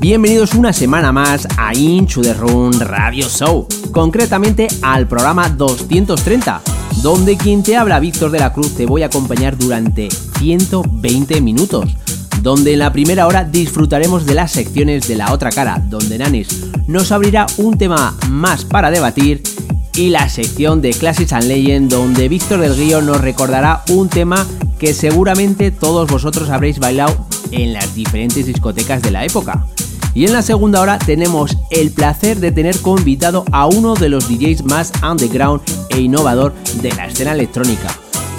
Bienvenidos 0.00 0.54
una 0.54 0.72
semana 0.72 1.12
más 1.12 1.46
a 1.56 1.72
Into 1.74 2.22
the 2.22 2.34
Run 2.34 2.72
Radio 2.80 3.28
Show, 3.28 3.68
concretamente 3.92 4.66
al 4.82 5.06
programa 5.06 5.48
230, 5.48 6.60
donde 7.02 7.36
quien 7.36 7.62
te 7.62 7.76
habla 7.76 8.00
Víctor 8.00 8.32
de 8.32 8.40
la 8.40 8.52
Cruz 8.52 8.74
te 8.74 8.84
voy 8.84 9.04
a 9.04 9.06
acompañar 9.06 9.56
durante 9.56 10.08
120 10.40 11.40
minutos, 11.40 11.96
donde 12.42 12.72
en 12.72 12.80
la 12.80 12.92
primera 12.92 13.28
hora 13.28 13.44
disfrutaremos 13.44 14.26
de 14.26 14.34
las 14.34 14.50
secciones 14.50 15.06
de 15.06 15.14
la 15.14 15.32
otra 15.32 15.50
cara, 15.50 15.80
donde 15.88 16.18
Nanis 16.18 16.48
nos 16.88 17.12
abrirá 17.12 17.46
un 17.58 17.78
tema 17.78 18.18
más 18.28 18.64
para 18.64 18.90
debatir 18.90 19.40
y 19.94 20.10
la 20.10 20.28
sección 20.28 20.82
de 20.82 20.90
Classics 20.90 21.32
and 21.32 21.44
Legend 21.44 21.92
donde 21.92 22.28
Víctor 22.28 22.58
del 22.58 22.74
Guío 22.74 23.02
nos 23.02 23.20
recordará 23.20 23.84
un 23.88 24.08
tema 24.08 24.44
que 24.80 24.92
seguramente 24.92 25.70
todos 25.70 26.10
vosotros 26.10 26.50
habréis 26.50 26.80
bailado 26.80 27.28
en 27.54 27.72
las 27.72 27.94
diferentes 27.94 28.46
discotecas 28.46 29.02
de 29.02 29.10
la 29.10 29.24
época. 29.24 29.66
Y 30.14 30.24
en 30.26 30.32
la 30.32 30.42
segunda 30.42 30.80
hora 30.80 30.98
tenemos 30.98 31.56
el 31.70 31.90
placer 31.90 32.38
de 32.38 32.52
tener 32.52 32.78
como 32.80 32.98
invitado 32.98 33.44
a 33.50 33.66
uno 33.66 33.94
de 33.94 34.08
los 34.08 34.28
DJs 34.28 34.64
más 34.64 34.92
underground 35.02 35.60
e 35.88 36.00
innovador 36.00 36.54
de 36.82 36.92
la 36.92 37.06
escena 37.06 37.32
electrónica. 37.32 37.88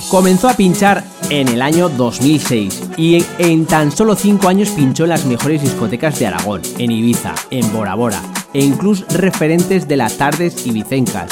Comenzó 0.10 0.48
a 0.48 0.54
pinchar 0.54 1.04
en 1.30 1.48
el 1.48 1.62
año 1.62 1.90
2006 1.90 2.84
y 2.96 3.16
en, 3.16 3.26
en 3.40 3.66
tan 3.66 3.92
solo 3.92 4.16
5 4.16 4.48
años 4.48 4.70
pinchó 4.70 5.04
en 5.04 5.10
las 5.10 5.26
mejores 5.26 5.62
discotecas 5.62 6.20
de 6.20 6.28
Aragón, 6.28 6.62
en 6.78 6.92
Ibiza, 6.92 7.34
en 7.50 7.72
Bora 7.74 7.96
Bora 7.96 8.22
e 8.54 8.64
incluso 8.64 9.06
referentes 9.10 9.88
de 9.88 9.98
las 9.98 10.18
tardes 10.18 10.66
ibicencas. 10.66 11.30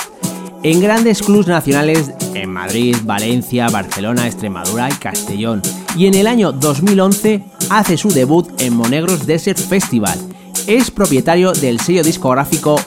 En 0.62 0.82
grandes 0.82 1.22
clubs 1.22 1.48
nacionales 1.48 2.12
en 2.34 2.50
Madrid, 2.50 2.98
Valencia, 3.04 3.70
Barcelona, 3.70 4.28
Extremadura 4.28 4.90
y 4.90 4.94
Castellón. 4.94 5.62
Y 5.96 6.08
en 6.08 6.16
el 6.16 6.28
año 6.28 6.52
2011 6.52 7.44
hace 7.70 7.98
su 7.98 8.10
debut 8.10 8.50
en 8.60 8.76
Monegros 8.76 9.26
Desert 9.26 9.60
Festival. 9.60 10.18
Es 10.66 10.90
propietario 10.90 11.52
del 11.54 11.80
sello 11.80 12.04
discográfico 12.04 12.80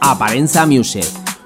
Aparenza 0.00 0.64
Music, 0.66 1.04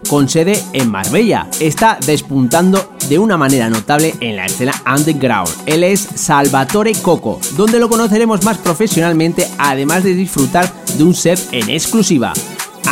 con 0.09 0.29
sede 0.29 0.63
en 0.73 0.91
Marbella. 0.91 1.49
Está 1.59 1.99
despuntando 2.05 2.93
de 3.09 3.19
una 3.19 3.39
manera 3.39 3.71
notable 3.71 4.15
en 4.21 4.37
la 4.37 4.45
escena 4.45 4.75
underground. 4.95 5.51
Él 5.65 5.85
es 5.85 6.01
Salvatore 6.01 6.93
Coco, 7.01 7.41
donde 7.57 7.81
lo 7.81 7.89
conoceremos 7.89 8.45
más 8.45 8.59
profesionalmente, 8.59 9.49
además 9.59 10.05
de 10.05 10.15
disfrutar 10.15 10.71
de 10.99 11.05
un 11.05 11.15
set 11.15 11.41
en 11.53 11.71
exclusiva. 11.71 12.35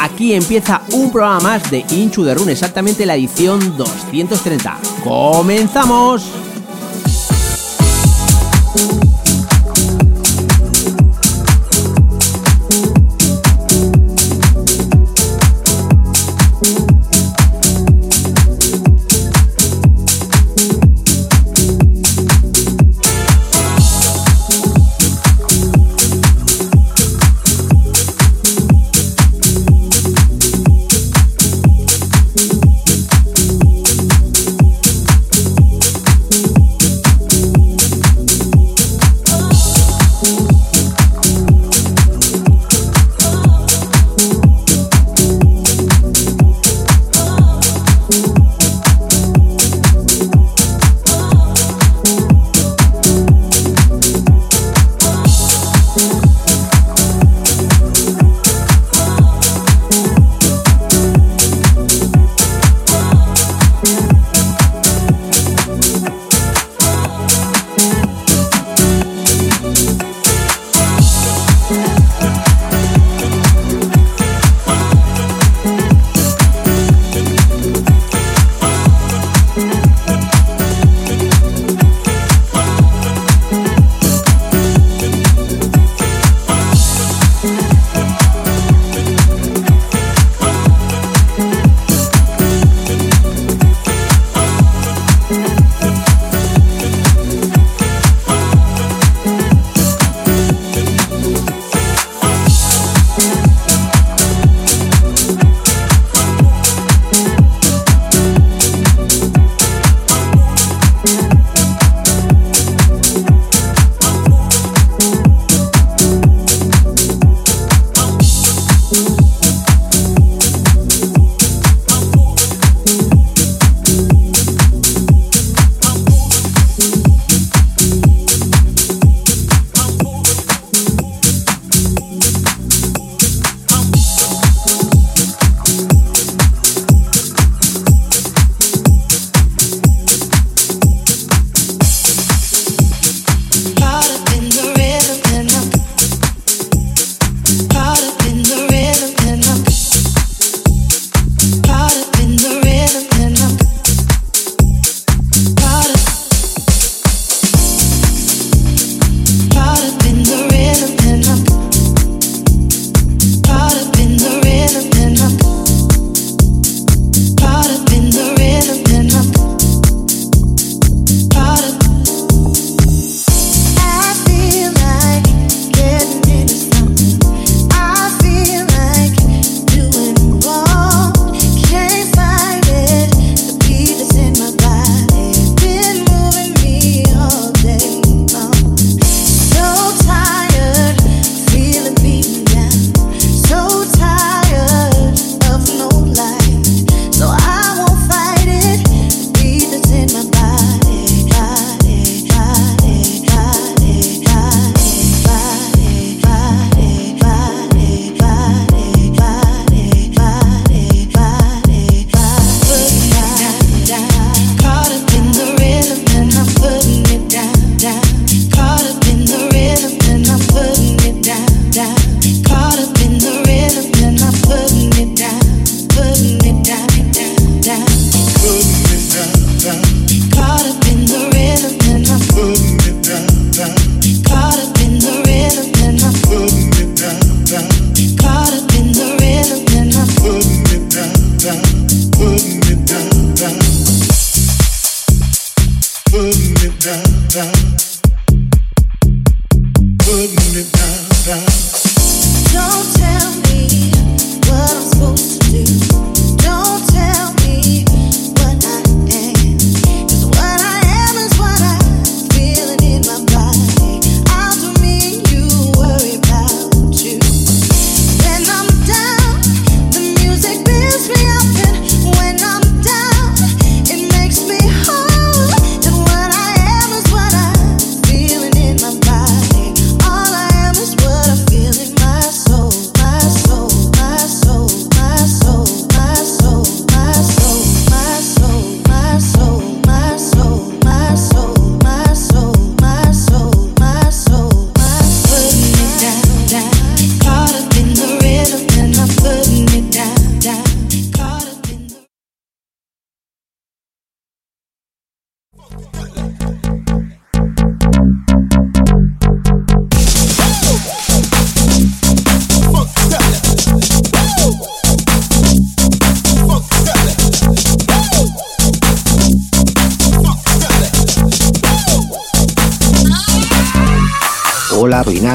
Aquí 0.01 0.33
empieza 0.33 0.81
un 0.93 1.11
programa 1.11 1.41
más 1.41 1.71
de 1.71 1.85
Inchu 1.91 2.23
de 2.23 2.35
Run, 2.35 2.49
exactamente 2.49 3.05
la 3.05 3.17
edición 3.17 3.77
230. 3.77 4.79
¡Comenzamos! 5.05 6.48
Hola, 8.75 8.87
soy 8.87 9.08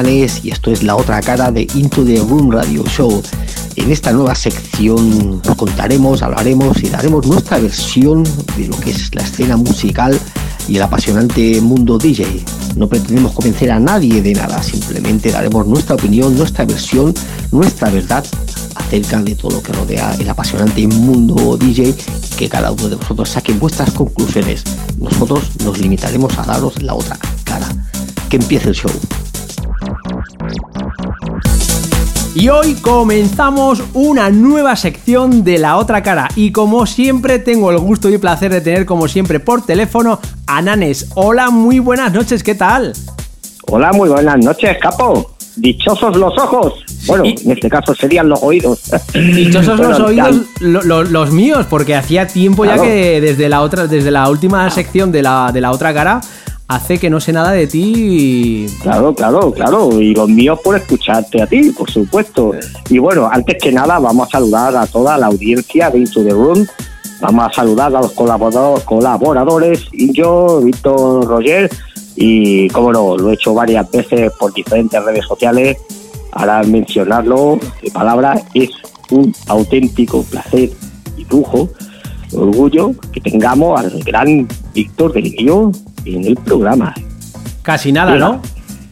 Y 0.06 0.50
esto 0.50 0.70
es 0.70 0.82
la 0.82 0.96
otra 0.96 1.18
cara 1.22 1.50
de 1.50 1.66
Into 1.74 2.04
the 2.04 2.18
Room 2.18 2.50
Radio 2.50 2.84
Show. 2.84 3.22
En 3.76 3.90
esta 3.90 4.12
nueva 4.12 4.34
sección 4.34 5.40
contaremos, 5.56 6.22
hablaremos 6.22 6.82
y 6.82 6.90
daremos 6.90 7.26
nuestra 7.26 7.58
versión 7.58 8.22
de 8.22 8.66
lo 8.68 8.78
que 8.80 8.90
es 8.90 9.14
la 9.14 9.22
escena 9.22 9.56
musical 9.56 10.20
y 10.68 10.76
el 10.76 10.82
apasionante 10.82 11.58
mundo 11.62 11.96
DJ. 11.96 12.44
No 12.76 12.86
pretendemos 12.86 13.32
convencer 13.32 13.70
a 13.70 13.80
nadie 13.80 14.20
de 14.20 14.34
nada, 14.34 14.62
simplemente 14.62 15.30
daremos 15.30 15.66
nuestra 15.66 15.94
opinión, 15.94 16.36
nuestra 16.36 16.66
versión, 16.66 17.14
nuestra 17.50 17.88
verdad 17.88 18.26
acerca 18.74 19.22
de 19.22 19.34
todo 19.34 19.52
lo 19.52 19.62
que 19.62 19.72
rodea 19.72 20.14
el 20.16 20.28
apasionante 20.28 20.86
mundo 20.86 21.56
DJ 21.56 21.94
que 22.36 22.50
cada 22.50 22.72
uno 22.72 22.90
de 22.90 22.96
vosotros 22.96 23.30
saque 23.30 23.54
vuestras 23.54 23.90
conclusiones. 23.92 24.64
Nosotros 24.98 25.44
nos 25.64 25.78
limitaremos 25.78 26.36
a 26.38 26.42
daros 26.42 26.82
la 26.82 26.92
otra 26.92 27.18
cara. 27.42 27.68
Que 28.28 28.36
empiece 28.36 28.68
el 28.68 28.74
show. 28.74 28.90
Y 32.34 32.48
hoy 32.48 32.74
comenzamos 32.74 33.82
una 33.92 34.28
nueva 34.30 34.74
sección 34.74 35.44
de 35.44 35.58
la 35.58 35.76
otra 35.76 36.02
cara 36.02 36.28
y 36.34 36.50
como 36.50 36.84
siempre 36.84 37.38
tengo 37.38 37.70
el 37.70 37.78
gusto 37.78 38.10
y 38.10 38.14
el 38.14 38.20
placer 38.20 38.52
de 38.52 38.60
tener 38.60 38.86
como 38.86 39.06
siempre 39.06 39.38
por 39.38 39.64
teléfono 39.64 40.18
a 40.46 40.60
Nanes. 40.60 41.10
Hola, 41.14 41.50
muy 41.50 41.78
buenas 41.78 42.12
noches, 42.12 42.42
¿qué 42.42 42.56
tal? 42.56 42.92
Hola, 43.68 43.92
muy 43.92 44.08
buenas 44.08 44.38
noches, 44.38 44.76
capo. 44.80 45.30
Dichosos 45.56 46.16
los 46.16 46.36
ojos. 46.36 46.72
Bueno, 47.06 47.24
en 47.24 47.52
este 47.52 47.68
caso 47.70 47.94
serían 47.94 48.28
los 48.28 48.42
oídos. 48.42 48.80
Dichosos 49.14 49.78
los 49.80 50.00
oídos, 50.00 50.34
ya- 50.34 50.66
lo- 50.66 50.82
lo- 50.82 51.04
los 51.04 51.30
míos, 51.30 51.66
porque 51.70 51.94
hacía 51.94 52.26
tiempo 52.26 52.64
ya 52.64 52.76
que 52.82 53.20
desde 53.20 53.48
la 53.48 53.60
otra, 53.60 53.86
desde 53.86 54.10
la 54.10 54.28
última 54.28 54.68
sección 54.70 55.12
de 55.12 55.22
la, 55.22 55.52
de 55.52 55.60
la 55.60 55.70
otra 55.70 55.94
cara, 55.94 56.20
hace 56.68 56.98
que 56.98 57.10
no 57.10 57.20
sé 57.20 57.32
nada 57.32 57.52
de 57.52 57.66
ti. 57.66 58.66
Claro, 58.82 59.14
claro, 59.14 59.52
claro. 59.52 60.00
Y 60.00 60.14
los 60.14 60.28
míos 60.28 60.58
por 60.62 60.76
escucharte 60.76 61.42
a 61.42 61.46
ti, 61.46 61.70
por 61.70 61.90
supuesto. 61.90 62.52
Y 62.88 62.98
bueno, 62.98 63.28
antes 63.30 63.56
que 63.62 63.72
nada, 63.72 63.98
vamos 63.98 64.28
a 64.28 64.30
saludar 64.32 64.76
a 64.76 64.86
toda 64.86 65.18
la 65.18 65.26
audiencia 65.26 65.90
de 65.90 65.98
Into 65.98 66.24
the 66.24 66.30
Room. 66.30 66.66
Vamos 67.20 67.46
a 67.46 67.52
saludar 67.52 67.94
a 67.94 68.00
los 68.00 68.14
colaborador- 68.14 68.82
colaboradores, 68.84 69.86
yo, 69.92 70.60
Víctor 70.62 71.26
Roger, 71.26 71.70
y 72.16 72.68
como 72.68 72.92
no, 72.92 73.16
lo 73.16 73.30
he 73.30 73.34
hecho 73.34 73.54
varias 73.54 73.90
veces 73.90 74.30
por 74.38 74.52
diferentes 74.52 75.02
redes 75.02 75.24
sociales. 75.26 75.78
Ahora 76.32 76.62
mencionarlo 76.64 77.58
de 77.82 77.90
palabra 77.90 78.42
es 78.54 78.70
un 79.10 79.32
auténtico 79.46 80.22
placer 80.24 80.70
y 81.16 81.24
lujo, 81.30 81.68
orgullo 82.32 82.92
que 83.12 83.20
tengamos 83.20 83.78
al 83.80 84.02
gran 84.02 84.48
Víctor 84.74 85.12
del 85.12 85.30
Guío 85.32 85.70
en 86.04 86.24
el 86.24 86.36
programa. 86.36 86.94
Casi 87.62 87.92
nada, 87.92 88.16
¿no? 88.16 88.40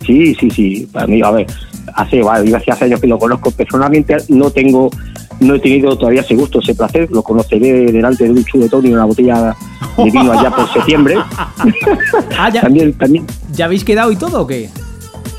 Sí, 0.07 0.35
sí, 0.35 0.50
sí. 0.50 0.88
Para 0.92 1.07
mí, 1.07 1.23
a 1.23 1.31
ver, 1.31 1.47
hace, 1.95 2.23
vale, 2.23 2.54
hace 2.57 2.85
años 2.85 3.00
que 3.00 3.07
lo 3.07 3.19
conozco 3.19 3.50
personalmente, 3.50 4.16
no 4.28 4.50
tengo, 4.50 4.90
no 5.40 5.54
he 5.54 5.59
tenido 5.61 5.97
todavía 5.97 6.23
ese 6.23 6.35
gusto, 6.35 6.61
ese 6.61 6.75
placer. 6.75 7.09
Lo 7.11 7.23
conoceré 7.23 7.92
delante 7.92 8.25
de 8.25 8.31
un 8.31 8.45
chuletón 8.45 8.87
y 8.87 8.92
una 8.92 9.04
botella 9.04 9.54
de 9.97 10.11
vino 10.11 10.33
allá 10.33 10.50
por 10.50 10.69
septiembre. 10.73 11.16
Ah, 12.38 12.50
ya, 12.52 12.62
También, 12.62 12.92
también. 12.95 13.26
¿ya 13.52 13.66
habéis 13.66 13.85
quedado 13.85 14.11
y 14.11 14.16
todo 14.16 14.42
o 14.42 14.47
qué? 14.47 14.71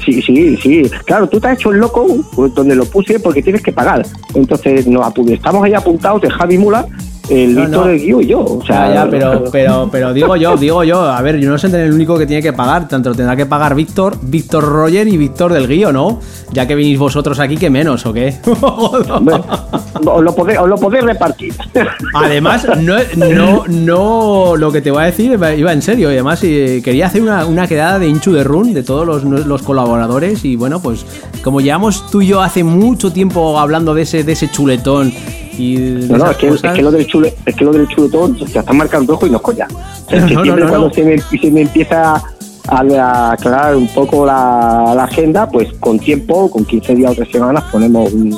Sí, 0.06 0.22
sí, 0.22 0.58
sí. 0.58 0.84
Claro, 1.06 1.28
tú 1.28 1.40
te 1.40 1.48
has 1.48 1.58
hecho 1.58 1.72
el 1.72 1.80
loco 1.80 2.06
pues, 2.36 2.54
donde 2.54 2.76
lo 2.76 2.86
puse 2.86 3.20
porque 3.20 3.42
tienes 3.42 3.62
que 3.62 3.72
pagar. 3.72 4.06
Entonces, 4.34 4.86
nos 4.86 5.06
estamos 5.30 5.64
ahí 5.64 5.74
apuntados 5.74 6.22
de 6.22 6.30
Javi 6.30 6.58
Mula, 6.58 6.86
el 7.30 7.56
No, 7.56 7.62
Víctor 7.62 7.80
no. 7.82 7.88
del 7.88 8.00
Guío 8.00 8.22
y 8.22 8.28
yo. 8.28 8.40
O 8.44 8.64
sea, 8.66 8.90
Ya, 8.90 8.94
ya, 8.96 9.10
pero, 9.10 9.44
pero, 9.52 9.90
pero 9.92 10.14
digo 10.14 10.36
yo, 10.36 10.58
digo 10.58 10.84
yo, 10.84 11.02
a 11.02 11.22
ver, 11.22 11.40
yo 11.40 11.50
no 11.50 11.58
soy 11.58 11.74
el 11.74 11.94
único 11.94 12.18
que 12.18 12.26
tiene 12.26 12.42
que 12.42 12.54
pagar, 12.54 12.88
tanto 12.88 13.10
lo 13.10 13.16
tendrá 13.16 13.36
que 13.36 13.46
pagar 13.46 13.76
Víctor, 13.76 14.18
Víctor 14.22 14.64
Roger 14.64 15.08
y 15.08 15.18
Víctor 15.18 15.54
del 15.54 15.68
Guío, 15.68 15.92
¿no? 15.94 16.20
Ya 16.52 16.68
que 16.68 16.76
venís 16.76 17.00
vosotros 17.00 17.40
aquí, 17.40 17.58
que 17.58 17.70
menos, 17.70 18.06
¿o 18.06 18.14
qué? 18.14 18.36
os 18.62 20.24
lo 20.24 20.36
podéis, 20.36 20.60
os 20.60 20.68
lo 20.70 20.78
podéis 20.78 21.04
repartir. 21.04 21.54
Además, 22.14 22.68
no, 22.80 22.96
no, 23.16 23.64
no, 23.68 24.56
lo 24.56 24.72
que 24.72 24.82
te 24.82 24.92
voy 24.92 25.04
a 25.04 25.06
decir 25.06 25.32
iba 25.32 25.54
iba 25.54 25.72
en 25.74 25.82
serio. 25.82 26.10
Y 26.10 26.14
además, 26.14 26.44
eh, 26.44 26.82
quería 26.84 27.08
hacer 27.08 27.22
una, 27.22 27.46
una 27.46 27.68
quedada 27.68 28.00
de 28.00 28.08
Inchu 28.08 28.32
de 28.32 28.44
Run 28.44 28.74
de 28.74 28.84
todos 28.84 29.08
los, 29.08 29.24
los 29.24 29.62
colaboradores. 29.64 30.46
Y 30.46 30.56
bueno, 30.56 30.82
pues 30.82 31.06
como 31.44 31.62
llevamos 31.62 32.10
tú 32.12 32.22
y 32.22 32.28
yo 32.28 32.42
hace 32.42 32.64
mucho 32.64 33.12
tiempo 33.12 33.60
hablando 33.60 33.94
de 33.94 34.04
ese, 34.04 34.24
de 34.24 34.34
ese 34.34 34.50
chuletón 34.52 35.14
y 35.58 35.76
No, 36.10 36.18
no, 36.18 36.32
es 36.32 36.38
que, 36.38 36.50
cosas, 36.50 36.72
es 36.72 36.78
que 36.78 36.82
lo 36.82 36.92
del 36.92 37.06
chule, 37.08 37.34
es 37.46 37.56
que 37.56 37.66
lo 37.66 37.72
del 37.72 37.88
chuletón 37.88 38.38
se 38.38 38.60
está 38.60 38.74
marcando 38.74 39.14
rojo 39.14 39.28
y 39.28 39.30
no 39.30 39.38
es 39.38 39.44
coña. 39.44 39.68
O 39.70 40.10
sea, 40.10 40.18
en 40.20 40.20
No, 40.20 40.22
no, 40.22 40.28
septiembre 40.36 40.64
no, 40.66 40.70
cuando. 40.70 40.94
Se, 40.94 41.04
me, 41.04 41.18
se 41.20 41.52
me 41.52 41.62
empieza 41.62 42.22
a, 42.68 43.32
aclarar 43.32 43.76
un 43.76 43.88
poco 43.90 44.26
la, 44.26 44.94
la 44.96 45.04
agenda, 45.04 45.50
pues 45.50 45.70
con 45.80 46.00
tiempo, 46.00 46.50
con 46.50 46.66
15 46.66 46.96
días 46.96 47.12
o 47.12 47.16
3 47.16 47.30
semanas, 47.32 47.64
ponemos 47.72 48.12
un, 48.14 48.38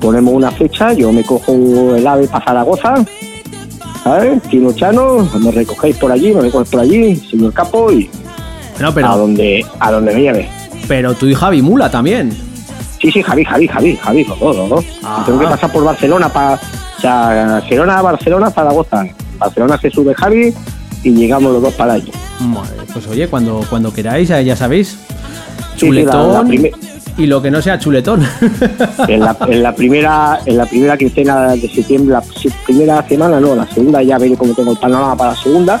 ponemos 0.00 0.32
una 0.34 0.50
fecha, 0.50 0.92
yo 0.92 1.12
me 1.12 1.22
cojo 1.22 1.52
el 1.94 2.06
ave 2.06 2.26
para 2.26 2.44
Zaragoza, 2.44 3.04
¿sabes? 4.02 4.42
Tino 4.44 4.72
Chano, 4.72 5.28
me 5.40 5.50
recogéis 5.50 5.96
por 5.96 6.10
allí, 6.10 6.32
me 6.32 6.40
recogéis 6.40 6.70
por 6.70 6.80
allí, 6.80 7.16
señor 7.16 7.52
Capo, 7.52 7.92
y 7.92 8.08
a 8.80 9.16
donde 9.16 9.64
a 9.78 9.92
donde 9.92 10.14
me 10.14 10.20
lleve. 10.22 10.48
pero 10.88 11.12
tú 11.14 11.26
y 11.26 11.34
Javi 11.34 11.60
Mula 11.60 11.90
también. 11.90 12.30
Sí, 13.00 13.10
sí, 13.10 13.22
Javi, 13.22 13.44
Javi, 13.44 13.66
Javi, 13.66 13.96
Javi, 13.96 14.24
los 14.24 14.38
dos, 14.38 14.56
los 14.56 14.68
dos. 14.68 14.84
Tengo 15.24 15.38
que 15.40 15.46
pasar 15.46 15.72
por 15.72 15.84
Barcelona 15.84 16.28
para. 16.28 16.54
O 16.54 17.00
sea, 17.00 17.62
Girona, 17.66 18.02
Barcelona, 18.02 18.50
Zaragoza. 18.50 19.06
Barcelona 19.38 19.78
se 19.80 19.90
sube 19.90 20.14
Javi 20.14 20.52
y 21.02 21.10
llegamos 21.12 21.52
los 21.52 21.62
dos 21.62 21.72
para 21.74 21.94
allí. 21.94 22.12
Pues 22.92 23.06
oye, 23.06 23.26
cuando, 23.28 23.64
cuando 23.70 23.92
queráis, 23.92 24.28
ya 24.28 24.54
sabéis, 24.56 24.98
Sí, 25.76 25.86
sí, 25.86 25.92
la- 25.92 26.02
la 26.02 26.40
chuletón 26.42 26.70
y 27.16 27.26
lo 27.26 27.40
que 27.42 27.50
no 27.50 27.60
sea 27.62 27.78
chuletón. 27.78 28.22
En 29.08 29.20
la, 29.20 29.36
en 29.48 29.62
la 29.62 29.74
primera 29.74 30.40
en 30.44 30.56
la 30.58 30.66
primera 30.66 30.96
quincena 30.98 31.48
de 31.56 31.68
septiembre, 31.68 32.12
la 32.14 32.22
primera 32.66 33.06
semana, 33.08 33.40
no, 33.40 33.54
la 33.54 33.66
segunda 33.66 34.02
ya 34.02 34.18
veré 34.18 34.36
cómo 34.36 34.52
tengo 34.54 34.72
el 34.72 34.78
panorama 34.78 35.16
para 35.16 35.30
la 35.30 35.36
segunda. 35.36 35.80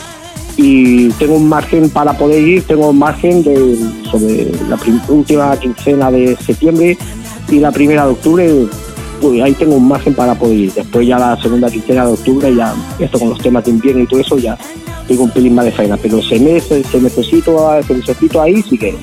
Y 0.62 1.08
tengo 1.12 1.36
un 1.36 1.48
margen 1.48 1.88
para 1.88 2.12
poder 2.12 2.46
ir, 2.46 2.62
tengo 2.64 2.90
un 2.90 2.98
margen 2.98 3.42
de 3.42 3.78
sobre 4.10 4.52
la 4.68 4.78
última 5.08 5.56
quincena 5.56 6.10
de 6.10 6.36
septiembre 6.36 6.98
y 7.48 7.60
la 7.60 7.72
primera 7.72 8.04
de 8.04 8.10
octubre, 8.10 8.66
pues 9.22 9.42
ahí 9.42 9.54
tengo 9.54 9.76
un 9.76 9.88
margen 9.88 10.12
para 10.12 10.34
poder 10.34 10.58
ir. 10.58 10.74
Después 10.74 11.06
ya 11.06 11.18
la 11.18 11.40
segunda 11.40 11.70
quincena 11.70 12.04
de 12.04 12.12
octubre, 12.12 12.54
ya 12.54 12.74
esto 12.98 13.18
con 13.18 13.30
los 13.30 13.38
temas 13.38 13.64
de 13.64 13.70
invierno 13.70 14.02
y 14.02 14.06
todo 14.06 14.20
eso, 14.20 14.36
ya 14.36 14.58
tengo 15.08 15.24
un 15.24 15.30
pelín 15.30 15.54
más 15.54 15.64
de 15.64 15.72
faena. 15.72 15.96
Pero 15.96 16.20
se 16.20 16.38
me, 16.38 16.60
se, 16.60 16.84
se 16.84 17.00
necesito, 17.00 17.70
se 17.86 17.94
necesito 17.94 18.42
ahí, 18.42 18.60
sí 18.60 18.76
que 18.76 18.94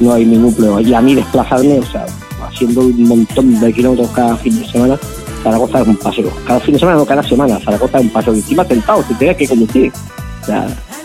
no 0.00 0.12
hay 0.12 0.26
ningún 0.26 0.52
problema. 0.52 0.82
Y 0.82 0.92
a 0.92 1.00
mí 1.00 1.14
desplazarme, 1.14 1.78
o 1.78 1.86
sea, 1.86 2.04
haciendo 2.46 2.82
un 2.82 3.02
montón 3.04 3.58
de 3.58 3.72
kilómetros 3.72 4.10
cada 4.10 4.36
fin 4.36 4.60
de 4.60 4.68
semana, 4.68 4.98
Zaragoza 5.42 5.80
es 5.80 5.88
un 5.88 5.96
paseo. 5.96 6.30
Cada 6.46 6.60
fin 6.60 6.74
de 6.74 6.80
semana, 6.80 6.98
no 6.98 7.06
cada 7.06 7.22
semana, 7.22 7.58
Zaragoza 7.58 7.96
es 7.96 8.04
un 8.04 8.10
paseo. 8.10 8.34
Y 8.34 8.40
encima 8.40 8.66
sentado, 8.66 9.02
sin 9.02 9.16
tener 9.16 9.34
que 9.34 9.48
conducir. 9.48 9.90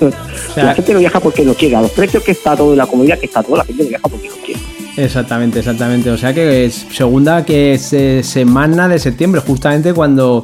sea- 0.55 0.63
la 0.65 0.73
gente 0.75 0.93
no 0.93 0.99
viaja 0.99 1.19
porque 1.19 1.43
no 1.43 1.53
quiere. 1.53 1.75
A 1.75 1.81
los 1.81 1.91
precios 1.91 2.23
que 2.23 2.31
está 2.31 2.55
todo, 2.55 2.73
y 2.73 2.77
la 2.77 2.87
comodidad 2.87 3.19
que 3.19 3.25
está 3.27 3.43
todo, 3.43 3.57
la 3.57 3.65
gente 3.65 3.83
no 3.83 3.89
viaja 3.89 4.07
porque 4.09 4.29
no 4.29 4.35
quiere. 4.45 4.59
Exactamente, 4.97 5.59
exactamente. 5.59 6.09
O 6.11 6.17
sea 6.17 6.33
que 6.33 6.65
es 6.65 6.85
segunda 6.91 7.45
que 7.45 7.73
es 7.73 7.93
eh, 7.93 8.21
semana 8.23 8.87
de 8.89 8.99
septiembre, 8.99 9.41
justamente 9.45 9.93
cuando, 9.93 10.43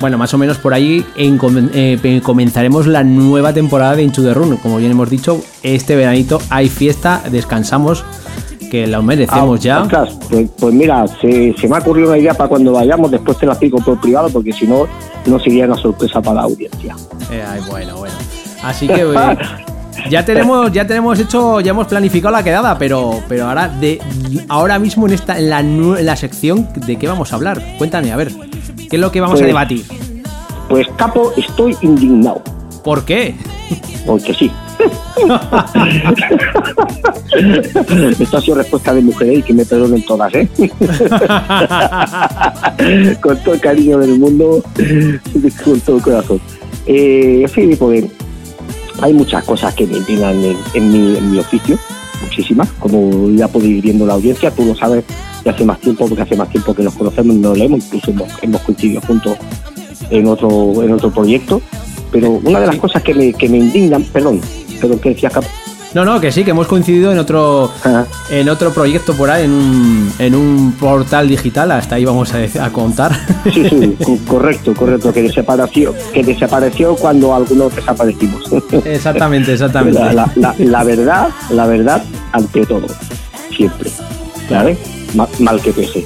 bueno, 0.00 0.16
más 0.16 0.32
o 0.34 0.38
menos 0.38 0.56
por 0.58 0.72
ahí 0.72 1.04
en 1.16 1.38
eh, 1.74 2.20
comenzaremos 2.22 2.86
la 2.86 3.02
nueva 3.02 3.52
temporada 3.52 3.96
de 3.96 4.04
Into 4.04 4.22
the 4.22 4.32
Run. 4.34 4.56
Como 4.58 4.76
bien 4.78 4.92
hemos 4.92 5.10
dicho, 5.10 5.42
este 5.64 5.96
veranito 5.96 6.40
hay 6.48 6.68
fiesta, 6.68 7.22
descansamos, 7.30 8.04
que 8.70 8.86
lo 8.86 9.02
merecemos 9.02 9.58
Ah, 9.60 9.62
ya. 9.62 9.80
ostras, 9.82 10.10
pues, 10.30 10.48
pues 10.60 10.74
mira, 10.74 11.04
se, 11.20 11.54
se 11.58 11.66
me 11.68 11.76
ha 11.76 11.78
ocurrido 11.80 12.08
una 12.10 12.18
idea 12.18 12.34
para 12.34 12.50
cuando 12.50 12.72
vayamos, 12.72 13.10
después 13.10 13.36
te 13.38 13.46
la 13.46 13.52
explico 13.52 13.78
por 13.78 13.98
privado, 14.00 14.28
porque 14.28 14.52
si 14.52 14.66
no, 14.66 14.86
no 15.26 15.40
sería 15.40 15.64
una 15.64 15.76
sorpresa 15.76 16.20
para 16.22 16.36
la 16.36 16.42
audiencia. 16.42 16.94
Eh, 17.32 17.42
ay, 17.46 17.60
bueno, 17.68 17.96
bueno. 17.96 18.14
Así 18.62 18.86
que 18.86 19.02
eh, 19.02 19.14
ya 20.10 20.24
tenemos, 20.24 20.72
ya 20.72 20.86
tenemos 20.86 21.18
hecho, 21.18 21.60
ya 21.60 21.70
hemos 21.70 21.86
planificado 21.86 22.32
la 22.32 22.42
quedada, 22.42 22.76
pero, 22.78 23.20
pero 23.28 23.46
ahora 23.48 23.68
de 23.68 24.00
ahora 24.48 24.78
mismo 24.78 25.06
en 25.06 25.14
esta, 25.14 25.38
en 25.38 25.50
la, 25.50 25.60
en 25.60 26.06
la 26.06 26.16
sección, 26.16 26.68
¿de 26.74 26.96
qué 26.96 27.06
vamos 27.06 27.32
a 27.32 27.36
hablar? 27.36 27.62
Cuéntame, 27.78 28.12
a 28.12 28.16
ver, 28.16 28.32
¿qué 28.90 28.96
es 28.96 29.00
lo 29.00 29.10
que 29.12 29.20
vamos 29.20 29.36
a 29.40 29.42
Pues- 29.42 29.46
debatir? 29.46 29.84
Pues 30.68 30.86
capo, 30.96 31.32
estoy 31.36 31.76
indignado, 31.80 32.42
¿Por 32.84 33.04
qué? 33.04 33.34
porque 34.06 34.32
sí. 34.34 34.50
Esta 38.20 38.38
ha 38.38 38.40
sido 38.40 38.56
respuesta 38.56 38.94
de 38.94 39.02
mujeres 39.02 39.38
y 39.38 39.42
que 39.42 39.52
me 39.52 39.64
perdonen 39.64 40.04
todas, 40.04 40.32
¿eh? 40.34 40.48
con 43.20 43.36
todo 43.42 43.54
el 43.54 43.60
cariño 43.60 43.98
del 43.98 44.18
mundo, 44.18 44.62
con 45.64 45.80
todo 45.80 45.96
el 45.96 46.02
corazón. 46.02 46.40
Eh, 46.86 47.44
pues 47.78 48.04
hay 49.00 49.12
muchas 49.12 49.44
cosas 49.44 49.74
que 49.74 49.86
me 49.86 49.98
indignan 49.98 50.42
en, 50.74 50.92
mi, 50.92 51.16
en 51.16 51.30
mi 51.30 51.38
oficio, 51.38 51.78
muchísimas, 52.22 52.68
como 52.78 53.30
ya 53.30 53.48
podéis 53.48 53.78
ir 53.78 53.82
viendo 53.82 54.06
la 54.06 54.14
audiencia, 54.14 54.50
tú 54.50 54.64
lo 54.64 54.74
sabes 54.74 55.04
de 55.44 55.50
hace 55.50 55.64
más 55.64 55.80
tiempo, 55.80 56.06
porque 56.06 56.22
hace 56.22 56.36
más 56.36 56.50
tiempo 56.50 56.74
que 56.74 56.82
nos 56.82 56.94
conocemos 56.94 57.36
y 57.36 57.38
nos 57.38 57.56
leemos, 57.56 57.84
incluso 57.84 58.10
hemos, 58.10 58.28
hemos 58.42 58.60
coincidido 58.62 59.00
juntos 59.02 59.36
en 60.10 60.26
otro, 60.26 60.82
en 60.82 60.92
otro 60.92 61.10
proyecto. 61.10 61.60
Pero 62.10 62.40
una 62.42 62.60
de 62.60 62.66
las 62.66 62.76
cosas 62.76 63.02
que 63.02 63.14
me, 63.14 63.32
que 63.34 63.48
me 63.48 63.58
indignan, 63.58 64.02
perdón, 64.04 64.40
perdón, 64.80 64.98
que 64.98 65.10
decía 65.10 65.30
No, 65.94 66.04
no, 66.04 66.20
que 66.20 66.30
sí, 66.30 66.44
que 66.44 66.50
hemos 66.50 66.66
coincidido 66.66 67.10
en 67.12 67.18
otro 67.18 67.72
Ah. 67.84 68.04
en 68.30 68.48
otro 68.50 68.72
proyecto 68.72 69.14
por 69.14 69.30
ahí, 69.30 69.44
en 69.44 69.52
un, 69.52 70.12
en 70.18 70.34
un 70.34 70.72
portal 70.72 71.26
digital, 71.28 71.72
hasta 71.72 71.94
ahí 71.94 72.04
vamos 72.04 72.30
a, 72.34 72.70
contar. 72.70 73.12
Sí, 73.52 73.68
sí, 73.68 73.96
co- 74.04 74.18
correcto, 74.26 74.74
correcto, 74.74 75.12
que 75.12 75.22
desapareció, 75.22 75.94
que 76.12 76.22
desapareció 76.22 76.94
cuando 76.94 77.34
algunos 77.34 77.74
desaparecimos. 77.74 78.42
exactamente, 78.84 79.54
exactamente. 79.54 79.98
La, 79.98 80.12
la- 80.12 80.32
la- 80.36 80.54
la 80.58 80.84
verdad, 80.84 81.28
la 81.50 81.66
verdad 81.66 82.02
ante 82.32 82.66
todo, 82.66 82.86
siempre, 83.56 83.90
¿sabes? 84.48 84.78
Ma- 85.14 85.28
Mal 85.38 85.60
que 85.62 85.72
pese. 85.72 86.04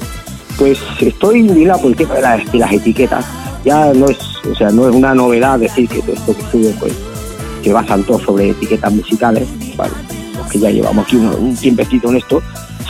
Pues 0.59 0.79
estoy 1.01 1.41
indignado 1.41 1.81
por 1.81 1.91
el 1.91 1.97
tema 1.97 2.15
de 2.15 2.21
las, 2.23 2.53
de 2.53 2.59
las 2.59 2.73
etiquetas. 2.73 3.25
Ya 3.65 3.93
no 3.95 4.07
es, 4.09 4.19
o 4.51 4.55
sea, 4.55 4.71
no 4.71 4.89
es 4.89 4.95
una 4.95 5.15
novedad 5.15 5.59
decir 5.59 5.89
que 5.89 6.03
todo 6.03 6.13
esto 6.13 6.37
que 6.37 6.43
estuve, 6.43 6.75
pues, 6.79 6.93
se 7.63 7.73
basan 7.73 8.05
todos 8.05 8.23
sobre 8.23 8.51
etiquetas 8.51 8.93
musicales. 8.93 9.49
Bueno, 9.77 9.95
los 10.37 10.47
que 10.49 10.59
ya 10.59 10.71
llevamos 10.71 11.07
aquí 11.07 11.17
un, 11.17 11.27
un 11.27 11.57
tiempecito 11.57 12.11
en 12.11 12.17
esto, 12.17 12.43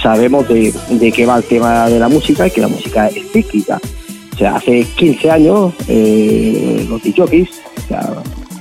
sabemos 0.03 0.49
de, 0.49 0.75
de 0.91 1.13
qué 1.13 1.27
va 1.27 1.37
el 1.37 1.45
tema 1.45 1.89
de 1.89 1.99
la 1.99 2.09
música 2.09 2.47
y 2.47 2.51
que 2.51 2.61
la 2.61 2.69
música 2.69 3.09
es 3.09 3.31
cíclica. 3.33 3.81
O 4.35 4.39
sea, 4.39 4.57
hace 4.57 4.85
15 4.85 5.31
años 5.31 5.75
eh, 5.89 6.87
los 6.89 7.03
DJs, 7.03 7.49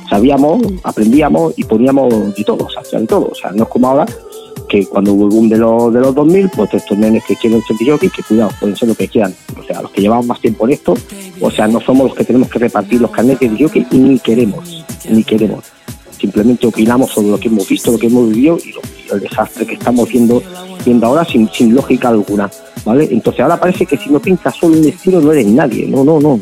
sabíamos, 0.10 0.62
aprendíamos 0.84 1.53
y 1.58 1.63
poníamos 1.63 2.36
de 2.36 2.44
todo, 2.44 2.65
o 2.65 2.70
sea, 2.70 3.00
de 3.00 3.08
todo. 3.08 3.30
O 3.32 3.36
sea, 3.36 3.51
no 3.51 3.63
es 3.63 3.70
como 3.70 3.88
ahora 3.88 4.06
que 4.68 4.86
cuando 4.86 5.13
hubo 5.13 5.25
el 5.25 5.32
boom 5.32 5.50
de 5.50 5.58
los, 5.58 5.94
de 5.94 6.00
los 6.00 6.13
2000, 6.13 6.50
pues 6.50 6.74
estos 6.74 6.98
nenes 6.98 7.24
que 7.25 7.36
quieren 7.36 7.62
ser 7.63 7.77
DJs, 7.77 8.12
que 8.12 8.24
cuidado, 8.24 8.51
pueden 8.60 8.75
ser 8.75 8.89
lo 8.89 8.96
que 8.96 9.08
quieran. 9.08 9.34
O 9.60 9.63
sea, 9.63 9.82
los 9.82 9.91
que 9.91 10.01
llevamos 10.01 10.25
más 10.25 10.39
tiempo 10.39 10.65
en 10.65 10.74
esto, 10.74 10.94
o 11.39 11.51
sea, 11.51 11.68
no 11.68 11.80
somos 11.82 12.08
los 12.10 12.18
que 12.18 12.25
tenemos 12.25 12.50
que 12.50 12.60
repartir 12.60 13.01
los 13.01 13.12
carnets 13.12 13.39
de 13.39 13.50
DJ, 13.50 13.88
ni 13.91 14.20
queremos, 14.20 14.86
ni 15.10 15.24
queremos. 15.24 15.71
Simplemente 16.22 16.68
opinamos 16.68 17.10
sobre 17.12 17.30
lo 17.30 17.40
que 17.40 17.48
hemos 17.48 17.68
visto, 17.68 17.92
lo 17.92 17.98
que 17.98 18.06
hemos 18.08 18.30
vivido 18.30 18.58
y, 18.63 18.72
lo- 18.74 18.82
y 18.82 19.12
el 19.13 19.20
desastre 19.22 19.66
que 19.66 19.74
estamos 19.74 20.08
viendo, 20.08 20.42
viendo 20.86 21.08
ahora 21.08 21.25
sin, 21.25 21.50
sin 21.51 21.74
lógica 21.74 22.10
alguna. 22.10 22.50
¿vale? 22.86 23.08
Entonces 23.12 23.42
ahora 23.42 23.60
parece 23.60 23.86
que 23.88 23.98
si 23.98 24.10
no 24.10 24.20
pintas 24.20 24.56
solo 24.56 24.78
un 24.78 24.86
estilo 24.86 25.20
no 25.20 25.32
eres 25.34 25.48
nadie. 25.48 25.88
No, 25.88 26.04
no, 26.04 26.20
no. 26.20 26.40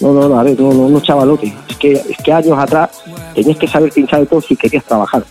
No, 0.00 0.12
no, 0.12 0.28
no, 0.28 0.38
a 0.38 0.42
ver, 0.42 0.60
no, 0.60 0.72
no, 0.74 0.88
no, 0.88 1.00
chavalote. 1.00 1.54
Es 1.68 1.76
que, 1.76 1.92
es 1.92 2.16
que 2.22 2.32
años 2.32 2.58
atrás 2.58 2.90
tenías 3.34 3.56
que 3.56 3.66
saber 3.68 3.90
pinchar 3.92 4.20
de 4.20 4.26
todo 4.26 4.40
si 4.42 4.56
querías 4.56 4.84
trabajar. 4.84 5.24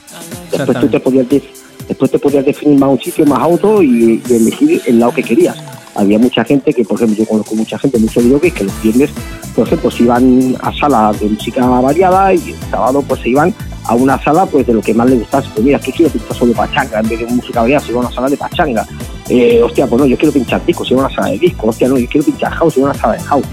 Después 0.51 0.79
tú 0.79 0.87
te 0.87 0.99
podías, 0.99 1.29
de- 1.29 1.43
después 1.87 2.11
te 2.11 2.19
podías 2.19 2.45
definir 2.45 2.79
más 2.79 2.89
un 2.89 2.99
sitio, 2.99 3.25
más 3.25 3.39
auto 3.39 3.81
y, 3.81 4.21
elegir 4.29 4.81
el 4.85 4.99
lado 4.99 5.13
que 5.13 5.23
querías. 5.23 5.57
Había 5.95 6.17
mucha 6.17 6.43
gente 6.43 6.73
que, 6.73 6.83
por 6.83 6.97
ejemplo, 6.97 7.17
yo 7.17 7.25
conozco 7.25 7.53
mucha 7.55 7.77
gente, 7.77 7.99
muchos 7.99 8.23
DJs 8.23 8.53
que 8.53 8.63
los 8.63 8.81
viernes, 8.81 9.11
por 9.55 9.67
ejemplo, 9.67 9.91
se 9.91 10.03
iban 10.03 10.55
a 10.61 10.73
salas 10.73 11.19
de 11.19 11.29
música 11.29 11.65
variada 11.67 12.33
y 12.33 12.49
el 12.49 12.55
sábado 12.71 13.03
pues 13.07 13.21
se 13.21 13.29
iban 13.29 13.53
a 13.85 13.93
una 13.93 14.21
sala 14.23 14.45
pues 14.45 14.65
de 14.65 14.73
lo 14.73 14.81
que 14.81 14.93
más 14.93 15.07
les 15.09 15.19
gustase. 15.19 15.49
Pues 15.53 15.63
mira, 15.63 15.79
que 15.79 15.91
quiero 15.91 16.11
pinchar 16.11 16.35
solo 16.35 16.53
pachanga 16.53 16.99
en 16.99 17.09
vez 17.09 17.19
de 17.19 17.25
música 17.27 17.61
variada, 17.61 17.85
se 17.85 17.91
iba 17.91 18.01
a 18.01 18.05
una 18.05 18.15
sala 18.15 18.29
de 18.29 18.37
pachanga. 18.37 18.87
Eh, 19.29 19.61
hostia, 19.63 19.85
pues 19.85 20.01
no, 20.01 20.07
yo 20.07 20.17
quiero 20.17 20.33
pinchar 20.33 20.65
discos, 20.65 20.87
se 20.87 20.95
iba 20.95 21.03
a 21.03 21.05
una 21.05 21.15
sala 21.15 21.29
de 21.29 21.37
discos. 21.37 21.69
Hostia, 21.69 21.87
no, 21.87 21.97
yo 21.97 22.07
quiero 22.07 22.25
pinchar 22.25 22.51
house, 22.53 22.73
se 22.73 22.79
iba 22.79 22.89
a 22.89 22.91
una 22.91 22.99
sala 22.99 23.13
de 23.13 23.19
house. 23.19 23.45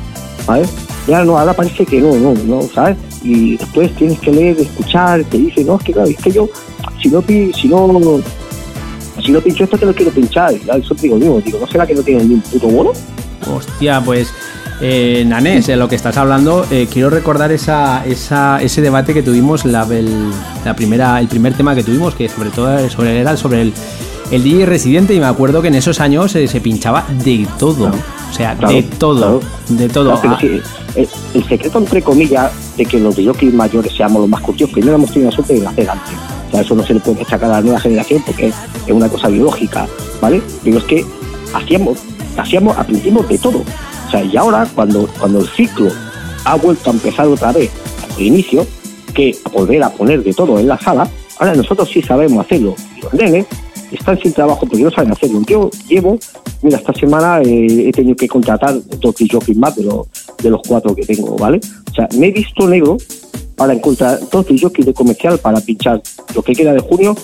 ¿Sabes? 0.46 0.70
Ya 1.06 1.24
no, 1.24 1.38
ahora 1.38 1.52
parece 1.52 1.84
que 1.84 2.00
no, 2.00 2.14
no, 2.16 2.32
no, 2.32 2.62
¿sabes? 2.62 2.96
Y 3.22 3.56
después 3.56 3.94
tienes 3.96 4.18
que 4.20 4.30
leer, 4.30 4.58
escuchar, 4.60 5.24
te 5.24 5.38
dice, 5.38 5.64
no, 5.64 5.76
es 5.76 5.82
que 5.82 5.92
claro, 5.92 6.08
es 6.08 6.16
que 6.16 6.30
yo, 6.30 6.48
si 7.00 7.08
no, 7.08 7.22
si 7.22 7.68
no, 7.68 8.20
si 9.24 9.32
no 9.32 9.40
pincho 9.40 9.64
esto, 9.64 9.76
te 9.78 9.86
lo 9.86 9.94
quiero 9.94 10.12
pinchar. 10.12 10.52
Y 10.52 10.80
eso 10.80 10.94
te 10.94 11.02
digo 11.02 11.18
yo, 11.18 11.40
digo, 11.40 11.58
¿no 11.60 11.66
será 11.66 11.86
que 11.86 11.94
no 11.94 12.02
tienen 12.02 12.28
ni 12.28 12.34
un 12.34 12.40
puto 12.40 12.68
bono? 12.68 12.92
Hostia, 13.54 14.00
pues 14.04 14.32
eh, 14.80 15.24
Nanés, 15.26 15.68
en 15.68 15.78
lo 15.78 15.88
que 15.88 15.96
estás 15.96 16.16
hablando, 16.16 16.66
eh, 16.70 16.88
quiero 16.90 17.10
recordar 17.10 17.52
esa, 17.52 18.04
esa, 18.06 18.62
ese 18.62 18.80
debate 18.80 19.12
que 19.14 19.22
tuvimos, 19.22 19.64
la, 19.64 19.82
el, 19.90 20.30
la 20.64 20.74
primera, 20.74 21.20
el 21.20 21.28
primer 21.28 21.54
tema 21.54 21.74
que 21.74 21.82
tuvimos, 21.82 22.14
que 22.14 22.28
sobre 22.28 22.50
todo 22.50 22.88
sobre, 22.88 23.18
era 23.18 23.36
sobre 23.36 23.62
el, 23.62 23.72
el 24.30 24.42
DJ 24.42 24.66
residente, 24.66 25.14
y 25.14 25.20
me 25.20 25.26
acuerdo 25.26 25.60
que 25.62 25.68
en 25.68 25.74
esos 25.74 26.00
años 26.00 26.34
eh, 26.36 26.46
se 26.48 26.60
pinchaba 26.60 27.04
de 27.24 27.46
todo. 27.58 27.90
O 28.30 28.32
sea, 28.32 28.54
Claro, 28.56 28.74
de 28.74 28.82
todo, 28.84 29.40
claro. 29.40 29.40
de 29.68 29.88
todo. 29.88 30.20
Ah, 30.22 30.38
sí, 30.40 30.60
el, 30.94 31.08
el 31.34 31.44
secreto, 31.48 31.78
entre 31.78 32.00
comillas, 32.00 32.50
de 32.76 32.84
que 32.86 32.98
los 33.00 33.16
DJs 33.16 33.52
mayores 33.52 33.92
seamos 33.94 34.20
los 34.22 34.30
más 34.30 34.40
curtidos, 34.40 34.70
primero 34.70 34.94
hemos 34.94 35.10
tenido 35.10 35.30
la 35.30 35.36
suerte 35.36 35.54
de 35.54 35.60
nacer 35.60 35.90
antes. 35.90 36.14
O 36.50 36.52
sea, 36.52 36.62
eso 36.62 36.74
no 36.74 36.84
se 36.84 36.94
le 36.94 37.00
puede 37.00 37.24
sacar 37.24 37.44
a 37.44 37.54
la 37.54 37.60
nueva 37.60 37.78
generación 37.78 38.22
porque 38.26 38.48
es, 38.48 38.54
una 38.88 39.08
cosa 39.08 39.28
biológica, 39.28 39.86
¿vale? 40.20 40.42
Pero 40.64 40.78
es 40.78 40.84
que 40.84 41.04
hacíamos, 41.54 41.98
hacíamos, 42.36 42.76
aprendimos 42.76 43.28
de 43.28 43.38
todo. 43.38 43.58
O 43.58 44.10
sea, 44.10 44.24
y 44.24 44.36
ahora, 44.36 44.66
cuando, 44.74 45.08
cuando 45.18 45.40
el 45.40 45.48
ciclo 45.48 45.90
ha 46.44 46.56
vuelto 46.56 46.90
a 46.90 46.92
empezar 46.92 47.28
otra 47.28 47.52
vez 47.52 47.70
al 48.16 48.20
inicio, 48.20 48.66
que 49.14 49.36
a 49.44 49.48
volver 49.48 49.82
a 49.84 49.90
poner 49.90 50.24
de 50.24 50.34
todo 50.34 50.58
en 50.58 50.66
la 50.66 50.78
sala, 50.78 51.08
ahora 51.38 51.54
nosotros 51.54 51.88
sí 51.88 52.02
sabemos 52.02 52.44
hacerlo. 52.44 52.74
Los 53.00 53.14
nenes 53.14 53.46
están 53.92 54.20
sin 54.20 54.32
trabajo 54.32 54.66
porque 54.66 54.82
no 54.82 54.90
saben 54.90 55.12
hacerlo. 55.12 55.42
Yo 55.46 55.70
llevo, 55.88 56.18
mira, 56.62 56.78
esta 56.78 56.92
semana 56.94 57.40
eh, 57.42 57.88
he 57.88 57.92
tenido 57.92 58.16
que 58.16 58.26
contratar 58.26 58.74
dos 58.98 59.14
jockeys 59.30 59.56
más 59.56 59.76
de 59.76 59.84
los, 59.84 60.08
de 60.42 60.50
los 60.50 60.60
cuatro 60.66 60.96
que 60.96 61.06
tengo, 61.06 61.36
¿vale? 61.36 61.60
O 61.90 61.94
sea, 61.94 62.08
me 62.16 62.26
he 62.28 62.32
visto 62.32 62.66
negro 62.66 62.96
para 63.60 63.74
encontrar 63.74 64.18
dos 64.32 64.46
jockeys 64.58 64.86
de 64.86 64.94
comercial 64.94 65.38
para 65.38 65.60
pinchar 65.60 66.00
lo 66.34 66.42
que 66.42 66.54
queda 66.54 66.72
de 66.72 66.80
junio, 66.80 67.14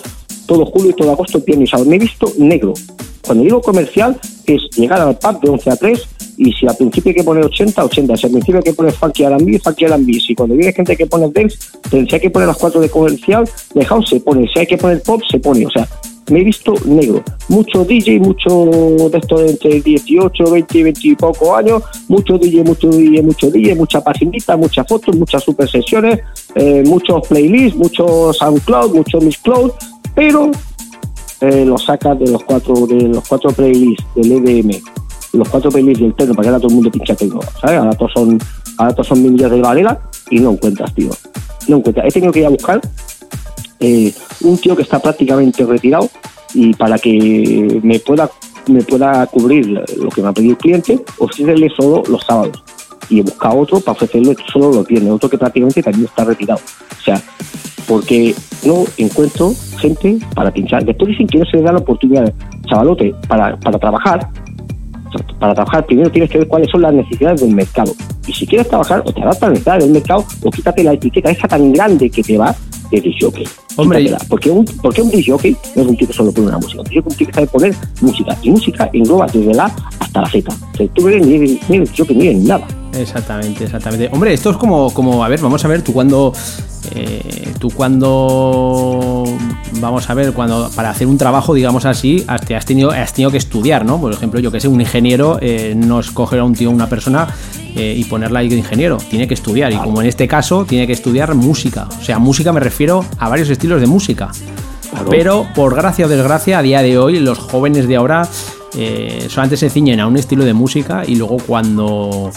todo 0.45 0.67
julio 0.67 0.91
y 0.91 0.93
todo 0.93 1.11
agosto, 1.11 1.41
viernes 1.41 1.71
sábado. 1.71 1.89
Me 1.89 1.95
he 1.95 1.99
visto 1.99 2.31
negro. 2.37 2.75
Cuando 3.25 3.43
digo 3.43 3.59
comercial 3.59 4.19
es 4.45 4.61
llegar 4.77 5.01
al 5.01 5.17
pub 5.17 5.41
de 5.41 5.49
11 5.49 5.69
a 5.71 5.75
3 5.77 6.07
y 6.37 6.53
si 6.53 6.67
al 6.67 6.77
principio 6.77 7.09
hay 7.09 7.15
que 7.15 7.23
poner 7.23 7.43
80, 7.43 7.83
80. 7.83 8.17
Si 8.17 8.25
al 8.27 8.31
principio 8.33 8.57
hay 8.57 8.63
que 8.63 8.73
poner 8.73 8.93
funky 8.93 9.23
R&B, 9.23 9.57
funky 9.57 9.85
R&B. 9.85 10.13
Si 10.19 10.35
cuando 10.35 10.53
viene 10.53 10.71
gente 10.73 10.95
que 10.95 11.07
pone 11.07 11.27
dance, 11.31 11.57
si 11.89 11.97
hay 11.97 12.21
que 12.21 12.29
poner 12.29 12.47
las 12.47 12.57
cuatro 12.57 12.81
de 12.81 12.89
comercial, 12.89 13.49
de 13.73 13.85
house 13.85 14.07
se 14.07 14.19
pone. 14.19 14.47
Si 14.53 14.59
hay 14.59 14.67
que 14.67 14.77
poner 14.77 15.01
pop, 15.01 15.19
se 15.31 15.39
pone. 15.39 15.65
O 15.65 15.71
sea, 15.71 15.87
me 16.29 16.41
he 16.41 16.43
visto 16.43 16.73
negro. 16.85 17.23
Mucho 17.49 17.85
DJ, 17.85 18.19
mucho 18.19 18.65
de 19.09 19.17
esto 19.17 19.37
de 19.37 19.51
entre 19.51 19.81
18, 19.81 20.51
20 20.51 20.77
y 20.77 20.83
20 20.83 21.07
y 21.07 21.15
poco 21.15 21.55
años, 21.55 21.83
mucho 22.07 22.37
DJ, 22.37 22.63
mucho 22.63 22.89
DJ, 22.89 23.21
mucho 23.23 23.49
DJ, 23.49 23.75
mucha 23.75 24.01
paginita, 24.01 24.57
muchas 24.57 24.87
fotos, 24.87 25.15
muchas 25.15 25.43
super 25.43 25.69
sesiones, 25.69 26.19
eh, 26.55 26.83
muchos 26.85 27.27
playlists, 27.27 27.77
muchos 27.77 28.37
SoundCloud, 28.37 28.95
mucho 28.95 29.19
Mixcloud, 29.19 29.71
pero 30.15 30.51
eh, 31.41 31.65
lo 31.65 31.77
sacas 31.77 32.19
de 32.19 32.27
los 32.31 32.43
cuatro 32.43 32.87
de 32.87 33.01
los 33.03 33.27
cuatro 33.27 33.51
playlists 33.51 34.05
del 34.15 34.31
EDM, 34.33 34.71
los 35.33 35.47
cuatro 35.47 35.71
playlists 35.71 36.01
del 36.01 36.13
techno, 36.13 36.33
para 36.33 36.43
que 36.43 36.49
ahora 36.49 36.59
todo 36.59 36.69
el 36.69 36.75
mundo 36.75 36.91
pincha 36.91 37.15
techno, 37.15 37.39
¿sabes? 37.61 37.77
Ahora 37.77 37.93
todos 37.93 38.11
son, 38.13 38.39
ahora 38.77 38.93
todos 38.93 39.07
son 39.07 39.23
millas 39.23 39.51
de 39.51 39.61
Varela 39.61 39.99
y 40.29 40.39
no 40.39 40.51
encuentras, 40.51 40.93
tío. 40.93 41.09
No 41.67 41.77
encuentras. 41.77 42.07
He 42.07 42.11
tenido 42.11 42.31
que 42.31 42.39
ir 42.39 42.45
a 42.45 42.49
buscar 42.49 42.81
eh, 43.79 44.13
un 44.41 44.57
tío 44.57 44.75
que 44.75 44.83
está 44.83 44.99
prácticamente 44.99 45.65
retirado 45.65 46.09
y 46.53 46.73
para 46.73 46.97
que 46.97 47.79
me 47.83 47.99
pueda 47.99 48.29
me 48.67 48.81
pueda 48.81 49.25
cubrir 49.27 49.67
lo 49.97 50.09
que 50.09 50.21
me 50.21 50.27
ha 50.27 50.33
pedido 50.33 50.51
el 50.51 50.57
cliente, 50.57 50.99
ofrecerle 51.19 51.69
solo 51.69 52.03
los 52.09 52.23
sábados. 52.25 52.63
Y 53.09 53.19
he 53.19 53.23
buscado 53.23 53.59
otro 53.59 53.79
para 53.79 53.93
ofrecerle 53.93 54.35
solo 54.51 54.71
los 54.71 54.87
viernes, 54.87 55.13
otro 55.13 55.29
que 55.29 55.37
prácticamente 55.37 55.81
también 55.81 56.05
está 56.05 56.25
retirado. 56.25 56.59
O 56.59 57.01
sea, 57.01 57.21
porque 57.87 58.35
no 58.65 58.83
encuentro 58.97 59.53
gente 59.79 60.19
para 60.35 60.51
pinchar. 60.51 60.83
Después 60.83 61.09
dicen 61.09 61.27
que 61.27 61.39
no 61.39 61.45
se 61.45 61.57
les 61.57 61.65
da 61.65 61.71
la 61.71 61.79
oportunidad, 61.79 62.33
chavalote, 62.69 63.15
para, 63.27 63.57
para 63.57 63.79
trabajar. 63.79 64.29
Para 65.39 65.53
trabajar 65.53 65.85
primero 65.85 66.11
tienes 66.11 66.29
que 66.29 66.39
ver 66.39 66.47
cuáles 66.47 66.69
son 66.69 66.81
las 66.81 66.93
necesidades 66.93 67.39
del 67.39 67.51
mercado. 67.51 67.93
Y 68.27 68.33
si 68.33 68.45
quieres 68.45 68.67
trabajar, 68.67 69.01
o 69.05 69.13
te 69.13 69.21
adaptas 69.21 69.43
a 69.43 69.45
las 69.45 69.53
necesidades 69.53 69.83
del 69.85 69.93
mercado, 69.93 70.25
o 70.43 70.51
quítate 70.51 70.83
la 70.83 70.93
etiqueta 70.93 71.31
esa 71.31 71.47
tan 71.47 71.71
grande 71.71 72.09
que 72.09 72.21
te 72.21 72.37
va 72.37 72.53
de 72.91 73.01
disjockey. 73.01 73.47
Hombre, 73.75 73.99
Quítatela. 73.99 74.29
porque 74.29 74.49
un, 74.49 74.65
porque 74.65 75.01
un 75.01 75.09
disjockey 75.09 75.55
no 75.75 75.81
es 75.81 75.87
un 75.87 75.97
que 75.97 76.11
solo 76.11 76.31
pone 76.31 76.47
una 76.47 76.57
música. 76.57 76.81
Un 76.81 77.15
tío 77.15 77.27
que 77.27 77.33
sabe 77.33 77.47
poner 77.47 77.75
música. 78.01 78.37
Y 78.41 78.51
música 78.51 78.89
engloba 78.93 79.27
desde 79.27 79.53
la 79.53 79.65
A 79.65 79.75
hasta 79.99 80.21
la 80.21 80.29
Z. 80.29 80.51
O 80.51 80.77
sea, 80.77 80.87
tú 80.93 81.03
ves 81.03 81.25
ni 81.25 81.59
ni 81.69 81.77
el 81.77 81.85
disjockey 81.85 82.15
ni 82.15 82.27
eres 82.27 82.43
nada. 82.43 82.67
Exactamente, 82.95 83.65
exactamente. 83.65 84.09
Hombre, 84.11 84.33
esto 84.33 84.49
es 84.49 84.57
como, 84.57 84.91
como 84.93 85.23
a 85.23 85.27
ver, 85.27 85.39
vamos 85.39 85.63
a 85.63 85.67
ver, 85.67 85.81
tú 85.81 85.93
cuando, 85.93 86.33
eh, 86.95 87.53
tú 87.59 87.69
cuando, 87.69 89.23
vamos 89.79 90.09
a 90.09 90.13
ver, 90.13 90.33
cuando 90.33 90.69
para 90.75 90.89
hacer 90.89 91.07
un 91.07 91.17
trabajo, 91.17 91.53
digamos 91.53 91.85
así, 91.85 92.23
has, 92.27 92.41
te 92.41 92.55
has 92.55 92.65
tenido, 92.65 92.91
has 92.91 93.13
tenido 93.13 93.31
que 93.31 93.37
estudiar, 93.37 93.85
¿no? 93.85 93.99
Por 93.99 94.13
ejemplo, 94.13 94.39
yo 94.39 94.51
que 94.51 94.59
sé, 94.59 94.67
un 94.67 94.81
ingeniero 94.81 95.37
eh, 95.41 95.73
no 95.75 95.99
es 95.99 96.11
coger 96.11 96.39
a 96.39 96.43
un 96.43 96.55
tío, 96.55 96.71
una 96.71 96.89
persona 96.89 97.27
eh, 97.77 97.95
y 97.97 98.03
ponerla 98.05 98.39
ahí 98.39 98.49
de 98.49 98.57
ingeniero, 98.57 98.97
tiene 98.97 99.27
que 99.27 99.33
estudiar 99.33 99.71
y 99.71 99.77
como 99.77 100.01
en 100.01 100.07
este 100.07 100.27
caso 100.27 100.65
tiene 100.65 100.87
que 100.87 100.93
estudiar 100.93 101.35
música, 101.35 101.87
o 101.99 102.03
sea, 102.03 102.19
música 102.19 102.51
me 102.51 102.59
refiero 102.59 103.05
a 103.19 103.29
varios 103.29 103.49
estilos 103.49 103.79
de 103.79 103.87
música. 103.87 104.31
Pero 105.09 105.47
por 105.53 105.75
gracia 105.75 106.05
o 106.05 106.09
desgracia, 106.09 106.57
a 106.57 106.61
día 106.61 106.81
de 106.81 106.97
hoy, 106.97 107.19
los 107.19 107.37
jóvenes 107.37 107.87
de 107.87 107.97
ahora 107.97 108.27
eh, 108.75 109.27
solamente 109.29 109.57
se 109.57 109.69
ciñen 109.69 109.99
a 109.99 110.07
un 110.07 110.17
estilo 110.17 110.43
de 110.43 110.53
música 110.53 111.03
y 111.05 111.15
luego 111.15 111.37
cuando 111.37 112.31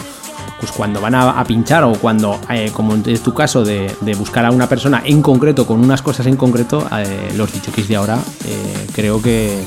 pues 0.61 0.72
cuando 0.72 1.00
van 1.00 1.14
a, 1.14 1.40
a 1.40 1.44
pinchar 1.44 1.83
o 1.85 1.94
cuando, 1.94 2.38
eh, 2.50 2.70
como 2.72 2.94
es 2.94 3.22
tu 3.22 3.33
caso, 3.33 3.64
de, 3.64 3.90
de 4.03 4.14
buscar 4.14 4.44
a 4.44 4.50
una 4.50 4.68
persona 4.68 5.03
en 5.05 5.22
concreto 5.22 5.66
con 5.66 5.81
unas 5.81 6.03
cosas 6.03 6.26
en 6.26 6.37
concreto, 6.37 6.87
eh, 6.98 7.33
los 7.35 7.50
dichokis 7.53 7.88
de 7.88 7.96
ahora 7.96 8.18
eh, 8.46 8.87
creo 8.94 9.22
que 9.22 9.64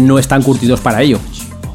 no 0.00 0.18
están 0.18 0.42
curtidos 0.42 0.80
para 0.80 1.02
ello. 1.02 1.18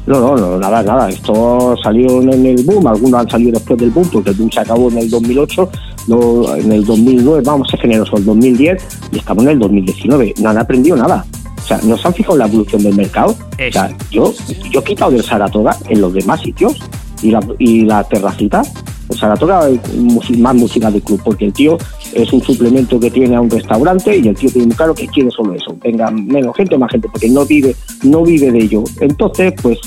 No, 0.06 0.20
no, 0.20 0.36
no, 0.36 0.58
nada, 0.58 0.82
nada. 0.82 1.08
Esto 1.08 1.74
salió 1.82 2.22
en 2.22 2.46
el 2.46 2.62
boom, 2.64 2.86
algunos 2.86 3.20
han 3.20 3.28
salido 3.30 3.52
después 3.52 3.78
del 3.78 3.90
boom, 3.90 4.08
porque 4.12 4.30
el 4.30 4.36
boom 4.36 4.50
se 4.52 4.60
acabó 4.60 4.88
en 4.90 4.98
el 4.98 5.10
2008, 5.10 5.68
no, 6.06 6.54
en 6.54 6.70
el 6.72 6.84
2009, 6.84 7.42
vamos 7.44 7.66
a 7.68 7.70
ser 7.72 7.80
generosos, 7.80 8.20
el 8.20 8.24
2010 8.26 8.86
y 9.12 9.18
estamos 9.18 9.42
en 9.44 9.50
el 9.50 9.58
2019. 9.58 10.34
No 10.40 10.50
han 10.50 10.58
aprendido 10.58 10.96
nada. 10.96 11.24
O 11.58 11.66
sea, 11.66 11.80
no 11.82 11.96
se 11.98 12.06
han 12.06 12.14
fijado 12.14 12.34
en 12.34 12.38
la 12.40 12.46
evolución 12.46 12.82
del 12.84 12.94
mercado. 12.94 13.34
O 13.68 13.72
sea, 13.72 13.96
yo, 14.12 14.32
yo 14.70 14.80
he 14.80 14.84
quitado 14.84 15.10
del 15.10 15.24
Saratoga 15.24 15.76
en 15.88 16.00
los 16.00 16.12
demás 16.14 16.40
sitios 16.40 16.76
y 17.22 17.32
la, 17.32 17.40
y 17.58 17.80
la 17.84 18.04
terracita. 18.04 18.62
El 19.08 19.16
Saratoga 19.18 19.68
musi- 19.96 20.38
más 20.38 20.54
música 20.54 20.90
de 20.92 21.00
club, 21.00 21.20
porque 21.24 21.46
el 21.46 21.52
tío 21.52 21.76
es 22.14 22.32
un 22.32 22.42
suplemento 22.42 22.98
que 23.00 23.10
tiene 23.10 23.36
a 23.36 23.40
un 23.40 23.50
restaurante 23.50 24.16
y 24.16 24.28
el 24.28 24.34
tío 24.36 24.50
tiene 24.50 24.74
claro 24.74 24.94
que 24.94 25.06
quiere 25.08 25.30
solo 25.30 25.54
eso. 25.54 25.76
Venga 25.82 26.10
menos 26.10 26.56
gente 26.56 26.76
más 26.78 26.90
gente, 26.90 27.08
porque 27.10 27.28
no 27.28 27.44
vive, 27.44 27.74
no 28.02 28.22
vive 28.24 28.50
de 28.52 28.58
ello. 28.58 28.84
Entonces, 29.00 29.52
pues 29.62 29.78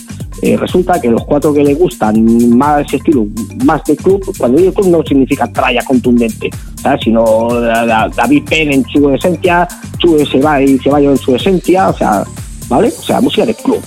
eh, 0.42 0.56
resulta 0.58 1.02
que 1.02 1.10
los 1.10 1.26
cuatro 1.26 1.54
que 1.54 1.64
le 1.64 1.74
gustan 1.74 2.58
más 2.58 2.92
estilo, 2.94 3.26
más 3.66 3.84
de 3.86 3.96
club, 3.98 4.24
cuando 4.38 4.58
digo 4.60 4.74
club 4.74 4.88
no 4.90 5.04
significa 5.04 5.52
tralla 5.52 5.84
contundente, 5.84 6.50
¿sabes? 6.82 7.02
sino 7.04 7.48
da- 7.60 7.86
da- 7.86 8.10
David 8.16 8.44
Penn 8.50 8.72
en 8.72 8.86
su 8.86 9.10
esencia, 9.10 9.68
Chue 9.98 10.26
se 10.26 10.40
va 10.40 10.62
y 10.62 10.78
se 10.80 10.90
vaya 10.90 11.10
en 11.12 11.18
su 11.18 11.36
esencia, 11.36 11.90
o 11.90 11.94
sea, 11.98 12.24
¿vale? 12.70 12.88
O 12.88 13.02
sea, 13.04 13.20
música 13.22 13.46
de 13.46 13.54
club, 13.54 13.80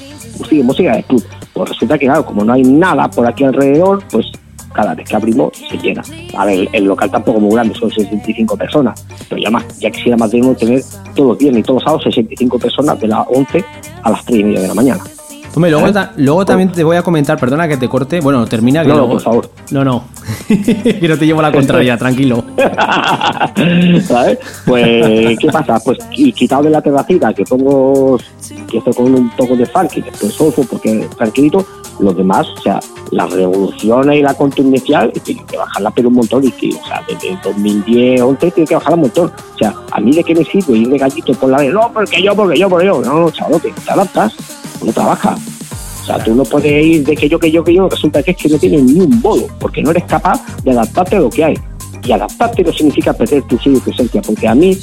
música 0.62 0.96
de 0.96 1.02
club. 1.04 1.24
Pues 1.54 1.68
resulta 1.70 1.98
que, 1.98 2.06
claro, 2.06 2.24
como 2.26 2.44
no 2.44 2.52
hay 2.54 2.62
nada 2.62 3.08
por 3.10 3.26
aquí 3.26 3.44
alrededor, 3.44 4.02
pues 4.10 4.26
cada 4.72 4.94
vez 4.94 5.08
que 5.08 5.16
abrimos 5.16 5.52
se 5.56 5.76
llena. 5.78 6.02
A 6.36 6.44
ver, 6.44 6.68
el 6.72 6.84
local 6.84 7.10
tampoco 7.10 7.38
es 7.38 7.42
muy 7.42 7.52
grande, 7.52 7.74
son 7.74 7.90
65 7.90 8.56
personas, 8.56 9.06
pero 9.28 9.40
ya 9.40 9.50
más, 9.50 9.78
ya 9.78 9.90
quisiera 9.90 10.16
más 10.16 10.30
de 10.30 10.40
uno 10.40 10.54
tener 10.54 10.82
todos 11.14 11.30
los 11.30 11.38
viernes 11.38 11.60
y 11.60 11.62
todos 11.62 11.76
los 11.76 11.84
sábados 11.84 12.04
65 12.04 12.58
personas 12.58 13.00
de 13.00 13.08
las 13.08 13.26
11 13.28 13.64
a 14.02 14.10
las 14.10 14.24
3 14.24 14.40
y 14.40 14.44
media 14.44 14.60
de 14.60 14.68
la 14.68 14.74
mañana. 14.74 15.04
Hombre, 15.54 15.70
luego, 15.70 15.92
ta- 15.92 16.12
luego 16.16 16.46
también 16.46 16.72
te 16.72 16.82
voy 16.82 16.96
a 16.96 17.02
comentar, 17.02 17.38
perdona 17.38 17.68
que 17.68 17.76
te 17.76 17.88
corte. 17.88 18.20
Bueno, 18.20 18.46
termina. 18.46 18.82
Que 18.82 18.88
No, 18.88 18.94
luego- 18.94 19.10
por 19.12 19.20
favor. 19.20 19.50
No, 19.70 19.84
no. 19.84 20.04
que 20.48 21.06
no 21.08 21.18
te 21.18 21.26
llevo 21.26 21.42
la 21.42 21.52
contraria, 21.52 21.96
tranquilo. 21.98 22.42
¿Sabes? 24.06 24.38
Pues, 24.66 25.38
¿qué 25.38 25.48
pasa? 25.52 25.78
Pues, 25.84 25.98
quitado 26.34 26.62
de 26.64 26.70
la 26.70 26.80
terracita, 26.80 27.32
que 27.34 27.44
pongo, 27.44 28.18
que 28.70 28.78
estoy 28.78 28.94
con 28.94 29.14
un 29.14 29.30
poco 29.36 29.56
de 29.56 29.66
funk 29.66 29.96
y 29.96 30.00
después 30.02 30.32
soulful, 30.32 30.66
porque 30.66 31.06
tranquilito, 31.16 31.64
los 32.00 32.16
demás, 32.16 32.46
o 32.58 32.62
sea, 32.62 32.80
las 33.10 33.30
revoluciones 33.30 34.18
y 34.18 34.22
la 34.22 34.34
contundencia 34.34 35.10
tienen 35.22 35.44
que 35.46 35.56
bajarla 35.58 35.90
pero 35.90 36.08
un 36.08 36.14
montón, 36.14 36.44
y 36.44 36.50
que, 36.52 36.68
o 36.70 36.86
sea, 36.86 37.02
desde 37.08 37.28
el 37.30 37.40
2010, 37.42 38.20
11 38.22 38.50
tiene 38.52 38.66
que 38.68 38.74
bajarla 38.74 38.94
un 38.96 39.00
montón. 39.02 39.32
O 39.54 39.58
sea, 39.58 39.74
a 39.90 40.00
mí 40.00 40.12
de 40.14 40.24
qué 40.24 40.34
me 40.34 40.44
sirve 40.44 40.78
ir 40.78 40.88
de 40.88 40.98
gallito 40.98 41.34
por 41.34 41.50
la 41.50 41.58
vez, 41.58 41.72
no, 41.72 41.90
porque 41.92 42.22
yo, 42.22 42.34
porque 42.34 42.58
yo, 42.58 42.68
porque 42.68 42.86
yo, 42.86 43.00
no, 43.02 43.20
no, 43.20 43.30
te 43.30 43.72
adaptas, 43.90 44.32
no 44.84 44.92
trabajas. 44.92 45.40
O 46.02 46.04
sea, 46.04 46.18
tú 46.18 46.34
no 46.34 46.42
puedes 46.44 46.84
ir 46.84 47.04
de 47.04 47.14
que 47.14 47.28
yo, 47.28 47.38
que 47.38 47.50
yo, 47.50 47.62
que 47.62 47.74
yo, 47.74 47.88
resulta 47.88 48.22
que 48.22 48.32
es 48.32 48.36
que 48.36 48.48
no 48.48 48.58
tienes 48.58 48.82
ni 48.82 49.00
un 49.00 49.22
bolo, 49.22 49.46
porque 49.60 49.82
no 49.82 49.90
eres 49.90 50.04
capaz 50.04 50.40
de 50.64 50.72
adaptarte 50.72 51.16
a 51.16 51.20
lo 51.20 51.30
que 51.30 51.44
hay. 51.44 51.54
Y 52.04 52.10
adaptarte 52.10 52.64
no 52.64 52.72
significa 52.72 53.12
perder 53.12 53.42
tu 53.44 53.56
sello 53.58 53.76
y 53.76 53.80
tu 53.80 53.90
esencia, 53.90 54.20
porque 54.22 54.48
a 54.48 54.54
mí, 54.54 54.76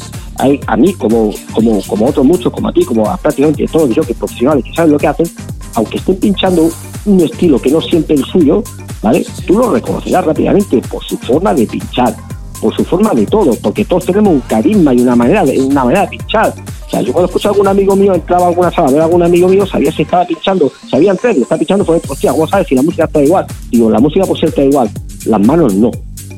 a 0.65 0.77
mí 0.77 0.93
como, 0.93 1.31
como, 1.53 1.81
como 1.81 2.05
otros 2.07 2.25
muchos, 2.25 2.53
como 2.53 2.69
a 2.69 2.71
ti, 2.71 2.85
como 2.85 3.09
a 3.09 3.17
prácticamente 3.17 3.65
todos 3.67 3.93
los 3.93 4.07
que 4.07 4.13
profesionales 4.13 4.63
que 4.63 4.73
saben 4.73 4.93
lo 4.93 4.97
que 4.97 5.07
hacen, 5.07 5.29
aunque 5.75 5.97
estén 5.97 6.15
pinchando 6.15 6.69
un 7.05 7.19
estilo 7.19 7.59
que 7.59 7.71
no 7.71 7.81
siempre 7.81 8.15
es 8.15 8.21
el 8.21 8.27
suyo, 8.27 8.63
¿vale? 9.01 9.25
Tú 9.45 9.57
lo 9.57 9.71
reconocerás 9.71 10.25
rápidamente 10.25 10.81
por 10.89 11.03
su 11.03 11.17
forma 11.17 11.53
de 11.53 11.67
pinchar, 11.67 12.15
por 12.59 12.75
su 12.75 12.83
forma 12.83 13.13
de 13.13 13.25
todo, 13.25 13.55
porque 13.61 13.85
todos 13.85 14.05
tenemos 14.05 14.33
un 14.33 14.41
carisma 14.41 14.93
y 14.93 15.01
una 15.01 15.15
manera 15.15 15.43
de, 15.45 15.59
una 15.59 15.83
manera 15.83 16.01
de 16.01 16.17
pinchar. 16.17 16.53
O 16.87 16.89
sea, 16.89 17.01
yo 17.01 17.13
cuando 17.13 17.27
escucho 17.27 17.49
a 17.49 17.51
algún 17.51 17.67
amigo 17.67 17.95
mío, 17.95 18.13
entraba 18.13 18.45
a 18.45 18.49
alguna 18.49 18.71
sala, 18.71 18.87
a 18.87 18.91
ver 18.91 19.01
a 19.01 19.05
algún 19.05 19.23
amigo 19.23 19.47
mío, 19.47 19.65
sabía 19.65 19.91
si 19.91 20.01
estaba 20.01 20.25
pinchando, 20.25 20.71
sabía 20.89 21.11
entrar, 21.11 21.35
lo 21.35 21.43
estaba 21.43 21.59
pinchando, 21.59 21.85
pues, 21.85 22.01
hostia, 22.09 22.31
¿cómo 22.31 22.47
sabes 22.47 22.67
si 22.67 22.75
la 22.75 22.81
música 22.81 23.05
está 23.05 23.23
igual? 23.23 23.45
Digo, 23.69 23.89
la 23.89 23.99
música 23.99 24.25
por 24.25 24.39
ser 24.39 24.49
está 24.49 24.63
igual, 24.63 24.89
las 25.25 25.41
manos 25.41 25.73
no. 25.73 25.91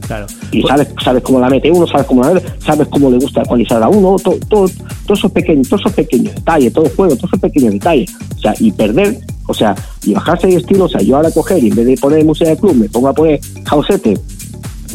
Claro. 0.07 0.27
Y 0.51 0.61
sabes, 0.63 0.89
sabes 1.01 1.23
cómo 1.23 1.39
la 1.39 1.49
mete 1.49 1.71
uno, 1.71 1.87
sabes 1.87 2.05
cómo 2.05 2.21
la 2.21 2.33
mete, 2.33 2.47
sabes 2.59 2.87
cómo 2.89 3.09
le 3.09 3.17
gusta 3.17 3.41
ecualizar 3.43 3.81
a 3.81 3.87
uno, 3.87 4.17
todo, 4.21 4.35
todo, 4.49 4.69
todos 5.05 5.19
esos 5.19 5.31
pequeños, 5.31 5.69
todos 5.69 5.81
esos 5.81 5.93
pequeños 5.93 6.35
detalles, 6.35 6.73
todo 6.73 6.85
el 6.85 6.91
juego, 6.91 7.15
todos 7.15 7.29
esos 7.29 7.39
pequeños 7.39 7.73
detalles. 7.73 8.13
O 8.35 8.39
sea, 8.39 8.53
y 8.59 8.71
perder, 8.73 9.19
o 9.47 9.53
sea, 9.53 9.73
y 10.03 10.13
bajarse 10.13 10.47
de 10.47 10.55
estilo, 10.55 10.85
o 10.85 10.89
sea, 10.89 11.01
yo 11.01 11.15
ahora 11.15 11.31
coger 11.31 11.63
y 11.63 11.69
en 11.69 11.75
vez 11.75 11.85
de 11.85 11.97
poner 11.97 12.25
música 12.25 12.49
de 12.49 12.57
club, 12.57 12.75
me 12.75 12.89
pongo 12.89 13.07
a 13.07 13.13
poner 13.13 13.39
housete, 13.65 14.17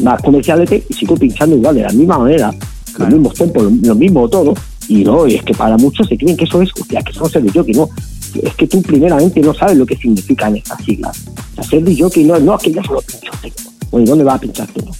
más 0.01 0.21
comercialete 0.21 0.83
y 0.89 0.93
sigo 0.93 1.15
pinchando 1.15 1.55
igual, 1.55 1.75
de 1.75 1.83
la 1.83 1.91
misma 1.91 2.19
manera, 2.19 2.53
los 2.97 3.09
mismos 3.09 3.33
tempos, 3.33 3.63
lo, 3.63 3.69
lo 3.69 3.95
mismo 3.95 4.27
todo. 4.29 4.53
Y 4.87 5.03
no, 5.03 5.27
y 5.27 5.35
es 5.35 5.43
que 5.43 5.53
para 5.53 5.77
muchos 5.77 6.07
se 6.07 6.17
creen 6.17 6.37
que 6.37 6.45
eso 6.45 6.61
es, 6.61 6.69
hostia, 6.79 7.01
que 7.01 7.11
eso 7.11 7.29
no 7.33 7.41
de 7.41 7.51
jockey, 7.51 7.73
no. 7.73 7.89
Es 8.41 8.55
que 8.55 8.67
tú 8.67 8.81
primeramente 8.81 9.41
no 9.41 9.53
sabes 9.53 9.77
lo 9.77 9.85
que 9.85 9.95
significan 9.97 10.55
estas 10.55 10.83
siglas. 10.83 11.25
O 11.51 11.55
sea, 11.55 11.63
ser 11.63 11.83
de 11.83 11.97
jockey 11.97 12.23
no, 12.23 12.39
no, 12.39 12.55
es 12.55 12.63
que 12.63 12.71
ya 12.71 12.83
solo 12.83 13.01
pincho 13.01 13.31
tecno. 13.41 13.71
Oye, 13.91 14.05
¿dónde 14.05 14.23
vas 14.23 14.35
a 14.35 14.39
pinchar 14.39 14.67
tecno? 14.67 14.91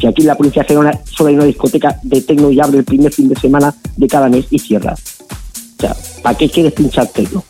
Si 0.00 0.06
aquí 0.06 0.22
en 0.22 0.26
la 0.26 0.34
provincia 0.34 0.62
de 0.62 0.68
Gerona 0.68 1.00
solo 1.04 1.28
hay 1.28 1.36
una 1.36 1.44
discoteca 1.44 2.00
de 2.02 2.20
tecno 2.20 2.50
y 2.50 2.58
abre 2.58 2.78
el 2.78 2.84
primer 2.84 3.12
fin 3.12 3.28
de 3.28 3.36
semana 3.36 3.72
de 3.96 4.08
cada 4.08 4.28
mes 4.28 4.46
y 4.50 4.58
cierra. 4.58 4.94
O 4.94 5.80
sea, 5.80 5.96
¿para 6.22 6.36
qué 6.36 6.48
quieres 6.48 6.72
pinchar 6.72 7.06
tecno? 7.08 7.44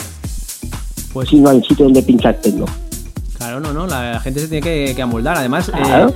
Pues 1.14 1.31
Si 1.31 1.37
no 1.37 1.48
hay 1.48 1.62
sitio 1.62 1.87
donde 1.87 2.02
pinchar 2.02 2.38
tecno. 2.42 2.66
Claro, 3.37 3.61
no, 3.61 3.72
no, 3.72 3.87
la, 3.87 4.12
la 4.12 4.20
gente 4.20 4.40
se 4.40 4.49
tiene 4.49 4.62
que, 4.62 4.94
que 4.94 5.03
amoldar. 5.03 5.37
Además, 5.37 5.68
eh, 5.68 6.07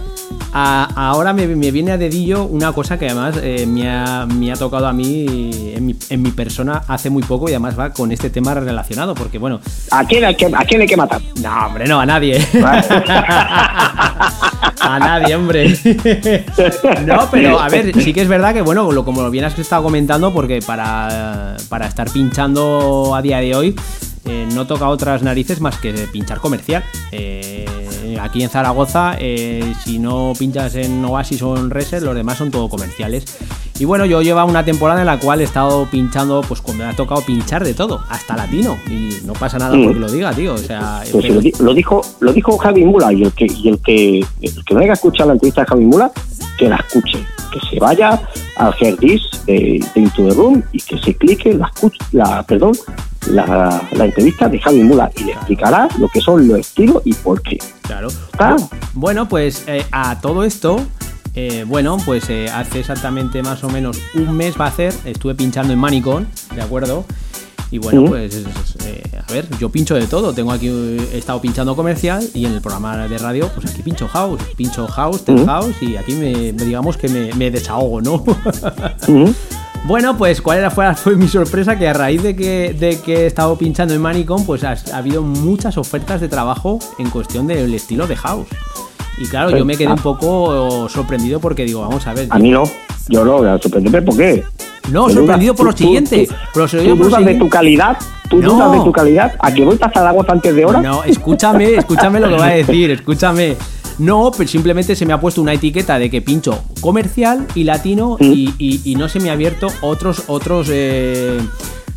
a- 0.53 0.89
ahora 0.97 1.33
me, 1.35 1.47
me 1.47 1.71
viene 1.71 1.93
a 1.93 1.99
dedillo 1.99 2.45
una 2.45 2.73
cosa 2.73 2.99
que 2.99 3.07
además 3.07 3.37
eh, 3.43 3.67
me, 3.67 3.91
ha, 3.91 4.27
me 4.27 4.51
ha 4.51 4.57
tocado 4.57 4.87
a 4.87 4.93
mí 4.93 5.73
en 5.75 5.85
mi, 5.87 5.95
en 6.09 6.23
mi 6.23 6.31
persona 6.31 6.83
hace 6.89 7.11
muy 7.11 7.23
poco 7.23 7.47
y 7.49 7.53
además 7.53 7.79
va 7.79 7.91
con 7.93 8.11
este 8.11 8.31
tema 8.31 8.55
relacionado, 8.55 9.15
porque 9.15 9.39
bueno, 9.39 9.61
¿A 9.91 10.05
quién 10.05 10.25
hay 10.25 10.35
que, 10.35 10.47
a 10.47 10.65
quién 10.65 10.81
hay 10.81 10.87
que 10.87 10.97
matar? 10.97 11.21
no, 11.43 11.67
hombre, 11.67 11.87
no, 11.87 12.01
a 12.01 12.07
nadie. 12.07 12.39
a 14.81 14.99
nadie, 14.99 15.35
hombre. 15.37 15.77
no, 17.07 17.29
pero 17.31 17.61
a 17.61 17.69
ver, 17.69 17.93
sí 18.03 18.13
que 18.13 18.23
es 18.23 18.29
verdad 18.29 18.55
que, 18.55 18.63
bueno, 18.63 18.91
lo, 18.93 19.05
como 19.05 19.23
lo 19.23 19.31
bien 19.31 19.45
has 19.45 19.59
estado 19.59 19.83
comentando, 19.83 20.33
porque 20.33 20.61
para, 20.67 21.57
para 21.69 21.87
estar 21.87 22.11
pinchando 22.11 23.15
a 23.15 23.23
día 23.23 23.39
de 23.39 23.55
hoy, 23.55 23.77
eh, 24.25 24.47
no 24.55 24.67
toca 24.67 24.89
otras 24.89 25.23
narices 25.23 25.61
más 25.61 25.79
que 25.79 25.93
pinchar 26.13 26.39
comercial. 26.41 26.83
Eh, 27.13 27.67
aquí 28.21 28.43
en 28.43 28.51
Zaragoza, 28.51 29.17
eh, 29.19 29.73
si 29.85 29.99
no 29.99 30.33
pinchas 30.39 30.75
en 30.75 31.05
Oasis 31.05 31.41
o 31.43 31.57
en 31.57 31.71
Reset, 31.71 32.03
los 32.03 32.15
demás 32.15 32.39
son 32.39 32.51
todo 32.51 32.69
comerciales. 32.69 33.25
Y 33.79 33.87
bueno, 33.87 34.05
yo 34.05 34.21
llevo 34.21 34.45
una 34.45 34.63
temporada 34.63 35.01
en 35.01 35.07
la 35.07 35.19
cual 35.19 35.41
he 35.41 35.45
estado 35.45 35.87
pinchando, 35.91 36.43
pues 36.47 36.63
me 36.75 36.85
ha 36.85 36.93
tocado 36.95 37.23
pinchar 37.25 37.65
de 37.65 37.73
todo, 37.73 38.05
hasta 38.11 38.37
latino. 38.37 38.77
Y 38.91 39.17
no 39.25 39.33
pasa 39.33 39.57
nada 39.59 39.75
Mm. 39.75 39.85
porque 39.85 39.99
lo 40.01 40.11
diga, 40.13 40.33
tío. 40.35 40.53
O 40.55 40.59
sea, 40.59 41.03
Pues 41.11 41.23
pero- 41.25 41.35
lo, 41.37 41.41
di- 41.41 41.53
lo 41.61 41.73
dijo 41.73 42.03
lo 42.21 42.33
dijo 42.35 42.59
Javi 42.59 42.85
Mula 42.85 43.11
y 43.15 43.23
el 43.23 43.33
que 43.33 43.47
y 43.47 43.69
el 43.71 43.79
que 43.81 44.19
el 44.43 44.65
que 44.67 44.75
no 44.75 44.81
haya 44.81 44.93
escuchado 44.93 45.29
la 45.29 45.33
entrevista 45.35 45.63
de 45.63 45.67
Javi 45.69 45.85
Mula 45.87 46.13
que 46.59 46.69
la 46.69 46.77
escuche 46.77 47.25
que 47.51 47.59
se 47.71 47.81
vaya 47.81 48.21
al 48.57 48.75
Herdis 48.79 49.23
de, 49.47 49.83
de 49.95 50.01
Into 50.01 50.29
the 50.29 50.35
Room 50.35 50.63
y 50.73 50.81
que 50.81 50.99
se 50.99 51.15
clique 51.17 51.55
la 51.55 51.67
escuche 51.75 51.99
la 52.13 52.43
perdón 52.43 52.73
la, 53.29 53.83
la 53.93 54.05
entrevista 54.05 54.49
de 54.49 54.59
Javi 54.61 54.83
Mula 54.83 55.11
y 55.17 55.25
le 55.25 55.33
explicará 55.33 55.89
lo 55.99 56.09
que 56.09 56.21
son 56.21 56.47
los 56.49 56.59
estilos 56.59 57.03
y 57.05 57.13
por 57.15 57.43
qué 57.43 57.59
Claro. 57.83 58.09
¿Está? 58.09 58.57
Bueno, 58.95 59.29
pues 59.29 59.65
eh, 59.67 59.85
a 59.93 60.21
todo 60.21 60.45
esto, 60.45 60.81
eh, 61.35 61.65
bueno, 61.67 61.97
pues 62.05 62.31
eh, 62.31 62.47
hace 62.53 62.81
exactamente 62.81 63.43
más 63.43 63.63
o 63.65 63.69
menos 63.69 63.99
un 64.15 64.37
mes 64.37 64.55
va 64.61 64.67
a 64.67 64.69
hacer, 64.69 64.95
estuve 65.05 65.35
pinchando 65.35 65.73
en 65.73 65.79
Manicon, 65.79 66.29
¿de 66.55 66.63
acuerdo? 66.63 67.05
Y 67.73 67.79
bueno, 67.79 68.01
Ujú. 68.03 68.11
pues 68.11 68.35
es- 68.35 68.47
es, 68.47 68.87
eh, 68.87 69.03
a 69.29 69.33
ver, 69.33 69.47
yo 69.61 69.69
pincho 69.69 69.95
de 69.95 70.07
todo. 70.09 70.33
Tengo 70.33 70.51
aquí, 70.51 70.67
he 70.69 71.19
estado 71.19 71.41
pinchando 71.41 71.77
comercial 71.77 72.25
y 72.35 72.45
en 72.47 72.53
el 72.55 72.61
programa 72.61 73.07
de 73.07 73.17
radio, 73.19 73.49
pues 73.55 73.71
aquí 73.71 73.83
pincho 73.83 74.09
house, 74.09 74.41
pincho 74.57 74.89
house, 74.89 75.25
tech 75.25 75.37
Ujú. 75.37 75.47
house 75.47 75.77
y 75.81 75.97
aquí 75.97 76.15
me, 76.15 76.53
digamos 76.53 76.97
que 76.97 77.09
me, 77.09 77.33
me 77.35 77.51
desahogo, 77.53 78.01
¿no? 78.01 78.15
Ujú. 78.15 79.33
Bueno, 79.87 80.17
pues 80.17 80.41
cuál 80.43 80.59
era, 80.59 80.71
fue, 80.71 80.95
fue 80.95 81.17
mi 81.17 81.27
sorpresa 81.27 81.77
que 81.79 81.89
a 81.89 81.93
raíz 81.93 82.23
de 82.23 82.37
que, 82.37 82.75
de 82.79 83.01
que 83.01 83.23
he 83.23 83.27
estado 83.27 83.57
pinchando 83.57 83.95
en 83.95 84.01
Manicom, 84.01 84.45
pues 84.47 84.63
ha, 84.63 84.75
ha 84.93 84.97
habido 84.99 85.23
muchas 85.23 85.77
ofertas 85.79 86.21
de 86.21 86.29
trabajo 86.29 86.79
en 86.99 87.11
cuestión 87.11 87.47
del 87.47 87.73
estilo 87.75 88.07
de 88.07 88.15
house. 88.17 88.47
Y 89.19 89.27
claro, 89.27 89.51
yo 89.57 89.65
me 89.65 89.77
quedé 89.77 89.89
un 89.89 89.99
poco 89.99 90.89
sorprendido 90.89 91.41
porque 91.41 91.65
digo, 91.65 91.81
vamos 91.81 92.07
a 92.07 92.15
ver. 92.15 92.27
a 92.31 92.39
mí 92.39 92.51
no 92.51 92.65
yo 93.09 93.25
no 93.25 93.41
me 93.41 93.59
sorprende 93.61 94.03
¿por 94.03 94.17
qué? 94.17 94.45
No, 94.93 95.07
¿Tú 95.07 95.15
sorprendido 95.15 95.53
dudas- 95.55 95.57
por 95.57 95.67
lo 95.67 95.73
tú- 95.73 95.79
tú- 95.79 95.85
siguiente. 95.85 96.27
tú- 96.27 96.35
¿Tú 96.55 96.61
sorprendido 96.61 96.97
por 96.97 97.05
lo 97.07 97.11
dudas 97.11 97.25
de 97.27 97.35
tu 97.35 97.49
calidad? 97.49 97.97
¿Tú 98.29 98.37
No. 98.41 98.53
dudas 98.55 98.73
de 98.73 98.79
tu 98.85 98.93
calidad? 98.93 99.35
¿A 99.41 99.53
que 99.53 99.65
voy 99.65 99.79
a 99.81 99.91
Zaragoza 99.91 100.33
antes 100.33 100.55
de 100.55 100.65
hora? 100.65 100.81
No, 100.81 101.03
escúchame, 101.05 101.75
escúchame 101.75 102.21
lo 102.21 102.29
que 102.29 102.37
va 102.37 102.47
a 102.47 102.51
decir, 102.51 102.91
escúchame. 102.93 103.57
No, 103.99 104.31
pero 104.37 104.49
simplemente 104.49 104.97
se 104.97 105.05
me 105.07 105.13
ha 105.13 105.21
puesto 105.21 105.43
una 105.43 105.53
etiqueta 105.53 105.99
de 105.99 106.09
que 106.11 106.23
pincho 106.23 106.63
comercial 106.81 107.47
y 107.55 107.65
latino 107.65 108.17
Mm. 108.19 108.25
y, 108.33 108.55
y- 108.59 108.81
y 108.85 108.95
no 108.95 109.09
se 109.09 109.21
me 109.21 109.31
ha 109.31 109.35
abierto 109.35 109.69
otros, 109.83 110.23
otros, 110.29 110.69
eh, 110.71 111.39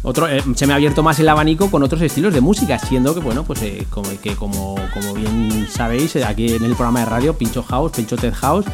otro, 0.02 0.28
eh, 0.28 0.42
se 0.56 0.68
me 0.68 0.74
ha 0.74 0.76
abierto 0.76 1.02
más 1.02 1.18
el 1.20 1.30
abanico 1.30 1.72
con 1.72 1.82
otros 1.84 2.02
estilos 2.02 2.34
de 2.34 2.42
música, 2.42 2.78
siendo 2.78 3.14
que 3.14 3.22
bueno, 3.22 3.44
pues 3.46 3.62
eh, 3.62 3.86
como, 3.90 4.10
que 4.22 4.36
como, 4.36 4.76
como 4.94 5.14
bien 5.14 5.68
sabéis, 5.72 6.16
eh, 6.18 6.26
aquí 6.26 6.54
en 6.54 6.64
el 6.66 6.76
programa 6.76 7.00
de 7.00 7.06
radio 7.06 7.34
pincho 7.38 7.64
house, 7.64 7.94
pincho 7.94 8.18
Ted 8.18 8.34
House 8.34 8.66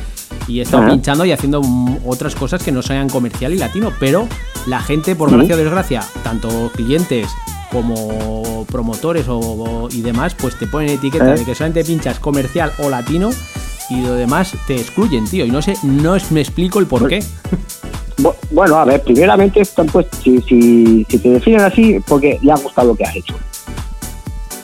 y 0.47 0.59
he 0.59 0.63
estado 0.63 0.83
Ajá. 0.83 0.91
pinchando 0.93 1.25
y 1.25 1.31
haciendo 1.31 1.61
mm, 1.61 1.97
otras 2.07 2.33
cosas 2.33 2.63
que 2.63 2.71
no 2.71 2.81
sean 2.81 3.09
comercial 3.09 3.53
y 3.53 3.57
latino, 3.57 3.91
pero 3.99 4.27
la 4.65 4.79
gente, 4.81 5.15
por 5.15 5.27
Ujú. 5.29 5.37
gracia 5.37 5.53
o 5.55 5.57
desgracia, 5.59 6.03
tanto 6.23 6.71
clientes 6.75 7.27
como 7.71 8.65
promotores 8.71 9.27
o, 9.27 9.37
o- 9.39 9.89
y 9.91 10.01
demás, 10.01 10.35
pues 10.35 10.57
te 10.57 10.67
ponen 10.67 10.89
etiqueta 10.91 11.33
¿Eh? 11.33 11.39
de 11.39 11.45
que 11.45 11.55
solamente 11.55 11.83
pinchas 11.83 12.19
comercial 12.19 12.71
o 12.79 12.89
latino 12.89 13.29
y 13.89 14.01
lo 14.01 14.13
demás 14.13 14.53
te 14.67 14.75
excluyen, 14.75 15.25
tío. 15.25 15.45
Y 15.45 15.51
no 15.51 15.61
sé, 15.61 15.75
no 15.83 16.15
es- 16.15 16.31
me 16.31 16.41
explico 16.41 16.79
el 16.79 16.85
por 16.87 17.07
qué. 17.07 17.19
Bu- 18.17 18.33
Bueno, 18.51 18.75
a 18.77 18.85
ver, 18.85 19.01
primeramente, 19.03 19.61
pues, 19.91 20.07
si, 20.23 20.41
si, 20.41 21.05
si 21.09 21.17
te 21.19 21.29
definen 21.29 21.61
así, 21.61 21.97
porque 22.07 22.37
le 22.41 22.51
ha 22.51 22.55
gustado 22.57 22.89
lo 22.89 22.95
que 22.95 23.03
has 23.05 23.15
hecho. 23.15 23.35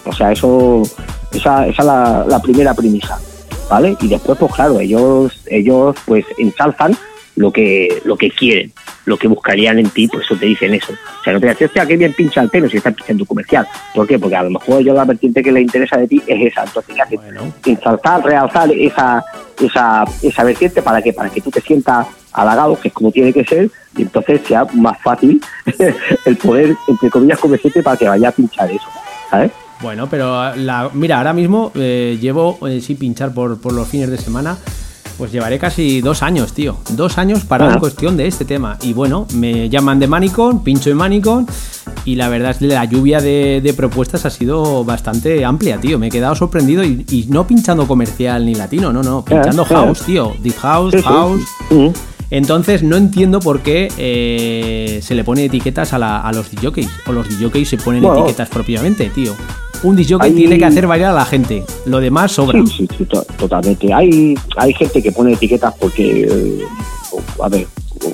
O 0.06 0.13
sea, 0.13 0.32
eso, 0.32 0.84
esa, 1.32 1.65
esa 1.68 1.82
es 1.82 1.86
la, 1.86 2.26
la 2.28 2.39
primera 2.41 2.74
premisa, 2.74 3.20
¿vale? 3.70 3.96
Y 4.02 4.08
después, 4.08 4.38
pues 4.38 4.54
claro, 4.54 4.80
ellos, 4.80 5.32
ellos 5.48 5.96
pues 6.06 6.26
ensalzan 6.38 6.96
lo 7.36 7.52
que, 7.52 8.02
lo 8.06 8.17
que 8.17 8.30
quieren, 8.32 8.71
lo 9.06 9.17
que 9.17 9.28
buscarían 9.28 9.80
en 9.80 9.89
ti, 9.89 10.08
por 10.08 10.21
eso 10.21 10.36
te 10.36 10.45
dicen 10.45 10.74
eso. 10.74 10.93
O 10.93 11.24
sea, 11.24 11.34
no 11.34 11.39
te 11.39 11.50
dicen, 11.50 11.67
hostia, 11.67 11.86
qué 11.86 11.98
bien 11.98 12.13
pincha 12.13 12.41
el 12.41 12.50
pelo 12.50 12.69
si 12.69 12.78
estás 12.78 12.93
pinchando 12.93 13.26
comercial. 13.26 13.67
¿Por 13.93 14.08
qué? 14.08 14.17
Porque 14.17 14.36
a 14.36 14.43
lo 14.43 14.52
mejor 14.52 14.82
ellos 14.82 14.95
la 14.95 15.06
vertiente 15.06 15.43
que 15.43 15.52
les 15.52 15.63
interesa 15.63 15.98
de 15.98 16.08
ti 16.08 16.21
es 16.26 16.52
esa. 16.52 16.63
Entonces, 16.63 16.95
¿qué? 17.10 17.17
Bueno. 17.17 18.24
realzar 18.24 18.71
esa, 18.71 19.24
esa, 19.62 20.06
esa 20.21 20.43
vertiente 20.43 20.82
para 20.82 21.02
que 21.02 21.13
para 21.13 21.30
que 21.30 21.41
tú 21.41 21.52
te 21.52 21.62
sientas 21.62 22.08
halagado, 22.34 22.80
que 22.80 22.89
es 22.89 22.93
como 22.93 23.12
tiene 23.12 23.32
que 23.32 23.45
ser, 23.45 23.69
y 23.98 24.04
entonces 24.04 24.41
sea 24.45 24.65
más 24.74 25.02
fácil 25.02 25.41
el 26.26 26.38
poder, 26.38 26.76
entre 26.88 27.10
comillas, 27.10 27.39
convencerte 27.39 27.82
para 27.82 27.98
que 27.98 28.08
vaya 28.08 28.30
a 28.30 28.32
pinchar 28.32 28.69
eso, 28.69 28.88
¿sabes? 29.30 29.52
Bueno, 29.82 30.08
pero 30.10 30.56
la, 30.56 30.89
mira, 30.93 31.17
ahora 31.17 31.34
mismo 31.34 31.71
eh, 31.76 32.17
llevo 32.19 32.58
eh, 32.67 32.82
sin 32.82 32.98
pinchar 32.98 33.34
por, 33.34 33.60
por 33.60 33.74
los 33.74 33.88
fines 33.88 34.10
de 34.10 34.17
semana. 34.17 34.58
Pues 35.17 35.32
llevaré 35.32 35.58
casi 35.60 36.01
dos 36.01 36.21
años, 36.23 36.51
tío. 36.51 36.78
Dos 36.91 37.17
años 37.17 37.45
para 37.45 37.65
Ajá. 37.65 37.75
en 37.75 37.80
cuestión 37.80 38.17
de 38.17 38.28
este 38.28 38.43
tema. 38.43 38.78
Y 38.82 38.91
bueno, 38.91 39.25
me 39.34 39.69
llaman 39.69 39.97
de 39.99 40.08
Manicon, 40.08 40.62
pincho 40.63 40.89
en 40.89 40.97
Manicon. 40.97 41.47
Y 42.04 42.15
la 42.15 42.28
verdad 42.28 42.51
es 42.51 42.58
que 42.58 42.67
la 42.67 42.84
lluvia 42.84 43.21
de, 43.21 43.62
de 43.63 43.73
propuestas 43.73 44.25
ha 44.25 44.30
sido 44.30 44.84
bastante 44.84 45.45
amplia, 45.45 45.80
tío. 45.80 45.97
Me 45.97 46.08
he 46.08 46.12
quedado 46.12 46.36
sorprendido 46.36 46.84
y, 46.84 47.06
y 47.10 47.25
no 47.30 47.47
pinchando 47.47 47.88
comercial 47.88 48.45
ni 48.45 48.56
latino, 48.56 48.91
no, 48.91 49.01
no. 49.04 49.23
Pinchando 49.23 49.63
Eh, 49.63 49.67
eh. 49.69 49.73
house, 49.73 50.01
tío. 50.01 50.34
Deep 50.43 50.58
house, 50.58 50.95
house. 51.04 51.41
Entonces 52.32 52.84
no 52.84 52.97
entiendo 52.97 53.39
por 53.39 53.62
qué 53.62 53.88
eh, 53.97 54.99
se 55.01 55.15
le 55.15 55.23
pone 55.23 55.45
etiquetas 55.45 55.93
a, 55.93 55.99
la- 55.99 56.19
a 56.21 56.32
los 56.34 56.51
DJs. 56.51 56.89
O 57.08 57.13
los 57.13 57.30
DJs 57.30 57.69
se 57.69 57.78
ponen 57.78 58.01
Bueno. 58.01 58.19
etiquetas 58.19 58.49
propiamente, 58.49 59.10
tío. 59.12 59.34
Un 59.86 59.95
DJ 59.95 60.17
Hay- 60.19 60.32
tiene 60.34 60.58
que 60.58 60.65
hacer 60.65 60.88
bailar 60.88 61.12
a 61.12 61.13
la 61.13 61.26
gente. 61.26 61.63
Lo 61.86 62.00
demás 62.00 62.32
sobra. 62.32 62.60
Sí, 62.65 62.71
sí, 62.78 62.88
sí, 62.98 63.06
to- 63.06 63.26
totalmente. 63.38 63.93
Hay, 63.93 64.36
hay 64.58 64.74
gente 64.74 65.02
que 65.02 65.12
pone 65.12 65.34
etiquetas 65.34 65.74
porque, 65.80 66.24
eh, 66.30 66.60
a 67.43 67.50
ver, 67.50 67.67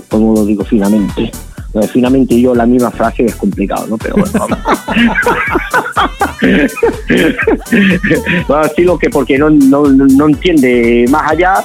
¿cómo 0.10 0.34
lo 0.34 0.46
digo 0.46 0.64
finamente? 0.66 1.32
De 1.74 1.88
finamente 1.88 2.40
yo 2.40 2.54
la 2.54 2.66
misma 2.66 2.92
frase 2.92 3.24
es 3.26 3.36
complicado, 3.38 3.88
¿no? 3.88 3.98
Pero 3.98 4.16
bueno, 4.16 4.32
vamos. 4.34 4.58
Bueno, 8.48 8.64
digo 8.76 8.98
que 8.98 9.10
porque 9.10 9.38
no, 9.38 9.50
no, 9.50 9.84
no 9.88 10.28
entiende 10.28 11.06
más 11.10 11.32
allá, 11.32 11.64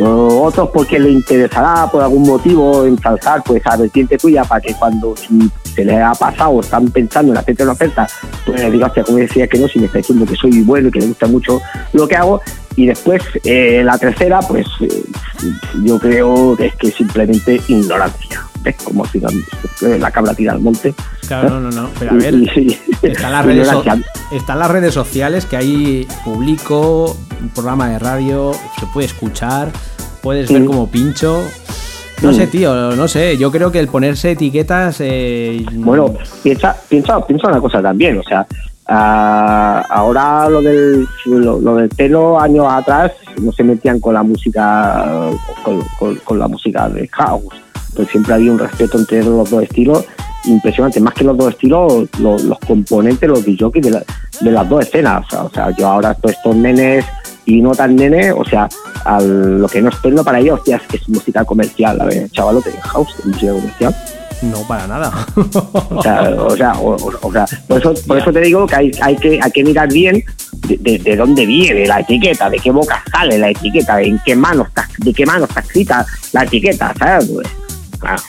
otros 0.00 0.70
porque 0.72 0.98
le 0.98 1.10
interesará 1.10 1.88
por 1.90 2.02
algún 2.02 2.22
motivo 2.24 2.84
ensalzar 2.84 3.42
pues 3.44 3.62
a 3.66 3.76
vertiente 3.76 4.18
tuya 4.18 4.44
para 4.44 4.60
que 4.60 4.74
cuando 4.74 5.14
si 5.16 5.50
se 5.78 5.84
les 5.84 6.00
ha 6.02 6.12
pasado 6.12 6.50
o 6.50 6.60
están 6.60 6.88
pensando 6.88 7.32
en 7.32 7.38
hacerte 7.38 7.62
una 7.62 7.72
oferta, 7.72 8.08
pues 8.44 8.60
le 8.60 8.70
digas, 8.70 8.88
"Hostia, 8.88 9.04
como 9.04 9.18
decía 9.18 9.46
que 9.46 9.58
no, 9.58 9.68
si 9.68 9.78
me 9.78 9.86
está 9.86 9.98
diciendo 9.98 10.26
que 10.26 10.34
soy 10.34 10.62
bueno 10.62 10.88
y 10.88 10.90
que 10.90 10.98
le 11.00 11.06
gusta 11.06 11.26
mucho 11.28 11.60
lo 11.92 12.08
que 12.08 12.16
hago. 12.16 12.40
Y 12.76 12.86
después, 12.86 13.22
eh, 13.44 13.82
la 13.84 13.96
tercera, 13.98 14.40
pues 14.40 14.66
eh, 14.80 14.88
yo 15.84 15.98
creo 15.98 16.56
que 16.56 16.66
es 16.66 16.74
que 16.76 16.90
simplemente 16.90 17.60
ignorancia. 17.68 18.42
¿Ves? 18.62 18.74
Como 18.82 19.04
al 19.04 19.10
final 19.10 19.32
eh, 19.82 19.98
la 20.00 20.10
cabra 20.10 20.34
tira 20.34 20.52
al 20.52 20.60
monte. 20.60 20.92
Claro, 21.28 21.48
no, 21.50 21.60
no, 21.60 21.70
no. 21.70 21.90
Pero 21.98 22.10
a 22.12 22.14
ver, 22.14 22.34
están 23.02 23.32
las 23.32 23.44
redes, 23.46 23.68
so- 23.68 23.84
están 24.32 24.58
las 24.58 24.70
redes 24.70 24.92
sociales 24.94 25.44
que 25.46 25.56
ahí 25.56 26.06
publico 26.24 27.16
un 27.40 27.48
programa 27.50 27.88
de 27.88 27.98
radio, 28.00 28.52
se 28.80 28.86
puede 28.86 29.06
escuchar, 29.06 29.70
puedes 30.22 30.50
ver 30.50 30.62
Mm. 30.62 30.66
como 30.66 30.90
pincho. 30.90 31.42
No 32.22 32.30
Mm. 32.30 32.34
sé, 32.34 32.46
tío, 32.48 32.74
no 32.96 33.06
sé. 33.08 33.36
Yo 33.38 33.50
creo 33.52 33.70
que 33.70 33.78
el 33.78 33.88
ponerse 33.88 34.32
etiquetas. 34.32 34.96
eh, 35.00 35.64
Bueno, 35.72 36.14
piensa, 36.42 36.76
piensa, 36.88 37.24
piensa 37.26 37.48
una 37.48 37.60
cosa 37.60 37.80
también, 37.80 38.18
o 38.18 38.22
sea, 38.24 38.46
ah, 38.88 39.84
ahora 39.90 40.48
lo 40.48 40.60
del, 40.62 41.06
lo, 41.26 41.60
lo 41.60 41.76
del 41.76 41.88
pelo 41.90 42.40
años 42.40 42.66
atrás 42.68 43.12
no 43.40 43.52
se 43.52 43.62
metían 43.62 44.00
con 44.00 44.14
la 44.14 44.22
música, 44.22 45.30
con, 45.64 45.80
con- 45.98 46.16
con 46.16 46.38
la 46.38 46.48
música 46.48 46.88
de 46.88 47.06
house, 47.08 47.54
pues 47.94 48.08
siempre 48.08 48.34
había 48.34 48.50
un 48.50 48.58
respeto 48.58 48.98
entre 48.98 49.22
los 49.22 49.48
dos 49.50 49.62
estilos 49.62 50.04
impresionante, 50.44 51.00
más 51.00 51.14
que 51.14 51.24
los 51.24 51.36
dos 51.36 51.50
estilos, 51.50 52.08
lo- 52.20 52.38
los 52.38 52.58
componentes, 52.66 53.28
los 53.28 53.44
DJs 53.44 53.82
de, 53.82 53.90
la- 53.90 54.04
de 54.40 54.50
las 54.50 54.68
dos 54.68 54.84
escenas, 54.86 55.24
o 55.26 55.30
sea, 55.30 55.42
o 55.44 55.50
sea, 55.50 55.76
yo 55.76 55.86
ahora 55.86 56.14
todos 56.14 56.34
estos 56.36 56.56
nenes 56.56 57.04
y 57.48 57.62
no 57.62 57.72
tan 57.72 57.96
nenes, 57.96 58.34
o 58.36 58.44
sea, 58.44 58.68
al- 59.04 59.58
lo 59.60 59.68
que 59.68 59.80
no 59.80 59.88
es 59.88 59.96
pelo 59.96 60.22
para 60.22 60.38
ellos 60.40 60.60
ya 60.66 60.80
es, 60.92 61.08
música 61.08 61.44
comercial, 61.44 61.98
a 62.00 62.04
ver, 62.04 62.28
chavalote, 62.30 62.70
house, 62.82 63.08
es 63.20 63.24
música 63.26 63.52
comercial. 63.52 63.96
No, 64.42 64.60
para 64.68 64.86
nada. 64.86 65.10
O 65.90 66.02
sea, 66.02 66.22
o 66.38 66.56
sea, 66.56 66.72
o, 66.78 67.32
sea, 67.32 67.46
por 67.66 67.78
eso, 67.80 67.94
por 68.06 68.18
eso 68.18 68.32
te 68.32 68.40
digo 68.40 68.66
que 68.66 68.76
hay, 68.76 68.90
hay 69.00 69.16
que 69.16 69.40
hay 69.42 69.50
que 69.50 69.64
mirar 69.64 69.88
bien 69.92 70.22
de, 70.68 70.76
de- 70.76 70.98
de 70.98 71.16
dónde 71.16 71.44
viene 71.46 71.86
la 71.86 72.00
etiqueta, 72.00 72.48
de 72.50 72.58
qué 72.58 72.70
boca 72.70 73.02
sale 73.10 73.38
la 73.38 73.50
etiqueta, 73.50 73.96
de 73.96 74.06
en 74.08 74.20
qué 74.24 74.36
mano 74.36 74.62
está, 74.64 74.86
de 74.98 75.12
qué 75.14 75.24
mano 75.26 75.44
está 75.46 75.60
escrita 75.60 76.06
la 76.32 76.44
etiqueta, 76.44 76.92
¿sabes? 76.98 77.26
Pues, 77.30 77.48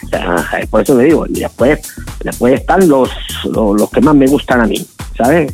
claro, 0.09 0.35
o 0.35 0.49
sea, 0.49 0.59
por 0.69 0.81
eso 0.81 0.97
te 0.97 1.03
digo, 1.03 1.25
y 1.27 1.41
después, 1.41 1.79
después 2.23 2.53
están 2.55 2.87
los, 2.87 3.09
los, 3.51 3.79
los 3.79 3.89
que 3.91 4.01
más 4.01 4.15
me 4.15 4.25
gustan 4.27 4.61
a 4.61 4.65
mí, 4.65 4.83
¿sabes? 5.15 5.53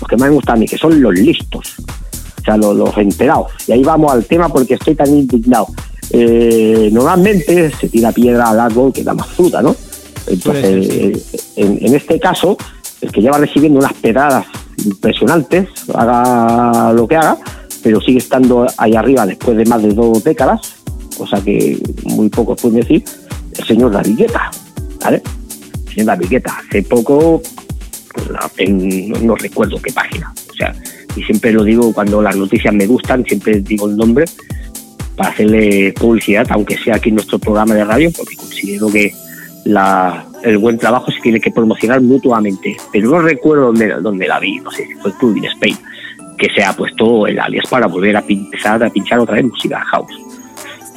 Los 0.00 0.08
que 0.08 0.16
más 0.16 0.28
me 0.28 0.34
gustan 0.36 0.56
a 0.56 0.58
mí, 0.60 0.66
que 0.68 0.78
son 0.78 1.00
los 1.02 1.14
listos, 1.14 1.74
sea, 2.46 2.56
los, 2.56 2.74
los 2.76 2.96
enterados. 2.96 3.48
Y 3.68 3.72
ahí 3.72 3.82
vamos 3.82 4.10
al 4.12 4.24
tema 4.24 4.48
porque 4.48 4.74
estoy 4.74 4.94
tan 4.94 5.08
indignado. 5.08 5.66
Eh, 6.10 6.88
normalmente 6.92 7.70
se 7.72 7.88
tira 7.88 8.12
piedra 8.12 8.48
al 8.50 8.60
árbol 8.60 8.92
que 8.92 9.02
da 9.04 9.12
más 9.12 9.26
fruta, 9.28 9.60
¿no? 9.60 9.74
Entonces, 10.28 10.86
eh, 10.88 11.22
en, 11.56 11.78
en 11.84 11.94
este 11.94 12.18
caso, 12.18 12.56
el 13.00 13.12
que 13.12 13.20
lleva 13.20 13.38
recibiendo 13.38 13.78
unas 13.78 13.92
pedradas 13.94 14.46
impresionantes, 14.84 15.68
haga 15.94 16.92
lo 16.92 17.06
que 17.06 17.16
haga, 17.16 17.36
pero 17.82 18.00
sigue 18.00 18.18
estando 18.18 18.66
ahí 18.78 18.94
arriba 18.96 19.26
después 19.26 19.56
de 19.56 19.64
más 19.66 19.82
de 19.82 19.92
dos 19.94 20.22
décadas, 20.24 20.60
cosa 21.16 21.42
que 21.42 21.78
muy 22.04 22.28
pocos 22.28 22.60
pueden 22.60 22.80
decir, 22.80 23.04
el 23.58 23.64
señor 23.66 23.92
David 23.92 24.16
Guetta, 24.18 24.50
¿vale? 25.02 25.22
El 25.86 25.92
señor 25.92 26.06
David 26.06 26.28
Guetta, 26.30 26.58
hace 26.68 26.82
poco, 26.82 27.42
en- 28.58 29.08
no, 29.10 29.18
no 29.20 29.34
recuerdo 29.36 29.80
qué 29.80 29.92
página, 29.92 30.32
o 30.50 30.54
sea, 30.54 30.74
y 31.16 31.22
siempre 31.22 31.52
lo 31.52 31.64
digo 31.64 31.92
cuando 31.92 32.22
las 32.22 32.36
noticias 32.36 32.72
me 32.72 32.86
gustan, 32.86 33.24
siempre 33.24 33.60
digo 33.60 33.88
el 33.88 33.96
nombre 33.96 34.26
para 35.16 35.30
hacerle 35.30 35.94
publicidad, 35.98 36.46
aunque 36.50 36.76
sea 36.76 36.96
aquí 36.96 37.08
en 37.08 37.16
nuestro 37.16 37.38
programa 37.38 37.74
de 37.74 37.84
radio, 37.84 38.10
porque 38.16 38.36
considero 38.36 38.88
que 38.88 39.12
el 40.44 40.58
buen 40.58 40.78
trabajo 40.78 41.10
se 41.10 41.20
tiene 41.20 41.40
que 41.40 41.50
promocionar 41.50 42.00
mutuamente. 42.02 42.76
Pero 42.92 43.10
no 43.10 43.20
recuerdo 43.20 43.66
dónde, 43.66 43.88
dónde 44.00 44.28
la 44.28 44.38
vi, 44.38 44.58
no 44.58 44.70
sé 44.70 44.86
si 44.86 44.94
fue 44.94 45.16
Club 45.16 45.38
in 45.38 45.46
Spain, 45.46 45.76
que 46.36 46.50
se 46.54 46.62
ha 46.62 46.74
puesto 46.74 47.26
el 47.26 47.40
alias 47.40 47.64
para 47.68 47.86
volver 47.86 48.16
a 48.16 48.24
empezar 48.28 48.84
a 48.84 48.90
pinchar 48.90 49.18
otra 49.18 49.36
vez 49.36 49.44
música 49.44 49.80
house. 49.80 50.12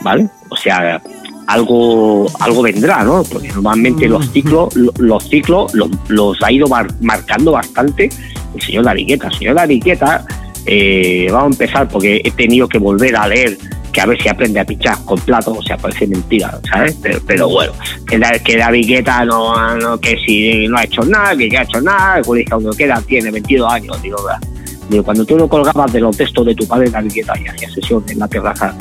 ¿Vale? 0.01 0.29
O 0.49 0.55
sea, 0.55 1.01
algo 1.49 2.27
algo 2.39 2.62
vendrá, 2.62 3.03
¿no? 3.03 3.23
Porque 3.23 3.47
normalmente 3.49 4.07
los 4.07 4.29
ciclos 4.31 4.75
lo- 4.75 4.93
los 4.97 5.27
ciclos 5.29 5.73
los, 5.73 5.89
los 6.07 6.38
ha 6.43 6.51
ido 6.51 6.67
mar- 6.67 6.93
marcando 7.01 7.51
bastante 7.53 8.09
el 8.55 8.62
señor 8.62 8.85
Lariqueta. 8.85 9.27
El 9.27 9.33
señor 9.33 9.55
Lariqueta, 9.55 10.25
eh, 10.65 11.27
vamos 11.31 11.59
a 11.59 11.63
empezar 11.63 11.88
porque 11.88 12.21
he 12.23 12.31
tenido 12.31 12.67
que 12.67 12.77
volver 12.77 13.15
a 13.15 13.27
leer 13.27 13.57
que 13.91 14.01
a 14.01 14.05
ver 14.05 14.21
si 14.21 14.29
aprende 14.29 14.59
a 14.59 14.65
pinchar 14.65 15.03
con 15.03 15.17
plato, 15.19 15.51
o 15.51 15.63
sea, 15.63 15.75
parece 15.75 16.05
mentira, 16.05 16.59
¿sabes? 16.69 16.95
Pero, 17.01 17.19
pero 17.25 17.49
bueno, 17.49 17.71
que, 18.07 18.19
Da- 18.19 18.38
que 18.38 18.55
David 18.55 18.85
Guetta 18.88 19.25
no, 19.25 19.75
no, 19.77 19.99
que 19.99 20.15
si 20.23 20.67
no 20.67 20.77
ha 20.77 20.83
hecho 20.83 21.01
nada, 21.01 21.35
que, 21.35 21.49
que 21.49 21.57
ha 21.57 21.63
hecho 21.63 21.81
nada, 21.81 22.19
el 22.19 22.25
colegio 22.25 22.59
donde 22.59 22.77
queda 22.77 23.01
tiene 23.01 23.31
22 23.31 23.73
años, 23.73 23.99
digo, 24.03 24.17
digo, 24.88 25.03
cuando 25.03 25.25
tú 25.25 25.35
no 25.35 25.47
colgabas 25.47 25.91
de 25.91 26.01
los 26.01 26.15
textos 26.15 26.45
de 26.45 26.53
tu 26.53 26.67
padre 26.67 26.91
David 26.91 27.12
Guetta 27.15 27.33
y 27.43 27.47
hacía 27.47 27.69
sesión 27.71 28.03
en 28.07 28.19
la 28.19 28.27
terraza 28.27 28.75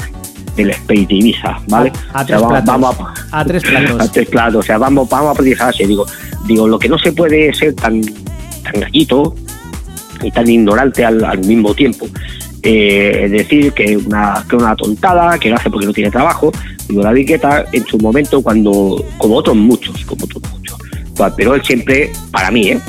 del 0.59 0.71
Space 0.71 1.07
de 1.07 1.15
Ibiza, 1.15 1.59
¿vale? 1.69 1.93
A, 2.13 2.21
a 2.21 2.23
O 2.23 2.27
sea, 2.27 2.37
tres 2.37 2.41
vamos- 2.41 2.49
platos. 2.51 2.67
vamos 2.67 3.19
a- 3.33 3.41
a 3.41 3.45
tres 3.45 3.65
a 3.67 3.69
platos. 3.69 4.13
tres 4.13 4.29
platos, 4.29 4.57
o 4.57 4.63
sea, 4.63 4.79
vamos, 4.79 5.09
vamos 5.09 5.29
a 5.29 5.31
aprendizaje. 5.33 5.87
Digo, 5.87 6.07
digo, 6.47 6.69
lo 6.69 6.79
que 6.79 6.89
no 6.89 6.99
se 6.99 7.13
puede 7.13 7.53
ser 7.55 7.75
tan, 7.75 8.01
tan 8.63 8.81
gallito 8.81 9.35
y 10.23 10.31
tan 10.31 10.49
ignorante 10.49 11.05
al, 11.05 11.25
al 11.25 11.39
mismo 11.41 11.75
tiempo. 11.75 12.07
Eh, 12.63 13.29
decir, 13.31 13.73
que 13.73 13.97
una, 13.97 14.45
que 14.49 14.57
una 14.57 14.75
tontada, 14.75 15.39
que 15.39 15.49
lo 15.49 15.57
hace 15.57 15.71
porque 15.71 15.87
no 15.87 15.93
tiene 15.93 16.11
trabajo. 16.11 16.51
Digo, 16.89 17.03
la 17.03 17.13
Guetta 17.13 17.65
en 17.73 17.87
su 17.87 17.99
momento, 17.99 18.43
cuando, 18.43 19.05
como 19.17 19.37
otros 19.37 19.57
muchos, 19.57 20.05
como 20.05 20.25
otros 20.25 20.43
muchos, 20.53 20.77
pero 21.37 21.55
él 21.55 21.63
siempre, 21.65 22.11
para 22.33 22.51
mí, 22.51 22.69
¿eh? 22.71 22.81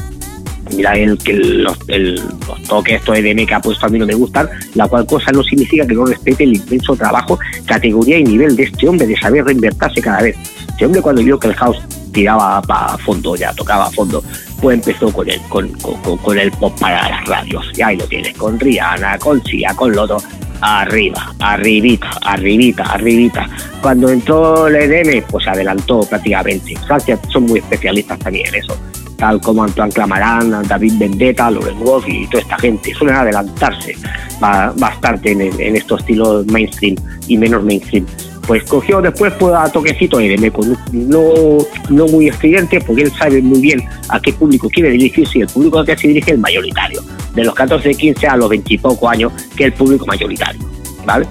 Mira, 0.75 0.93
el, 0.93 1.17
que 1.17 1.33
los, 1.33 1.77
el- 1.87 2.15
los 2.15 2.63
toques 2.67 2.95
estos 2.99 3.17
EDM 3.17 3.45
que 3.45 3.53
ha 3.53 3.59
puesto 3.61 3.85
a 3.85 3.89
mí 3.89 3.97
no 3.99 4.05
me 4.05 4.13
gustan, 4.13 4.47
la 4.75 4.87
cual 4.87 5.05
cosa 5.05 5.31
no 5.31 5.43
significa 5.43 5.85
que 5.85 5.93
no 5.95 6.05
respete 6.05 6.43
el 6.43 6.55
inmenso 6.55 6.95
trabajo, 6.95 7.39
categoría 7.65 8.17
y 8.19 8.23
nivel 8.23 8.55
de 8.55 8.63
este 8.63 8.87
hombre 8.87 9.07
de 9.07 9.17
saber 9.17 9.45
reinvertirse 9.45 10.01
cada 10.01 10.21
vez. 10.21 10.35
Este 10.69 10.85
hombre 10.85 11.01
cuando 11.01 11.21
vio 11.23 11.39
que 11.39 11.47
el 11.47 11.55
house 11.55 11.81
tiraba 12.13 12.61
para 12.61 12.97
fondo, 12.99 13.35
ya 13.35 13.53
tocaba 13.53 13.85
a 13.87 13.91
fondo, 13.91 14.23
pues 14.61 14.75
empezó 14.75 15.11
con 15.11 15.29
el, 15.29 15.39
con, 15.49 15.69
con, 15.79 16.01
con- 16.01 16.17
con 16.17 16.37
el 16.39 16.51
pop 16.51 16.77
para 16.79 17.09
las 17.09 17.25
radios. 17.25 17.65
Y 17.75 17.81
ahí 17.81 17.97
lo 17.97 18.05
tienes, 18.05 18.35
con 18.37 18.59
Rihanna, 18.59 19.17
con 19.19 19.43
Sia, 19.45 19.73
con 19.75 19.91
Loto. 19.93 20.17
arriba, 20.61 21.33
arribita, 21.39 22.09
arribita, 22.21 22.83
arribita. 22.83 23.49
Cuando 23.81 24.09
entró 24.09 24.67
el 24.67 24.75
EDM, 24.75 25.23
pues 25.29 25.47
adelantó 25.47 26.01
prácticamente. 26.01 26.75
Francia 26.85 27.17
son 27.31 27.43
muy 27.43 27.59
especialistas 27.59 28.19
también 28.19 28.47
en 28.47 28.55
eso, 28.55 28.75
tal 29.19 29.39
como 29.41 29.63
Antoine 29.63 29.91
Clamaran, 29.91 30.63
David 30.67 30.93
Vendetta, 30.97 31.51
Loren 31.51 31.77
Wolf 31.79 32.05
y 32.07 32.25
toda 32.27 32.41
esta 32.41 32.57
gente. 32.57 32.93
Suelen 32.95 33.15
adelantarse 33.17 33.95
ba- 34.39 34.73
bastante 34.77 35.31
en, 35.33 35.41
en 35.41 35.75
estos 35.75 35.99
estilos 35.99 36.45
mainstream 36.47 36.95
y 37.27 37.37
menos 37.37 37.63
mainstream. 37.63 38.05
Pues 38.47 38.63
cogió 38.63 38.99
después 38.99 39.31
pues, 39.37 39.53
a 39.53 39.71
toquecito 39.71 40.19
EDM, 40.19 40.51
pues, 40.51 40.69
no, 40.91 41.57
no 41.89 42.07
muy 42.07 42.29
estridente, 42.29 42.81
porque 42.81 43.03
él 43.03 43.11
sabe 43.11 43.41
muy 43.43 43.59
bien 43.61 43.83
a 44.07 44.19
qué 44.19 44.33
público 44.33 44.67
quiere 44.69 44.89
dirigirse 44.89 45.37
y 45.37 45.41
el 45.41 45.47
público 45.47 45.77
al 45.77 45.85
que 45.85 45.95
se 45.95 46.07
dirige 46.07 46.31
es 46.31 46.35
el 46.35 46.39
mayoritario, 46.39 46.99
de 47.35 47.43
los 47.43 47.53
14, 47.53 47.93
15 47.93 48.25
a 48.27 48.37
los 48.37 48.49
20 48.49 48.73
y 48.73 48.77
poco 48.79 49.07
años, 49.07 49.31
que 49.55 49.65
es 49.65 49.67
el 49.67 49.73
público 49.73 50.05
mayoritario. 50.07 50.61
¿vale? 51.05 51.27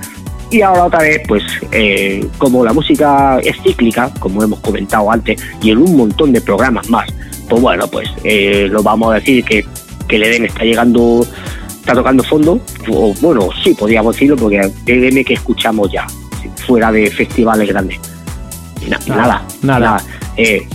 Y 0.50 0.60
ahora 0.62 0.84
otra 0.84 1.00
vez, 1.00 1.20
pues 1.26 1.42
eh, 1.72 2.24
como 2.38 2.64
la 2.64 2.72
música 2.72 3.38
es 3.40 3.56
cíclica, 3.64 4.10
como 4.20 4.42
hemos 4.44 4.60
comentado 4.60 5.10
antes, 5.10 5.42
y 5.60 5.72
en 5.72 5.78
un 5.78 5.96
montón 5.96 6.32
de 6.32 6.40
programas 6.40 6.88
más, 6.88 7.08
pues 7.48 7.62
bueno, 7.62 7.86
pues 7.88 8.08
eh, 8.24 8.68
lo 8.70 8.82
vamos 8.82 9.12
a 9.12 9.14
decir 9.16 9.44
que, 9.44 9.64
que 10.06 10.16
el 10.16 10.22
EDM 10.24 10.44
está 10.46 10.64
llegando, 10.64 11.26
está 11.80 11.94
tocando 11.94 12.22
fondo, 12.24 12.60
o 12.90 13.14
bueno, 13.20 13.48
sí, 13.62 13.74
podríamos 13.74 14.14
decirlo, 14.14 14.36
porque 14.36 14.60
el 14.86 15.04
EDM 15.04 15.24
que 15.24 15.34
escuchamos 15.34 15.90
ya, 15.92 16.06
fuera 16.66 16.92
de 16.92 17.10
festivales 17.10 17.68
grandes. 17.68 17.98
Na- 18.88 18.98
Nada, 19.06 19.42
nada, 19.62 19.78
nada. 19.80 20.02
Eh, 20.36 20.66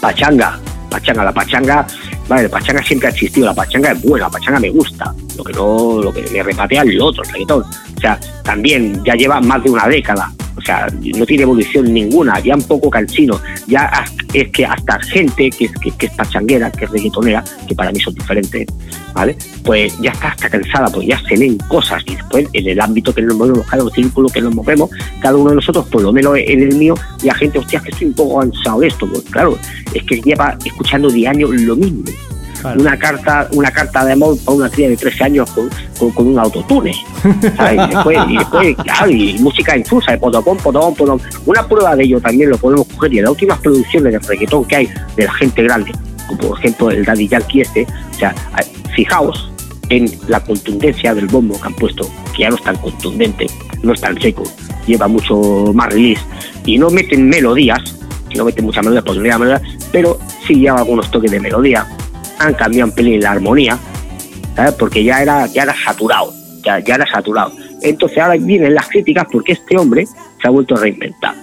pachanga, 0.00 0.58
pachanga, 0.90 1.24
la 1.24 1.32
pachanga, 1.32 1.86
vale, 2.28 2.44
la 2.44 2.48
pachanga 2.48 2.82
siempre 2.82 3.08
ha 3.08 3.10
existido, 3.10 3.46
la 3.46 3.54
pachanga 3.54 3.92
es 3.92 4.02
buena, 4.02 4.26
la 4.26 4.30
pachanga 4.30 4.60
me 4.60 4.70
gusta, 4.70 5.12
lo 5.36 5.44
que 5.44 5.52
no, 5.52 6.00
lo 6.02 6.12
que 6.12 6.22
me 6.32 6.42
repatea 6.42 6.82
es 6.82 6.94
lo 6.94 7.06
otro, 7.06 7.22
el 7.24 7.30
reggaetón. 7.32 7.62
O 7.62 8.00
sea, 8.00 8.18
también 8.44 9.02
ya 9.04 9.14
lleva 9.14 9.40
más 9.40 9.62
de 9.64 9.70
una 9.70 9.86
década, 9.88 10.32
o 10.58 10.60
sea, 10.60 10.88
no 11.16 11.24
tiene 11.24 11.44
evolución 11.44 11.92
ninguna, 11.92 12.40
ya 12.40 12.56
un 12.56 12.62
poco 12.62 12.90
cansino, 12.90 13.40
ya 13.68 14.04
es 14.34 14.48
que 14.50 14.66
hasta 14.66 15.00
gente 15.00 15.50
que 15.50 15.66
es, 15.66 15.72
que, 15.80 15.90
que 15.92 16.06
es 16.06 16.12
pachanguera, 16.12 16.70
que 16.70 16.84
es 16.84 16.90
reggaetonera, 16.90 17.44
que 17.66 17.74
para 17.76 17.92
mí 17.92 18.00
son 18.00 18.14
diferentes, 18.14 18.66
¿vale? 19.14 19.36
Pues 19.64 19.96
ya 20.00 20.10
está 20.10 20.28
hasta 20.28 20.50
cansada, 20.50 20.88
pues 20.88 21.06
ya 21.06 21.20
se 21.28 21.36
leen 21.36 21.56
cosas 21.68 22.02
y 22.06 22.16
después 22.16 22.48
en 22.52 22.68
el 22.68 22.80
ámbito 22.80 23.14
que 23.14 23.22
nos 23.22 23.36
movemos, 23.36 23.66
cada 23.66 23.88
círculo 23.90 24.28
que 24.28 24.40
nos 24.40 24.54
movemos, 24.54 24.90
cada 25.20 25.36
uno 25.36 25.50
de 25.50 25.56
nosotros, 25.56 25.86
por 25.86 26.02
lo 26.02 26.12
menos 26.12 26.36
en 26.36 26.62
el 26.62 26.74
mío, 26.74 26.94
y 27.22 27.26
la 27.26 27.34
gente, 27.34 27.60
hostia, 27.60 27.80
que 27.80 27.90
estoy 27.90 28.08
un 28.08 28.14
poco 28.14 28.40
cansado 28.40 28.80
de 28.80 28.88
esto, 28.88 29.08
pues 29.08 29.22
claro, 29.30 29.56
es 29.94 30.02
que 30.02 30.20
lleva 30.20 30.58
escuchando 30.64 31.08
diario 31.08 31.52
lo 31.52 31.76
mismo. 31.76 32.02
Claro. 32.60 32.80
Una 32.80 32.98
carta, 32.98 33.48
una 33.52 33.70
carta 33.70 34.04
de 34.04 34.12
amor 34.12 34.36
para 34.44 34.56
una 34.56 34.70
cría 34.70 34.88
de 34.88 34.96
13 34.96 35.24
años 35.24 35.50
con, 35.50 35.70
con, 35.98 36.10
con 36.10 36.26
un 36.26 36.38
autotune. 36.38 36.92
Y 36.92 37.92
después, 37.94 38.18
y 38.28 38.36
después, 38.36 38.76
claro, 38.76 39.10
y 39.10 39.38
música 39.38 39.76
infusa, 39.76 40.12
de 40.12 40.18
potopón, 40.18 40.56
potopón, 40.58 40.94
potopón. 40.94 41.20
Una 41.46 41.66
prueba 41.66 41.96
de 41.96 42.04
ello 42.04 42.20
también 42.20 42.50
lo 42.50 42.58
podemos 42.58 42.86
coger 42.88 43.14
y 43.14 43.18
en 43.18 43.24
las 43.24 43.32
últimas 43.32 43.58
producciones 43.58 44.12
de 44.12 44.18
reggaetón 44.18 44.64
que 44.64 44.76
hay 44.76 44.88
de 45.16 45.24
la 45.24 45.32
gente 45.34 45.62
grande, 45.62 45.92
como 46.26 46.38
por 46.40 46.58
ejemplo 46.58 46.90
el 46.90 47.04
Daddy 47.04 47.28
Yankee 47.28 47.60
este, 47.60 47.86
o 48.10 48.14
sea, 48.14 48.34
fijaos 48.94 49.50
en 49.90 50.10
la 50.28 50.40
contundencia 50.40 51.14
del 51.14 51.26
bombo 51.26 51.60
que 51.60 51.66
han 51.66 51.74
puesto, 51.74 52.08
que 52.34 52.42
ya 52.42 52.50
no 52.50 52.56
es 52.56 52.62
tan 52.62 52.76
contundente, 52.76 53.46
no 53.82 53.92
es 53.92 54.00
tan 54.00 54.20
seco, 54.20 54.42
lleva 54.86 55.08
mucho 55.08 55.72
más 55.74 55.92
release 55.92 56.22
y 56.64 56.78
no 56.78 56.90
meten 56.90 57.28
melodías, 57.28 57.78
no 58.34 58.44
meten 58.44 58.64
muchas 58.64 58.84
melodías, 58.84 59.04
porque 59.04 59.18
no 59.20 59.24
lleva 59.24 59.38
melodías, 59.38 59.62
pero 59.92 60.18
sí 60.46 60.54
lleva 60.56 60.78
algunos 60.78 61.10
toques 61.10 61.30
de 61.30 61.40
melodía, 61.40 61.86
han 62.38 62.54
cambiado 62.54 62.88
un 62.88 62.94
pelín 62.94 63.20
la 63.20 63.32
armonía, 63.32 63.78
¿sabes? 64.54 64.74
porque 64.74 65.04
ya 65.04 65.22
era, 65.22 65.46
ya 65.46 65.62
era 65.62 65.74
saturado, 65.84 66.32
ya, 66.64 66.78
ya 66.80 66.96
era 66.96 67.06
saturado. 67.06 67.52
Entonces 67.82 68.18
ahora 68.18 68.36
vienen 68.36 68.74
las 68.74 68.88
críticas 68.88 69.26
porque 69.30 69.52
este 69.52 69.76
hombre 69.76 70.06
se 70.06 70.48
ha 70.48 70.50
vuelto 70.50 70.74
a 70.74 70.80
reinventar. 70.80 71.34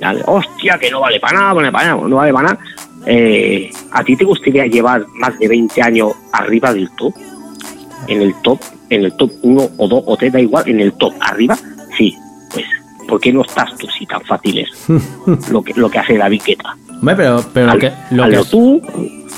¿vale? 0.00 0.22
Hostia, 0.26 0.78
que 0.78 0.90
no 0.90 1.00
vale 1.00 1.20
para 1.20 1.38
nada, 1.38 1.52
vale 1.52 1.72
para 1.72 1.86
nada, 1.88 2.08
no 2.08 2.16
vale 2.16 2.32
para 2.32 2.48
nada. 2.48 2.58
Eh, 3.06 3.70
¿A 3.92 4.04
ti 4.04 4.16
te 4.16 4.24
gustaría 4.24 4.66
llevar 4.66 5.06
más 5.14 5.38
de 5.38 5.48
20 5.48 5.82
años 5.82 6.12
arriba 6.32 6.72
del 6.72 6.90
top? 6.96 7.14
En 8.06 8.22
el 8.22 8.34
top, 8.42 8.60
en 8.88 9.04
el 9.04 9.16
top 9.16 9.30
1 9.42 9.70
o 9.76 9.88
2 9.88 10.02
o 10.06 10.16
3, 10.16 10.32
da 10.32 10.40
igual, 10.40 10.68
en 10.68 10.80
el 10.80 10.92
top, 10.94 11.14
arriba, 11.20 11.56
sí, 11.96 12.16
pues, 12.52 12.64
¿por 13.06 13.20
qué 13.20 13.32
no 13.32 13.42
estás 13.42 13.76
tú 13.76 13.86
si 13.86 14.06
tan 14.06 14.22
fácil 14.22 14.58
es 14.58 15.48
lo 15.50 15.62
que, 15.62 15.74
lo 15.74 15.90
que 15.90 15.98
hace 15.98 16.16
David 16.16 16.42
Guetta? 16.44 16.76
Hombre, 17.00 17.16
pero, 17.16 17.44
pero 17.52 17.66
lo 17.72 17.78
que, 17.78 17.92
lo 18.10 18.44
tú, 18.44 18.82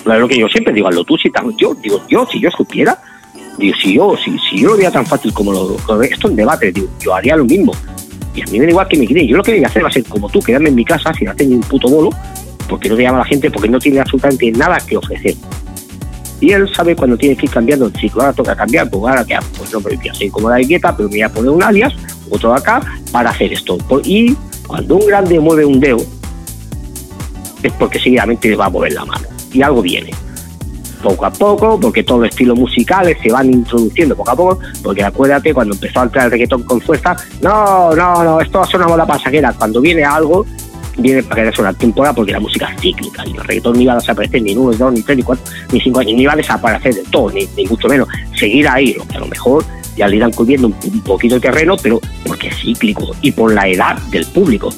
lo 0.04 0.18
lo 0.18 0.28
que 0.28 0.38
yo 0.38 0.48
siempre 0.48 0.74
digo, 0.74 0.88
hazlo 0.88 1.04
tú, 1.04 1.16
si 1.16 1.30
tan, 1.30 1.56
yo, 1.56 1.74
digo, 1.74 2.02
yo, 2.08 2.26
si 2.26 2.40
yo 2.40 2.50
supiera, 2.50 2.98
digo, 3.56 3.76
si 3.80 3.94
yo, 3.94 4.16
si, 4.16 4.36
si 4.38 4.60
yo 4.60 4.70
lo 4.70 4.76
veía 4.76 4.90
tan 4.90 5.06
fácil 5.06 5.32
como 5.32 5.52
lo, 5.52 5.76
como 5.86 6.02
esto 6.02 6.28
en 6.28 6.36
debate, 6.36 6.72
digo, 6.72 6.88
yo 7.00 7.14
haría 7.14 7.36
lo 7.36 7.44
mismo. 7.44 7.72
Y 8.34 8.42
a 8.42 8.46
mí 8.46 8.58
me 8.58 8.64
da 8.64 8.70
igual 8.70 8.88
que 8.88 8.98
me 8.98 9.06
quede, 9.06 9.26
yo 9.26 9.36
lo 9.36 9.44
que 9.44 9.52
voy 9.52 9.64
a 9.64 9.68
hacer 9.68 9.84
va 9.84 9.88
a 9.88 9.92
ser 9.92 10.04
como 10.04 10.28
tú, 10.28 10.40
quedarme 10.40 10.70
en 10.70 10.74
mi 10.74 10.84
casa 10.84 11.14
sin 11.14 11.28
hacer 11.28 11.46
ni 11.46 11.54
un 11.54 11.60
puto 11.60 11.88
bolo, 11.88 12.10
porque 12.68 12.88
no 12.88 12.96
te 12.96 13.02
llama 13.02 13.18
la 13.18 13.24
gente, 13.26 13.50
porque 13.50 13.68
no 13.68 13.78
tiene 13.78 14.00
absolutamente 14.00 14.50
nada 14.50 14.78
que 14.84 14.96
ofrecer. 14.96 15.34
Y 16.40 16.50
él 16.50 16.68
sabe 16.74 16.96
cuando 16.96 17.16
tiene 17.16 17.36
que 17.36 17.46
ir 17.46 17.52
cambiando 17.52 17.86
el 17.86 17.92
ciclo, 17.92 18.22
ahora 18.22 18.32
toca 18.32 18.56
cambiar, 18.56 18.90
pues 18.90 19.00
ahora 19.02 19.24
que 19.24 19.38
pues 19.56 19.72
no 19.72 19.78
me 19.78 19.94
voy 19.94 20.08
a 20.08 20.14
seguir 20.14 20.32
como 20.32 20.50
la 20.50 20.56
dieta, 20.56 20.96
pero 20.96 21.08
me 21.08 21.14
voy 21.14 21.22
a 21.22 21.28
poner 21.28 21.50
un 21.50 21.62
alias, 21.62 21.94
otro 22.28 22.52
acá, 22.52 22.80
para 23.12 23.30
hacer 23.30 23.52
esto. 23.52 23.78
Y 24.02 24.34
cuando 24.66 24.96
un 24.96 25.06
grande 25.06 25.38
mueve 25.38 25.64
un 25.64 25.78
dedo, 25.78 25.98
es 27.68 27.72
porque 27.74 27.98
seguidamente 27.98 28.54
va 28.56 28.66
a 28.66 28.70
mover 28.70 28.92
la 28.92 29.04
mano. 29.04 29.26
Y 29.52 29.62
algo 29.62 29.82
viene. 29.82 30.10
Poco 31.02 31.26
a 31.26 31.32
poco, 31.32 31.80
porque 31.80 32.04
todos 32.04 32.20
los 32.20 32.30
estilos 32.30 32.56
musicales 32.56 33.18
se 33.20 33.32
van 33.32 33.52
introduciendo 33.52 34.14
poco 34.14 34.30
a 34.30 34.36
poco, 34.36 34.58
porque 34.84 35.02
acuérdate, 35.02 35.52
cuando 35.52 35.74
empezó 35.74 36.00
a 36.00 36.04
entrar 36.04 36.26
el 36.26 36.30
reggaetón 36.30 36.62
con 36.62 36.80
fuerza, 36.80 37.16
no, 37.40 37.92
no, 37.94 38.22
no, 38.22 38.40
esto 38.40 38.60
va 38.60 38.64
a 38.64 38.68
ser 38.68 38.78
una 38.78 38.88
moda 38.88 39.04
pasajera. 39.04 39.52
Cuando 39.52 39.80
viene 39.80 40.04
algo, 40.04 40.46
viene 40.98 41.22
para 41.24 41.42
quedarse 41.42 41.60
una 41.60 41.72
temporada, 41.72 42.14
porque 42.14 42.30
la 42.30 42.38
música 42.38 42.70
es 42.72 42.80
cíclica, 42.80 43.24
y 43.26 43.32
el 43.32 43.42
reggaetón 43.42 43.74
no 43.74 43.80
iba 43.80 43.94
a 43.94 43.96
desaparecer 43.96 44.42
ni 44.42 44.52
en 44.52 44.58
uno, 44.58 44.70
ni 44.70 44.76
dos, 44.76 44.92
ni 44.92 45.02
tres, 45.02 45.16
ni 45.16 45.22
cuatro, 45.24 45.44
ni 45.72 45.80
cinco 45.80 45.98
años, 45.98 46.14
ni 46.14 46.22
iba 46.22 46.34
a 46.34 46.36
desaparecer 46.36 46.94
de 46.94 47.02
todo, 47.10 47.30
ni, 47.30 47.48
ni 47.56 47.66
mucho 47.66 47.88
menos. 47.88 48.06
Seguir 48.38 48.68
ahí, 48.68 48.94
lo 48.94 49.04
que 49.04 49.16
a 49.16 49.20
lo 49.20 49.26
mejor 49.26 49.64
ya 49.96 50.06
le 50.06 50.16
irán 50.16 50.30
cubriendo 50.30 50.68
un, 50.68 50.76
un 50.84 51.00
poquito 51.00 51.34
de 51.34 51.40
terreno, 51.40 51.76
pero 51.82 52.00
porque 52.24 52.46
es 52.46 52.56
cíclico, 52.58 53.10
y 53.22 53.32
por 53.32 53.52
la 53.52 53.66
edad 53.66 53.98
del 54.12 54.24
público. 54.26 54.72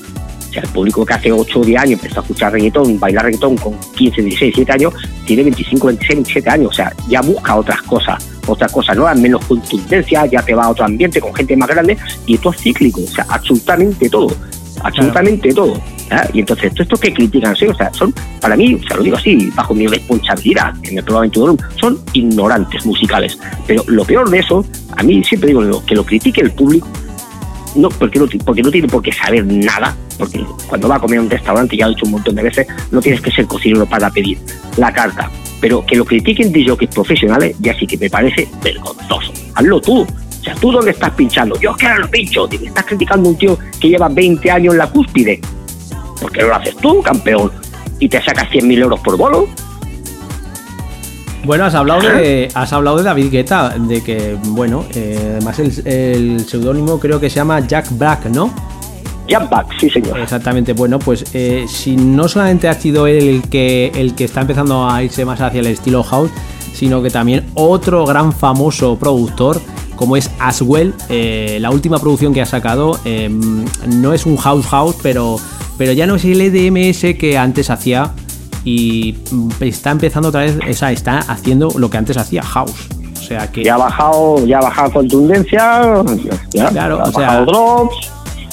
Sea, 0.55 0.63
el 0.63 0.69
público 0.69 1.05
que 1.05 1.15
hace 1.15 1.33
8 1.33 1.61
o 1.61 1.65
10 1.65 1.81
años 1.81 1.93
empezó 2.01 2.21
a 2.21 2.23
escuchar 2.23 2.53
reggaetón, 2.53 3.01
bailar 3.01 3.25
reggaetón 3.25 3.57
con 3.57 3.77
15, 3.97 4.23
16, 4.23 4.55
17 4.55 4.73
años, 4.73 4.95
tiene 5.27 5.43
25, 5.43 5.87
26, 5.89 6.17
27 6.17 6.51
años. 6.51 6.69
O 6.69 6.73
sea, 6.73 6.93
ya 7.09 7.21
busca 7.23 7.57
otras 7.57 7.83
cosas, 7.83 8.25
otras 8.47 8.71
cosas 8.71 8.97
nuevas, 8.97 9.19
menos 9.19 9.45
contundencia, 9.47 10.27
ya 10.27 10.43
te 10.43 10.55
va 10.55 10.65
a 10.65 10.71
otro 10.71 10.85
ambiente 10.85 11.21
con 11.21 11.35
gente 11.35 11.57
más 11.57 11.69
grande 11.69 11.99
y 12.27 12.35
esto 12.35 12.53
es 12.53 12.61
cíclico. 12.61 13.01
O 13.03 13.09
sea, 13.09 13.27
absolutamente 13.29 14.09
todo. 14.09 14.29
Absolutamente 14.85 15.53
todo. 15.53 15.75
¿ah? 16.13 16.29
Y 16.33 16.39
entonces, 16.39 16.73
todo 16.73 16.85
esto 16.85 16.97
que 16.99 17.13
critican, 17.13 17.57
¿sí? 17.57 17.67
o 17.67 17.75
sea, 17.75 17.93
son, 17.93 18.15
para 18.41 18.55
mí, 18.55 18.75
o 18.75 18.87
sea, 18.87 18.97
lo 18.97 19.03
digo 19.03 19.17
así, 19.17 19.51
bajo 19.57 19.75
mi 19.75 19.89
responsabilidad 19.89 20.73
en 20.85 20.99
el 20.99 21.05
programa 21.05 21.23
21, 21.23 21.57
son 21.81 21.99
ignorantes 22.13 22.87
musicales. 22.87 23.37
Pero 23.67 23.83
lo 23.89 24.05
peor 24.05 24.31
de 24.31 24.39
eso, 24.39 24.65
a 24.97 25.03
mí 25.03 25.25
siempre 25.25 25.49
digo 25.49 25.85
que 25.85 25.97
lo 25.97 26.05
critique 26.05 26.43
el 26.43 26.53
público, 26.53 26.89
no 27.75 27.89
porque 27.89 28.19
no, 28.19 28.27
porque 28.45 28.63
no 28.63 28.71
tiene 28.71 28.89
por 28.89 29.03
qué 29.03 29.13
saber 29.13 29.45
nada, 29.47 29.97
porque 30.19 30.45
cuando 30.69 30.89
va 30.89 30.97
a 30.97 31.01
comer 31.01 31.19
a 31.19 31.23
un 31.23 31.31
restaurante, 31.31 31.77
ya 31.77 31.87
lo 31.87 31.93
he 31.93 31.95
dicho 31.95 32.07
un 32.07 32.13
montón 32.13 32.35
de 32.35 32.43
veces, 32.43 32.67
no 32.91 33.01
tienes 33.01 33.21
que 33.21 33.31
ser 33.31 33.47
cocinero 33.47 33.87
para 33.87 34.11
pedir 34.11 34.39
la 34.77 34.93
carta. 34.93 35.31
Pero 35.61 35.85
que 35.87 35.97
lo 35.97 36.05
critiquen 36.05 36.53
DJs 36.53 36.95
profesionales, 36.95 37.57
ya 37.61 37.77
sí 37.79 37.87
que 37.87 37.97
me 37.97 38.11
parece 38.11 38.49
vergonzoso. 38.63 39.33
Hazlo 39.55 39.81
tú. 39.81 40.03
O 40.03 40.45
sea, 40.45 40.55
¿tú 40.57 40.71
dónde 40.71 40.91
estás 40.91 41.11
pinchando? 41.13 41.59
Yo 41.59 41.71
es 41.71 41.77
que 41.79 41.87
ahora 41.87 42.01
lo 42.01 42.11
pincho. 42.11 42.47
Me 42.49 42.67
estás 42.67 42.85
criticando 42.85 43.29
a 43.29 43.33
un 43.33 43.39
tío 43.39 43.59
que 43.81 43.89
lleva 43.89 44.09
20 44.09 44.51
años 44.51 44.75
en 44.75 44.79
la 44.79 44.91
cúspide. 44.91 45.41
¿Por 46.21 46.31
qué 46.31 46.43
no 46.43 46.49
lo 46.49 46.57
haces 46.57 46.77
tú, 46.77 47.01
campeón? 47.03 47.51
Y 47.99 48.09
te 48.09 48.23
sacas 48.23 48.51
100.000 48.51 48.79
euros 48.79 49.01
por 49.01 49.17
bolo. 49.17 49.49
Bueno, 51.45 51.65
has 51.65 51.75
hablado 51.75 52.01
de 52.01 52.49
has 52.55 52.73
hablado 52.73 52.97
de 52.97 53.03
David 53.03 53.31
Guetta, 53.31 53.75
de 53.79 54.03
que, 54.03 54.37
bueno, 54.49 54.85
eh, 54.95 55.37
además 55.37 55.59
el, 55.59 55.87
el 55.87 56.41
seudónimo 56.47 56.99
creo 56.99 57.21
que 57.21 57.29
se 57.29 57.37
llama 57.37 57.61
Jack 57.61 57.89
Black, 57.99 58.27
¿no? 58.27 58.53
Jump 59.29 59.51
back, 59.51 59.67
sí 59.79 59.89
señor. 59.89 60.19
Exactamente, 60.21 60.73
bueno, 60.73 60.99
pues 60.99 61.25
eh, 61.33 61.65
si 61.69 61.97
no 61.97 62.29
solamente 62.29 62.69
ha 62.69 62.75
sido 62.75 63.07
él 63.07 63.29
el 63.29 63.43
que, 63.49 63.91
el 63.95 64.15
que 64.15 64.25
está 64.25 64.43
empezando 64.43 64.89
a 64.89 65.03
irse 65.03 65.25
más 65.25 65.41
hacia 65.41 65.61
el 65.61 65.67
estilo 65.67 66.03
house, 66.03 66.31
sino 66.75 67.03
que 67.03 67.11
también 67.11 67.47
otro 67.55 68.05
gran 68.05 68.33
famoso 68.33 68.99
productor, 68.99 69.61
como 69.97 70.17
es 70.17 70.31
Aswell, 70.39 70.93
eh, 71.09 71.59
la 71.61 71.71
última 71.71 71.99
producción 71.99 72.35
que 72.35 72.43
ha 72.43 72.47
sacado, 72.47 72.99
eh, 73.05 73.31
no 73.89 74.13
es 74.13 74.27
un 74.27 74.37
house 74.37 74.67
house, 74.67 74.97
pero, 75.03 75.37
pero 75.79 75.93
ya 75.93 76.07
no 76.07 76.17
es 76.17 76.25
el 76.25 76.41
EDMS 76.41 77.17
que 77.19 77.39
antes 77.39 77.71
hacía 77.71 78.13
y 78.65 79.17
está 79.61 79.91
empezando 79.91 80.29
otra 80.31 80.41
vez, 80.43 80.57
esa 80.67 80.91
está 80.93 81.19
haciendo 81.19 81.71
lo 81.77 81.91
que 81.91 81.99
antes 81.99 82.17
hacía 82.17 82.43
house. 82.43 82.89
O 83.19 83.23
sea 83.27 83.51
que... 83.51 83.63
Ya 83.65 83.75
ha 83.75 83.79
bajado, 83.79 84.45
ya 84.47 84.59
ha 84.59 84.63
bajado 84.63 84.93
contundencia, 84.93 86.05
ya, 86.53 86.69
Claro, 86.71 87.01
ha 87.01 87.05
o 87.05 87.13
sea, 87.13 87.27
bajado 87.27 87.47
drops. 87.47 88.11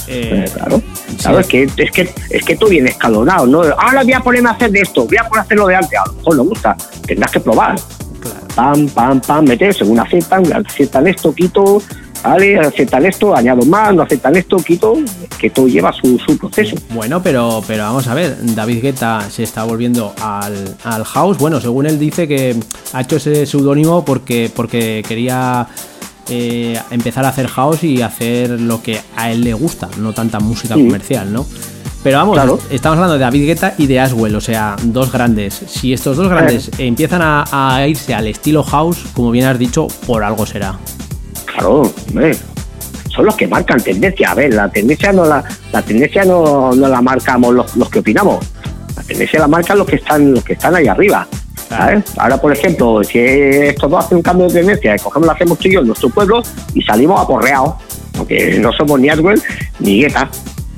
eh, 0.07 0.45
Eh, 0.45 0.51
claro, 0.53 0.81
claro 1.21 1.39
es, 1.39 1.47
que, 1.47 1.63
es, 1.77 1.91
que, 1.91 2.13
es 2.29 2.43
que 2.45 2.55
tú 2.55 2.67
vienes 2.67 2.91
escalonado, 2.91 3.45
¿no? 3.47 3.61
Ahora 3.61 4.03
voy 4.03 4.13
a 4.13 4.19
ponerme 4.21 4.49
a 4.49 4.53
hacer 4.53 4.71
de 4.71 4.81
esto, 4.81 5.05
voy 5.05 5.17
a 5.17 5.23
poner 5.23 5.39
a 5.39 5.41
hacer 5.43 5.57
lo 5.57 5.67
de 5.67 5.75
antes, 5.75 5.99
a 5.99 6.05
lo 6.07 6.13
mejor 6.13 6.35
no 6.37 6.43
gusta, 6.45 6.75
tendrás 7.05 7.31
que 7.31 7.39
probar. 7.39 7.75
claro. 8.21 8.37
Pam, 8.55 8.87
pam, 8.89 9.21
pam, 9.21 9.45
meter 9.45 9.73
según 9.73 9.99
aceptan, 9.99 10.43
aceptan 10.53 11.07
esto, 11.07 11.33
quito, 11.33 11.81
¿vale? 12.23 12.59
Aceptan 12.59 13.05
esto, 13.05 13.35
añado 13.35 13.63
más, 13.65 13.93
no 13.93 14.01
aceptan 14.03 14.35
esto, 14.35 14.57
quito, 14.57 14.95
que 15.37 15.49
todo 15.49 15.67
lleva 15.67 15.91
su, 15.93 16.17
su 16.19 16.37
proceso. 16.37 16.75
Bueno, 16.89 17.21
pero, 17.21 17.63
pero 17.67 17.83
vamos 17.83 18.07
a 18.07 18.13
ver, 18.13 18.37
David 18.55 18.81
Guetta 18.81 19.21
se 19.29 19.43
está 19.43 19.63
volviendo 19.63 20.13
al, 20.21 20.75
al 20.83 21.03
house. 21.05 21.37
Bueno, 21.37 21.59
según 21.61 21.85
él 21.85 21.97
dice 21.99 22.27
que 22.27 22.55
ha 22.93 23.01
hecho 23.01 23.17
ese 23.17 23.45
seudónimo 23.45 24.03
porque, 24.05 24.51
porque 24.55 25.03
quería 25.07 25.67
eh, 26.29 26.79
empezar 26.91 27.25
a 27.25 27.29
hacer 27.29 27.47
house 27.47 27.83
y 27.83 28.01
hacer 28.01 28.51
lo 28.61 28.81
que 28.81 28.99
a 29.15 29.31
él 29.31 29.41
le 29.43 29.53
gusta, 29.53 29.89
no 29.97 30.13
tanta 30.13 30.39
música 30.39 30.75
Sí. 30.75 30.83
comercial, 30.85 31.33
¿no? 31.33 31.45
Pero 32.03 32.17
vamos, 32.17 32.33
Claro. 32.35 32.57
estamos 32.71 32.95
hablando 32.97 33.13
de 33.13 33.19
David 33.19 33.45
Guetta 33.45 33.75
y 33.77 33.85
de 33.85 33.99
Aswell, 33.99 34.35
o 34.35 34.41
sea, 34.41 34.75
dos 34.85 35.11
grandes. 35.11 35.53
Si 35.67 35.93
estos 35.93 36.17
dos 36.17 36.29
grandes 36.29 36.71
empiezan 36.79 37.21
a, 37.21 37.43
a 37.51 37.87
irse 37.87 38.15
al 38.15 38.25
estilo 38.25 38.63
house, 38.63 39.03
como 39.13 39.29
bien 39.29 39.45
has 39.45 39.59
dicho, 39.59 39.85
por 40.07 40.23
algo 40.23 40.47
será. 40.47 40.79
Claro, 41.53 41.83
hombre. 42.07 42.35
Son 43.09 43.25
los 43.25 43.35
que 43.35 43.47
marcan 43.47 43.81
tendencia. 43.81 44.31
A 44.31 44.35
ver, 44.35 44.53
la 44.53 44.69
tendencia 44.69 45.11
no 45.11 45.25
la, 45.25 45.43
la 45.73 45.81
tendencia 45.81 46.23
no, 46.23 46.73
no 46.73 46.87
la 46.87 47.01
marcamos 47.01 47.53
los, 47.53 47.75
los 47.75 47.89
que 47.89 47.99
opinamos. 47.99 48.45
La 48.95 49.03
tendencia 49.03 49.39
la 49.39 49.47
marcan 49.47 49.77
los 49.77 49.87
que 49.87 49.97
están, 49.97 50.33
los 50.33 50.43
que 50.43 50.53
están 50.53 50.75
ahí 50.75 50.87
arriba. 50.87 51.27
¿sabes? 51.67 52.03
Ahora, 52.17 52.37
por 52.39 52.51
ejemplo, 52.51 53.03
si 53.03 53.19
estos 53.19 53.89
dos 53.89 54.05
hacen 54.05 54.17
un 54.17 54.23
cambio 54.23 54.47
de 54.47 54.53
tendencia, 54.53 54.95
cogemos 54.97 55.27
lo 55.27 55.33
hacemos 55.33 55.57
tú 55.57 55.67
y 55.67 55.73
yo 55.73 55.79
en 55.79 55.87
nuestro 55.87 56.09
pueblo 56.09 56.41
y 56.73 56.81
salimos 56.81 57.19
aporreados, 57.19 57.75
porque 58.17 58.59
no 58.59 58.71
somos 58.73 58.99
ni 58.99 59.09
Aswell 59.09 59.41
ni 59.79 60.01
Guetta. 60.01 60.29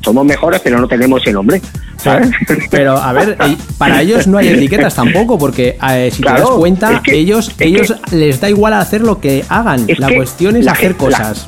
Somos 0.03 0.25
mejores, 0.25 0.59
pero 0.63 0.79
no 0.79 0.87
tenemos 0.87 1.21
ese 1.21 1.31
nombre. 1.31 1.61
¿sabes? 1.97 2.29
Pero 2.69 2.97
a 2.97 3.13
ver, 3.13 3.37
eh, 3.45 3.55
para 3.77 4.01
ellos 4.01 4.27
no 4.27 4.37
hay 4.37 4.49
etiquetas 4.49 4.93
tampoco, 4.95 5.37
porque 5.37 5.77
eh, 5.89 6.09
si 6.13 6.21
te 6.21 6.29
das 6.29 6.41
cuenta, 6.41 6.93
es 6.95 7.01
que- 7.01 7.15
ellos, 7.15 7.49
que- 7.57 7.65
ellos 7.65 7.93
les 8.11 8.41
da 8.41 8.49
igual 8.49 8.73
hacer 8.73 9.01
lo 9.01 9.19
que 9.21 9.45
hagan. 9.47 9.85
La 9.97 10.13
cuestión 10.13 10.57
es 10.57 10.65
la 10.65 10.73
hacer 10.73 10.95
cosas. 10.95 11.45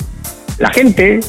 la 0.57 0.69
gente, 0.69 1.19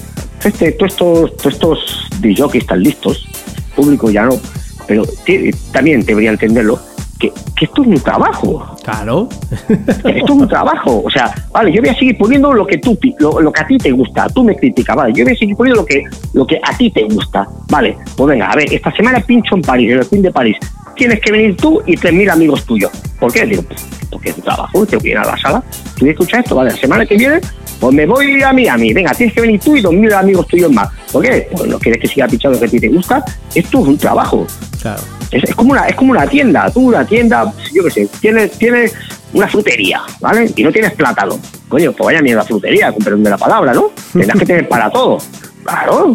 este, 0.45 0.71
todos 0.73 0.93
estos, 0.93 1.37
todos 1.37 1.55
estos 1.55 2.09
DJs 2.21 2.55
están 2.55 2.81
listos, 2.83 3.27
público 3.75 4.09
ya 4.11 4.25
no, 4.27 4.39
pero 4.87 5.03
también 5.73 6.07
debería 6.07 6.31
entenderlo, 6.31 6.79
que, 7.19 7.33
que 7.57 7.65
esto 7.65 7.83
es 7.83 7.89
un 7.89 8.01
trabajo, 8.01 8.77
Claro. 8.85 9.29
esto 9.69 10.09
es 10.09 10.31
un 10.31 10.49
trabajo, 10.49 11.03
o 11.05 11.11
sea, 11.11 11.33
vale, 11.53 11.73
yo 11.73 11.81
voy 11.81 11.91
a 11.91 11.95
seguir 11.99 12.17
poniendo 12.19 12.53
lo 12.53 12.67
que 12.67 12.79
tú, 12.79 12.99
lo, 13.19 13.41
lo 13.41 13.53
que 13.53 13.61
a 13.63 13.67
ti 13.67 13.79
te 13.79 13.91
gusta, 13.91 14.27
tú 14.29 14.45
me 14.45 14.55
criticas, 14.57 14.95
vale, 14.97 15.13
yo 15.15 15.25
voy 15.25 15.33
a 15.35 15.37
seguir 15.37 15.57
poniendo 15.57 15.83
lo 15.83 15.87
que, 15.87 16.03
lo 16.35 16.47
que 16.47 16.61
a 16.63 16.77
ti 16.77 16.91
te 16.91 17.05
gusta, 17.05 17.47
vale, 17.71 17.97
pues 18.17 18.29
venga, 18.29 18.51
a 18.51 18.57
ver, 18.57 18.73
esta 18.73 18.93
semana 18.93 19.21
pincho 19.21 19.55
en 19.57 19.63
París, 19.63 19.91
en 19.93 19.99
el 19.99 20.05
fin 20.05 20.23
de 20.23 20.31
París, 20.31 20.57
tienes 20.95 21.21
que 21.21 21.33
venir 21.33 21.57
tú 21.57 21.83
y 21.87 21.97
3.000 21.97 22.31
amigos 22.31 22.65
tuyos, 22.65 22.91
¿por 23.19 23.33
qué? 23.33 23.45
Digo, 23.47 23.63
pues, 23.63 23.85
porque 24.11 24.31
es 24.31 24.37
un 24.37 24.43
trabajo, 24.45 24.87
tengo 24.87 25.03
que 25.03 25.11
ir 25.11 25.19
a 25.19 25.25
la 25.25 25.37
sala, 25.37 25.63
tú 25.99 26.07
escuchas 26.07 26.41
esto, 26.41 26.55
vale, 26.55 26.71
la 26.71 26.77
semana 26.77 27.05
que 27.07 27.17
viene, 27.17 27.41
pues 27.81 27.95
me 27.95 28.07
voy 28.07 28.43
a 28.43 28.53
Miami, 28.53 28.93
venga, 28.95 29.13
tienes 29.13 29.35
que 29.35 29.41
venir 29.43 29.61
tú 29.61 29.77
y 29.77 29.83
2.000 29.83 30.13
amigos 30.15 30.47
tuyos 30.47 30.71
más, 30.73 30.89
¿por 31.13 31.23
qué? 31.23 31.49
Pues 31.53 31.67
no 31.69 31.79
quieres 31.79 32.01
que 32.01 32.09
siga 32.09 32.27
pinchando 32.29 32.57
lo 32.57 32.61
que 32.61 32.67
a 32.67 32.71
ti 32.71 32.81
te 32.81 32.89
gusta, 32.89 33.25
esto 33.55 33.81
es 33.81 33.87
un 33.89 33.99
trabajo, 33.99 34.47
Claro. 34.81 35.03
Es, 35.31 35.45
es 35.45 35.55
como 35.55 35.73
una 35.73 35.87
es 35.87 35.95
como 35.95 36.13
una 36.13 36.27
tienda 36.27 36.71
tú 36.71 36.89
una 36.89 37.05
tienda 37.05 37.53
yo 37.73 37.85
qué 37.85 37.91
sé 37.91 38.09
tienes 38.21 38.53
tienes 38.59 38.95
una 39.33 39.49
frutería 39.49 40.03
vale 40.21 40.51
y 40.55 40.63
no 40.63 40.73
tienes 40.73 40.93
plátano. 40.95 41.39
Coño 41.69 41.93
pues 41.93 42.07
vaya 42.07 42.23
mierda 42.23 42.45
frutería 42.45 42.93
con 42.93 43.23
la 43.23 43.37
palabra 43.37 43.75
no 43.75 43.91
tendrás 44.13 44.39
que 44.39 44.47
tener 44.47 44.69
para 44.69 44.91
todo. 44.91 45.19
Claro 45.65 46.15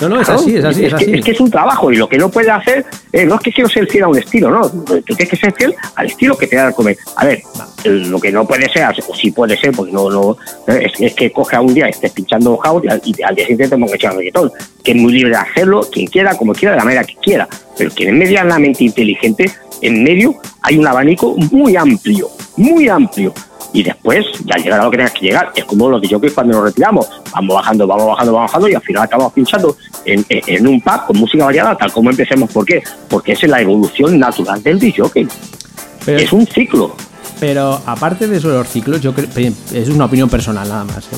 No, 0.00 0.08
no, 0.08 0.20
es 0.20 0.26
claro. 0.26 0.40
así, 0.40 0.56
es 0.56 0.64
así, 0.64 0.84
es 0.84 0.94
que, 0.94 1.04
así. 1.04 1.14
es 1.14 1.24
que 1.24 1.30
es 1.30 1.40
un 1.40 1.50
trabajo 1.50 1.90
y 1.90 1.96
lo 1.96 2.08
que 2.08 2.18
no 2.18 2.30
puedes 2.30 2.50
hacer 2.50 2.84
eh, 3.12 3.24
no 3.24 3.36
es 3.36 3.40
que 3.40 3.52
quiero 3.52 3.68
ser 3.68 3.86
fiel 3.88 4.04
a 4.04 4.08
un 4.08 4.18
estilo 4.18 4.50
no 4.50 4.68
tú 4.70 5.14
tienes 5.14 5.28
que 5.28 5.36
ser 5.36 5.54
fiel 5.54 5.74
al 5.94 6.06
estilo 6.06 6.36
que 6.36 6.46
te 6.46 6.56
da 6.56 6.66
de 6.66 6.74
comer 6.74 6.98
a 7.16 7.24
ver 7.24 7.42
lo 7.84 8.20
que 8.20 8.30
no 8.30 8.46
puede 8.46 8.68
ser 8.68 8.86
o 9.08 9.14
sí 9.14 9.30
puede 9.30 9.56
ser 9.56 9.72
porque 9.72 9.92
no 9.92 10.10
no 10.10 10.36
eh, 10.68 10.86
es, 10.86 11.00
es 11.00 11.14
que 11.14 11.32
coge 11.32 11.56
a 11.56 11.60
un 11.60 11.72
día 11.72 11.86
y 11.86 11.90
estés 11.90 12.12
pinchando 12.12 12.56
house 12.58 12.84
y 12.84 12.88
al, 12.88 13.00
y 13.04 13.22
al 13.22 13.34
día 13.34 13.46
siguiente 13.46 13.68
te 13.68 13.76
pongas 13.76 13.92
a 13.92 13.96
echar 13.96 14.16
reggaetón 14.16 14.52
que 14.82 14.90
es 14.92 14.96
muy 14.96 15.12
libre 15.12 15.30
de 15.30 15.36
hacerlo 15.36 15.80
quien 15.90 16.06
quiera 16.06 16.36
como 16.36 16.52
quiera 16.52 16.72
de 16.72 16.78
la 16.78 16.84
manera 16.84 17.04
que 17.04 17.14
quiera 17.16 17.48
pero 17.78 17.90
quien 17.90 18.10
es 18.10 18.14
medianamente 18.16 18.84
inteligente 18.84 19.50
en 19.80 20.04
medio 20.04 20.34
hay 20.62 20.78
un 20.78 20.86
abanico 20.86 21.34
muy 21.52 21.76
amplio 21.76 22.28
muy 22.56 22.88
amplio 22.88 23.32
y 23.78 23.82
después 23.82 24.24
ya 24.44 24.56
llegará 24.56 24.84
lo 24.84 24.90
que 24.90 24.96
tengas 24.96 25.12
que 25.12 25.26
llegar. 25.26 25.52
Es 25.54 25.64
como 25.66 25.88
los 25.90 26.00
que 26.00 26.30
cuando 26.30 26.54
nos 26.54 26.64
retiramos, 26.64 27.06
vamos 27.32 27.54
bajando, 27.56 27.86
vamos 27.86 28.06
bajando, 28.06 28.32
vamos 28.32 28.50
bajando 28.50 28.68
y 28.70 28.74
al 28.74 28.80
final 28.82 29.02
acabamos 29.02 29.32
pinchando 29.34 29.76
en, 30.04 30.24
en- 30.30 30.42
en 30.46 30.66
un 30.66 30.80
pub 30.80 31.06
con 31.06 31.18
música 31.18 31.44
variada, 31.44 31.76
tal 31.76 31.92
como 31.92 32.08
empecemos. 32.10 32.50
¿Por 32.50 32.64
qué? 32.64 32.82
Porque 33.08 33.32
esa 33.32 33.44
es 33.46 33.50
la 33.50 33.60
evolución 33.60 34.18
natural 34.18 34.62
del 34.62 34.78
DJ. 34.78 35.28
Pero, 36.06 36.18
Es 36.18 36.32
un 36.32 36.46
ciclo. 36.46 36.94
pero 37.38 37.80
aparte 37.84 38.26
de 38.28 38.38
eso 38.38 38.48
de 38.48 38.58
los 38.58 38.68
ciclos, 38.68 39.00
yo 39.02 39.12
creo, 39.12 39.28
es 39.74 39.88
una 39.88 40.06
opinión 40.06 40.28
personal 40.30 40.66
nada 40.68 40.84
más. 40.84 40.98
¿eh? 40.98 41.16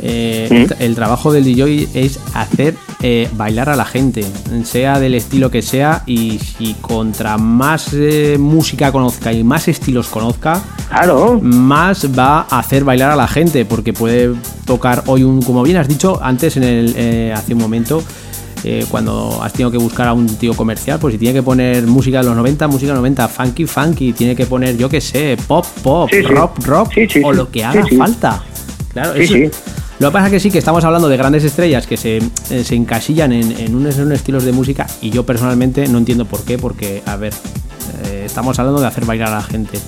Eh, 0.00 0.66
¿Mm? 0.68 0.82
el, 0.82 0.94
trabajo 0.94 1.32
del 1.32 1.44
DJ 1.44 1.88
es 1.94 2.20
hacer 2.34 2.74
eh, 3.02 3.28
bailar 3.34 3.68
a 3.68 3.74
la 3.76 3.84
gente, 3.84 4.24
sea 4.64 5.00
del 5.00 5.14
estilo 5.14 5.50
que 5.50 5.60
sea, 5.62 6.02
y 6.06 6.38
si 6.38 6.74
contra 6.74 7.36
más 7.36 7.88
eh, 7.94 8.36
música 8.38 8.92
conozca 8.92 9.32
y 9.32 9.42
más 9.42 9.66
estilos 9.68 10.06
conozca, 10.08 10.62
Claro. 10.88 11.40
más 11.42 12.06
va 12.16 12.46
a 12.48 12.58
hacer 12.60 12.84
bailar 12.84 13.10
a 13.10 13.16
la 13.16 13.26
gente, 13.28 13.64
porque 13.64 13.92
puede 13.92 14.34
tocar 14.64 15.02
hoy 15.06 15.24
un, 15.24 15.42
como 15.42 15.62
bien 15.62 15.76
has 15.76 15.88
dicho 15.88 16.20
antes 16.22 16.56
en 16.56 16.62
el 16.62 17.32
hace 17.34 17.54
un 17.54 17.60
momento, 17.60 18.02
eh, 18.64 18.84
cuando 18.90 19.40
has 19.42 19.52
tenido 19.52 19.70
que 19.70 19.78
buscar 19.78 20.08
a 20.08 20.12
un 20.12 20.26
tío 20.26 20.54
comercial, 20.54 20.98
pues 21.00 21.12
si 21.12 21.18
tiene 21.18 21.34
que 21.34 21.42
poner 21.42 21.86
música 21.86 22.18
de 22.18 22.24
los 22.26 22.36
90, 22.36 22.66
música 22.68 22.88
de 22.88 22.94
los 22.94 23.00
90, 23.00 23.28
funky, 23.28 23.66
funky, 23.66 24.12
tiene 24.12 24.34
que 24.34 24.46
poner, 24.46 24.76
yo 24.76 24.88
qué 24.88 25.00
sé, 25.00 25.36
pop, 25.46 25.64
pop, 25.82 26.08
Sí, 26.10 26.16
sí. 26.16 26.22
rock, 26.22 26.64
rock, 26.66 26.92
Sí, 26.94 27.20
o 27.22 27.32
lo 27.32 27.50
que 27.50 27.64
haga 27.64 27.84
falta. 27.96 28.42
Claro, 28.92 29.14
Sí, 29.14 29.20
eso- 29.22 29.34
sí. 29.34 29.50
Lo 29.98 30.08
que 30.08 30.12
pasa 30.12 30.26
es 30.26 30.32
que 30.32 30.40
sí 30.40 30.50
que 30.50 30.58
estamos 30.58 30.84
hablando 30.84 31.08
de 31.08 31.16
grandes 31.16 31.42
estrellas 31.42 31.86
que 31.86 31.96
se, 31.96 32.18
eh, 32.18 32.64
se 32.64 32.74
encasillan 32.76 33.32
en, 33.32 33.50
en 33.58 33.74
unos, 33.74 33.96
en 33.96 34.04
unos 34.06 34.18
estilos 34.18 34.44
de 34.44 34.52
música 34.52 34.86
y 35.00 35.10
yo 35.10 35.26
personalmente 35.26 35.88
no 35.88 35.98
entiendo 35.98 36.24
por 36.24 36.44
qué, 36.44 36.56
porque, 36.56 37.02
a 37.04 37.16
ver, 37.16 37.32
eh, 38.06 38.22
estamos 38.26 38.56
hablando 38.60 38.80
de 38.80 38.86
hacer 38.86 39.04
bailar 39.04 39.28
a 39.28 39.36
la 39.36 39.42
gente. 39.42 39.78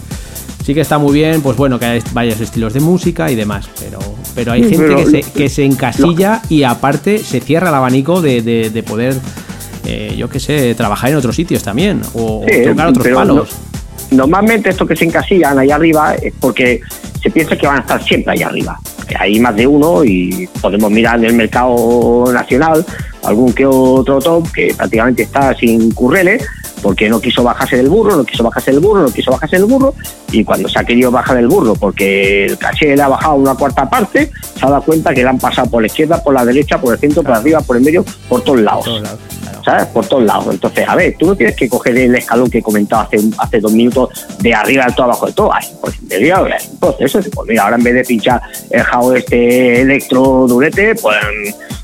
Sí 0.65 0.75
que 0.75 0.81
está 0.81 0.99
muy 0.99 1.13
bien, 1.15 1.43
pues 1.43 1.57
bueno, 1.57 1.79
que 1.79 1.87
hay 1.87 2.03
varios 2.13 2.41
estilos 2.41 2.75
de 2.75 2.81
música 2.81 3.31
y 3.31 3.37
demás, 3.37 3.69
pero, 3.79 3.99
pero 4.35 4.53
hay 4.53 4.63
gente 4.63 4.79
pero 4.79 4.97
que, 4.97 5.07
se, 5.23 5.23
que 5.33 5.49
se 5.49 5.65
encasilla 5.65 6.43
y 6.49 6.65
aparte 6.65 7.19
se 7.19 7.41
cierra 7.41 7.69
el 7.69 7.75
abanico 7.77 8.21
de, 8.21 8.43
de- 8.43 8.71
de 8.71 8.83
poder, 8.83 9.15
eh, 9.87 10.15
yo 10.19 10.29
qué 10.29 10.41
sé, 10.41 10.75
trabajar 10.75 11.11
en 11.11 11.17
otros 11.17 11.37
sitios 11.37 11.63
también 11.63 12.03
o, 12.15 12.45
Sí, 12.49 12.63
tocar 12.65 12.89
otros 12.89 13.07
palos. 13.09 13.49
no- 14.11 14.17
normalmente 14.17 14.71
estos 14.71 14.89
que 14.89 14.97
se 14.97 15.05
encasillan 15.05 15.57
ahí 15.59 15.71
arriba 15.71 16.15
es 16.17 16.35
porque 16.41 16.81
se 17.23 17.31
piensa 17.31 17.57
que 17.57 17.67
van 17.67 17.77
a 17.79 17.81
estar 17.81 18.03
siempre 18.05 18.33
ahí 18.35 18.43
arriba. 18.43 18.79
Hay 19.19 19.39
más 19.41 19.57
de 19.57 19.67
uno 19.67 20.05
y 20.05 20.49
podemos 20.61 20.91
mirar 20.91 21.19
en 21.19 21.27
el 21.27 21.35
mercado 21.35 22.25
nacional 22.33 22.85
algún 23.25 23.53
que 23.53 23.67
otro 23.67 24.19
top 24.19 24.51
que 24.53 24.75
prácticamente 24.75 25.25
está 25.25 25.55
sin 25.55 25.93
curreles 25.93 26.47
porque 26.83 27.09
no 27.11 27.21
quiso 27.21 27.43
bajarse 27.43 27.77
del 27.77 27.89
burro, 27.89 28.17
no 28.17 28.25
quiso 28.25 28.43
bajarse 28.43 28.71
del 28.71 28.81
burro, 28.81 29.03
no 29.03 29.13
quiso 29.13 29.31
bajarse 29.31 29.57
del 29.57 29.67
burro 29.67 29.95
y 30.33 30.45
cuando 30.45 30.69
se 30.69 30.79
ha 30.79 30.85
querido 30.85 31.11
bajar 31.11 31.37
del 31.37 31.49
burro 31.49 31.75
porque 31.75 32.47
el 32.47 32.59
caché 32.59 32.97
le 32.97 33.03
ha 33.03 33.09
bajado 33.09 33.35
una 33.35 33.55
cuarta 33.55 33.89
parte, 33.89 34.31
se 34.59 34.67
ha 34.67 34.71
dado 34.71 34.83
cuenta 34.83 35.13
que 35.13 35.23
le 35.23 35.29
han 35.29 35.39
pasado 35.39 35.71
por 35.71 35.83
la 35.83 35.87
izquierda, 35.87 36.23
por 36.23 36.35
la 36.35 36.45
derecha, 36.45 36.81
por 36.81 36.95
el 36.95 37.01
centro, 37.01 37.23
por 37.23 37.33
arriba, 37.33 37.61
por 37.61 37.77
el 37.77 37.83
medio, 37.83 38.05
por 38.29 38.43
todos 38.43 38.61
lados. 38.61 38.85
Todos 38.85 39.03
lados. 39.03 39.21
Por 39.93 40.07
todos 40.07 40.23
lados. 40.25 40.47
Entonces, 40.51 40.89
a 40.89 40.95
ver, 40.97 41.17
tú 41.19 41.27
no 41.27 41.37
tienes 41.37 41.57
que 41.57 41.69
coger 41.69 41.97
el 41.97 42.15
escalón 42.15 42.51
que 42.51 42.59
he 42.59 42.63
comentado 42.63 43.03
hace, 43.03 43.19
hace 43.39 43.61
dos 43.61 43.73
minutos 43.73 44.27
de 44.41 44.55
arriba 44.55 44.85
al 44.85 44.95
todo 44.95 45.05
abajo 45.05 45.27
de 45.27 45.33
todo. 45.33 45.53
Ay, 45.53 45.67
pues 45.81 45.97
realidad 46.09 46.47
es 46.57 46.69
un 46.69 46.79
proceso. 46.79 47.21
Pues 47.35 47.49
mira, 47.49 47.65
ahora 47.65 47.77
en 47.77 47.83
vez 47.83 47.95
de 47.95 48.05
pinchar 48.05 48.41
el 48.71 48.83
house 48.83 49.17
este 49.17 49.83
electro 49.83 50.47
durete, 50.49 50.95
pues 50.97 51.17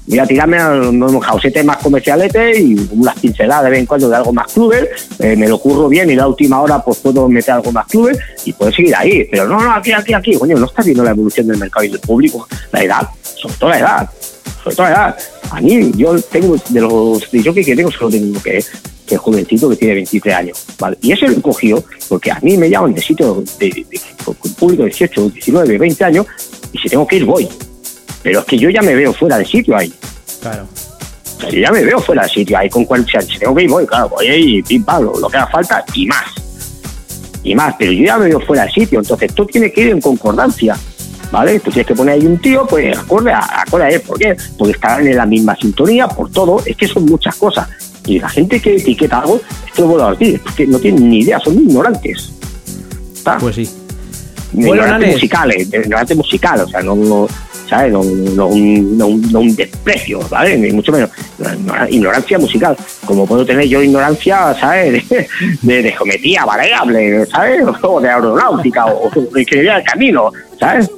voy 0.06 0.18
a 0.18 0.26
tirarme 0.26 0.58
a 0.58 0.70
unos 0.70 1.24
houseetes 1.24 1.64
más 1.64 1.78
comercialetes 1.78 2.58
y 2.60 2.88
unas 2.92 3.18
pinceladas 3.18 3.64
de 3.64 3.70
vez 3.70 3.80
en 3.80 3.86
cuando 3.86 4.08
de 4.08 4.16
algo 4.16 4.32
más 4.32 4.52
clubes. 4.52 5.08
Eh, 5.18 5.36
me 5.36 5.48
lo 5.48 5.58
curro 5.58 5.88
bien 5.88 6.10
y 6.10 6.14
la 6.14 6.28
última 6.28 6.60
hora 6.60 6.82
pues 6.82 6.98
puedo 6.98 7.28
meter 7.28 7.54
algo 7.54 7.72
más 7.72 7.86
clubes 7.86 8.18
y 8.44 8.52
puedo 8.52 8.72
seguir 8.72 8.94
ahí. 8.94 9.26
Pero 9.30 9.46
no, 9.48 9.60
no, 9.60 9.72
aquí, 9.72 9.92
aquí, 9.92 10.14
aquí. 10.14 10.36
Coño, 10.38 10.56
no 10.56 10.66
estás 10.66 10.84
viendo 10.84 11.04
la 11.04 11.10
evolución 11.10 11.46
del 11.46 11.58
mercado 11.58 11.84
y 11.84 11.88
del 11.88 12.00
público. 12.00 12.46
La 12.72 12.82
edad, 12.82 13.08
sobre 13.22 13.54
todo 13.54 13.70
la 13.70 13.78
edad 13.78 14.10
sobre 14.62 14.76
todo 14.76 14.86
edad. 14.88 15.16
A 15.50 15.60
mí, 15.60 15.92
yo 15.96 16.20
tengo 16.20 16.56
de 16.68 16.80
los 16.80 17.24
jockeys 17.26 17.66
que 17.66 17.76
tengo, 17.76 17.90
solo 17.90 18.10
tengo 18.10 18.42
que 18.42 18.64
que 19.06 19.14
es 19.14 19.20
jovencito, 19.20 19.68
que 19.70 19.76
tiene 19.76 19.94
23 19.94 20.34
años. 20.34 20.64
¿vale? 20.80 20.98
Y 21.00 21.12
ese 21.12 21.28
lo 21.28 21.32
he 21.34 21.40
cogido 21.40 21.84
porque 22.08 22.32
a 22.32 22.40
mí 22.42 22.56
me 22.56 22.68
llaman 22.68 22.92
de 22.92 23.00
sitio 23.00 23.44
de, 23.60 23.66
de- 23.68 23.86
de- 23.88 24.00
con 24.24 24.34
público 24.54 24.82
de 24.82 24.88
18, 24.88 25.28
19, 25.30 25.78
20 25.78 26.04
años, 26.04 26.26
y 26.72 26.78
si 26.78 26.88
tengo 26.88 27.06
que 27.06 27.14
ir, 27.16 27.24
voy. 27.24 27.48
Pero 28.24 28.40
es 28.40 28.44
que 28.46 28.58
yo 28.58 28.68
ya 28.68 28.82
me 28.82 28.96
veo 28.96 29.12
fuera 29.14 29.38
de 29.38 29.44
sitio 29.44 29.76
ahí. 29.76 29.92
Claro. 30.40 30.66
O 31.36 31.40
sea, 31.40 31.50
yo 31.50 31.60
ya 31.60 31.70
me 31.70 31.84
veo 31.84 32.00
fuera 32.00 32.24
de 32.24 32.30
sitio 32.30 32.58
ahí 32.58 32.68
con 32.68 32.84
cual, 32.84 33.02
o 33.02 33.08
sea, 33.08 33.20
si 33.20 33.38
tengo 33.38 33.54
que 33.54 33.62
ir, 33.62 33.70
voy, 33.70 33.86
claro, 33.86 34.08
voy 34.08 34.26
ahí, 34.26 34.60
pim, 34.64 34.82
pam, 34.82 35.04
lo, 35.04 35.16
lo 35.20 35.28
que 35.28 35.36
haga 35.36 35.46
falta 35.52 35.84
y 35.94 36.06
más. 36.06 36.24
Y 37.44 37.54
más, 37.54 37.76
pero 37.78 37.92
yo 37.92 38.04
ya 38.06 38.18
me 38.18 38.26
veo 38.26 38.40
fuera 38.40 38.64
de 38.64 38.72
sitio, 38.72 38.98
entonces 38.98 39.32
tú 39.32 39.46
tienes 39.46 39.72
que 39.72 39.82
ir 39.82 39.88
en 39.90 40.00
concordancia. 40.00 40.76
¿Vale? 41.32 41.58
Tú 41.60 41.70
tienes 41.70 41.86
que 41.86 41.94
poner 41.94 42.14
ahí 42.14 42.26
un 42.26 42.38
tío, 42.38 42.66
pues 42.66 42.96
acorde 42.96 43.32
a, 43.32 43.40
acorde 43.62 43.84
a 43.84 43.88
él. 43.90 44.00
¿Por 44.00 44.18
qué? 44.18 44.36
Porque 44.56 44.72
estarán 44.72 45.06
en 45.06 45.16
la 45.16 45.26
misma 45.26 45.56
sintonía, 45.56 46.06
por 46.08 46.30
todo. 46.30 46.62
Es 46.64 46.76
que 46.76 46.86
son 46.86 47.04
muchas 47.06 47.34
cosas. 47.36 47.68
Y 48.06 48.20
la 48.20 48.28
gente 48.28 48.60
que 48.60 48.76
etiqueta 48.76 49.18
algo, 49.20 49.40
esto 49.66 49.82
lo 49.82 49.88
vuelvo 49.88 50.06
a 50.06 50.10
decir, 50.12 50.40
es 50.46 50.54
que 50.54 50.66
no 50.66 50.78
tienen 50.78 51.10
ni 51.10 51.20
idea, 51.20 51.40
son 51.40 51.54
ignorantes. 51.54 52.32
¿Está? 53.14 53.38
Pues 53.38 53.56
sí. 53.56 53.68
ignorantes 54.54 55.12
musicales, 55.14 55.68
ignorantes 55.72 56.16
musicales, 56.16 56.62
o 56.64 56.68
sea, 56.68 56.80
no, 56.82 56.94
no, 56.94 57.26
¿sabes? 57.68 57.92
No, 57.92 58.04
no 58.04 58.46
un, 58.46 58.96
no 58.96 59.06
un- 59.08 59.32
no 59.32 59.40
un 59.40 59.56
desprecio, 59.56 60.20
¿vale? 60.30 60.56
Ni 60.56 60.70
mucho 60.72 60.92
menos. 60.92 61.10
Ignora- 61.40 61.90
Ignorancia 61.90 62.38
musical, 62.38 62.76
como 63.04 63.26
puedo 63.26 63.44
tener 63.44 63.66
yo 63.66 63.82
ignorancia, 63.82 64.54
¿sabes? 64.60 65.08
De, 65.10 65.28
de, 65.62 65.82
de 65.82 65.92
geometría 65.92 66.44
variable, 66.44 67.26
¿sabes? 67.26 67.64
O 67.82 68.00
de 68.00 68.08
aeronáutica, 68.08 68.86
o 68.86 69.10
de 69.32 69.40
ingeniería 69.42 69.74
del 69.76 69.84
camino, 69.84 70.30
¿sabes? 70.60 70.88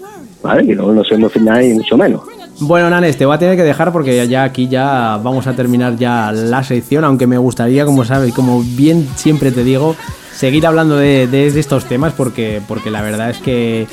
¿Vale? 0.43 0.67
Que 0.67 0.75
no, 0.75 0.93
no 0.93 1.01
ofenda 1.27 1.59
ni 1.59 1.75
mucho 1.75 1.97
menos. 1.97 2.21
Bueno, 2.61 2.91
Nanes, 2.91 3.17
te 3.17 3.25
voy 3.27 3.35
a 3.35 3.39
tener 3.39 3.57
que 3.57 3.63
dejar 3.63 3.93
porque 3.93 4.27
ya 4.29 4.43
aquí 4.45 4.67
ya 4.69 5.19
vamos 5.23 5.47
a 5.47 5.53
terminar 5.55 5.97
ya 5.97 6.33
la 6.33 6.63
sección, 6.65 7.05
aunque 7.05 7.27
me 7.27 7.39
gustaría, 7.39 7.85
como 7.85 8.05
sabes, 8.05 8.33
como 8.35 8.63
bien 8.63 9.09
siempre 9.17 9.53
te 9.53 9.63
digo, 9.63 9.95
seguir 10.35 10.67
hablando 10.67 10.97
de, 10.97 11.27
de- 11.29 11.51
de 11.53 11.61
estos 11.61 11.85
temas 11.85 12.13
porque, 12.15 12.61
porque 12.67 12.91
la 12.91 13.01
verdad 13.03 13.31
es 13.31 13.39
que 13.39 13.87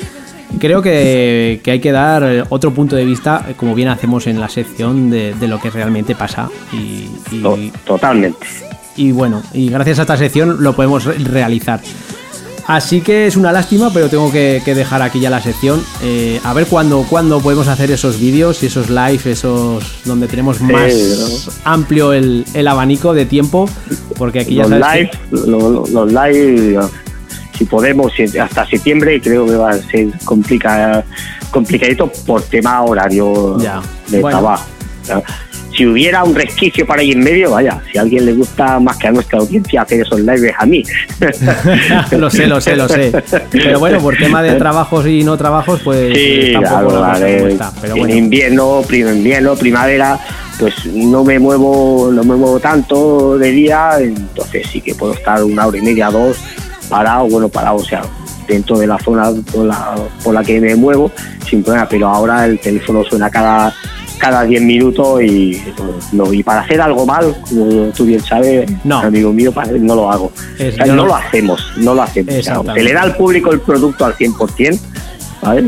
creo 0.58 0.82
que, 0.82 1.60
que 1.62 1.70
hay 1.72 1.80
que 1.80 1.92
dar 1.92 2.46
otro 2.48 2.72
punto 2.72 2.96
de 2.96 3.04
vista, 3.04 3.44
como 3.56 3.74
bien 3.74 3.88
hacemos 3.88 4.26
en 4.26 4.40
la 4.40 4.48
sección, 4.48 5.10
de, 5.10 5.34
de 5.34 5.46
lo 5.48 5.60
que 5.60 5.70
realmente 5.70 6.14
pasa. 6.16 6.48
Y, 6.72 7.08
y- 7.30 7.42
To- 7.42 7.58
totalmente. 7.84 8.46
y 8.96 9.12
bueno, 9.12 9.42
y 9.52 9.68
gracias 9.68 10.00
a 10.00 10.02
esta 10.02 10.16
sección 10.16 10.56
lo 10.62 10.74
podemos 10.74 11.04
re- 11.04 11.18
realizar. 11.18 11.80
Así 12.68 13.00
que 13.00 13.26
es 13.28 13.36
una 13.36 13.52
lástima, 13.52 13.92
pero 13.92 14.08
tengo 14.08 14.32
que, 14.32 14.60
que 14.64 14.74
dejar 14.74 15.00
aquí 15.00 15.20
ya 15.20 15.30
la 15.30 15.40
sección. 15.40 15.80
Eh, 16.02 16.40
a 16.42 16.52
ver 16.52 16.66
cuándo, 16.66 17.04
cuándo 17.08 17.40
podemos 17.40 17.68
hacer 17.68 17.92
esos 17.92 18.18
vídeos 18.18 18.60
y 18.62 18.66
esos 18.66 18.90
live, 18.90 19.20
esos 19.26 19.84
donde 20.04 20.26
tenemos 20.26 20.60
más 20.60 21.48
amplio 21.64 22.12
el, 22.12 22.44
el 22.54 22.66
abanico 22.66 23.14
de 23.14 23.24
tiempo, 23.24 23.68
porque 24.18 24.40
aquí 24.40 24.56
ya 24.56 24.66
Los 24.66 24.80
sabes 24.80 24.98
live, 24.98 25.10
que- 25.44 25.50
los, 25.92 26.12
live, 26.12 26.80
si 27.56 27.64
podemos, 27.66 28.12
hasta 28.42 28.66
septiembre 28.66 29.20
creo 29.20 29.46
que 29.46 29.54
va 29.54 29.70
a 29.70 29.78
ser 29.78 30.08
complica, 30.24 31.04
complicadito 31.52 32.10
por 32.26 32.42
tema 32.42 32.82
horario 32.82 33.58
Ya. 33.60 33.80
de 34.08 34.20
Bueno. 34.20 34.38
trabajo. 34.40 34.64
Si 35.76 35.84
hubiera 35.86 36.24
un 36.24 36.34
resquicio 36.34 36.86
para 36.86 37.02
ahí 37.02 37.12
en 37.12 37.20
medio, 37.20 37.50
vaya, 37.50 37.80
si 37.92 37.98
a 37.98 38.02
alguien 38.02 38.24
le 38.24 38.32
gusta 38.32 38.80
más 38.80 38.96
que 38.96 39.08
a 39.08 39.12
nuestra 39.12 39.38
audiencia 39.38 39.82
hacer 39.82 40.00
esos 40.00 40.20
lives 40.20 40.54
a 40.58 40.64
mí. 40.64 40.82
lo 42.12 42.30
sé, 42.30 42.46
lo 42.46 42.60
sé, 42.60 42.76
lo 42.76 42.88
sé. 42.88 43.12
Pero 43.50 43.78
bueno, 43.78 44.00
por 44.00 44.16
tema 44.16 44.42
de 44.42 44.54
trabajos 44.54 45.06
y 45.06 45.22
no 45.22 45.36
trabajos, 45.36 45.80
pues 45.84 46.16
Sí, 46.16 46.52
tampoco 46.52 46.88
claro, 46.88 47.00
vale. 47.00 47.56
Pero 47.80 47.94
en 47.94 48.00
bueno, 48.00 48.14
invierno, 48.14 48.82
prim- 48.86 49.08
invierno, 49.08 49.54
primavera, 49.56 50.18
pues 50.58 50.74
no 50.86 51.24
me 51.24 51.38
muevo, 51.38 52.10
no 52.12 52.24
me 52.24 52.36
muevo 52.36 52.58
tanto 52.60 53.36
de 53.38 53.50
día, 53.50 53.90
entonces 54.00 54.66
sí 54.70 54.80
que 54.80 54.94
puedo 54.94 55.12
estar 55.14 55.42
una 55.44 55.66
hora 55.66 55.78
y 55.78 55.82
media, 55.82 56.10
dos, 56.10 56.38
parado, 56.88 57.26
bueno, 57.28 57.48
parado, 57.48 57.76
o 57.76 57.84
sea, 57.84 58.02
dentro 58.48 58.78
de 58.78 58.86
la 58.86 58.98
zona 58.98 59.30
por 59.52 59.64
la, 59.66 59.94
por 60.24 60.32
la 60.32 60.42
que 60.42 60.60
me 60.60 60.74
muevo, 60.74 61.10
sin 61.48 61.62
problema, 61.62 61.86
pero 61.88 62.08
ahora 62.08 62.44
el 62.46 62.58
teléfono 62.60 63.04
suena 63.04 63.28
cada 63.28 63.74
cada 64.18 64.44
10 64.44 64.62
minutos 64.62 65.22
y 65.22 65.60
no, 66.12 66.32
y 66.32 66.42
para 66.42 66.60
hacer 66.62 66.80
algo 66.80 67.04
mal, 67.06 67.36
como 67.48 67.88
tú 67.96 68.04
bien 68.04 68.20
sabes, 68.22 68.70
No. 68.84 68.98
amigo 69.00 69.32
mío, 69.32 69.52
no 69.80 69.94
lo 69.94 70.10
hago. 70.10 70.32
Es- 70.58 70.74
O 70.74 70.76
sea, 70.76 70.86
yo 70.86 70.94
no 70.94 71.06
lo 71.06 71.14
hacemos, 71.14 71.60
no 71.76 71.94
lo 71.94 72.02
hacemos. 72.02 72.34
Se 72.44 72.82
le 72.82 72.92
da 72.92 73.02
al 73.02 73.16
público 73.16 73.52
el 73.52 73.60
producto 73.60 74.04
al 74.04 74.14
100%, 74.14 74.78
¿vale? 75.42 75.64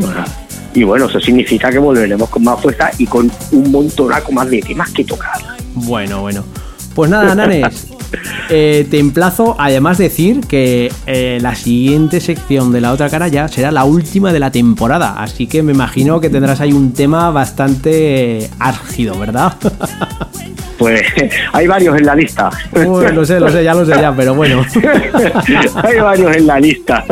Y 0.73 0.83
bueno, 0.83 1.05
eso 1.07 1.19
significa 1.19 1.71
que 1.71 1.79
volveremos 1.79 2.29
con 2.29 2.43
más 2.43 2.61
fuerza 2.61 2.91
y 2.97 3.05
con 3.07 3.31
un 3.51 3.71
montonaco 3.71 4.31
más 4.31 4.49
de 4.49 4.59
temas 4.61 4.89
que 4.91 5.03
tocar. 5.03 5.37
Bueno, 5.73 6.21
bueno. 6.21 6.43
Pues 6.95 7.09
nada, 7.09 7.33
Nanes. 7.35 7.87
eh, 8.49 8.87
te 8.89 8.99
emplazo, 8.99 9.55
además 9.59 9.97
decir 9.97 10.41
que 10.41 10.91
eh, 11.05 11.39
la 11.41 11.55
siguiente 11.55 12.19
sección 12.19 12.71
de 12.71 12.81
la 12.81 12.91
otra 12.91 13.09
cara 13.09 13.27
ya 13.27 13.47
será 13.47 13.71
la 13.71 13.83
última 13.83 14.33
de 14.33 14.39
la 14.39 14.51
temporada. 14.51 15.21
Así 15.21 15.47
que 15.47 15.63
me 15.63 15.71
imagino 15.71 16.19
que 16.19 16.29
tendrás 16.29 16.61
ahí 16.61 16.73
un 16.73 16.93
tema 16.93 17.31
bastante 17.31 18.43
eh, 18.43 18.49
álgido, 18.59 19.17
¿verdad? 19.17 19.55
Pues 20.79 21.01
hay 21.53 21.67
varios 21.67 21.97
en 21.97 22.05
la 22.05 22.15
lista. 22.15 22.49
Uy, 22.71 23.11
lo 23.13 23.25
sé, 23.25 23.39
lo 23.39 23.49
sé, 23.49 23.63
ya 23.63 23.73
lo 23.75 23.85
sé 23.85 23.91
ya, 23.91 24.13
pero 24.15 24.33
bueno. 24.33 24.65
hay 25.83 25.99
varios 25.99 26.35
en 26.37 26.47
la 26.47 26.59
lista. 26.59 27.03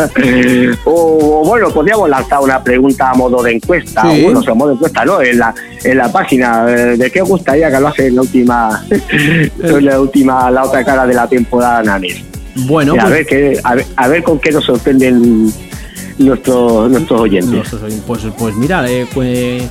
O, 0.85 1.41
o 1.41 1.45
bueno, 1.45 1.69
podríamos 1.69 2.09
lanzar 2.09 2.39
una 2.39 2.63
pregunta 2.63 3.11
a 3.11 3.13
modo 3.13 3.43
de 3.43 3.51
encuesta. 3.51 4.03
Sí. 4.03 4.21
O 4.21 4.23
bueno, 4.23 4.39
o 4.39 4.43
sea, 4.43 4.53
a 4.53 4.55
modo 4.55 4.69
de 4.69 4.75
encuesta, 4.75 5.05
¿no? 5.05 5.21
En 5.21 5.37
la, 5.37 5.53
en 5.83 5.97
la 5.97 6.11
página. 6.11 6.65
eh, 6.69 6.97
¿De 6.97 7.11
qué 7.11 7.21
os 7.21 7.27
gustaría 7.27 7.69
que 7.69 7.79
lo 7.79 7.89
hace 7.89 8.07
en 8.07 8.15
la 8.15 8.21
última, 8.21 8.85
en 8.89 9.85
la 9.85 9.99
última, 9.99 10.49
la 10.49 10.63
otra 10.63 10.83
cara 10.85 11.05
de 11.05 11.13
la 11.13 11.27
temporada 11.27 11.83
Nanes? 11.83 12.23
Bueno, 12.65 12.93
a, 12.93 13.01
pues, 13.01 13.11
ver 13.11 13.25
qué, 13.25 13.59
a, 13.63 13.75
ver, 13.75 13.85
a 13.97 14.07
ver 14.07 14.23
con 14.23 14.39
qué 14.39 14.51
nos 14.51 14.63
sorprenden 14.63 15.51
nuestros, 16.17 16.89
nuestros 16.89 17.21
oyentes. 17.21 17.51
Nosotros, 17.53 17.93
pues, 18.07 18.21
pues 18.37 18.55
mira, 18.55 18.89
eh, 18.89 19.05
pues, 19.13 19.63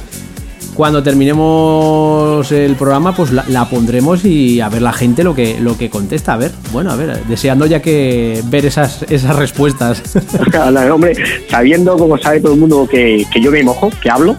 cuando 0.77 1.03
terminemos 1.03 2.53
el 2.53 2.77
programa, 2.77 3.17
pues 3.17 3.33
la, 3.33 3.45
la 3.49 3.69
pondremos 3.69 4.25
y 4.25 4.61
a 4.61 4.69
ver 4.69 4.83
la 4.83 4.93
gente 4.93 5.25
lo 5.25 5.35
que, 5.35 5.59
lo 5.59 5.79
que 5.79 5.89
contesta. 5.89 6.35
A 6.35 6.37
ver, 6.37 6.53
bueno, 6.71 6.91
a 6.91 6.97
ver, 6.97 7.25
deseando 7.25 7.65
ya 7.67 7.81
que 7.81 8.43
ver 8.47 8.67
esas, 8.67 9.05
esas 9.09 9.35
respuestas. 9.37 10.03
Hombre, 10.93 11.15
sabiendo 11.49 11.97
como 11.97 12.19
sabe 12.19 12.41
todo 12.41 12.53
el 12.53 12.61
mundo 12.61 12.87
que, 12.89 13.25
que 13.33 13.41
yo 13.41 13.51
me 13.51 13.63
mojo, 13.63 13.91
que 14.03 14.11
hablo, 14.11 14.37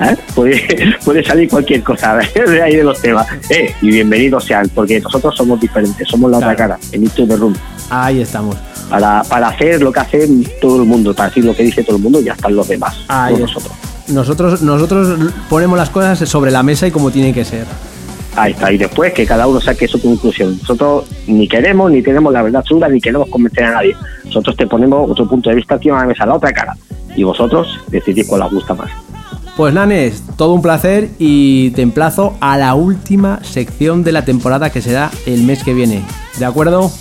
¿eh? 0.00 0.16
puede, 0.34 0.96
puede 1.04 1.22
salir 1.22 1.48
cualquier 1.50 1.82
cosa 1.82 2.16
de 2.34 2.62
ahí 2.62 2.76
de 2.76 2.84
los 2.84 3.00
temas. 3.00 3.26
Eh, 3.50 3.74
y 3.82 3.88
bienvenidos 3.88 4.44
sean, 4.44 4.70
porque 4.74 4.98
nosotros 5.00 5.36
somos 5.36 5.60
diferentes, 5.60 6.08
somos 6.08 6.30
la 6.30 6.38
otra 6.38 6.56
cara, 6.56 6.78
en 6.92 7.04
Into 7.04 7.26
the 7.26 7.36
Room. 7.36 7.54
Ahí 7.90 8.22
estamos. 8.22 8.56
Para, 8.88 9.22
para 9.24 9.48
hacer 9.48 9.82
lo 9.82 9.92
que 9.92 10.00
hace 10.00 10.26
todo 10.62 10.80
el 10.82 10.88
mundo, 10.88 11.14
para 11.14 11.28
decir 11.28 11.44
lo 11.44 11.54
que 11.54 11.62
dice 11.62 11.84
todo 11.84 11.96
el 11.96 12.02
mundo, 12.02 12.22
ya 12.22 12.32
están 12.32 12.56
los 12.56 12.66
demás, 12.66 13.04
Ahí 13.08 13.34
es. 13.34 13.40
nosotros. 13.40 13.72
Nosotros, 14.08 14.62
nosotros 14.62 15.32
ponemos 15.48 15.78
las 15.78 15.90
cosas 15.90 16.28
sobre 16.28 16.50
la 16.50 16.62
mesa 16.62 16.86
y 16.86 16.90
como 16.90 17.10
tienen 17.10 17.34
que 17.34 17.44
ser. 17.44 17.66
Ahí 18.36 18.52
está, 18.52 18.70
y 18.70 18.78
después 18.78 19.12
que 19.12 19.26
cada 19.26 19.46
uno 19.46 19.60
saque 19.60 19.88
su 19.88 20.00
conclusión. 20.00 20.58
Nosotros 20.60 21.06
ni 21.26 21.48
queremos, 21.48 21.90
ni 21.90 22.02
tenemos 22.02 22.32
la 22.32 22.42
verdad 22.42 22.60
absoluta, 22.60 22.88
ni 22.88 23.00
queremos 23.00 23.28
convencer 23.28 23.64
a 23.64 23.72
nadie. 23.72 23.96
Nosotros 24.24 24.56
te 24.56 24.66
ponemos 24.66 25.10
otro 25.10 25.28
punto 25.28 25.50
de 25.50 25.56
vista 25.56 25.74
encima 25.74 25.96
de 25.96 26.02
la 26.02 26.08
mesa, 26.08 26.26
la 26.26 26.34
otra 26.34 26.52
cara. 26.52 26.76
Y 27.16 27.24
vosotros 27.24 27.80
decidís 27.88 28.28
cuál 28.28 28.42
os 28.42 28.52
gusta 28.52 28.74
más. 28.74 28.90
Pues 29.56 29.74
Nanes, 29.74 30.22
todo 30.36 30.54
un 30.54 30.62
placer 30.62 31.08
y 31.18 31.70
te 31.70 31.82
emplazo 31.82 32.36
a 32.38 32.56
la 32.56 32.76
última 32.76 33.40
sección 33.42 34.04
de 34.04 34.12
la 34.12 34.24
temporada 34.24 34.70
que 34.70 34.80
será 34.80 35.10
el 35.26 35.42
mes 35.42 35.64
que 35.64 35.74
viene. 35.74 36.04
¿De 36.38 36.44
acuerdo? 36.44 36.92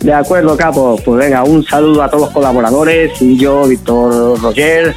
De 0.00 0.12
acuerdo, 0.12 0.54
Capo. 0.54 1.00
Pues 1.02 1.18
venga, 1.18 1.44
un 1.44 1.64
saludo 1.64 2.02
a 2.02 2.10
todos 2.10 2.24
los 2.24 2.30
colaboradores, 2.30 3.22
y 3.22 3.38
yo, 3.38 3.66
Víctor 3.66 4.38
Roger, 4.38 4.94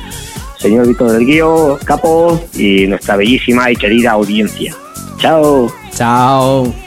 señor 0.60 0.88
Víctor 0.88 1.12
del 1.12 1.26
Guío, 1.26 1.78
Capo 1.84 2.40
y 2.54 2.88
nuestra 2.88 3.16
bellísima 3.16 3.72
y 3.72 3.76
querida 3.76 4.12
audiencia. 4.12 4.76
Chao. 5.20 5.72
Chao. 5.92 6.87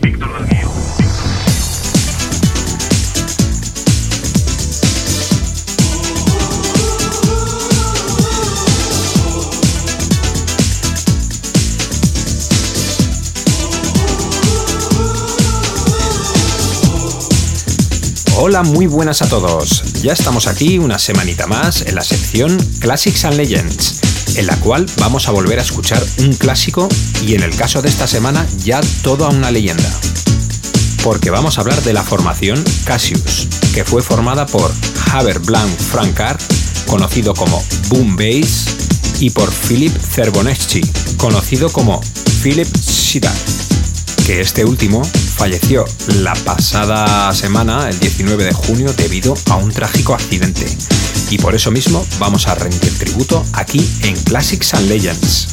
Hola, 18.43 18.63
muy 18.63 18.87
buenas 18.87 19.21
a 19.21 19.29
todos. 19.29 20.01
Ya 20.01 20.13
estamos 20.13 20.47
aquí 20.47 20.79
una 20.79 20.97
semanita 20.97 21.45
más 21.45 21.83
en 21.83 21.93
la 21.93 22.03
sección 22.03 22.57
Classics 22.79 23.25
and 23.25 23.35
Legends, 23.37 24.01
en 24.35 24.47
la 24.47 24.57
cual 24.57 24.87
vamos 24.97 25.27
a 25.27 25.31
volver 25.31 25.59
a 25.59 25.61
escuchar 25.61 26.03
un 26.17 26.33
clásico 26.33 26.89
y 27.23 27.35
en 27.35 27.43
el 27.43 27.55
caso 27.55 27.83
de 27.83 27.89
esta 27.89 28.07
semana 28.07 28.43
ya 28.57 28.81
toda 29.03 29.29
una 29.29 29.51
leyenda. 29.51 29.87
Porque 31.03 31.29
vamos 31.29 31.59
a 31.59 31.61
hablar 31.61 31.83
de 31.83 31.93
la 31.93 32.01
formación 32.01 32.63
Cassius, 32.83 33.47
que 33.75 33.85
fue 33.85 34.01
formada 34.01 34.47
por 34.47 34.73
Haber 35.11 35.37
Blanc 35.37 35.77
Francard, 35.77 36.41
conocido 36.87 37.35
como 37.35 37.63
Boom 37.89 38.15
Bass, 38.15 38.65
y 39.19 39.29
por 39.29 39.53
Philip 39.53 39.95
Cerboneschi, 39.95 40.81
conocido 41.17 41.71
como 41.71 42.01
Philip 42.41 42.75
Siddar 42.75 43.35
que 44.25 44.41
este 44.41 44.65
último 44.65 45.01
falleció 45.41 45.85
la 46.19 46.35
pasada 46.35 47.33
semana, 47.33 47.89
el 47.89 47.99
19 47.99 48.43
de 48.43 48.53
junio, 48.53 48.93
debido 48.93 49.33
a 49.49 49.55
un 49.55 49.71
trágico 49.71 50.13
accidente. 50.13 50.67
Y 51.31 51.39
por 51.39 51.55
eso 51.55 51.71
mismo 51.71 52.05
vamos 52.19 52.47
a 52.47 52.53
rendir 52.53 52.95
tributo 52.99 53.43
aquí 53.53 53.83
en 54.03 54.15
Classics 54.21 54.75
and 54.75 54.87
Legends. 54.87 55.47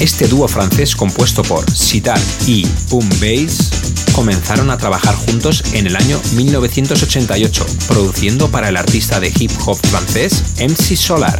Este 0.00 0.26
dúo 0.26 0.48
francés 0.48 0.96
compuesto 0.96 1.44
por 1.44 1.70
Sitar 1.70 2.18
y 2.48 2.66
Boom 2.90 3.08
Bass 3.20 3.70
comenzaron 4.14 4.68
a 4.68 4.78
trabajar 4.78 5.14
juntos 5.14 5.62
en 5.74 5.86
el 5.86 5.94
año 5.94 6.20
1988, 6.32 7.66
produciendo 7.86 8.50
para 8.50 8.68
el 8.68 8.76
artista 8.76 9.20
de 9.20 9.32
hip 9.38 9.52
hop 9.64 9.78
francés 9.86 10.42
MC 10.58 10.96
Solar. 10.96 11.38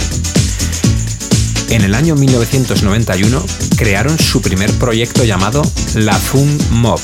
En 1.71 1.83
el 1.83 1.97
año 1.97 2.15
1991 2.15 3.45
crearon 3.77 4.17
su 4.17 4.41
primer 4.43 4.71
proyecto 4.75 5.25
llamado 5.25 5.63
La 5.95 6.15
Fun 6.15 6.57
Mob. 6.71 7.01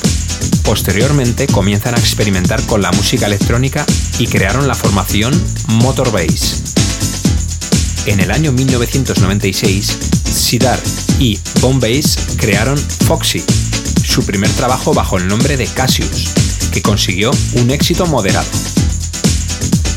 Posteriormente 0.65 1.45
comienzan 1.45 1.93
a 1.93 1.99
experimentar 1.99 2.59
con 2.65 2.81
la 2.81 2.91
música 2.91 3.27
electrónica 3.27 3.85
y 4.17 4.25
crearon 4.25 4.67
la 4.67 4.73
formación 4.73 5.31
Motor 5.67 6.11
Bass. 6.11 6.63
En 8.07 8.19
el 8.19 8.31
año 8.31 8.51
1996, 8.51 9.97
Sidar 10.25 10.79
y 11.19 11.39
Bombass 11.61 12.17
crearon 12.37 12.77
Foxy, 12.77 13.43
su 14.03 14.25
primer 14.25 14.49
trabajo 14.51 14.93
bajo 14.93 15.17
el 15.17 15.27
nombre 15.27 15.55
de 15.55 15.67
Cassius, 15.67 16.29
que 16.71 16.81
consiguió 16.81 17.29
un 17.53 17.69
éxito 17.69 18.07
moderado. 18.07 18.49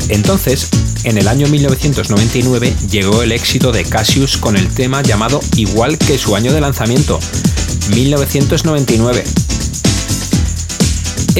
Entonces, 0.09 0.69
en 1.03 1.17
el 1.17 1.27
año 1.27 1.47
1999 1.47 2.75
llegó 2.91 3.23
el 3.23 3.31
éxito 3.31 3.71
de 3.71 3.85
Cassius 3.85 4.37
con 4.37 4.55
el 4.55 4.67
tema 4.69 5.01
llamado 5.01 5.39
igual 5.55 5.97
que 5.97 6.19
su 6.19 6.35
año 6.35 6.53
de 6.53 6.61
lanzamiento, 6.61 7.19
1999. 7.95 9.23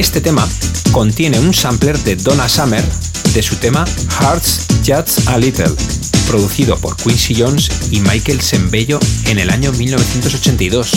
Este 0.00 0.22
tema 0.22 0.48
contiene 0.92 1.38
un 1.38 1.52
sampler 1.52 1.98
de 1.98 2.16
Donna 2.16 2.48
Summer 2.48 2.82
de 3.34 3.42
su 3.42 3.56
tema 3.56 3.84
Hearts 4.18 4.66
Just 4.78 5.28
a 5.28 5.36
Little, 5.36 5.68
producido 6.26 6.78
por 6.78 6.96
Quincy 6.96 7.34
Jones 7.38 7.70
y 7.90 8.00
Michael 8.00 8.40
Sembello 8.40 8.98
en 9.26 9.38
el 9.38 9.50
año 9.50 9.70
1982, 9.72 10.90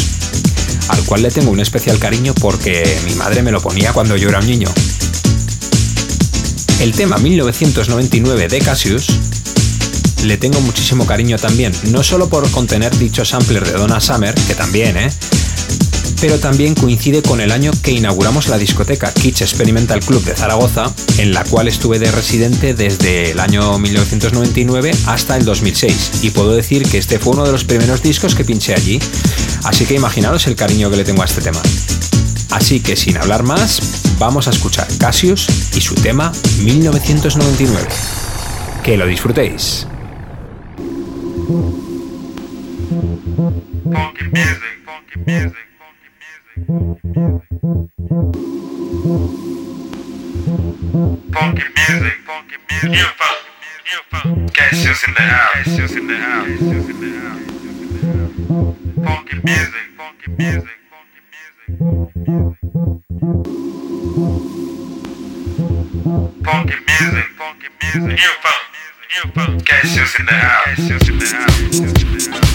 al 0.88 1.04
cual 1.04 1.22
le 1.22 1.32
tengo 1.32 1.52
un 1.52 1.60
especial 1.60 2.00
cariño 2.00 2.34
porque 2.36 2.98
mi 3.06 3.14
madre 3.16 3.44
me 3.44 3.52
lo 3.52 3.60
ponía 3.60 3.92
cuando 3.92 4.16
yo 4.16 4.30
era 4.30 4.40
un 4.40 4.48
niño. 4.48 4.70
El 6.80 6.94
tema 6.94 7.18
1999 7.18 8.48
de 8.48 8.60
Cassius 8.60 9.08
le 10.24 10.38
tengo 10.38 10.62
muchísimo 10.62 11.06
cariño 11.06 11.38
también, 11.38 11.74
no 11.92 12.04
solo 12.04 12.30
por 12.30 12.50
contener 12.52 12.98
dicho 12.98 13.26
sampler 13.26 13.66
de 13.66 13.74
Donna 13.74 14.00
Summer, 14.00 14.34
que 14.34 14.56
también, 14.56 14.96
¿eh? 14.96 15.10
pero 16.24 16.40
también 16.40 16.74
coincide 16.74 17.22
con 17.22 17.42
el 17.42 17.52
año 17.52 17.74
que 17.84 17.92
inauguramos 17.92 18.48
la 18.48 18.58
discoteca 18.58 19.14
Kitsch 19.14 19.42
Experimental 19.42 20.00
Club 20.00 20.24
de 20.24 20.34
Zaragoza, 20.34 20.86
en 21.18 21.34
la 21.34 21.44
cual 21.44 21.68
estuve 21.68 22.00
de 22.00 22.10
residente 22.10 22.74
desde 22.74 23.32
el 23.32 23.42
año 23.42 23.78
1999 23.78 24.92
hasta 25.08 25.36
el 25.36 25.44
2006, 25.44 26.24
y 26.24 26.30
puedo 26.30 26.56
decir 26.56 26.90
que 26.90 26.98
este 26.98 27.20
fue 27.20 27.34
uno 27.34 27.44
de 27.44 27.52
los 27.52 27.66
primeros 27.66 28.02
discos 28.02 28.36
que 28.36 28.46
pinché 28.46 28.74
allí, 28.74 29.02
así 29.66 29.86
que 29.86 29.96
imaginaros 29.96 30.48
el 30.48 30.56
cariño 30.56 30.90
que 30.90 30.96
le 30.96 31.04
tengo 31.04 31.24
a 31.24 31.26
este 31.26 31.42
tema. 31.42 31.62
Así 32.52 32.80
que 32.80 32.96
sin 32.96 33.18
hablar 33.18 33.44
más, 33.44 33.82
vamos 34.18 34.48
a 34.48 34.52
escuchar 34.52 34.88
Cassius 34.98 35.50
y 35.76 35.82
su 35.82 35.94
tema 35.96 36.32
1999. 36.62 37.86
Que 38.82 38.96
lo 38.96 39.06
disfrutéis. 39.08 39.88
Funky 46.54 46.70
music, 51.74 52.14
funky 52.28 52.58
music. 52.70 52.90
New 52.92 53.10
funk, 53.18 53.40
new 53.90 54.02
funk. 54.12 54.54
Cassius 54.54 55.02
in 55.08 55.14
the 55.16 55.22
house, 55.22 55.66
Cassius 55.66 55.96
in 55.96 56.06
the 56.06 56.16
house, 56.16 56.46
Cassius 56.46 56.90
in 56.90 57.00
the 57.02 57.10
house. 57.18 57.42
Funky 59.04 59.36
music, 59.44 59.86
funky 59.98 60.30
music, 60.38 60.78
funky 61.00 61.22
music. 61.26 61.58
Funky 66.46 66.78
music, 66.86 67.28
funky 67.36 67.70
music. 67.82 68.14
New 68.14 68.34
funk, 68.44 68.64
new 69.10 69.26
funk. 69.32 69.66
Cassius 69.66 70.20
in 70.20 70.26
the 70.28 70.34
house, 70.34 70.66
Cassius 70.66 71.10
in 71.10 71.18
the 71.18 71.26
house, 71.26 71.58
Cassius 71.58 72.04
in 72.04 72.10
the 72.14 72.38
house. 72.38 72.53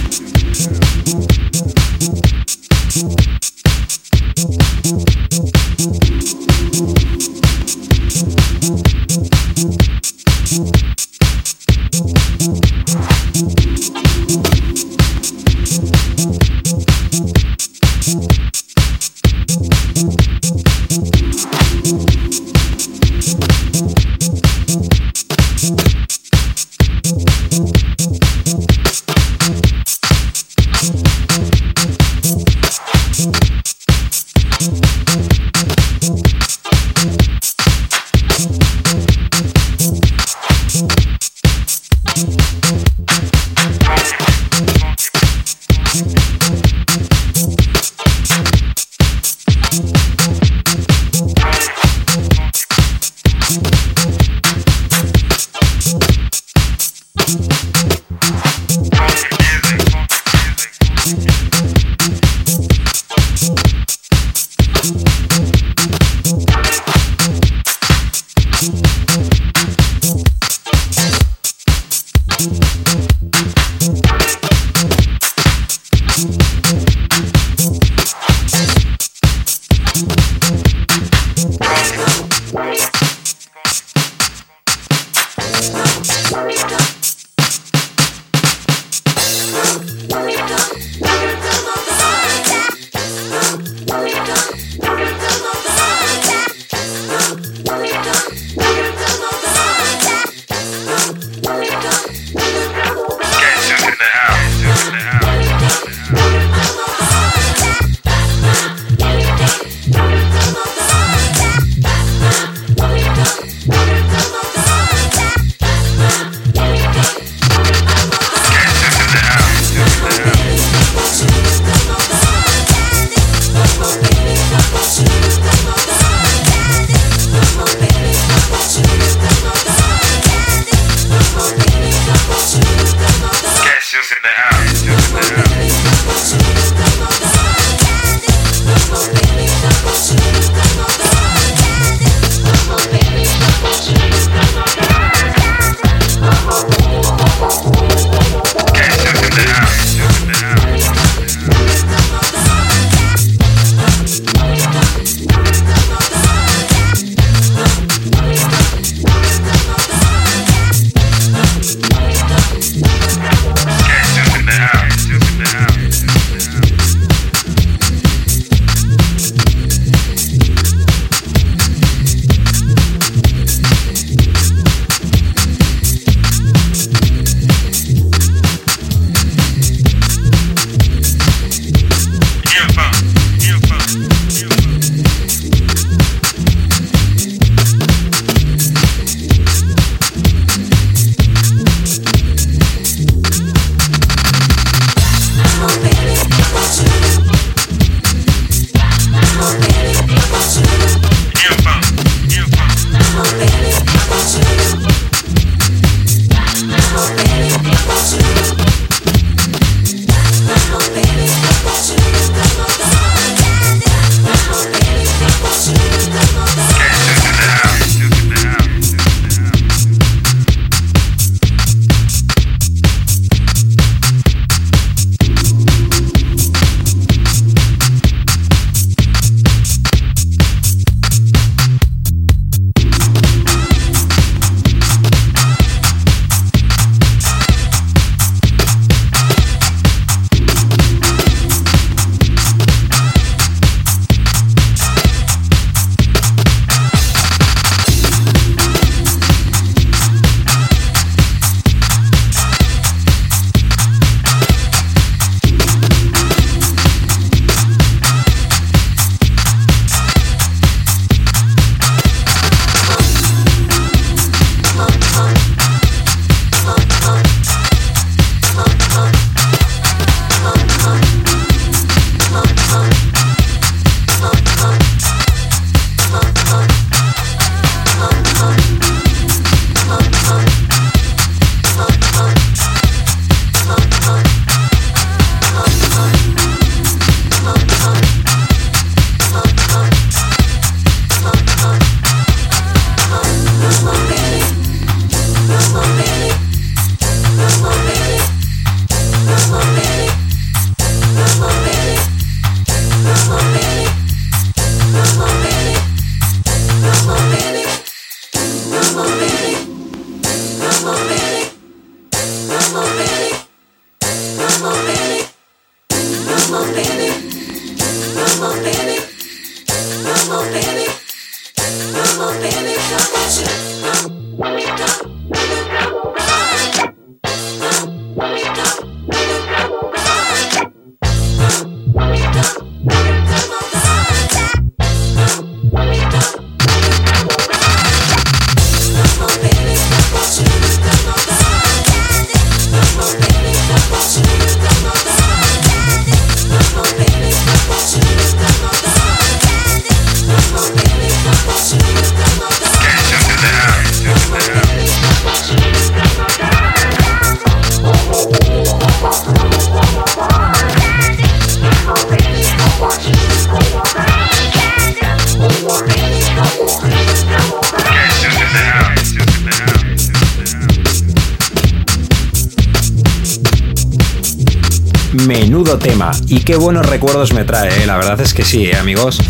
Qué 376.48 376.56
buenos 376.56 376.86
recuerdos 376.86 377.34
me 377.34 377.44
trae, 377.44 377.82
¿eh? 377.82 377.86
la 377.86 377.98
verdad 377.98 378.18
es 378.22 378.32
que 378.32 378.42
sí, 378.42 378.64
¿eh, 378.64 378.74
amigos. 378.74 379.20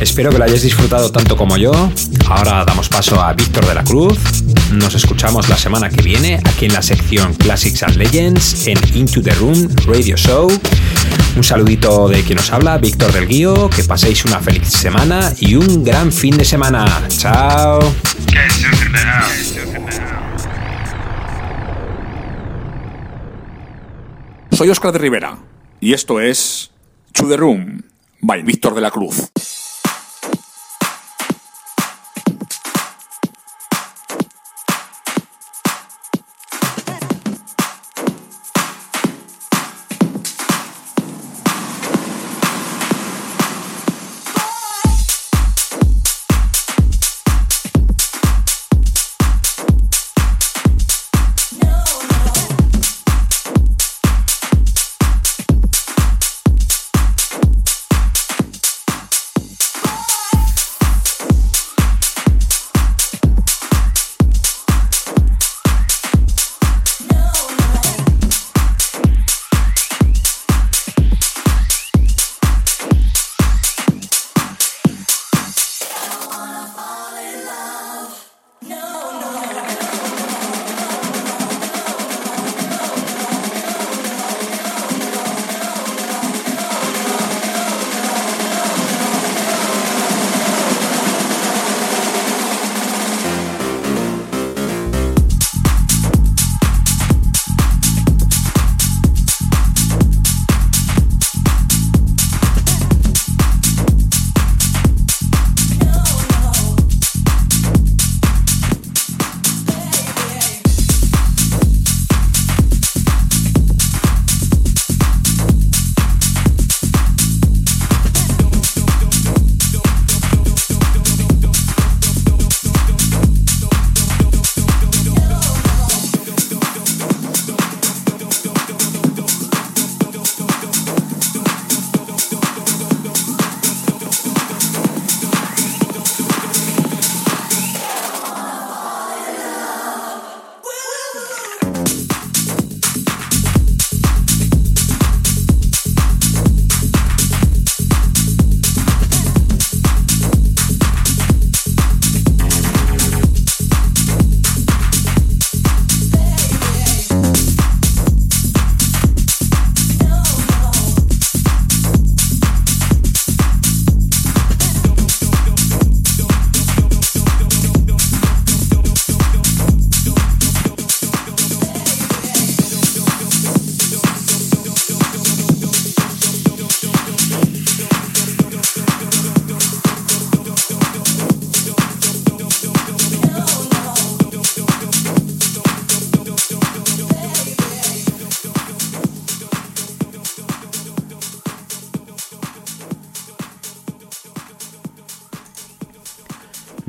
Espero 0.00 0.30
que 0.30 0.38
lo 0.38 0.44
hayáis 0.44 0.62
disfrutado 0.62 1.12
tanto 1.12 1.36
como 1.36 1.58
yo. 1.58 1.90
Ahora 2.26 2.64
damos 2.64 2.88
paso 2.88 3.20
a 3.20 3.34
Víctor 3.34 3.66
de 3.66 3.74
la 3.74 3.84
Cruz. 3.84 4.18
Nos 4.72 4.94
escuchamos 4.94 5.50
la 5.50 5.58
semana 5.58 5.90
que 5.90 6.00
viene 6.00 6.40
aquí 6.42 6.64
en 6.64 6.72
la 6.72 6.80
sección 6.80 7.34
Classics 7.34 7.82
and 7.82 7.96
Legends 7.96 8.66
en 8.66 8.78
Into 8.94 9.20
the 9.20 9.32
Room 9.32 9.68
Radio 9.84 10.16
Show. 10.16 10.50
Un 11.36 11.44
saludito 11.44 12.08
de 12.08 12.22
quien 12.22 12.38
os 12.38 12.50
habla, 12.50 12.78
Víctor 12.78 13.12
del 13.12 13.28
Guío. 13.28 13.68
Que 13.68 13.84
paséis 13.84 14.24
una 14.24 14.40
feliz 14.40 14.66
semana 14.66 15.34
y 15.40 15.56
un 15.56 15.84
gran 15.84 16.10
fin 16.10 16.34
de 16.38 16.46
semana. 16.46 16.86
Chao. 17.08 17.80
Soy 24.50 24.70
Oscar 24.70 24.92
de 24.92 24.98
Rivera 24.98 25.36
y 25.84 25.92
esto 25.92 26.18
es 26.18 26.53
To 27.24 27.30
the 27.30 27.38
Room 27.38 27.82
by 28.20 28.42
Víctor 28.42 28.74
de 28.74 28.82
la 28.82 28.90
Cruz. 28.90 29.33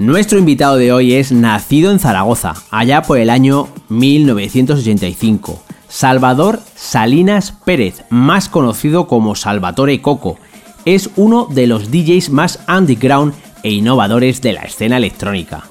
Nuestro 0.06 0.38
invitado 0.38 0.78
de 0.78 0.92
hoy 0.92 1.16
es 1.16 1.32
nacido 1.32 1.90
en 1.92 1.98
Zaragoza, 1.98 2.54
allá 2.70 3.02
por 3.02 3.18
el 3.18 3.32
año 3.32 3.70
1985. 3.90 5.64
Salvador 5.90 6.60
Salinas 6.76 7.52
Pérez, 7.52 8.04
más 8.12 8.48
conocido 8.48 9.08
como 9.08 9.34
Salvatore 9.34 10.04
Coco, 10.04 10.38
es 10.86 11.10
uno 11.16 11.48
de 11.50 11.66
los 11.66 11.90
DJs 11.90 12.30
más 12.30 12.60
underground 12.68 13.34
e 13.64 13.72
innovadores 13.72 14.44
de 14.44 14.54
la 14.54 14.62
escena 14.62 14.98
electrónica. 14.98 15.64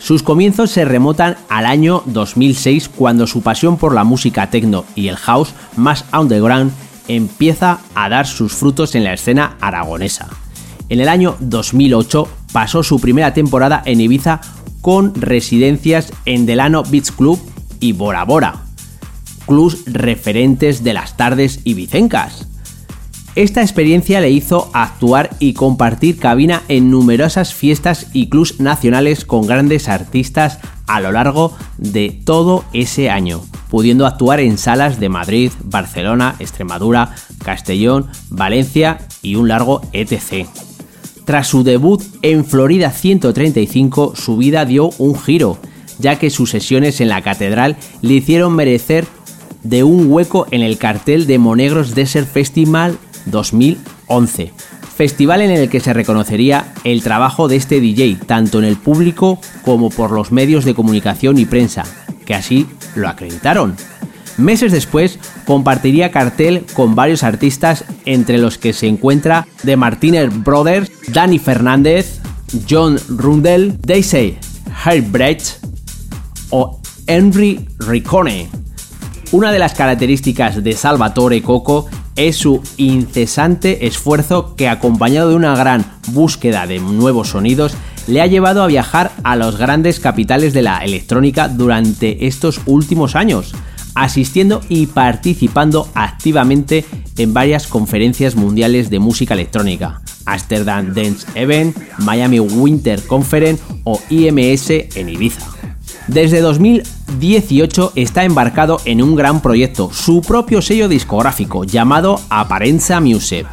Sus 0.00 0.24
comienzos 0.24 0.72
se 0.72 0.84
remotan 0.84 1.36
al 1.48 1.64
año 1.64 2.02
2006 2.06 2.88
cuando 2.88 3.28
su 3.28 3.42
pasión 3.42 3.76
por 3.76 3.94
la 3.94 4.02
música 4.02 4.50
techno 4.50 4.84
y 4.96 5.06
el 5.06 5.16
house 5.16 5.54
más 5.76 6.04
underground 6.12 6.72
empieza 7.06 7.78
a 7.94 8.08
dar 8.08 8.26
sus 8.26 8.52
frutos 8.52 8.96
en 8.96 9.04
la 9.04 9.12
escena 9.12 9.56
aragonesa. 9.60 10.26
En 10.88 10.98
el 10.98 11.08
año 11.08 11.36
2008 11.38 12.28
pasó 12.56 12.82
su 12.82 13.00
primera 13.00 13.34
temporada 13.34 13.82
en 13.84 14.00
Ibiza 14.00 14.40
con 14.80 15.14
residencias 15.14 16.10
en 16.24 16.46
Delano 16.46 16.84
Beach 16.84 17.10
Club 17.12 17.38
y 17.80 17.92
Bora 17.92 18.24
Bora, 18.24 18.64
clubs 19.46 19.84
referentes 19.84 20.82
de 20.82 20.94
las 20.94 21.18
tardes 21.18 21.60
ibicencas. 21.64 22.48
Esta 23.34 23.60
experiencia 23.60 24.22
le 24.22 24.30
hizo 24.30 24.70
actuar 24.72 25.28
y 25.38 25.52
compartir 25.52 26.18
cabina 26.18 26.62
en 26.68 26.90
numerosas 26.90 27.52
fiestas 27.52 28.06
y 28.14 28.30
clubs 28.30 28.58
nacionales 28.58 29.26
con 29.26 29.46
grandes 29.46 29.90
artistas 29.90 30.58
a 30.86 31.02
lo 31.02 31.12
largo 31.12 31.54
de 31.76 32.22
todo 32.24 32.64
ese 32.72 33.10
año, 33.10 33.42
pudiendo 33.68 34.06
actuar 34.06 34.40
en 34.40 34.56
salas 34.56 34.98
de 34.98 35.10
Madrid, 35.10 35.52
Barcelona, 35.62 36.36
Extremadura, 36.38 37.16
Castellón, 37.44 38.06
Valencia 38.30 38.96
y 39.20 39.34
un 39.34 39.48
largo 39.48 39.82
etc. 39.92 40.48
Tras 41.26 41.48
su 41.48 41.64
debut 41.64 42.00
en 42.22 42.44
Florida 42.44 42.92
135, 42.92 44.14
su 44.14 44.36
vida 44.36 44.64
dio 44.64 44.90
un 44.98 45.18
giro, 45.18 45.58
ya 45.98 46.20
que 46.20 46.30
sus 46.30 46.50
sesiones 46.50 47.00
en 47.00 47.08
la 47.08 47.20
catedral 47.20 47.76
le 48.00 48.14
hicieron 48.14 48.54
merecer 48.54 49.06
de 49.64 49.82
un 49.82 50.06
hueco 50.10 50.46
en 50.52 50.62
el 50.62 50.78
cartel 50.78 51.26
de 51.26 51.40
Monegros 51.40 51.96
Desert 51.96 52.28
Festival 52.28 52.96
2011, 53.24 54.52
festival 54.96 55.42
en 55.42 55.50
el 55.50 55.68
que 55.68 55.80
se 55.80 55.92
reconocería 55.92 56.72
el 56.84 57.02
trabajo 57.02 57.48
de 57.48 57.56
este 57.56 57.80
DJ 57.80 58.18
tanto 58.24 58.60
en 58.60 58.64
el 58.64 58.76
público 58.76 59.40
como 59.64 59.90
por 59.90 60.12
los 60.12 60.30
medios 60.30 60.64
de 60.64 60.74
comunicación 60.74 61.38
y 61.38 61.44
prensa, 61.44 61.82
que 62.24 62.34
así 62.34 62.68
lo 62.94 63.08
acreditaron. 63.08 63.74
Meses 64.38 64.70
después 64.70 65.18
compartiría 65.46 66.10
cartel 66.10 66.64
con 66.74 66.94
varios 66.94 67.22
artistas 67.22 67.84
entre 68.04 68.38
los 68.38 68.58
que 68.58 68.72
se 68.72 68.86
encuentra 68.86 69.46
The 69.64 69.76
Martínez 69.76 70.30
Brothers, 70.44 70.90
Danny 71.08 71.38
Fernández, 71.38 72.20
John 72.68 72.98
Rundell, 73.08 73.78
Daisy 73.80 74.36
Herbrecht 74.84 75.64
o 76.50 76.80
Henry 77.06 77.66
Ricone. 77.78 78.48
Una 79.32 79.52
de 79.52 79.58
las 79.58 79.74
características 79.74 80.62
de 80.62 80.72
Salvatore 80.74 81.42
Coco 81.42 81.88
es 82.14 82.36
su 82.36 82.62
incesante 82.76 83.86
esfuerzo 83.86 84.54
que 84.54 84.68
acompañado 84.68 85.30
de 85.30 85.36
una 85.36 85.56
gran 85.56 85.84
búsqueda 86.08 86.66
de 86.66 86.78
nuevos 86.78 87.30
sonidos 87.30 87.74
le 88.06 88.20
ha 88.20 88.26
llevado 88.26 88.62
a 88.62 88.68
viajar 88.68 89.12
a 89.24 89.34
los 89.36 89.58
grandes 89.58 89.98
capitales 89.98 90.52
de 90.52 90.62
la 90.62 90.78
electrónica 90.84 91.48
durante 91.48 92.26
estos 92.26 92.60
últimos 92.66 93.16
años, 93.16 93.52
asistiendo 93.96 94.60
y 94.68 94.86
participando 94.86 95.88
activamente 95.94 96.84
en 97.16 97.34
varias 97.34 97.66
conferencias 97.66 98.36
mundiales 98.36 98.90
de 98.90 99.00
música 99.00 99.34
electrónica, 99.34 100.02
Amsterdam 100.26 100.92
Dance 100.94 101.26
Event, 101.34 101.76
Miami 101.98 102.38
Winter 102.38 103.02
Conference 103.06 103.62
o 103.84 104.00
IMS 104.10 104.70
en 104.70 105.08
Ibiza. 105.08 105.46
Desde 106.08 106.40
2018 106.40 107.94
está 107.96 108.24
embarcado 108.24 108.80
en 108.84 109.02
un 109.02 109.16
gran 109.16 109.40
proyecto, 109.40 109.90
su 109.92 110.20
propio 110.20 110.62
sello 110.62 110.88
discográfico 110.88 111.64
llamado 111.64 112.20
Aparenza 112.28 113.00
Music, 113.00 113.46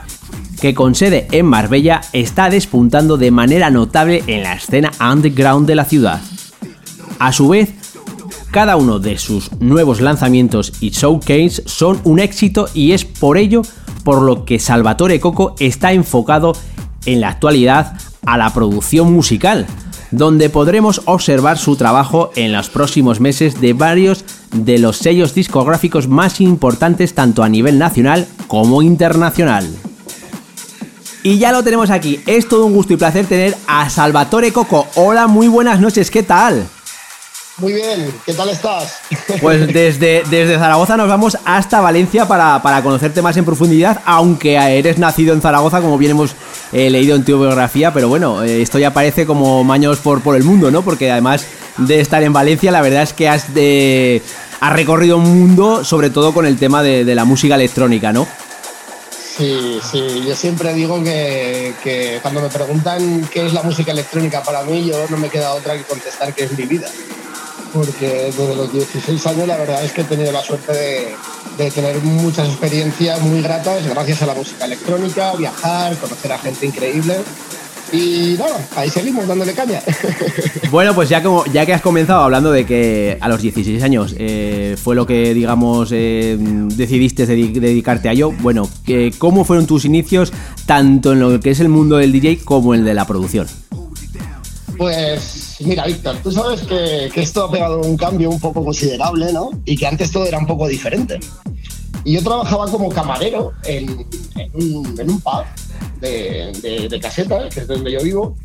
que 0.61 0.73
con 0.73 0.93
sede 0.93 1.27
en 1.31 1.45
Marbella 1.45 2.01
está 2.11 2.49
despuntando 2.49 3.17
de 3.17 3.31
manera 3.31 3.69
notable 3.69 4.23
en 4.27 4.43
la 4.43 4.53
escena 4.53 4.91
underground 4.99 5.67
de 5.67 5.75
la 5.75 5.85
ciudad. 5.85 6.21
A 7.17 7.31
su 7.31 7.47
vez, 7.49 7.69
cada 8.54 8.76
uno 8.76 8.99
de 8.99 9.18
sus 9.18 9.51
nuevos 9.60 9.99
lanzamientos 9.99 10.74
y 10.80 10.91
showcase 10.91 11.64
son 11.66 11.99
un 12.04 12.20
éxito 12.20 12.70
y 12.76 12.91
es 12.91 13.04
por 13.04 13.39
ello 13.39 13.64
por 14.04 14.22
lo 14.22 14.45
que 14.45 14.60
Salvatore 14.60 15.20
Coco 15.20 15.56
está 15.58 15.91
enfocado 15.91 16.54
en 17.08 17.20
la 17.20 17.30
actualidad 17.30 17.97
a 18.28 18.38
la 18.38 18.54
producción 18.54 19.12
musical, 19.12 19.66
donde 20.12 20.51
podremos 20.51 21.01
observar 21.06 21.58
su 21.58 21.78
trabajo 21.78 22.30
en 22.36 22.54
los 22.54 22.70
próximos 22.70 23.20
meses 23.20 23.60
de 23.60 23.74
varios 23.74 24.24
de 24.51 24.78
los 24.78 24.97
sellos 24.97 25.34
discográficos 25.34 26.08
más 26.08 26.39
importantes 26.39 27.16
tanto 27.16 27.41
a 27.41 27.49
nivel 27.49 27.80
nacional 27.80 28.28
como 28.45 28.84
internacional. 28.84 29.68
Y 31.24 31.39
ya 31.39 31.51
lo 31.51 31.64
tenemos 31.64 31.89
aquí, 31.89 32.20
es 32.28 32.47
todo 32.47 32.68
un 32.68 32.76
gusto 32.76 32.93
y 32.93 32.97
placer 32.97 33.26
tener 33.26 33.58
a 33.66 33.89
Salvatore 33.89 34.54
Coco. 34.54 34.86
Hola, 34.93 35.26
muy 35.26 35.47
buenas 35.47 35.80
noches, 35.80 36.12
¿qué 36.12 36.22
tal? 36.22 36.68
Muy 37.58 37.74
bien, 37.74 38.12
¿qué 38.26 38.34
tal 38.34 38.49
estás? 38.49 38.97
Pues 39.39 39.68
desde, 39.68 40.24
desde 40.30 40.58
Zaragoza 40.58 40.97
nos 40.97 41.08
vamos 41.08 41.38
hasta 41.45 41.82
Valencia 41.82 42.28
para, 42.28 42.62
para, 42.64 42.82
conocerte 42.82 43.22
más 43.22 43.38
en 43.38 43.45
profundidad, 43.45 44.01
aunque 44.06 44.56
eres 44.56 44.97
nacido 44.97 45.36
en 45.36 45.41
Zaragoza, 45.41 45.80
como 45.80 45.99
bien 45.99 46.12
hemos 46.12 46.36
eh, 46.72 46.89
leído 46.89 47.16
en 47.16 47.24
tu 47.24 47.39
biografía, 47.39 47.93
pero 47.93 48.08
bueno, 48.10 48.43
eh, 48.43 48.64
esto 48.64 48.80
ya 48.80 48.91
parece 48.91 49.28
como 49.28 49.64
maños 49.64 49.99
por, 49.99 50.22
por 50.22 50.36
el 50.36 50.43
mundo, 50.43 50.72
¿no? 50.72 50.82
Porque 50.82 51.12
además 51.12 51.45
de 51.78 51.99
estar 51.99 52.24
en 52.24 52.34
Valencia, 52.34 52.72
la 52.72 52.82
verdad 52.82 53.04
es 53.04 53.14
que 53.14 53.30
has, 53.30 53.54
de, 53.54 54.24
has 54.60 54.74
recorrido 54.74 55.18
un 55.18 55.39
mundo, 55.39 55.86
sobre 55.86 56.10
todo 56.10 56.34
con 56.34 56.47
el 56.47 56.58
tema 56.58 56.82
de, 56.82 57.06
de 57.06 57.14
la 57.14 57.24
música 57.24 57.54
electrónica, 57.54 58.12
¿no? 58.12 58.28
Sí, 59.38 59.80
sí, 59.91 60.24
yo 60.28 60.36
siempre 60.36 60.74
digo 60.74 61.04
que, 61.04 61.74
que, 61.84 62.20
cuando 62.22 62.41
me 62.41 62.49
preguntan 62.49 63.28
qué 63.32 63.45
es 63.45 63.54
la 63.54 63.62
música 63.62 63.91
electrónica 63.91 64.41
para 64.41 64.64
mí, 64.64 64.86
yo 64.86 65.06
no 65.10 65.18
me 65.18 65.30
queda 65.30 65.54
otra 65.54 65.78
que 65.78 65.84
contestar 65.84 66.34
que 66.34 66.45
es 66.45 66.58
mi 66.58 66.66
vida 66.66 66.88
porque 67.74 68.32
desde 68.36 68.55
los 68.55 68.71
16 68.71 69.28
años 69.28 69.47
la 69.47 69.57
verdad 69.57 69.84
es 69.84 69.91
que 69.91 70.01
he 70.01 70.03
tenido 70.05 70.32
la 70.32 70.41
suerte 70.41 70.71
de, 70.71 71.15
de, 71.57 71.71
tener 71.71 71.97
muchas 72.03 72.47
experiencias 72.47 73.19
muy 73.21 73.41
gratas 73.41 73.86
gracias 73.88 74.21
a 74.21 74.28
la 74.28 74.36
música 74.36 74.65
electrónica, 74.65 75.34
viajar, 75.36 75.97
conocer 75.97 76.32
a 76.32 76.38
gente 76.38 76.65
increíble. 76.67 77.17
Y 77.93 78.36
nada, 78.39 78.67
ahí 78.76 78.89
seguimos 78.89 79.28
dándole 79.28 79.53
caña. 79.53 79.82
Bueno, 80.71 80.95
pues 80.95 81.07
ya, 81.07 81.21
como, 81.21 81.45
ya 81.45 81.67
que 81.67 81.74
has 81.74 81.82
comenzado 81.82 82.24
hablando 82.24 82.51
de 82.51 82.65
que 82.65 83.19
a 83.21 83.30
los 83.30 83.39
16 83.39 83.84
años 83.84 84.15
eh, 84.17 84.76
fue 84.82 84.95
lo 84.95 85.05
que, 85.05 85.36
digamos, 85.36 85.89
eh, 85.91 86.36
decidiste 86.39 87.28
dedicarte 87.28 88.09
a 88.09 88.13
ello, 88.13 88.32
bueno, 88.32 88.67
¿cómo 89.19 89.45
fueron 89.45 89.67
tus 89.67 89.86
inicios 89.86 90.34
tanto 90.65 91.13
en 91.13 91.19
lo 91.19 91.39
que 91.39 91.51
es 91.51 91.59
el 91.59 91.69
mundo 91.69 91.97
del 91.97 92.11
DJ 92.11 92.39
como 92.43 92.74
en 92.74 92.80
el 92.80 92.86
de 92.88 92.95
la 92.95 93.05
producción? 93.05 93.45
Pues 94.76 95.42
mira, 95.66 95.86
Víctor, 95.86 96.18
tú 96.24 96.32
sabes 96.32 96.61
que, 96.61 97.09
que, 97.14 97.22
esto 97.22 97.45
ha 97.45 97.51
pegado 97.51 97.82
un 97.82 97.97
cambio 97.97 98.30
un 98.30 98.39
poco 98.39 98.64
considerable, 98.64 99.32
¿no? 99.34 99.51
Y 99.66 99.76
que 99.76 99.88
antes 99.88 100.11
todo 100.11 100.26
era 100.26 100.38
un 100.38 100.47
poco 100.47 100.68
diferente. 100.68 101.20
Y 102.03 102.14
yo 102.14 102.24
trabajaba 102.24 102.70
como 102.70 102.89
camarero 102.89 103.53
en, 103.66 104.05
en, 104.36 104.51
un, 104.53 104.99
en 104.99 105.09
un, 105.09 105.22
pub 105.22 105.43
de, 106.01 106.51
de, 106.61 106.89
de, 106.89 106.99
caseta, 106.99 107.47
que 107.49 107.61
es 107.61 107.68
donde 107.68 107.91
yo 107.91 108.01
vivo, 108.01 108.36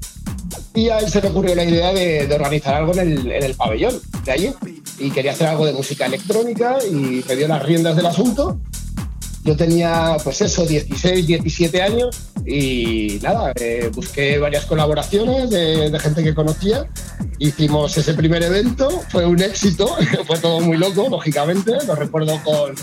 y 0.75 0.89
a 0.91 0.99
él 0.99 1.11
se 1.11 1.21
le 1.21 1.29
ocurrió 1.29 1.55
la 1.55 1.65
idea 1.65 1.93
de, 1.93 2.27
de 2.27 2.35
organizar 2.35 2.75
algo 2.75 2.93
en 2.93 3.01
el, 3.01 3.33
en 3.33 3.43
el, 3.43 3.55
pabellón 3.55 4.01
de 4.25 4.33
allí. 4.33 4.51
Y 4.99 5.11
quería 5.11 5.33
hacer 5.33 5.49
algo 5.49 5.67
de 5.67 5.73
música 5.73 6.07
electrónica 6.07 6.79
y 6.85 7.25
me 7.27 7.37
dio 7.37 7.49
las 7.49 7.63
riendas 7.63 7.97
del 7.97 8.07
asunto. 8.07 8.61
Yo 9.49 9.57
tenía, 9.57 10.19
pues 10.23 10.43
eso, 10.43 10.67
16, 10.67 11.27
17 11.27 11.81
años 11.81 12.15
y 12.45 13.19
nada, 13.23 13.55
eh, 13.59 13.91
busqué 13.95 14.37
varias 14.37 14.67
colaboraciones 14.67 15.49
de, 15.49 15.89
de, 15.89 15.99
gente 15.99 16.23
que 16.23 16.35
conocía. 16.35 16.87
Hicimos 17.39 17.97
ese 17.97 18.13
primer 18.13 18.43
evento, 18.43 19.03
fue 19.09 19.25
un 19.25 19.41
éxito, 19.41 19.97
fue 20.27 20.39
todo 20.39 20.61
muy 20.61 20.77
loco, 20.77 21.09
lógicamente. 21.09 21.73
Lo 21.87 21.95
recuerdo 21.95 22.39
con. 22.45 22.75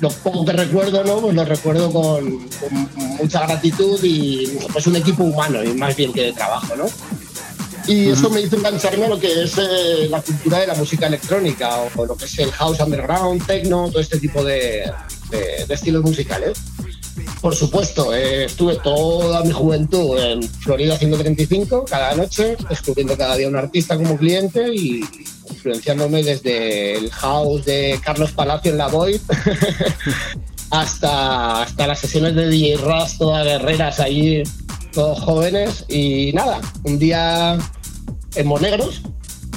Lo 0.00 0.08
poco 0.08 0.46
que 0.46 0.52
recuerdo, 0.52 1.04
¿no? 1.04 1.18
Pues 1.18 1.34
lo 1.34 1.44
recuerdo 1.44 1.92
con, 1.92 2.48
con 2.48 2.88
mucha 3.18 3.46
gratitud 3.46 4.00
y 4.02 4.56
pues 4.72 4.86
un 4.86 4.96
equipo 4.96 5.22
humano, 5.24 5.62
y 5.62 5.74
más 5.74 5.94
bien 5.94 6.14
que 6.14 6.22
de 6.22 6.32
trabajo, 6.32 6.74
¿no? 6.76 6.86
Y 7.86 8.08
eso 8.08 8.30
me 8.30 8.40
hizo 8.40 8.56
engancharme 8.56 9.04
a 9.04 9.08
lo 9.10 9.20
que 9.20 9.42
es 9.42 9.58
eh, 9.58 10.08
la 10.08 10.22
cultura 10.22 10.60
de 10.60 10.66
la 10.66 10.74
música 10.74 11.08
electrónica 11.08 11.76
o, 11.76 11.90
o, 11.94 12.06
lo 12.06 12.16
que 12.16 12.24
es 12.24 12.38
el 12.38 12.50
house 12.52 12.80
underground, 12.80 13.46
techno, 13.46 13.90
todo 13.90 14.00
este 14.00 14.18
tipo 14.18 14.42
de, 14.42 14.90
de, 15.30 15.66
estilos 15.68 16.02
musicales. 16.02 16.58
Por 17.40 17.54
supuesto, 17.54 18.14
eh, 18.14 18.46
estuve 18.46 18.76
toda 18.76 19.42
mi 19.44 19.52
juventud 19.52 20.18
en 20.18 20.42
Florida 20.42 20.96
135, 20.96 21.84
cada 21.84 22.14
noche, 22.14 22.56
descubriendo 22.68 23.16
cada 23.16 23.36
día 23.36 23.48
un 23.48 23.56
artista 23.56 23.96
como 23.96 24.16
cliente 24.16 24.74
y 24.74 25.04
influenciándome 25.50 26.22
desde 26.22 26.96
el 26.96 27.10
house 27.10 27.64
de 27.64 28.00
Carlos 28.02 28.32
Palacio 28.32 28.72
en 28.72 28.78
la 28.78 28.88
Void 28.88 29.20
hasta, 30.70 31.62
hasta 31.62 31.86
las 31.86 32.00
sesiones 32.00 32.34
de 32.34 32.48
DJ 32.48 32.78
Ras, 32.78 33.18
todas 33.18 33.44
guerreras 33.44 34.00
allí, 34.00 34.42
todos 34.92 35.20
jóvenes. 35.20 35.84
Y 35.88 36.32
nada, 36.32 36.60
un 36.82 36.98
día 36.98 37.58
en 38.34 38.46
Monegros, 38.46 39.02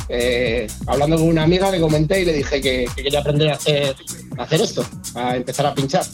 eh, 0.09 0.67
hablando 0.85 1.17
con 1.17 1.27
una 1.27 1.43
amiga, 1.43 1.71
le 1.71 1.79
comenté 1.79 2.21
y 2.21 2.25
le 2.25 2.33
dije 2.33 2.61
que, 2.61 2.87
que 2.95 3.03
quería 3.03 3.19
aprender 3.19 3.49
a 3.49 3.55
hacer, 3.55 3.95
a 4.37 4.43
hacer 4.43 4.61
esto, 4.61 4.85
a 5.17 5.35
empezar 5.35 5.65
a 5.65 5.73
pinchar. 5.73 6.05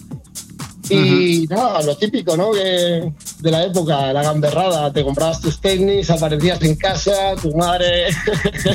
Y 0.89 0.95
uh 0.95 0.99
-huh. 0.99 1.49
nada, 1.49 1.81
lo 1.81 1.95
típico, 1.95 2.35
¿no? 2.35 2.51
Que 2.51 3.11
de 3.39 3.51
la 3.51 3.63
época, 3.63 4.11
la 4.11 4.21
gamberrada, 4.21 4.91
te 4.91 5.03
comprabas 5.03 5.39
tus 5.39 5.59
técnicos, 5.61 6.09
aparecías 6.09 6.61
en 6.61 6.75
casa, 6.75 7.35
tu 7.41 7.55
madre 7.55 8.07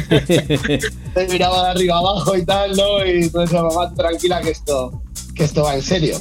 te 1.15 1.29
miraba 1.29 1.65
de 1.65 1.71
arriba 1.71 1.99
abajo 1.99 2.37
y 2.37 2.45
tal, 2.45 2.77
¿no? 2.77 3.05
Y 3.05 3.29
tú 3.29 3.39
decías, 3.41 3.63
mamá, 3.63 3.95
tranquila 3.95 4.41
que 4.41 4.51
esto, 4.51 5.03
que 5.35 5.45
esto 5.45 5.63
va 5.65 5.75
en 5.75 5.83
serio. 5.83 6.21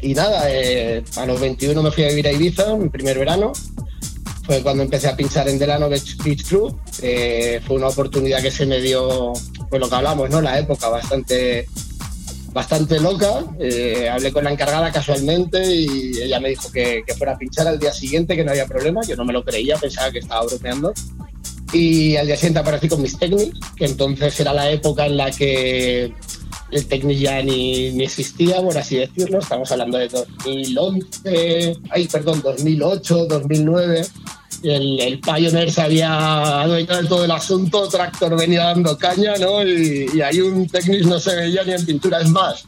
Y 0.00 0.14
nada, 0.14 0.44
eh, 0.50 1.02
a 1.16 1.26
los 1.26 1.40
21 1.40 1.80
me 1.82 1.90
fui 1.90 2.04
a 2.04 2.08
vivir 2.08 2.26
a 2.28 2.32
Ibiza, 2.32 2.76
mi 2.76 2.88
primer 2.88 3.18
verano. 3.18 3.52
Fue 4.44 4.62
cuando 4.62 4.82
empecé 4.82 5.08
a 5.08 5.16
pinchar 5.16 5.48
en 5.48 5.58
Delano 5.58 5.88
Beach, 5.88 6.18
Beach 6.22 6.44
Club. 6.46 6.78
Eh, 7.00 7.60
fue 7.66 7.76
una 7.76 7.88
oportunidad 7.88 8.42
que 8.42 8.50
se 8.50 8.66
me 8.66 8.80
dio, 8.80 9.32
pues 9.70 9.80
lo 9.80 9.88
que 9.88 9.94
hablamos, 9.94 10.28
¿no? 10.28 10.42
La 10.42 10.58
época 10.58 10.88
bastante 10.90 11.66
bastante 12.54 13.00
loca. 13.00 13.44
Eh, 13.58 14.08
hablé 14.08 14.32
con 14.32 14.44
la 14.44 14.52
encargada 14.52 14.90
casualmente 14.92 15.60
y 15.74 16.22
ella 16.22 16.40
me 16.40 16.50
dijo 16.50 16.70
que, 16.70 17.02
que, 17.06 17.14
fuera 17.14 17.32
a 17.32 17.36
pinchar 17.38 17.66
al 17.66 17.78
día 17.78 17.92
siguiente, 17.92 18.36
que 18.36 18.44
no 18.44 18.52
había 18.52 18.66
problema. 18.66 19.02
Yo 19.06 19.16
no 19.16 19.24
me 19.24 19.32
lo 19.32 19.44
creía, 19.44 19.76
pensaba 19.76 20.10
que 20.12 20.20
estaba 20.20 20.46
bromeando. 20.46 20.94
Y 21.72 22.16
al 22.16 22.28
día 22.28 22.36
siguiente 22.36 22.60
aparecí 22.60 22.88
con 22.88 23.02
mis 23.02 23.18
técnicos, 23.18 23.58
que 23.76 23.86
entonces 23.86 24.38
era 24.38 24.54
la 24.54 24.70
época 24.70 25.06
en 25.06 25.16
la 25.16 25.32
que 25.32 26.12
el 26.70 26.86
técnico 26.86 27.20
ya 27.20 27.42
ni, 27.42 27.90
ni, 27.90 28.04
existía, 28.04 28.62
por 28.62 28.78
así 28.78 28.96
decirlo. 28.96 29.40
Estamos 29.40 29.70
hablando 29.72 29.98
de 29.98 30.08
2011, 30.08 31.76
ay, 31.90 32.06
perdón, 32.06 32.40
2008, 32.42 33.26
2009. 33.26 34.06
El, 34.64 34.98
el, 35.00 35.20
Pioneer 35.20 35.70
se 35.70 35.82
había 35.82 36.62
adueñado 36.62 37.02
de 37.02 37.08
todo 37.08 37.24
el 37.24 37.30
asunto, 37.30 37.86
Tractor 37.88 38.34
venía 38.36 38.64
dando 38.64 38.96
caña, 38.96 39.34
¿no? 39.38 39.62
Y, 39.62 40.10
y 40.14 40.22
ahí 40.22 40.40
un 40.40 40.66
técnico 40.66 41.06
no 41.08 41.20
se 41.20 41.36
veía 41.36 41.62
ni 41.64 41.72
en 41.72 41.84
pintura. 41.84 42.20
Es 42.20 42.30
más, 42.30 42.64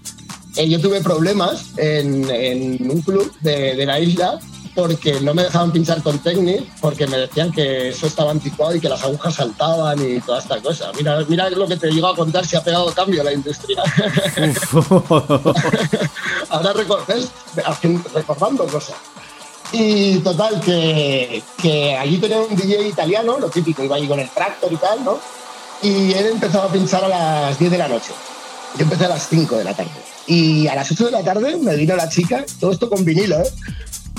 eh, 0.57 0.69
yo 0.69 0.81
tuve 0.81 1.01
problemas 1.03 1.73
en, 1.77 2.29
en 2.31 2.91
un 2.91 3.03
club 3.03 3.31
de, 3.41 3.77
de, 3.77 3.87
la 3.87 4.01
isla 4.01 4.39
porque 4.75 5.21
no 5.21 5.35
me 5.35 5.43
dejaban 5.43 5.71
pinchar 5.73 6.03
con 6.03 6.19
Technic 6.19 6.65
porque 6.81 7.07
me 7.07 7.19
decían 7.19 7.53
que 7.53 7.89
eso 7.89 8.07
estaba 8.07 8.31
anticuado 8.31 8.75
y 8.75 8.81
que 8.81 8.89
las 8.89 9.03
agujas 9.03 9.35
saltaban 9.35 9.99
y 10.01 10.21
toda 10.21 10.39
esta 10.39 10.61
cosa. 10.61 10.93
Mira, 10.97 11.25
mira 11.29 11.51
lo 11.51 11.67
que 11.67 11.77
te 11.77 11.91
llego 11.91 12.09
a 12.09 12.17
contar 12.17 12.47
si 12.47 12.57
ha 12.57 12.65
pegado 12.65 12.87
cambio 12.93 13.23
la 13.23 13.33
industria. 13.33 13.83
Ahora 16.51 16.73
recordes, 16.73 17.31
recordando 18.15 18.67
cosas. 18.67 18.97
Y 19.79 20.21
total, 20.21 20.59
que, 20.61 21.43
que 21.61 21.95
allí 21.95 22.17
tenía 22.17 22.41
un 22.41 22.57
DJ 22.57 22.89
italiano, 22.89 23.39
lo 23.39 23.51
típico, 23.51 23.85
iba 23.85 23.97
allí 23.97 24.09
con 24.09 24.19
el 24.19 24.31
tractor 24.31 24.73
y 24.73 24.77
tal, 24.77 25.05
¿no? 25.05 25.19
Y 25.83 26.15
él 26.15 26.29
empezaba 26.33 26.65
a 26.65 26.73
pinchar 26.73 27.05
a 27.05 27.09
las 27.09 27.59
10 27.59 27.73
de 27.73 27.77
la 27.77 27.87
noche. 27.87 28.13
Yo 28.79 28.85
empecé 28.85 29.05
a 29.05 29.09
las 29.09 29.29
5 29.29 29.59
de 29.59 29.65
la 29.65 29.75
tarde. 29.75 29.91
Y 30.27 30.67
a 30.67 30.75
las 30.75 30.91
8 30.91 31.05
de 31.05 31.11
la 31.11 31.23
tarde 31.23 31.59
me 31.59 31.77
vino 31.77 31.95
la 31.95 32.09
chica, 32.09 32.43
todo 32.59 32.73
esto 32.73 32.89
con 32.89 33.05
vinilo, 33.05 33.39
¿eh? 33.39 33.51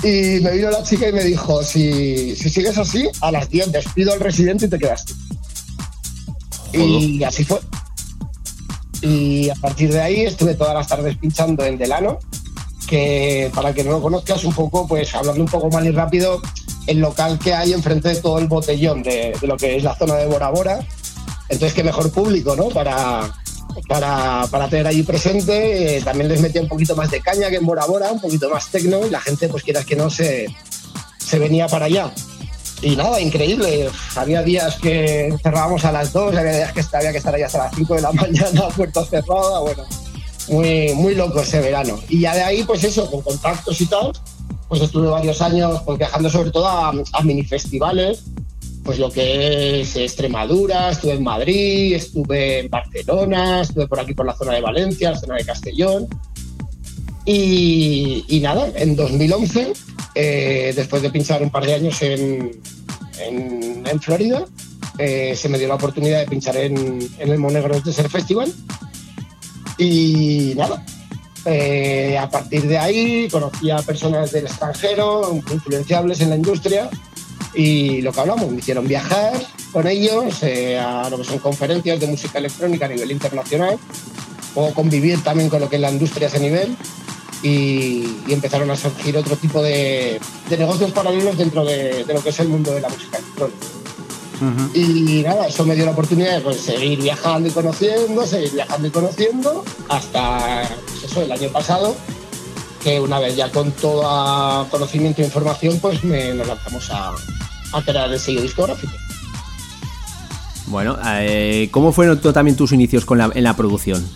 Y 0.04 0.40
me 0.44 0.52
vino 0.52 0.70
la 0.70 0.84
chica 0.84 1.08
y 1.08 1.12
me 1.12 1.24
dijo, 1.24 1.60
si, 1.64 2.36
si 2.36 2.50
sigues 2.50 2.78
así, 2.78 3.08
a 3.20 3.32
las 3.32 3.50
10 3.50 3.72
despido 3.72 4.12
al 4.12 4.20
residente 4.20 4.66
y 4.66 4.68
te 4.68 4.78
quedas 4.78 5.06
tú. 5.06 5.14
Y 6.72 7.24
así 7.24 7.44
fue. 7.44 7.58
Y 9.02 9.50
a 9.50 9.56
partir 9.56 9.92
de 9.92 10.00
ahí 10.00 10.20
estuve 10.20 10.54
todas 10.54 10.74
las 10.74 10.86
tardes 10.86 11.16
pinchando 11.16 11.64
en 11.64 11.78
Delano, 11.78 12.20
que 12.88 13.50
para 13.54 13.72
que 13.74 13.84
no 13.84 13.92
lo 13.92 14.02
conozcas 14.02 14.44
un 14.44 14.54
poco, 14.54 14.88
pues 14.88 15.14
hablando 15.14 15.42
un 15.42 15.48
poco 15.48 15.68
mal 15.70 15.86
y 15.86 15.90
rápido, 15.90 16.40
el 16.86 16.98
local 16.98 17.38
que 17.38 17.54
hay 17.54 17.72
enfrente 17.72 18.08
de 18.08 18.16
todo 18.16 18.38
el 18.38 18.48
botellón 18.48 19.02
de, 19.02 19.36
lo 19.42 19.56
que 19.56 19.76
es 19.76 19.82
la 19.84 19.94
zona 19.94 20.14
de 20.14 20.26
Bora 20.26 20.50
Bora. 20.50 20.80
Entonces, 21.48 21.74
qué 21.74 21.84
mejor 21.84 22.10
público, 22.10 22.56
¿no? 22.56 22.68
Para, 22.68 23.30
para, 23.86 24.46
para 24.50 24.68
tener 24.68 24.86
allí 24.86 25.02
presente. 25.02 25.98
Eh, 25.98 26.02
también 26.02 26.28
les 26.28 26.40
metía 26.40 26.62
un 26.62 26.68
poquito 26.68 26.96
más 26.96 27.10
de 27.10 27.20
caña 27.20 27.50
que 27.50 27.56
en 27.56 27.66
Bora 27.66 27.84
Bora, 27.84 28.10
un 28.10 28.20
poquito 28.20 28.50
más 28.50 28.70
tecno, 28.70 29.06
y 29.06 29.10
la 29.10 29.20
gente, 29.20 29.48
pues 29.48 29.62
quieras 29.62 29.84
que 29.84 29.96
no, 29.96 30.08
se, 30.08 30.46
se 31.18 31.38
venía 31.38 31.68
para 31.68 31.86
allá. 31.86 32.10
Y 32.80 32.96
nada, 32.96 33.20
increíble. 33.20 33.90
Había 34.16 34.42
días 34.42 34.76
que 34.76 35.34
cerrábamos 35.42 35.84
a 35.84 35.92
las 35.92 36.12
2, 36.12 36.36
había 36.36 36.56
días 36.56 36.72
que 36.72 36.96
había 36.96 37.12
que 37.12 37.18
estar 37.18 37.34
ahí 37.34 37.42
hasta 37.42 37.58
las 37.58 37.74
5 37.74 37.94
de 37.94 38.02
la 38.02 38.12
mañana, 38.12 38.68
puerta 38.74 39.04
cerrada, 39.04 39.60
bueno, 39.60 39.84
muy, 40.50 40.94
muy 40.94 41.14
loco 41.14 41.40
ese 41.40 41.60
verano. 41.60 41.98
Y 42.08 42.20
ya 42.20 42.34
de 42.34 42.42
ahí, 42.42 42.62
pues 42.64 42.84
eso, 42.84 43.10
con 43.10 43.22
contactos 43.22 43.80
y 43.80 43.86
tal, 43.86 44.12
pues 44.68 44.82
estuve 44.82 45.08
varios 45.08 45.40
años 45.42 45.82
pues, 45.84 45.98
viajando 45.98 46.30
sobre 46.30 46.50
todo 46.50 46.66
a, 46.66 46.90
a 46.90 47.22
mini 47.22 47.44
festivales, 47.44 48.24
pues 48.84 48.98
lo 48.98 49.10
que 49.10 49.80
es 49.80 49.96
Extremadura, 49.96 50.90
estuve 50.90 51.12
en 51.12 51.22
Madrid, 51.22 51.94
estuve 51.94 52.60
en 52.60 52.70
Barcelona, 52.70 53.60
estuve 53.62 53.86
por 53.86 54.00
aquí 54.00 54.14
por 54.14 54.26
la 54.26 54.34
zona 54.34 54.54
de 54.54 54.60
Valencia, 54.60 55.10
la 55.10 55.18
zona 55.18 55.34
de 55.36 55.44
Castellón. 55.44 56.06
Y, 57.24 58.24
y 58.28 58.40
nada, 58.40 58.70
en 58.74 58.96
2011, 58.96 59.72
eh, 60.14 60.72
después 60.74 61.02
de 61.02 61.10
pinchar 61.10 61.42
un 61.42 61.50
par 61.50 61.66
de 61.66 61.74
años 61.74 62.00
en, 62.00 62.58
en, 63.20 63.86
en 63.86 64.00
Florida, 64.00 64.46
eh, 64.96 65.36
se 65.36 65.48
me 65.48 65.58
dio 65.58 65.68
la 65.68 65.74
oportunidad 65.74 66.20
de 66.20 66.26
pinchar 66.26 66.56
en, 66.56 66.98
en 67.18 67.28
el 67.30 67.38
Monegros 67.38 67.84
Desert 67.84 68.10
Festival. 68.10 68.52
Y 69.78 70.54
nada, 70.56 70.84
eh, 71.44 72.18
a 72.18 72.28
partir 72.28 72.66
de 72.66 72.76
ahí 72.76 73.28
conocí 73.30 73.70
a 73.70 73.78
personas 73.78 74.32
del 74.32 74.46
extranjero, 74.46 75.40
influenciables 75.50 76.20
en 76.20 76.30
la 76.30 76.36
industria, 76.36 76.90
y 77.54 78.02
lo 78.02 78.12
que 78.12 78.20
hablamos, 78.20 78.50
me 78.50 78.58
hicieron 78.58 78.86
viajar 78.86 79.32
con 79.72 79.86
ellos 79.86 80.42
eh, 80.42 80.78
a 80.78 81.08
lo 81.08 81.18
que 81.18 81.24
son 81.24 81.38
conferencias 81.38 82.00
de 82.00 82.06
música 82.06 82.38
electrónica 82.38 82.86
a 82.86 82.88
nivel 82.88 83.12
internacional, 83.12 83.78
o 84.54 84.74
convivir 84.74 85.22
también 85.22 85.48
con 85.48 85.60
lo 85.60 85.68
que 85.68 85.76
es 85.76 85.82
la 85.82 85.90
industria 85.90 86.26
a 86.26 86.30
ese 86.30 86.40
nivel, 86.40 86.76
y, 87.42 88.04
empezaron 88.28 88.70
a 88.70 88.76
surgir 88.76 89.16
otro 89.16 89.36
tipo 89.36 89.62
de, 89.62 90.20
negocios 90.50 90.90
paralelos 90.90 91.38
dentro 91.38 91.64
de, 91.64 92.04
de 92.04 92.14
lo 92.14 92.22
que 92.22 92.30
es 92.30 92.40
el 92.40 92.48
mundo 92.48 92.74
de 92.74 92.80
la 92.80 92.88
música 92.88 93.18
electrónica. 93.18 93.77
Y 94.74 95.22
nada, 95.22 95.48
eso 95.48 95.64
me 95.64 95.74
dio 95.74 95.84
la 95.84 95.90
oportunidad 95.92 96.36
de 96.36 96.40
pues, 96.42 96.60
seguir 96.60 97.00
viajando 97.02 97.48
y 97.48 97.50
conociendo, 97.52 98.24
seguir 98.26 98.52
viajando 98.52 98.86
y 98.88 98.90
conociendo, 98.90 99.64
hasta 99.88 100.62
pues, 100.88 101.10
eso, 101.10 101.22
el 101.22 101.32
año 101.32 101.48
pasado, 101.48 101.96
que 102.82 103.00
una 103.00 103.18
vez 103.18 103.34
ya 103.36 103.50
con 103.50 103.72
todo 103.72 104.66
conocimiento 104.70 105.22
e 105.22 105.24
información, 105.24 105.78
pues 105.80 106.04
me, 106.04 106.32
nos 106.34 106.46
lanzamos 106.46 106.88
a, 106.90 107.12
a 107.72 107.82
crear 107.82 108.12
el 108.12 108.20
sello 108.20 108.42
discográfico. 108.42 108.92
Bueno, 110.66 110.96
eh, 111.06 111.68
¿cómo 111.72 111.92
fueron 111.92 112.20
también 112.20 112.56
tus 112.56 112.72
inicios 112.72 113.04
con 113.04 113.18
la- 113.18 113.30
en 113.34 113.42
la 113.42 113.56
producción? 113.56 114.06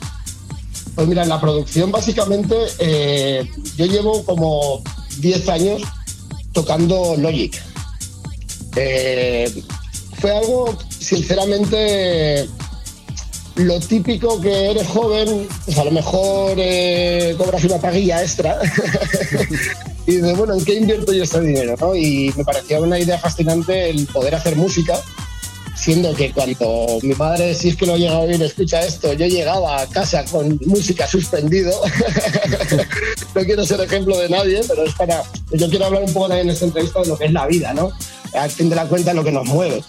Pues 0.94 1.08
mira, 1.08 1.22
en 1.22 1.30
la 1.30 1.40
producción 1.40 1.90
básicamente 1.90 2.54
eh, 2.78 3.50
yo 3.76 3.86
llevo 3.86 4.22
como 4.24 4.82
10 5.18 5.48
años 5.48 5.82
tocando 6.52 7.16
Logic. 7.16 7.58
Eh, 8.76 9.62
fue 10.22 10.30
algo, 10.30 10.78
sinceramente, 11.00 12.48
lo 13.56 13.80
típico 13.80 14.40
que 14.40 14.70
eres 14.70 14.86
joven, 14.86 15.48
pues 15.64 15.76
a 15.76 15.84
lo 15.84 15.90
mejor 15.90 16.54
eh, 16.58 17.34
cobras 17.36 17.64
una 17.64 17.78
paguilla 17.78 18.22
extra 18.22 18.56
y 20.06 20.12
dices, 20.12 20.36
bueno, 20.36 20.54
¿en 20.54 20.64
qué 20.64 20.74
invierto 20.74 21.12
yo 21.12 21.24
este 21.24 21.40
dinero? 21.40 21.74
no? 21.80 21.96
Y 21.96 22.32
me 22.36 22.44
parecía 22.44 22.80
una 22.80 23.00
idea 23.00 23.18
fascinante 23.18 23.90
el 23.90 24.06
poder 24.06 24.36
hacer 24.36 24.54
música 24.54 24.94
siendo 25.74 26.14
que 26.14 26.30
cuando 26.32 27.00
mi 27.02 27.14
madre, 27.14 27.52
si 27.54 27.70
es 27.70 27.76
que 27.76 27.86
no 27.86 27.96
llega 27.96 28.12
a 28.12 28.18
oír, 28.20 28.40
escucha 28.40 28.82
esto, 28.82 29.12
yo 29.14 29.26
llegaba 29.26 29.80
a 29.80 29.86
casa 29.88 30.24
con 30.24 30.60
música 30.66 31.08
suspendido. 31.08 31.72
no 33.34 33.42
quiero 33.42 33.66
ser 33.66 33.80
ejemplo 33.80 34.16
de 34.16 34.28
nadie, 34.28 34.60
pero 34.68 34.84
es 34.84 34.94
para. 34.94 35.24
Yo 35.50 35.68
quiero 35.68 35.86
hablar 35.86 36.04
un 36.04 36.12
poco 36.12 36.28
también 36.28 36.48
en 36.48 36.54
esta 36.54 36.66
entrevista 36.66 37.00
de 37.00 37.08
lo 37.08 37.18
que 37.18 37.24
es 37.24 37.32
la 37.32 37.48
vida, 37.48 37.74
¿no? 37.74 37.90
Al 38.34 38.50
fin 38.50 38.70
de 38.70 38.76
la 38.76 38.86
cuenta, 38.86 39.12
lo 39.12 39.24
que 39.24 39.32
nos 39.32 39.44
mueve. 39.46 39.82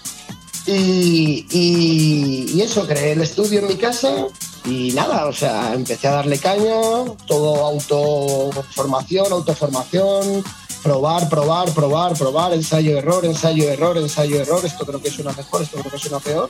Y, 0.66 2.62
eso, 2.62 2.88
creé 2.88 3.14
el 3.14 3.22
estudio 3.22 3.60
en 3.60 3.68
mi 3.68 3.76
casa 3.76 4.28
y 4.66 4.92
nada, 4.94 5.26
o 5.26 5.34
sea, 5.34 5.74
empecé 5.74 6.08
a 6.08 6.12
darle 6.12 6.38
caña, 6.38 7.04
todo 7.28 7.66
autoformación, 7.66 9.34
autoformación, 9.34 10.44
probar, 10.82 11.28
probar, 11.28 11.70
probar, 11.74 12.18
probar, 12.18 12.54
ensayo, 12.54 12.98
error, 12.98 13.26
ensayo, 13.26 13.70
error, 13.70 13.98
ensayo, 13.98 14.42
error, 14.42 14.66
esto 14.66 14.86
creo 14.86 15.02
que 15.02 15.12
suena 15.12 15.34
mejor, 15.34 15.64
esto 15.64 15.78
creo 15.80 15.92
que 15.92 16.00
suena 16.00 16.20
peor. 16.20 16.48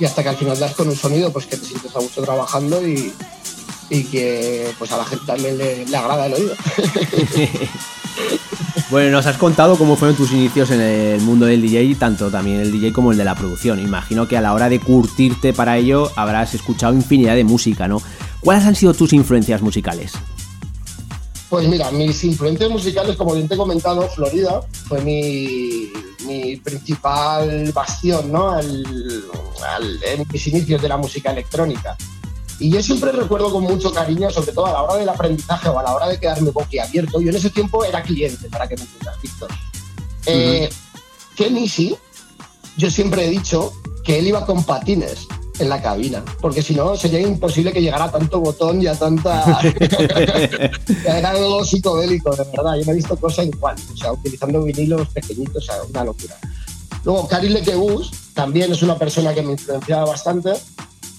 Y 0.00 0.04
hasta 0.04 0.24
que 0.24 0.30
al 0.30 0.36
final 0.36 0.58
das 0.58 0.74
con 0.74 0.88
un 0.88 0.96
sonido 0.96 1.32
pues 1.32 1.46
que 1.46 1.56
te 1.56 1.64
sientes 1.64 1.94
a 1.94 2.00
gusto 2.00 2.22
trabajando 2.22 2.86
y, 2.86 3.14
y 3.88 4.04
que 4.04 4.74
pues 4.78 4.90
a 4.90 4.96
la 4.96 5.04
gente 5.04 5.26
también 5.26 5.58
le 5.58 5.96
agrada 5.96 6.26
el 6.26 6.34
oído. 6.34 6.56
Bueno, 8.92 9.10
nos 9.10 9.24
has 9.26 9.38
contado 9.38 9.76
cómo 9.78 9.96
fueron 9.96 10.14
tus 10.16 10.32
inicios 10.32 10.70
en 10.70 10.80
el 10.82 11.20
mundo 11.22 11.46
del 11.46 11.62
DJ, 11.62 11.94
tanto 11.94 12.30
también 12.30 12.60
el 12.60 12.70
DJ 12.70 12.92
como 12.92 13.10
el 13.12 13.16
de 13.16 13.24
la 13.24 13.34
producción. 13.34 13.78
Imagino 13.80 14.28
que 14.28 14.36
a 14.36 14.42
la 14.42 14.52
hora 14.52 14.68
de 14.68 14.80
curtirte 14.80 15.54
para 15.54 15.78
ello 15.78 16.10
habrás 16.14 16.52
escuchado 16.54 16.92
infinidad 16.92 17.34
de 17.34 17.42
música, 17.44 17.88
¿no? 17.88 18.02
¿Cuáles 18.40 18.64
han 18.66 18.74
sido 18.74 18.92
tus 18.92 19.14
influencias 19.14 19.62
musicales? 19.62 20.12
Pues 21.48 21.66
mira, 21.68 21.90
mis 21.90 22.22
influencias 22.24 22.68
musicales, 22.70 23.16
como 23.16 23.34
bien 23.34 23.48
te 23.48 23.54
he 23.54 23.56
comentado, 23.56 24.06
Florida 24.10 24.60
fue 24.86 25.00
mi, 25.00 25.90
mi 26.26 26.56
principal 26.56 27.72
bastión, 27.72 28.30
¿no? 28.30 28.50
Al- 28.50 28.84
al- 29.74 30.00
en 30.04 30.26
mis 30.30 30.46
inicios 30.48 30.82
de 30.82 30.88
la 30.88 30.98
música 30.98 31.30
electrónica. 31.32 31.96
Y 32.58 32.70
yo 32.70 32.82
siempre 32.82 33.12
recuerdo 33.12 33.50
con 33.50 33.64
mucho 33.64 33.92
cariño, 33.92 34.30
sobre 34.30 34.52
todo 34.52 34.66
a 34.66 34.72
la 34.72 34.82
hora 34.82 34.96
del 34.96 35.08
aprendizaje 35.08 35.68
o 35.68 35.78
a 35.78 35.82
la 35.82 35.94
hora 35.94 36.08
de 36.08 36.18
quedarme 36.18 36.50
boquiabierto. 36.50 37.20
Yo 37.20 37.30
en 37.30 37.36
ese 37.36 37.50
tiempo 37.50 37.84
era 37.84 38.02
cliente, 38.02 38.48
para 38.48 38.68
que 38.68 38.76
me 38.76 38.82
entiendas, 38.82 39.20
Víctor. 39.20 39.50
Eh, 40.26 40.68
Ken 41.36 41.56
Easy, 41.56 41.96
yo 42.76 42.90
siempre 42.90 43.26
he 43.26 43.30
dicho 43.30 43.72
que 44.04 44.18
él 44.18 44.28
iba 44.28 44.46
con 44.46 44.62
patines 44.64 45.26
en 45.58 45.68
la 45.68 45.80
cabina, 45.80 46.24
porque 46.40 46.62
si 46.62 46.74
no 46.74 46.96
sería 46.96 47.20
imposible 47.20 47.72
que 47.72 47.82
llegara 47.82 48.04
a 48.04 48.12
tanto 48.12 48.40
botón 48.40 48.80
y 48.82 48.86
a 48.86 48.98
tanta... 48.98 49.60
Era 51.04 51.30
algo 51.30 51.64
psicodélico, 51.64 52.34
de 52.34 52.44
verdad. 52.44 52.76
Yo 52.76 52.84
no 52.86 52.92
he 52.92 52.96
visto 52.96 53.16
cosa 53.16 53.44
igual, 53.44 53.76
o 53.92 53.96
sea, 53.96 54.12
utilizando 54.12 54.62
vinilos 54.62 55.08
pequeñitos, 55.08 55.56
o 55.56 55.72
sea, 55.72 55.82
una 55.88 56.04
locura. 56.04 56.36
Luego, 57.04 57.28
Cary 57.28 57.48
Lekebus 57.48 58.10
también 58.34 58.72
es 58.72 58.82
una 58.82 58.96
persona 58.96 59.34
que 59.34 59.42
me 59.42 59.52
influenciaba 59.52 60.06
bastante 60.06 60.52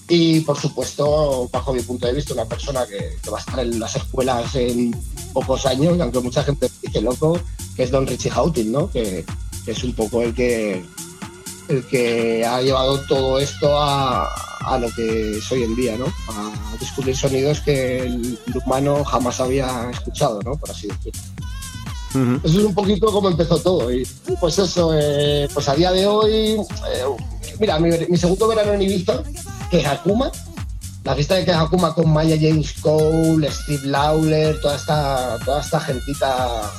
y, 0.08 0.40
por 0.40 0.58
supuesto, 0.58 1.48
bajo 1.50 1.72
mi 1.72 1.80
punto 1.80 2.06
de 2.06 2.12
vista, 2.12 2.34
una 2.34 2.44
persona 2.44 2.86
que, 2.86 3.16
que 3.22 3.30
va 3.30 3.38
a 3.38 3.40
estar 3.40 3.58
en 3.60 3.78
las 3.80 3.96
escuelas 3.96 4.54
en 4.54 4.94
pocos 5.32 5.64
años, 5.66 5.98
aunque 6.00 6.20
mucha 6.20 6.42
gente 6.44 6.68
dice 6.82 7.00
loco, 7.00 7.38
que 7.74 7.84
es 7.84 7.90
Don 7.90 8.06
Richie 8.06 8.30
Houghton, 8.30 8.70
¿no? 8.70 8.90
Que, 8.90 9.24
que 9.64 9.70
es 9.70 9.82
un 9.82 9.94
poco 9.94 10.22
el 10.22 10.34
que, 10.34 10.84
el 11.68 11.86
que 11.86 12.44
ha 12.44 12.60
llevado 12.60 13.00
todo 13.06 13.38
esto 13.38 13.78
a, 13.78 14.26
a 14.60 14.78
lo 14.78 14.90
que 14.90 15.38
es 15.38 15.52
hoy 15.52 15.62
en 15.62 15.74
día, 15.74 15.96
¿no? 15.96 16.06
A 16.28 16.76
descubrir 16.78 17.16
sonidos 17.16 17.60
que 17.60 18.00
el, 18.00 18.38
el 18.46 18.56
humano 18.64 19.04
jamás 19.04 19.40
había 19.40 19.90
escuchado, 19.90 20.40
¿no? 20.42 20.56
Por 20.56 20.70
así 20.70 20.88
decirlo. 20.88 21.20
Eso 22.44 22.60
es 22.60 22.64
un 22.64 22.74
poquito 22.74 23.10
como 23.10 23.28
empezó 23.28 23.58
todo. 23.58 23.92
Y 23.92 24.06
pues 24.40 24.58
eso, 24.58 24.92
eh, 24.94 25.48
pues 25.52 25.68
a 25.68 25.74
día 25.74 25.90
de 25.90 26.06
hoy, 26.06 26.32
eh, 26.32 27.04
mira, 27.58 27.78
mi, 27.78 28.16
segundo 28.16 28.48
verano 28.48 28.72
en 28.72 28.82
Ibiza, 28.82 29.22
que 29.70 29.82
la 31.04 31.14
fiesta 31.14 31.34
de 31.34 31.44
que 31.44 31.52
con 31.94 32.12
Maya 32.12 32.36
James 32.40 32.72
Cole, 32.80 33.50
Steve 33.50 33.86
Lawler, 33.86 34.60
toda 34.60 34.76
esta, 34.76 35.38
toda 35.44 35.60
esta 35.60 35.80
gentita 35.80 36.72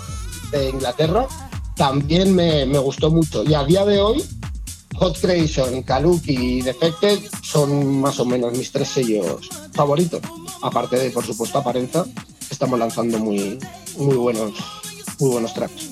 de 0.51 0.69
Inglaterra, 0.69 1.27
también 1.75 2.33
me, 2.33 2.65
me 2.65 2.79
gustó 2.79 3.11
mucho. 3.11 3.43
Y 3.43 3.53
a 3.53 3.63
día 3.63 3.85
de 3.85 4.01
hoy, 4.01 4.23
Hot 4.95 5.19
Creation, 5.19 5.83
Kaluki 5.83 6.33
y 6.33 6.61
Defected 6.61 7.19
son 7.43 7.99
más 7.99 8.19
o 8.19 8.25
menos 8.25 8.57
mis 8.57 8.71
tres 8.71 8.87
sellos 8.87 9.49
favoritos. 9.73 10.21
Aparte 10.61 10.97
de, 10.97 11.11
por 11.11 11.25
supuesto, 11.25 11.59
Aparenza, 11.59 12.05
estamos 12.49 12.79
lanzando 12.79 13.19
muy, 13.19 13.59
muy 13.97 14.15
buenos, 14.15 14.53
muy 15.19 15.31
buenos 15.31 15.53
tracks. 15.53 15.89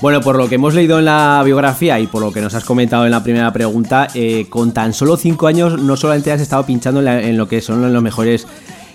Bueno, 0.00 0.22
por 0.22 0.36
lo 0.36 0.48
que 0.48 0.54
hemos 0.54 0.72
leído 0.72 0.98
en 0.98 1.04
la 1.04 1.42
biografía 1.44 2.00
y 2.00 2.06
por 2.06 2.22
lo 2.22 2.32
que 2.32 2.40
nos 2.40 2.54
has 2.54 2.64
comentado 2.64 3.04
en 3.04 3.10
la 3.10 3.22
primera 3.22 3.52
pregunta, 3.52 4.08
eh, 4.14 4.46
con 4.48 4.72
tan 4.72 4.94
solo 4.94 5.18
5 5.18 5.46
años 5.46 5.78
no 5.78 5.94
solamente 5.94 6.32
has 6.32 6.40
estado 6.40 6.64
pinchando 6.64 7.02
en, 7.06 7.36
lo 7.36 7.46
que 7.46 7.60
son 7.60 7.92
los 7.92 8.02
mejores 8.02 8.46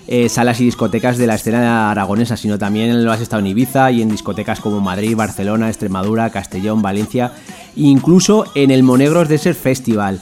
eh, 0.08 0.28
salas 0.28 0.60
y 0.60 0.64
discotecas 0.64 1.16
de 1.16 1.28
la 1.28 1.36
escena 1.36 1.92
aragonesa, 1.92 2.36
sino 2.36 2.58
también 2.58 3.04
lo 3.04 3.12
has 3.12 3.20
estado 3.20 3.38
en 3.38 3.46
Ibiza 3.46 3.92
y 3.92 4.02
en 4.02 4.08
discotecas 4.08 4.58
como 4.58 4.80
Madrid, 4.80 5.14
Barcelona, 5.14 5.68
Extremadura, 5.68 6.30
Castellón, 6.30 6.82
Valencia, 6.82 7.30
incluso 7.76 8.46
en 8.56 8.72
el 8.72 8.82
Monegros 8.82 9.28
Desert 9.28 9.58
Festival. 9.58 10.20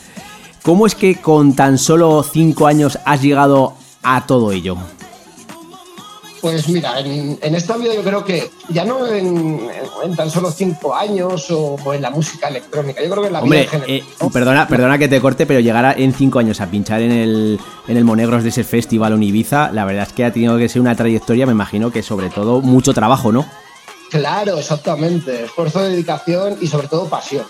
¿Cómo 0.62 0.86
es 0.86 0.94
que 0.94 1.16
con 1.16 1.56
tan 1.56 1.78
solo 1.78 2.22
5 2.22 2.66
años 2.66 2.98
has 3.06 3.22
llegado 3.22 3.72
a 4.02 4.26
todo 4.26 4.52
ello? 4.52 4.76
Pues 6.44 6.68
mira, 6.68 7.00
en, 7.00 7.38
en 7.40 7.54
esta 7.54 7.74
vida 7.78 7.94
yo 7.94 8.02
creo 8.02 8.22
que 8.22 8.50
ya 8.68 8.84
no 8.84 9.06
en, 9.06 9.66
en 10.04 10.14
tan 10.14 10.30
solo 10.30 10.50
cinco 10.50 10.94
años 10.94 11.50
o, 11.50 11.76
o 11.82 11.94
en 11.94 12.02
la 12.02 12.10
música 12.10 12.48
electrónica, 12.48 13.02
yo 13.02 13.08
creo 13.08 13.22
que 13.22 13.28
en 13.28 13.32
la 13.32 13.40
vida 13.40 13.44
Hombre, 13.44 13.62
en 13.62 13.68
general. 13.68 13.90
eh, 13.90 14.04
perdona, 14.30 14.68
perdona 14.68 14.98
que 14.98 15.08
te 15.08 15.22
corte, 15.22 15.46
pero 15.46 15.60
llegar 15.60 15.86
a- 15.86 15.94
en 15.94 16.12
5 16.12 16.38
años 16.40 16.60
a 16.60 16.66
pinchar 16.70 17.00
en 17.00 17.12
el, 17.12 17.58
en 17.88 17.96
el 17.96 18.04
Monegros 18.04 18.42
de 18.42 18.50
ese 18.50 18.62
festival 18.62 19.14
en 19.14 19.22
Ibiza, 19.22 19.72
la 19.72 19.86
verdad 19.86 20.06
es 20.06 20.12
que 20.12 20.26
ha 20.26 20.32
tenido 20.34 20.58
que 20.58 20.68
ser 20.68 20.82
una 20.82 20.94
trayectoria, 20.94 21.46
me 21.46 21.52
imagino 21.52 21.90
que 21.90 22.02
sobre 22.02 22.28
todo 22.28 22.60
mucho 22.60 22.92
trabajo, 22.92 23.32
¿no? 23.32 23.46
Claro, 24.10 24.58
exactamente. 24.58 25.44
Esfuerzo, 25.44 25.80
dedicación 25.80 26.58
y 26.60 26.66
sobre 26.66 26.88
todo 26.88 27.06
pasión. 27.08 27.44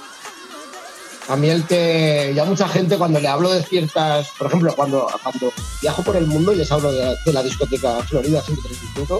A 1.28 1.36
mí 1.36 1.48
el 1.48 1.64
que 1.64 2.32
ya 2.36 2.44
mucha 2.44 2.68
gente 2.68 2.98
cuando 2.98 3.18
le 3.18 3.28
hablo 3.28 3.51
de 3.51 3.62
ciertas, 3.62 4.28
por 4.38 4.48
ejemplo, 4.48 4.74
cuando, 4.76 5.06
cuando 5.22 5.52
viajo 5.80 6.02
por 6.02 6.16
el 6.16 6.26
mundo 6.26 6.52
y 6.52 6.56
les 6.56 6.70
hablo 6.70 6.92
de, 6.92 7.16
la 7.32 7.42
discoteca 7.42 8.02
Florida 8.02 8.42
135, 8.42 9.18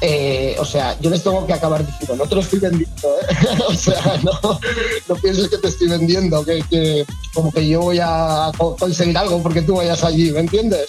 eh, 0.00 0.56
o 0.58 0.64
sea, 0.64 0.98
yo 1.00 1.10
les 1.10 1.22
tengo 1.22 1.46
que 1.46 1.52
acabar 1.52 1.86
diciendo, 1.86 2.16
no 2.16 2.28
te 2.28 2.34
lo 2.34 2.40
estoy 2.40 2.58
vendiendo, 2.58 3.08
¿eh? 3.20 3.58
o 3.68 3.74
sea, 3.74 4.20
no, 4.24 5.16
pienses 5.16 5.48
que 5.48 5.58
te 5.58 5.68
estoy 5.68 5.88
vendiendo, 5.88 6.44
que, 6.44 6.62
que 6.68 7.06
como 7.32 7.52
que 7.52 7.66
yo 7.66 7.80
voy 7.80 8.00
a 8.02 8.50
co- 8.58 8.76
conseguir 8.76 9.16
algo 9.16 9.40
porque 9.40 9.62
tú 9.62 9.76
vayas 9.76 10.02
allí, 10.02 10.32
¿me 10.32 10.40
entiendes? 10.40 10.88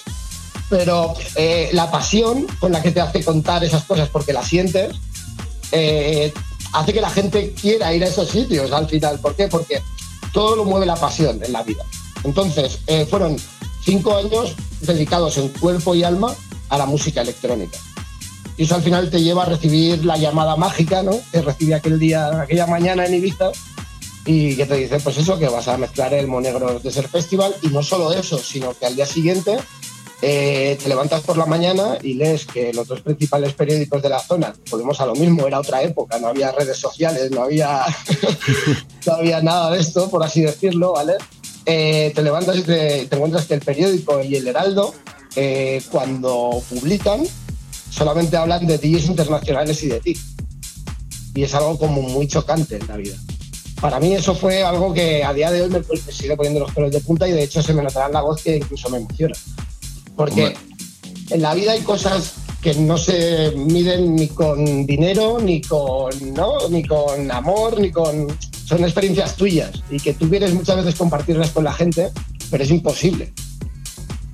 Pero 0.69 1.13
eh, 1.35 1.69
la 1.73 1.91
pasión 1.91 2.47
con 2.59 2.71
la 2.71 2.81
que 2.81 2.91
te 2.91 2.99
hace 2.99 3.23
contar 3.23 3.63
esas 3.63 3.83
cosas 3.83 4.09
porque 4.09 4.33
las 4.33 4.47
sientes, 4.47 4.95
eh, 5.71 6.33
hace 6.73 6.93
que 6.93 7.01
la 7.01 7.11
gente 7.11 7.53
quiera 7.53 7.93
ir 7.93 8.03
a 8.03 8.07
esos 8.07 8.27
sitios 8.29 8.71
al 8.71 8.87
final. 8.89 9.19
¿Por 9.19 9.35
qué? 9.35 9.47
Porque 9.47 9.81
todo 10.35 10.57
lo 10.57 10.65
mueve 10.65 10.85
la 10.85 10.97
pasión 10.97 11.41
en 11.41 11.53
la 11.53 11.63
vida. 11.63 11.85
Entonces, 12.25 12.79
eh, 12.87 13.07
fueron 13.09 13.37
cinco 13.81 14.17
años 14.17 14.53
dedicados 14.81 15.37
en 15.37 15.47
cuerpo 15.47 15.95
y 15.95 16.03
alma 16.03 16.35
a 16.67 16.77
la 16.77 16.85
música 16.85 17.21
electrónica. 17.21 17.79
Y 18.57 18.63
eso 18.63 18.75
al 18.75 18.83
final 18.83 19.09
te 19.09 19.23
lleva 19.23 19.43
a 19.43 19.45
recibir 19.45 20.03
la 20.03 20.17
llamada 20.17 20.57
mágica, 20.57 21.03
¿no? 21.03 21.17
Que 21.31 21.41
recibí 21.41 21.71
aquel 21.71 21.99
día, 21.99 22.41
aquella 22.41 22.67
mañana 22.67 23.05
en 23.05 23.13
Ibiza 23.13 23.51
y 24.25 24.57
que 24.57 24.65
te 24.65 24.75
dice, 24.75 24.99
pues 24.99 25.17
eso, 25.17 25.39
que 25.39 25.47
vas 25.47 25.69
a 25.69 25.77
mezclar 25.77 26.13
el 26.13 26.27
Monegros 26.27 26.83
Desert 26.83 27.09
Festival 27.09 27.55
y 27.61 27.67
no 27.67 27.81
solo 27.81 28.11
eso, 28.11 28.37
sino 28.37 28.77
que 28.77 28.87
al 28.87 28.95
día 28.97 29.05
siguiente 29.05 29.55
eh, 30.27 30.75
te 30.81 30.89
levantas 30.89 31.21
por 31.21 31.37
la 31.37 31.45
mañana 31.45 31.99
y 32.01 32.15
lees 32.15 32.47
que 32.47 32.73
los 32.73 32.87
dos 32.87 33.01
principales 33.01 33.53
periódicos 33.53 34.01
de 34.01 34.09
la 34.09 34.17
zona, 34.17 34.55
volvemos 34.71 34.99
a 34.99 35.05
lo 35.05 35.13
mismo, 35.13 35.45
era 35.45 35.59
otra 35.59 35.83
época, 35.83 36.17
no 36.17 36.29
había 36.29 36.51
redes 36.51 36.79
sociales, 36.79 37.29
no 37.29 37.43
había, 37.43 37.85
no 39.05 39.13
había 39.13 39.39
nada 39.43 39.69
de 39.69 39.79
esto, 39.79 40.09
por 40.09 40.23
así 40.23 40.41
decirlo, 40.41 40.93
¿vale? 40.93 41.13
Eh, 41.67 42.11
te 42.15 42.23
levantas 42.23 42.57
y 42.57 42.63
te, 42.63 43.01
encuentras 43.03 43.45
que 43.45 43.53
el 43.53 43.59
periódico 43.61 44.19
y 44.23 44.35
el 44.35 44.47
Heraldo, 44.47 44.95
eh, 45.35 45.79
cuando 45.91 46.59
publican, 46.69 47.21
solamente 47.91 48.35
hablan 48.35 48.65
de 48.65 48.79
DJs 48.79 49.05
internacionales 49.05 49.83
y 49.83 49.89
de 49.89 49.99
ti. 49.99 50.17
Y 51.35 51.43
es 51.43 51.53
algo 51.53 51.77
como 51.77 52.01
muy 52.01 52.27
chocante 52.27 52.77
en 52.77 52.87
la 52.87 52.97
vida. 52.97 53.15
Para 53.79 53.99
mí 53.99 54.15
eso 54.15 54.33
fue 54.33 54.63
algo 54.63 54.91
que 54.91 55.23
a 55.23 55.33
día 55.33 55.51
de 55.51 55.61
hoy 55.61 55.69
me, 55.69 55.81
me 55.81 56.11
sigue 56.11 56.35
poniendo 56.35 56.61
los 56.61 56.71
pelos 56.71 56.91
de 56.91 56.99
punta 57.01 57.27
y 57.27 57.31
de 57.31 57.43
hecho 57.43 57.61
se 57.61 57.75
me 57.75 57.83
notará 57.83 58.07
en 58.07 58.13
la 58.13 58.21
voz 58.21 58.41
que 58.41 58.55
incluso 58.55 58.89
me 58.89 58.97
emociona. 58.97 59.35
Porque 60.15 60.55
en 61.29 61.41
la 61.41 61.53
vida 61.53 61.73
hay 61.73 61.81
cosas 61.81 62.33
que 62.61 62.73
no 62.73 62.97
se 62.97 63.51
miden 63.55 64.15
ni 64.15 64.27
con 64.27 64.87
dinero, 64.87 65.39
ni 65.39 65.61
con, 65.61 66.33
¿no? 66.33 66.67
ni 66.69 66.83
con 66.83 67.31
amor, 67.31 67.79
ni 67.79 67.91
con... 67.91 68.27
Son 68.65 68.83
experiencias 68.83 69.35
tuyas 69.35 69.83
y 69.91 69.99
que 69.99 70.15
tú 70.15 70.27
quieres 70.27 70.51
muchas 70.51 70.77
veces 70.77 70.95
compartirlas 70.95 71.51
con 71.51 71.63
la 71.63 71.73
gente, 71.73 72.09
pero 72.49 72.63
es 72.63 72.71
imposible. 72.71 73.31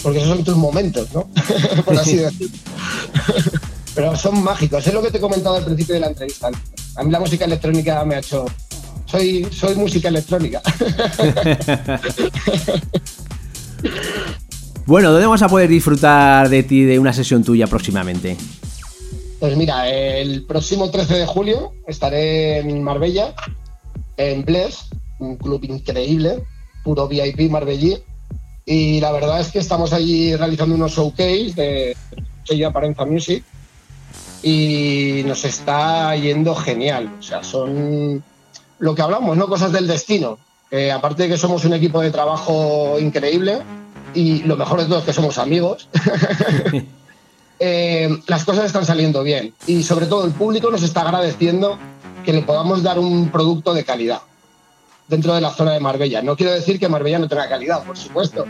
Porque 0.01 0.19
esos 0.19 0.29
son 0.29 0.45
tus 0.45 0.55
momentos, 0.55 1.09
¿no? 1.13 1.27
Por 1.85 1.97
así 1.97 2.15
decirlo. 2.17 2.57
pero 3.93 4.15
son 4.15 4.41
mágicos. 4.41 4.87
Es 4.87 4.93
lo 4.93 5.01
que 5.01 5.11
te 5.11 5.17
he 5.17 5.21
comentado 5.21 5.57
al 5.57 5.65
principio 5.65 5.95
de 5.95 5.99
la 5.99 6.07
entrevista. 6.07 6.49
A 6.95 7.03
mí 7.03 7.11
la 7.11 7.19
música 7.19 7.43
electrónica 7.43 8.05
me 8.05 8.15
ha 8.15 8.19
hecho... 8.19 8.45
Soy, 9.07 9.45
soy 9.51 9.75
música 9.75 10.07
electrónica. 10.07 10.61
Bueno, 14.85 15.11
¿dónde 15.11 15.25
vamos 15.25 15.41
a 15.41 15.47
poder 15.47 15.69
disfrutar 15.69 16.49
de 16.49 16.63
ti 16.63 16.83
de 16.83 16.99
una 16.99 17.13
sesión 17.13 17.43
tuya 17.43 17.67
próximamente? 17.67 18.35
Pues 19.39 19.55
mira, 19.55 19.87
el 19.89 20.43
próximo 20.43 20.89
13 20.89 21.19
de 21.19 21.25
julio 21.25 21.71
estaré 21.87 22.59
en 22.59 22.83
Marbella, 22.83 23.33
en 24.17 24.43
Bless, 24.43 24.89
un 25.19 25.37
club 25.37 25.63
increíble, 25.63 26.43
puro 26.83 27.07
VIP 27.07 27.49
Marbellí. 27.49 27.97
Y 28.65 28.99
la 28.99 29.11
verdad 29.11 29.39
es 29.39 29.51
que 29.51 29.59
estamos 29.59 29.93
allí 29.93 30.35
realizando 30.35 30.75
unos 30.75 30.93
showcase 30.93 31.53
de 31.55 31.97
sello 32.43 32.67
Aparenza 32.67 33.05
Music 33.05 33.43
y 34.43 35.21
nos 35.25 35.45
está 35.45 36.15
yendo 36.15 36.55
genial. 36.55 37.11
O 37.19 37.23
sea, 37.23 37.43
son 37.43 38.23
lo 38.79 38.95
que 38.95 39.01
hablamos, 39.01 39.37
¿no? 39.37 39.47
Cosas 39.47 39.71
del 39.71 39.87
destino. 39.87 40.37
Aparte 40.93 41.23
de 41.23 41.29
que 41.29 41.37
somos 41.37 41.65
un 41.65 41.73
equipo 41.73 42.01
de 42.01 42.11
trabajo 42.11 42.97
increíble 42.99 43.59
y 44.13 44.43
lo 44.43 44.55
mejor 44.57 44.79
de 44.81 44.85
todo 44.87 44.99
es 44.99 45.05
que 45.05 45.13
somos 45.13 45.37
amigos. 45.37 45.87
eh, 47.59 48.09
las 48.27 48.43
cosas 48.45 48.65
están 48.65 48.85
saliendo 48.85 49.23
bien 49.23 49.53
y 49.67 49.83
sobre 49.83 50.05
todo 50.07 50.25
el 50.25 50.31
público 50.31 50.71
nos 50.71 50.83
está 50.83 51.01
agradeciendo 51.01 51.77
que 52.25 52.33
le 52.33 52.41
podamos 52.41 52.83
dar 52.83 52.99
un 52.99 53.29
producto 53.29 53.73
de 53.73 53.83
calidad 53.83 54.21
dentro 55.07 55.33
de 55.33 55.41
la 55.41 55.51
zona 55.51 55.73
de 55.73 55.79
Marbella. 55.79 56.21
No 56.21 56.35
quiero 56.35 56.53
decir 56.53 56.79
que 56.79 56.87
Marbella 56.89 57.19
no 57.19 57.27
tenga 57.27 57.49
calidad, 57.49 57.83
por 57.83 57.97
supuesto, 57.97 58.45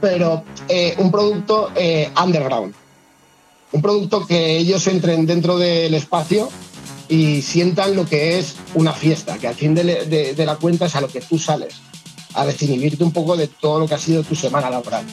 pero 0.00 0.44
eh, 0.68 0.94
un 0.98 1.10
producto 1.10 1.70
eh, 1.74 2.10
underground. 2.22 2.74
Un 3.72 3.82
producto 3.82 4.26
que 4.26 4.56
ellos 4.56 4.86
entren 4.86 5.26
dentro 5.26 5.58
del 5.58 5.92
espacio 5.94 6.48
y 7.08 7.42
sientan 7.42 7.94
lo 7.94 8.06
que 8.06 8.38
es 8.38 8.56
una 8.74 8.92
fiesta, 8.92 9.36
que 9.38 9.48
al 9.48 9.54
fin 9.54 9.74
de, 9.74 10.06
de- 10.06 10.34
de 10.34 10.46
la 10.46 10.56
cuenta 10.56 10.86
es 10.86 10.96
a 10.96 11.00
lo 11.00 11.08
que 11.08 11.20
tú 11.20 11.38
sales, 11.38 11.74
a 12.36 12.46
desinhibirte 12.46 13.02
un 13.02 13.12
poco 13.12 13.36
de 13.36 13.48
todo 13.48 13.80
lo 13.80 13.88
que 13.88 13.94
ha 13.94 13.98
sido 13.98 14.22
tu 14.22 14.34
semana 14.34 14.70
laboral. 14.70 15.04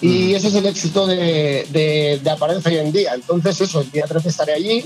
Y 0.00 0.34
ese 0.34 0.48
es 0.48 0.54
el 0.54 0.66
éxito 0.66 1.06
de, 1.06 1.66
de, 1.70 2.20
hoy 2.66 2.76
en 2.76 2.92
día. 2.92 3.14
Entonces, 3.14 3.60
eso, 3.60 3.80
el 3.80 3.90
día 3.90 4.06
13 4.06 4.28
estaré 4.28 4.52
allí. 4.52 4.84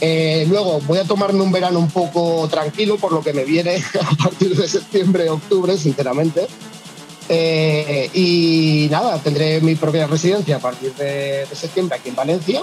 Eh, 0.00 0.44
luego 0.48 0.80
voy 0.86 0.98
a 0.98 1.04
tomarme 1.04 1.40
un 1.40 1.50
verano 1.50 1.78
un 1.78 1.88
poco 1.88 2.46
tranquilo, 2.48 2.96
por 2.96 3.12
lo 3.12 3.22
que 3.22 3.32
me 3.32 3.44
viene 3.44 3.76
a 4.00 4.24
partir 4.24 4.54
de 4.54 4.68
septiembre, 4.68 5.28
octubre, 5.30 5.76
sinceramente. 5.76 6.46
Eh, 7.28 8.10
y 8.14 8.88
nada, 8.90 9.18
tendré 9.18 9.60
mi 9.60 9.74
propia 9.74 10.06
residencia 10.06 10.56
a 10.56 10.60
partir 10.60 10.94
de, 10.94 11.46
de 11.46 11.56
septiembre 11.56 11.96
aquí 11.98 12.10
en 12.10 12.14
Valencia. 12.14 12.60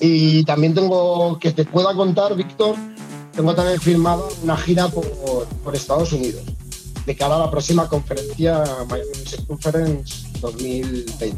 Y 0.00 0.44
también 0.44 0.74
tengo, 0.74 1.38
que 1.38 1.52
te 1.52 1.64
pueda 1.64 1.94
contar, 1.94 2.34
Víctor, 2.34 2.74
tengo 3.36 3.54
también 3.54 3.80
firmada 3.80 4.22
una 4.42 4.56
gira 4.56 4.88
por, 4.88 5.06
por 5.62 5.76
Estados 5.76 6.12
Unidos, 6.12 6.42
de 7.10 7.16
cara 7.16 7.34
a 7.34 7.38
la 7.38 7.50
próxima 7.50 7.88
conferencia 7.88 8.62
Miami 8.88 9.10
Music 9.18 9.44
Conference 9.46 10.28
2020. 10.40 11.36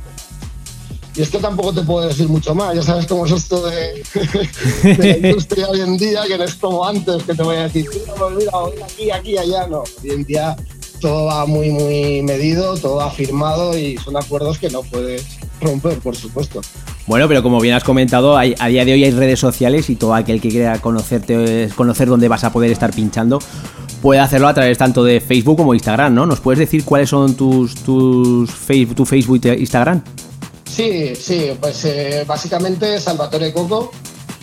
Y 1.14 1.22
es 1.22 1.30
que 1.30 1.38
tampoco 1.38 1.72
te 1.72 1.82
puedo 1.82 2.06
decir 2.08 2.28
mucho 2.28 2.54
más, 2.54 2.74
ya 2.74 2.82
sabes 2.82 3.06
cómo 3.06 3.24
es 3.24 3.32
esto 3.32 3.66
de, 3.66 4.02
la 4.82 5.28
industria 5.28 5.68
hoy 5.68 5.80
en 5.80 5.96
día, 5.96 6.22
que 6.26 6.36
no 6.36 6.44
es 6.44 6.54
como 6.54 6.84
antes, 6.86 7.22
que 7.22 7.34
te 7.34 7.42
voy 7.42 7.56
a 7.56 7.62
decir, 7.62 7.86
mira, 7.90 8.14
mira, 8.36 8.84
aquí, 8.84 9.10
aquí, 9.10 9.38
allá, 9.38 9.66
no. 9.66 9.80
Hoy 10.02 10.10
en 10.10 10.24
día 10.24 10.56
todo 11.00 11.26
va 11.26 11.46
muy, 11.46 11.70
muy 11.70 12.22
medido, 12.22 12.76
todo 12.76 12.96
va 12.96 13.10
firmado 13.10 13.76
y 13.76 13.96
son 13.98 14.16
acuerdos 14.16 14.58
que 14.58 14.70
no 14.70 14.82
puedes 14.82 15.38
romper, 15.60 15.98
por 15.98 16.16
supuesto. 16.16 16.60
Bueno, 17.06 17.28
pero 17.28 17.42
como 17.42 17.60
bien 17.60 17.74
has 17.74 17.84
comentado, 17.84 18.36
hay- 18.36 18.54
a 18.58 18.68
día 18.68 18.84
de 18.84 18.92
hoy 18.92 19.04
hay 19.04 19.10
redes 19.10 19.40
sociales 19.40 19.90
y 19.90 19.96
todo 19.96 20.14
aquel 20.14 20.40
que 20.40 20.48
quiera 20.48 20.80
conocerte, 20.80 21.68
conocer 21.74 22.08
dónde 22.08 22.28
vas 22.28 22.44
a 22.44 22.52
poder 22.52 22.70
estar 22.70 22.92
pinchando, 22.92 23.38
puede 24.02 24.20
hacerlo 24.20 24.48
a 24.48 24.54
través 24.54 24.76
tanto 24.76 25.04
de 25.04 25.20
Facebook 25.20 25.56
como 25.56 25.72
Instagram, 25.72 26.12
¿no? 26.12 26.26
¿Nos 26.26 26.40
puedes 26.40 26.58
decir 26.58 26.84
cuáles 26.84 27.08
son 27.08 27.34
tus, 27.36 27.76
tus 27.76 28.50
Facebook, 28.50 28.96
tu 28.96 29.06
Facebook 29.06 29.40
e 29.44 29.54
Instagram? 29.60 30.02
Sí, 30.68 31.14
sí, 31.14 31.52
pues 31.60 31.84
eh, 31.84 32.24
básicamente 32.26 32.98
Salvatore 32.98 33.52
Coco, 33.52 33.92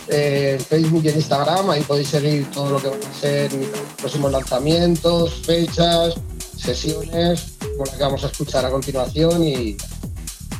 eh, 0.08 0.58
Facebook 0.66 1.02
y 1.04 1.08
en 1.10 1.16
Instagram, 1.16 1.70
ahí 1.70 1.82
podéis 1.82 2.08
seguir 2.08 2.50
todo 2.50 2.70
lo 2.70 2.80
que 2.80 2.88
van 2.88 3.00
a 3.00 3.20
ser 3.20 3.50
próximos 3.98 4.32
lanzamientos, 4.32 5.34
fechas, 5.44 6.14
sesiones, 6.56 7.52
como 7.60 7.84
la 7.84 7.92
que 7.92 8.02
vamos 8.02 8.24
a 8.24 8.28
escuchar 8.28 8.64
a 8.64 8.70
continuación 8.70 9.44
y, 9.44 9.76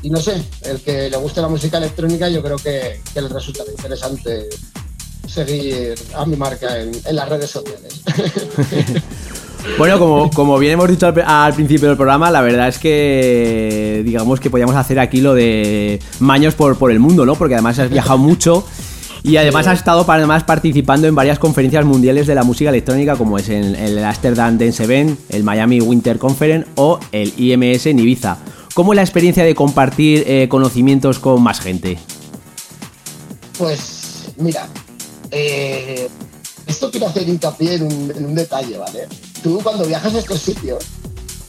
y 0.02 0.10
no 0.10 0.20
sé, 0.20 0.42
el 0.62 0.80
que 0.80 1.08
le 1.08 1.16
guste 1.16 1.40
la 1.40 1.48
música 1.48 1.78
electrónica 1.78 2.28
yo 2.28 2.42
creo 2.42 2.56
que, 2.56 3.00
que 3.14 3.22
le 3.22 3.28
resultará 3.28 3.70
interesante 3.70 4.48
seguir 5.26 5.94
a 6.14 6.26
mi 6.26 6.36
marca 6.36 6.80
en, 6.80 6.90
en 7.04 7.16
las 7.16 7.28
redes 7.28 7.50
sociales. 7.50 8.02
Bueno, 9.78 9.98
como, 9.98 10.30
como 10.30 10.58
bien 10.58 10.74
hemos 10.74 10.88
dicho 10.88 11.06
al, 11.06 11.22
al 11.26 11.54
principio 11.54 11.88
del 11.88 11.96
programa, 11.96 12.30
la 12.30 12.40
verdad 12.40 12.68
es 12.68 12.78
que 12.78 14.02
digamos 14.04 14.40
que 14.40 14.50
podíamos 14.50 14.74
hacer 14.74 14.98
aquí 14.98 15.20
lo 15.20 15.34
de 15.34 16.00
maños 16.18 16.54
por, 16.54 16.76
por 16.78 16.90
el 16.90 16.98
mundo, 16.98 17.26
¿no? 17.26 17.34
Porque 17.34 17.54
además 17.54 17.78
has 17.78 17.90
viajado 17.90 18.18
mucho 18.18 18.64
y 19.22 19.36
además 19.36 19.66
has 19.66 19.78
estado 19.78 20.04
además 20.08 20.44
participando 20.44 21.06
en 21.06 21.14
varias 21.14 21.38
conferencias 21.38 21.84
mundiales 21.84 22.26
de 22.26 22.34
la 22.34 22.42
música 22.42 22.70
electrónica, 22.70 23.16
como 23.16 23.38
es 23.38 23.48
el, 23.48 23.74
el 23.76 24.02
Amsterdam 24.02 24.56
Dance 24.56 24.82
Event, 24.82 25.18
el 25.28 25.44
Miami 25.44 25.80
Winter 25.80 26.18
Conference 26.18 26.68
o 26.76 26.98
el 27.12 27.32
IMS 27.36 27.86
en 27.86 27.98
Ibiza. 27.98 28.38
¿Cómo 28.74 28.92
es 28.92 28.96
la 28.96 29.02
experiencia 29.02 29.44
de 29.44 29.54
compartir 29.54 30.24
eh, 30.26 30.48
conocimientos 30.48 31.18
con 31.18 31.42
más 31.42 31.60
gente? 31.60 31.98
Pues 33.58 34.32
mira, 34.38 34.68
eh, 35.30 36.08
esto 36.66 36.90
quiero 36.90 37.08
hacer 37.08 37.28
hincapié 37.28 37.74
en 37.74 37.82
un, 37.84 38.12
en 38.16 38.26
un 38.26 38.34
detalle, 38.34 38.78
¿vale? 38.78 39.08
Tú 39.42 39.60
cuando 39.62 39.84
viajas 39.84 40.14
a 40.14 40.18
estos 40.18 40.40
sitios, 40.40 40.84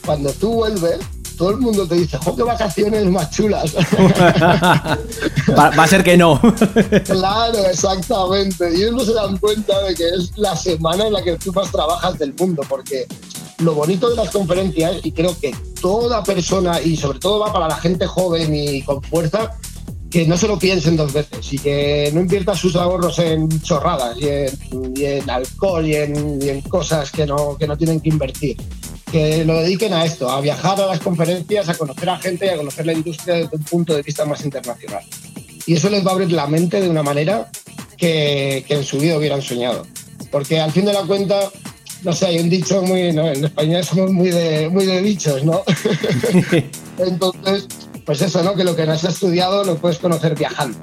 cuando 0.06 0.32
tú 0.34 0.54
vuelves, 0.54 1.00
todo 1.38 1.52
el 1.52 1.58
mundo 1.58 1.88
te 1.88 1.96
dice, 1.96 2.18
¡jo, 2.18 2.36
qué 2.36 2.44
vacaciones 2.44 3.06
más 3.06 3.32
chulas! 3.32 3.74
va, 5.58 5.70
va 5.72 5.84
a 5.84 5.88
ser 5.88 6.04
que 6.04 6.16
no. 6.16 6.40
claro, 7.06 7.66
exactamente. 7.66 8.72
Y 8.72 8.84
ellos 8.84 8.94
no 8.94 9.04
se 9.04 9.14
dan 9.14 9.38
cuenta 9.38 9.82
de 9.84 9.96
que 9.96 10.08
es 10.08 10.38
la 10.38 10.56
semana 10.56 11.08
en 11.08 11.14
la 11.14 11.24
que 11.24 11.38
tú 11.38 11.52
más 11.54 11.72
trabajas 11.72 12.20
del 12.20 12.34
mundo, 12.36 12.64
porque 12.70 13.08
lo 13.58 13.74
bonito 13.74 14.10
de 14.10 14.18
las 14.18 14.30
conferencias, 14.30 14.98
y 15.04 15.12
creo 15.12 15.36
que 15.40 15.56
toda 15.82 16.24
persona, 16.24 16.82
y 16.82 16.96
sobre 16.96 17.20
todo 17.20 17.40
va 17.40 17.52
para 17.52 17.68
la 17.68 17.78
gente 17.78 18.06
joven 18.06 18.54
y 18.54 18.84
con 18.84 19.02
fuerza, 19.02 19.52
que 20.12 20.28
no 20.28 20.38
se 20.38 20.48
lo 20.48 20.60
piensen 20.60 20.98
dos 20.98 21.14
veces 21.14 21.54
y 21.54 21.58
que 21.58 22.12
no 22.14 22.20
invierta 22.20 22.54
sus 22.54 22.76
ahorros 22.76 23.18
en 23.20 23.48
chorradas 23.62 24.18
y 24.20 24.28
en, 24.28 24.94
y 24.94 25.06
en 25.06 25.30
alcohol 25.30 25.88
y 25.88 25.96
en, 25.96 26.42
y 26.42 26.50
en 26.50 26.62
cosas 26.62 27.10
que 27.12 27.26
no, 27.26 27.58
que 27.58 27.66
no 27.66 27.78
tienen 27.78 28.02
que 28.02 28.10
invertir. 28.10 28.58
Que 29.10 29.46
lo 29.46 29.56
dediquen 29.62 29.94
a 29.94 30.04
esto, 30.04 30.30
a 30.30 30.42
viajar 30.42 30.80
a 30.82 30.88
las 30.88 31.00
conferencias, 31.00 31.70
a 31.70 31.76
conocer 31.76 32.10
a 32.10 32.18
gente 32.18 32.46
y 32.46 32.50
a 32.50 32.58
conocer 32.58 32.86
la 32.86 32.94
industria 32.94 33.36
desde 33.36 33.56
un 33.56 33.64
punto 33.64 33.96
de 33.96 34.02
vista 34.02 34.26
más 34.26 34.44
internacional. 34.44 35.04
Y 35.66 35.76
eso 35.76 35.90
les 35.90 36.06
va 36.06 36.12
a 36.12 36.14
abrir 36.14 36.32
la 36.34 36.48
mente 36.48 36.82
de 36.82 36.90
una 36.90 37.04
manera 37.04 37.50
que, 37.98 38.66
que 38.68 38.74
en 38.76 38.84
su 38.84 38.98
vida 38.98 39.18
hubieran 39.18 39.42
soñado. 39.42 39.88
Porque 40.30 40.60
al 40.60 40.72
fin 40.72 40.86
de 40.86 40.94
la 40.94 41.04
cuenta, 41.04 41.40
no 42.04 42.14
sé, 42.14 42.26
hay 42.28 42.40
un 42.40 42.50
dicho 42.50 42.82
muy, 42.82 43.14
¿no? 43.14 43.28
en 43.30 43.46
España 43.46 43.82
somos 43.82 44.12
muy 44.12 44.30
de, 44.30 44.70
muy 44.70 44.86
de 44.86 45.02
dichos, 45.02 45.44
¿no? 45.46 45.64
Entonces, 46.98 47.68
pues 48.06 48.22
eso, 48.22 48.44
¿no? 48.44 48.56
Que 48.56 48.64
lo 48.64 48.76
que 48.76 48.86
no 48.86 48.94
has 48.94 49.04
estudiado 49.04 49.64
lo 49.64 49.78
puedes 49.78 50.00
conocer 50.00 50.36
viajando. 50.36 50.78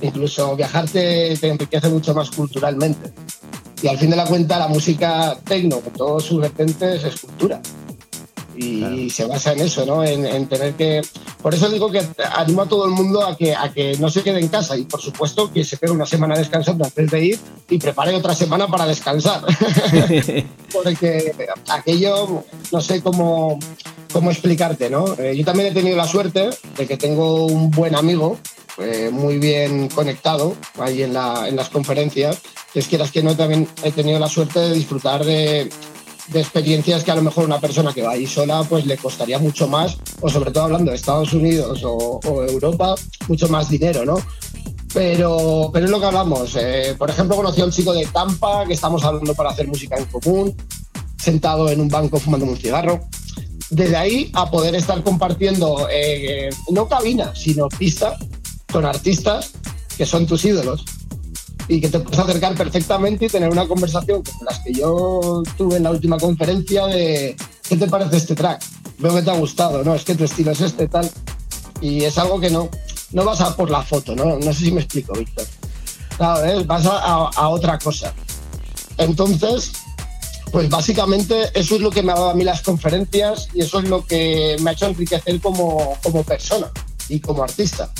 Incluso 0.00 0.56
viajar 0.56 0.88
te, 0.88 1.36
te 1.36 1.48
enriquece 1.48 1.88
mucho 1.88 2.14
más 2.14 2.30
culturalmente. 2.30 3.12
Y 3.82 3.88
al 3.88 3.98
fin 3.98 4.10
de 4.10 4.16
la 4.16 4.26
cuenta, 4.26 4.58
la 4.58 4.68
música 4.68 5.36
tecno, 5.44 5.80
con 5.80 5.92
todos 5.92 6.24
sus 6.24 6.40
vertientes, 6.40 7.04
es 7.04 7.20
cultura. 7.20 7.60
Y 8.56 9.10
se 9.10 9.24
basa 9.26 9.52
en 9.52 9.60
eso, 9.60 9.84
¿no? 9.84 10.04
En, 10.04 10.24
en 10.24 10.46
tener 10.46 10.74
que. 10.74 11.02
Por 11.42 11.54
eso 11.54 11.68
digo 11.68 11.90
que 11.90 12.00
animo 12.34 12.62
a 12.62 12.68
todo 12.68 12.86
el 12.86 12.92
mundo 12.92 13.26
a 13.26 13.36
que, 13.36 13.54
a 13.54 13.72
que 13.72 13.98
no 13.98 14.08
se 14.08 14.22
quede 14.22 14.40
en 14.40 14.48
casa 14.48 14.76
y, 14.76 14.84
por 14.84 15.00
supuesto, 15.00 15.52
que 15.52 15.64
se 15.64 15.76
pegue 15.76 15.92
una 15.92 16.06
semana 16.06 16.38
descansando 16.38 16.84
antes 16.84 17.10
de 17.10 17.24
ir 17.24 17.38
y 17.68 17.78
prepare 17.78 18.14
otra 18.14 18.34
semana 18.34 18.68
para 18.68 18.86
descansar. 18.86 19.42
Porque 20.72 21.34
aquello, 21.68 22.44
no 22.72 22.80
sé 22.80 23.02
cómo, 23.02 23.58
cómo 24.14 24.30
explicarte, 24.30 24.88
¿no? 24.88 25.16
Eh, 25.18 25.34
yo 25.36 25.44
también 25.44 25.70
he 25.70 25.72
tenido 25.72 25.96
la 25.96 26.06
suerte 26.06 26.48
de 26.78 26.86
que 26.86 26.96
tengo 26.96 27.46
un 27.46 27.68
buen 27.72 27.96
amigo, 27.96 28.38
eh, 28.78 29.10
muy 29.12 29.38
bien 29.38 29.88
conectado 29.88 30.54
ahí 30.78 31.02
en, 31.02 31.12
la, 31.12 31.48
en 31.48 31.56
las 31.56 31.68
conferencias. 31.68 32.38
Es 32.74 32.86
quieras 32.86 33.10
que 33.10 33.24
no, 33.24 33.36
también 33.36 33.66
he 33.82 33.90
tenido 33.90 34.20
la 34.20 34.28
suerte 34.28 34.60
de 34.60 34.72
disfrutar 34.72 35.24
de, 35.24 35.68
de 36.28 36.40
experiencias 36.40 37.02
que 37.02 37.10
a 37.10 37.16
lo 37.16 37.22
mejor 37.22 37.44
una 37.44 37.58
persona 37.60 37.92
que 37.92 38.02
va 38.02 38.12
ahí 38.12 38.28
sola 38.28 38.62
pues 38.62 38.86
le 38.86 38.96
costaría 38.96 39.40
mucho 39.40 39.66
más, 39.66 39.98
o 40.20 40.30
sobre 40.30 40.52
todo 40.52 40.64
hablando 40.64 40.92
de 40.92 40.96
Estados 40.96 41.32
Unidos 41.32 41.82
o, 41.82 42.20
o 42.24 42.44
Europa, 42.44 42.94
mucho 43.26 43.48
más 43.48 43.68
dinero, 43.68 44.04
¿no? 44.04 44.16
Pero, 44.92 45.70
pero 45.72 45.86
es 45.86 45.90
lo 45.90 45.98
que 45.98 46.06
hablamos. 46.06 46.54
Eh, 46.54 46.94
por 46.96 47.10
ejemplo, 47.10 47.34
conocí 47.34 47.60
a 47.60 47.64
un 47.64 47.72
chico 47.72 47.92
de 47.92 48.06
Tampa 48.06 48.64
que 48.64 48.74
estamos 48.74 49.02
hablando 49.02 49.34
para 49.34 49.50
hacer 49.50 49.66
música 49.66 49.96
en 49.96 50.04
común, 50.04 50.54
sentado 51.16 51.68
en 51.68 51.80
un 51.80 51.88
banco 51.88 52.20
fumando 52.20 52.46
un 52.46 52.56
cigarro. 52.56 53.00
Desde 53.70 53.96
ahí 53.96 54.30
a 54.34 54.50
poder 54.50 54.74
estar 54.74 55.02
compartiendo, 55.02 55.88
eh, 55.90 56.50
no 56.70 56.86
cabina, 56.88 57.32
sino 57.34 57.68
pista 57.68 58.16
con 58.72 58.84
artistas 58.84 59.52
que 59.96 60.04
son 60.06 60.26
tus 60.26 60.44
ídolos 60.44 60.84
y 61.68 61.80
que 61.80 61.88
te 61.88 61.98
puedes 62.00 62.18
acercar 62.18 62.54
perfectamente 62.54 63.26
y 63.26 63.28
tener 63.28 63.48
una 63.50 63.66
conversación 63.66 64.22
como 64.22 64.44
las 64.44 64.58
que 64.60 64.72
yo 64.74 65.42
tuve 65.56 65.76
en 65.78 65.84
la 65.84 65.90
última 65.92 66.18
conferencia 66.18 66.86
de 66.86 67.36
¿qué 67.68 67.76
te 67.76 67.86
parece 67.86 68.16
este 68.18 68.34
track? 68.34 68.62
Veo 68.98 69.14
que 69.14 69.22
te 69.22 69.30
ha 69.30 69.34
gustado, 69.38 69.82
¿no? 69.82 69.94
Es 69.94 70.04
que 70.04 70.14
tu 70.14 70.24
estilo 70.24 70.50
es 70.52 70.60
este, 70.60 70.86
tal. 70.88 71.10
Y 71.80 72.04
es 72.04 72.16
algo 72.18 72.38
que 72.38 72.50
no, 72.50 72.68
no 73.12 73.24
vas 73.24 73.40
a 73.40 73.56
por 73.56 73.70
la 73.70 73.82
foto, 73.82 74.14
¿no? 74.14 74.38
No 74.38 74.52
sé 74.52 74.60
si 74.66 74.72
me 74.72 74.80
explico, 74.82 75.12
Víctor. 75.14 75.46
Claro, 76.16 76.44
¿eh? 76.44 76.62
vas 76.64 76.86
a, 76.86 76.96
a- 76.98 77.30
a 77.34 77.48
otra 77.48 77.78
cosa. 77.78 78.12
Entonces, 78.98 79.72
pues 80.54 80.70
básicamente 80.70 81.50
eso 81.52 81.74
es 81.74 81.80
lo 81.80 81.90
que 81.90 82.00
me 82.00 82.12
ha 82.12 82.14
dado 82.14 82.30
a 82.30 82.34
mí 82.34 82.44
las 82.44 82.62
conferencias 82.62 83.48
y 83.54 83.62
eso 83.62 83.80
es 83.80 83.88
lo 83.88 84.06
que 84.06 84.56
me 84.60 84.70
ha 84.70 84.72
hecho 84.72 84.86
enriquecer 84.86 85.40
como, 85.40 85.98
como 86.00 86.22
persona 86.22 86.70
y 87.08 87.18
como 87.18 87.42
artista. 87.42 87.90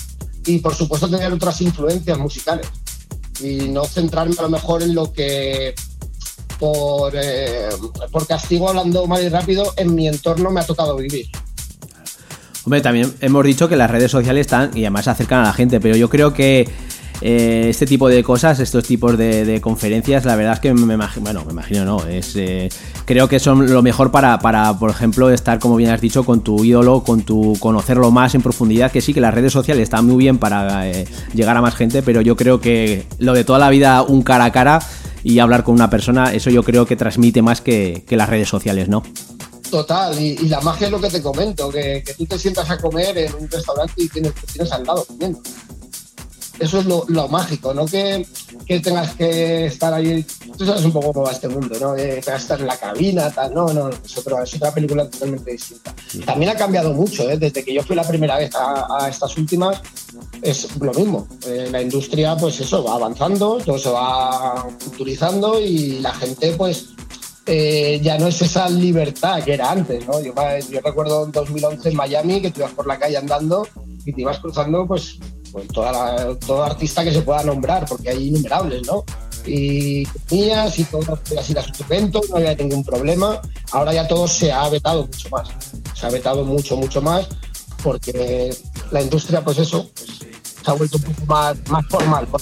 Y 0.46 0.60
por 0.60 0.72
supuesto 0.72 1.10
tener 1.10 1.32
otras 1.32 1.60
influencias 1.62 2.16
musicales 2.16 2.68
y 3.42 3.68
no 3.70 3.84
centrarme 3.86 4.36
a 4.38 4.42
lo 4.42 4.50
mejor 4.50 4.84
en 4.84 4.94
lo 4.94 5.12
que 5.12 5.74
por, 6.60 7.12
eh, 7.16 7.70
por 8.12 8.24
castigo 8.28 8.68
hablando 8.68 9.04
mal 9.08 9.20
y 9.24 9.28
rápido 9.30 9.74
en 9.76 9.92
mi 9.92 10.06
entorno 10.06 10.52
me 10.52 10.60
ha 10.60 10.64
tocado 10.64 10.94
vivir. 10.94 11.26
Hombre, 12.62 12.82
también 12.82 13.12
hemos 13.20 13.44
dicho 13.44 13.68
que 13.68 13.74
las 13.74 13.90
redes 13.90 14.12
sociales 14.12 14.42
están 14.42 14.70
y 14.76 14.82
además 14.82 15.08
acercan 15.08 15.40
a 15.40 15.46
la 15.46 15.52
gente, 15.54 15.80
pero 15.80 15.96
yo 15.96 16.08
creo 16.08 16.32
que 16.32 16.68
eh, 17.20 17.66
este 17.68 17.86
tipo 17.86 18.08
de 18.08 18.22
cosas, 18.22 18.60
estos 18.60 18.84
tipos 18.84 19.16
de, 19.16 19.60
conferencias, 19.62 20.24
la 20.24 20.36
verdad 20.36 20.54
es 20.54 20.60
que 20.60 20.74
me 20.74 20.94
imagino, 20.94 21.24
bueno, 21.24 21.44
me 21.44 21.52
imagino 21.52 21.84
no, 21.84 22.04
es 22.06 22.34
eh, 22.36 22.68
creo 23.04 23.28
que 23.28 23.38
son 23.38 23.72
lo 23.72 23.82
mejor 23.82 24.10
para, 24.10 24.38
para, 24.38 24.78
por 24.78 24.90
ejemplo, 24.90 25.30
estar, 25.30 25.58
como 25.58 25.76
bien 25.76 25.90
has 25.90 26.00
dicho, 26.00 26.24
con 26.24 26.42
tu 26.42 26.64
ídolo, 26.64 27.02
con 27.02 27.22
tu 27.22 27.56
conocerlo 27.60 28.10
más 28.10 28.34
en 28.34 28.42
profundidad, 28.42 28.90
que 28.90 29.00
sí 29.00 29.14
que 29.14 29.20
las 29.20 29.32
redes 29.32 29.52
sociales 29.52 29.84
están 29.84 30.06
muy 30.06 30.16
bien 30.16 30.38
para 30.38 30.88
eh, 30.88 31.06
llegar 31.34 31.56
a 31.56 31.62
más 31.62 31.74
gente, 31.74 32.02
pero 32.02 32.20
yo 32.20 32.36
creo 32.36 32.60
que 32.60 33.06
lo 33.18 33.32
de 33.32 33.44
toda 33.44 33.58
la 33.58 33.70
vida 33.70 34.02
un 34.02 34.22
cara 34.22 34.46
a 34.46 34.52
cara 34.52 34.80
y 35.22 35.38
hablar 35.38 35.64
con 35.64 35.74
una 35.74 35.88
persona, 35.88 36.34
eso 36.34 36.50
yo 36.50 36.62
creo 36.62 36.84
que 36.84 36.96
transmite 36.96 37.40
más 37.42 37.60
que, 37.60 38.04
las 38.10 38.28
redes 38.28 38.48
sociales, 38.48 38.88
¿no? 38.88 39.02
Total, 39.70 40.20
y, 40.20 40.36
la 40.48 40.60
magia 40.60 40.86
es 40.86 40.92
lo 40.92 41.00
que 41.00 41.08
te 41.08 41.22
comento, 41.22 41.70
que, 41.70 42.04
tú 42.16 42.26
te 42.26 42.38
sientas 42.38 42.68
a 42.70 42.78
comer 42.78 43.16
en 43.16 43.34
un 43.34 43.50
restaurante 43.50 43.94
y 43.96 44.08
tienes, 44.08 44.34
tienes 44.52 44.70
al 44.70 44.84
lado 44.84 45.04
comiendo. 45.04 45.40
Eso 46.60 46.78
es 46.78 46.86
lo, 46.86 47.04
lo 47.08 47.26
mágico, 47.28 47.74
no 47.74 47.84
que, 47.84 48.24
que 48.64 48.78
tengas 48.80 49.14
que 49.16 49.66
estar 49.66 49.92
ahí. 49.92 50.24
Tú 50.56 50.64
sabes 50.64 50.84
un 50.84 50.92
poco 50.92 51.12
cómo 51.12 51.26
va 51.26 51.32
este 51.32 51.48
mundo, 51.48 51.76
¿no? 51.80 51.94
Que 51.94 52.20
tengas 52.24 52.24
que 52.24 52.36
estar 52.42 52.60
en 52.60 52.66
la 52.68 52.76
cabina, 52.76 53.30
tal. 53.30 53.52
No, 53.52 53.72
no, 53.72 53.88
es, 53.88 54.16
otro- 54.18 54.40
es 54.42 54.54
otra 54.54 54.72
película 54.72 55.08
totalmente 55.10 55.50
distinta. 55.52 55.94
También 56.24 56.50
ha 56.52 56.54
cambiado 56.54 56.92
mucho, 56.94 57.28
¿eh? 57.28 57.36
Desde 57.38 57.64
que 57.64 57.74
yo 57.74 57.82
fui 57.82 57.96
la 57.96 58.06
primera 58.06 58.36
vez 58.38 58.54
a, 58.54 58.86
a 59.04 59.08
estas 59.08 59.36
últimas, 59.36 59.80
es 60.42 60.68
lo 60.80 60.92
mismo. 60.94 61.26
Eh, 61.46 61.68
la 61.70 61.82
industria, 61.82 62.36
pues 62.36 62.60
eso, 62.60 62.84
va 62.84 62.94
avanzando, 62.94 63.58
todo 63.64 63.78
se 63.78 63.90
va 63.90 64.66
culturizando 64.84 65.60
y 65.60 65.98
la 66.00 66.14
gente, 66.14 66.52
pues, 66.52 66.86
eh, 67.46 68.00
ya 68.02 68.16
no 68.16 68.28
es 68.28 68.40
esa 68.40 68.68
libertad 68.70 69.42
que 69.42 69.54
era 69.54 69.70
antes, 69.72 70.06
¿no? 70.06 70.20
Yo, 70.22 70.32
yo 70.70 70.80
recuerdo 70.82 71.24
en 71.26 71.32
2011 71.32 71.88
en 71.90 71.96
Miami 71.96 72.40
que 72.40 72.50
tú 72.52 72.60
ibas 72.60 72.72
por 72.72 72.86
la 72.86 72.98
calle 72.98 73.16
andando 73.18 73.66
y 74.06 74.12
te 74.12 74.20
ibas 74.22 74.38
cruzando, 74.38 74.86
pues, 74.86 75.18
con 75.54 75.66
toda 75.68 75.92
la- 75.92 76.34
todo 76.40 76.64
artista 76.64 77.04
que 77.04 77.12
se 77.12 77.22
pueda 77.22 77.44
nombrar, 77.44 77.86
porque 77.88 78.10
hay 78.10 78.26
innumerables, 78.28 78.84
¿no? 78.88 79.04
Y 79.46 80.04
tenías 80.28 80.76
y 80.80 80.84
todas 80.84 81.20
las 81.30 81.48
ir 81.50 81.58
a 81.58 81.62
sus 81.62 81.80
eventos, 81.82 82.28
no 82.28 82.36
había 82.38 82.54
ningún 82.56 82.82
problema. 82.82 83.40
Ahora 83.70 83.92
ya 83.94 84.08
todo 84.08 84.26
se 84.26 84.50
ha 84.50 84.68
vetado 84.68 85.02
mucho 85.06 85.28
más. 85.30 85.48
Se 85.94 86.06
ha 86.06 86.10
vetado 86.10 86.44
mucho, 86.44 86.76
mucho 86.76 87.00
más, 87.00 87.28
porque 87.84 88.52
la 88.90 89.00
industria, 89.00 89.44
pues 89.44 89.58
eso, 89.58 89.88
pues, 89.94 90.18
se 90.64 90.70
ha 90.70 90.74
vuelto 90.74 90.96
un 90.96 91.04
poco 91.04 91.26
más, 91.26 91.56
más 91.68 91.86
formal. 91.88 92.26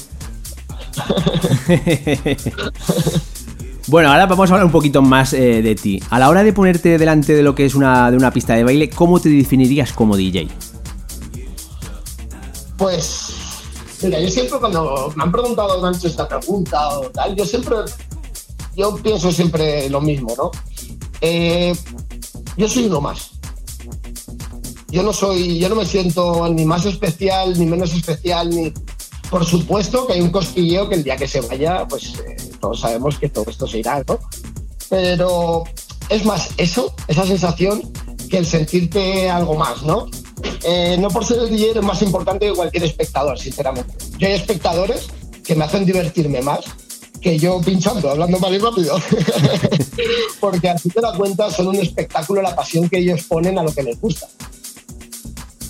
Bueno, 3.89 4.13
ahora 4.13 4.27
vamos 4.27 4.49
a 4.49 4.55
hablar 4.55 4.67
un 4.67 4.73
poquito 4.73 5.03
más 5.03 5.33
eh, 5.33 5.61
de 5.61 5.75
ti. 5.75 6.01
A 6.09 6.21
la 6.21 6.31
hora 6.31 6.45
de 6.45 6.53
ponerte 6.53 6.99
delante 6.99 7.35
de 7.35 7.43
lo 7.43 7.57
que 7.57 7.67
es 7.67 7.75
una, 7.75 8.11
de 8.13 8.17
una 8.17 8.31
pista 8.31 8.55
de 8.55 8.63
baile, 8.63 8.89
¿cómo 8.89 9.21
te 9.21 9.29
definirías 9.29 9.93
como 9.93 10.17
DJ? 10.17 10.47
Pues, 12.83 13.29
mira, 14.03 14.19
yo 14.19 14.29
siempre 14.29 14.59
cuando 14.59 15.13
me 15.15 15.23
han 15.23 15.31
preguntado 15.31 15.89
hecho 15.89 16.09
esta 16.09 16.27
pregunta 16.27 16.99
o 16.99 17.03
tal, 17.11 17.37
yo 17.37 17.47
siempre, 17.47 17.77
yo 18.75 18.97
pienso 18.97 19.31
siempre 19.31 19.89
lo 19.89 20.01
mismo, 20.01 20.35
¿no? 20.37 20.51
Eh, 21.21 21.73
yo 22.57 22.67
soy 22.67 22.87
uno 22.87 23.01
más. 23.01 23.31
Yo 24.89 25.05
no 25.05 25.13
soy, 25.13 25.61
yo 25.61 25.69
no 25.69 25.77
me 25.77 25.87
siento 25.87 26.49
ni 26.49 26.65
más 26.65 26.85
especial, 26.85 27.57
ni 27.57 27.67
menos 27.67 27.95
especial, 27.95 28.51
ni... 28.51 28.75
Por 29.31 29.47
supuesto 29.47 30.05
que 30.09 30.15
hay 30.15 30.21
un 30.21 30.33
cosquilleo 30.33 30.89
que 30.89 30.97
el 30.97 31.05
día 31.05 31.17
que 31.17 31.29
se 31.29 31.41
vaya, 31.41 31.87
pues 31.87 32.15
eh, 32.19 32.37
todos 32.61 32.81
sabemos 32.81 33.17
que 33.17 33.29
todo 33.29 33.49
esto 33.49 33.69
se 33.69 33.79
irá, 33.79 34.03
¿no? 34.09 34.19
Pero 34.91 35.63
es 36.09 36.25
más 36.25 36.51
eso, 36.57 36.93
esa 37.07 37.25
sensación, 37.25 37.93
que 38.29 38.39
el 38.39 38.47
sentirte 38.47 39.31
algo 39.31 39.55
más, 39.55 39.85
¿no? 39.85 40.09
Eh, 40.65 40.97
no 40.99 41.09
por 41.09 41.25
ser 41.25 41.39
el 41.39 41.51
DJ 41.51 41.79
es 41.79 41.83
más 41.83 42.03
importante 42.03 42.47
que 42.47 42.53
cualquier 42.53 42.85
espectador, 42.85 43.39
sinceramente. 43.39 43.95
Yo 44.19 44.27
hay 44.27 44.35
espectadores 44.35 45.09
que 45.45 45.55
me 45.55 45.65
hacen 45.65 45.85
divertirme 45.85 46.41
más 46.43 46.65
que 47.21 47.39
yo 47.39 47.61
pinchando, 47.61 48.11
hablando 48.11 48.39
mal 48.39 48.53
y 48.53 48.59
rápido. 48.59 48.97
Porque 50.41 50.69
así 50.69 50.89
te 50.91 51.01
das 51.01 51.17
cuenta, 51.17 51.51
son 51.51 51.69
un 51.69 51.77
espectáculo 51.77 52.43
la 52.43 52.55
pasión 52.55 52.89
que 52.89 52.99
ellos 52.99 53.23
ponen 53.25 53.59
a 53.59 53.63
lo 53.63 53.73
que 53.73 53.83
les 53.83 54.01
gusta. 54.01 54.29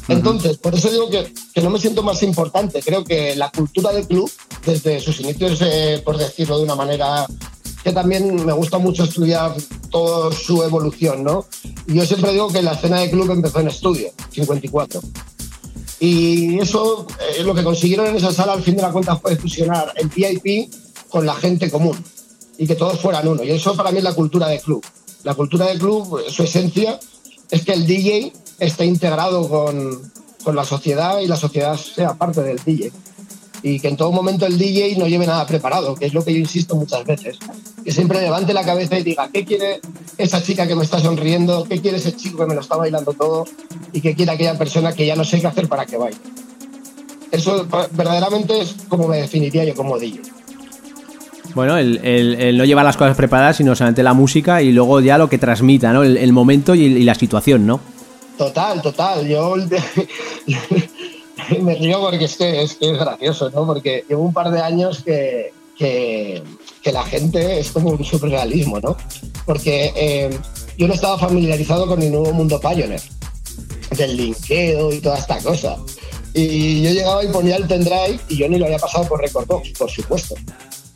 Entonces, 0.08 0.58
por 0.58 0.74
eso 0.74 0.90
digo 0.90 1.08
que, 1.10 1.32
que, 1.54 1.60
no 1.62 1.70
me 1.70 1.78
siento 1.78 2.02
más 2.02 2.22
importante. 2.22 2.82
Creo 2.82 3.04
que 3.04 3.36
la 3.36 3.50
cultura 3.50 3.92
del 3.92 4.06
club, 4.06 4.30
desde 4.66 5.00
sus 5.00 5.20
inicios, 5.20 5.60
eh, 5.62 6.02
por 6.04 6.16
decirlo 6.16 6.58
de 6.58 6.64
una 6.64 6.74
manera 6.74 7.26
que 7.82 7.92
también 7.92 8.44
me 8.44 8.52
gusta 8.52 8.78
mucho 8.78 9.04
estudiar 9.04 9.54
toda 9.90 10.32
su 10.32 10.62
evolución, 10.62 11.24
¿no? 11.24 11.46
Yo 11.86 12.06
siempre 12.06 12.32
digo 12.32 12.48
que 12.48 12.62
la 12.62 12.72
escena 12.72 13.00
de 13.00 13.10
club 13.10 13.30
empezó 13.30 13.60
en 13.60 13.68
estudio, 13.68 14.10
54. 14.30 15.00
Y 16.00 16.58
eso, 16.58 17.06
eh, 17.20 17.42
lo 17.42 17.54
que 17.54 17.62
consiguieron 17.62 18.06
en 18.06 18.16
esa 18.16 18.32
sala 18.32 18.52
al 18.52 18.62
fin 18.62 18.76
de 18.76 18.82
la 18.82 18.92
cuenta 18.92 19.16
fue 19.16 19.36
fusionar 19.36 19.92
el 19.96 20.08
VIP 20.08 20.72
con 21.08 21.26
la 21.26 21.34
gente 21.34 21.70
común 21.70 21.96
y 22.58 22.66
que 22.66 22.74
todos 22.74 23.00
fueran 23.00 23.26
uno. 23.26 23.42
Y 23.42 23.50
eso 23.50 23.76
para 23.76 23.90
mí 23.90 23.98
es 23.98 24.04
la 24.04 24.14
cultura 24.14 24.48
de 24.48 24.60
club. 24.60 24.84
La 25.24 25.34
cultura 25.34 25.66
de 25.66 25.78
club, 25.78 26.20
su 26.28 26.42
esencia 26.42 26.98
es 27.50 27.64
que 27.64 27.72
el 27.72 27.86
DJ 27.86 28.32
esté 28.58 28.84
integrado 28.84 29.48
con, 29.48 30.12
con 30.42 30.56
la 30.56 30.64
sociedad 30.64 31.20
y 31.20 31.26
la 31.26 31.36
sociedad 31.36 31.76
sea 31.76 32.14
parte 32.14 32.42
del 32.42 32.58
DJ 32.64 32.92
y 33.62 33.78
que 33.78 33.88
en 33.88 33.96
todo 33.96 34.10
momento 34.10 34.44
el 34.46 34.58
DJ 34.58 34.96
no 34.98 35.06
lleve 35.06 35.26
nada 35.26 35.46
preparado, 35.46 35.94
que 35.94 36.06
es 36.06 36.14
lo 36.14 36.24
que 36.24 36.32
yo 36.32 36.38
insisto 36.38 36.74
muchas 36.74 37.04
veces. 37.04 37.38
Que 37.84 37.92
siempre 37.92 38.20
levante 38.20 38.52
la 38.52 38.64
cabeza 38.64 38.98
y 38.98 39.04
diga, 39.04 39.28
¿qué 39.32 39.44
quiere 39.44 39.80
esa 40.18 40.42
chica 40.42 40.66
que 40.66 40.74
me 40.74 40.82
está 40.82 40.98
sonriendo? 40.98 41.64
¿Qué 41.64 41.80
quiere 41.80 41.98
ese 41.98 42.16
chico 42.16 42.38
que 42.38 42.46
me 42.46 42.54
lo 42.54 42.60
está 42.60 42.76
bailando 42.76 43.12
todo? 43.12 43.44
¿Y 43.92 44.00
qué 44.00 44.14
quiere 44.14 44.32
aquella 44.32 44.58
persona 44.58 44.92
que 44.92 45.06
ya 45.06 45.14
no 45.14 45.24
sé 45.24 45.40
qué 45.40 45.46
hacer 45.46 45.68
para 45.68 45.86
que 45.86 45.96
baile? 45.96 46.18
Eso 47.30 47.66
verdaderamente 47.92 48.60
es 48.60 48.74
como 48.88 49.08
me 49.08 49.18
definiría 49.18 49.64
yo 49.64 49.74
como 49.74 49.98
DJ. 49.98 50.20
Bueno, 51.54 51.76
el, 51.76 51.98
el, 52.02 52.56
no 52.56 52.64
llevar 52.64 52.84
las 52.84 52.96
cosas 52.96 53.16
preparadas, 53.16 53.56
sino 53.56 53.76
solamente 53.76 54.02
la 54.02 54.14
música 54.14 54.62
y 54.62 54.72
luego 54.72 55.00
ya 55.00 55.18
lo 55.18 55.28
que 55.28 55.38
transmita, 55.38 55.92
¿no? 55.92 56.02
El, 56.02 56.32
momento 56.32 56.74
y, 56.74 56.84
y, 56.84 57.02
la 57.04 57.14
situación, 57.14 57.66
¿no? 57.66 57.80
Total, 58.38 58.80
total. 58.80 59.26
Yo 59.28 59.54
me 61.60 61.74
río 61.74 62.00
porque 62.00 62.24
es 62.24 62.36
que, 62.36 62.62
es 62.62 62.76
es 62.80 62.98
gracioso, 62.98 63.50
¿no? 63.50 63.66
Porque 63.66 64.04
llevo 64.08 64.22
un 64.22 64.32
par 64.32 64.50
de 64.50 64.60
años 64.60 65.02
que, 65.04 65.52
que, 65.76 66.42
la 66.92 67.04
gente 67.04 67.60
es 67.60 67.70
como 67.70 67.90
un 67.90 68.04
surrealismo, 68.04 68.80
¿no? 68.80 68.96
Porque 69.46 69.92
eh, 69.96 70.38
yo 70.76 70.88
no 70.88 70.94
estaba 70.94 71.18
familiarizado 71.18 71.86
con 71.86 72.02
el 72.02 72.12
nuevo 72.12 72.32
mundo 72.32 72.60
Pioneer, 72.60 73.02
del 73.96 74.16
linkeo 74.16 74.92
y 74.92 75.00
toda 75.00 75.18
esta 75.18 75.38
cosa. 75.38 75.76
Y 76.34 76.82
yo 76.82 76.90
llegaba 76.90 77.24
y 77.24 77.28
ponía 77.28 77.56
el 77.56 77.66
pendrive 77.66 78.18
y 78.28 78.36
yo 78.36 78.48
ni 78.48 78.58
lo 78.58 78.64
había 78.64 78.78
pasado 78.78 79.06
por 79.06 79.20
Recordbox, 79.20 79.70
por 79.78 79.90
supuesto. 79.90 80.34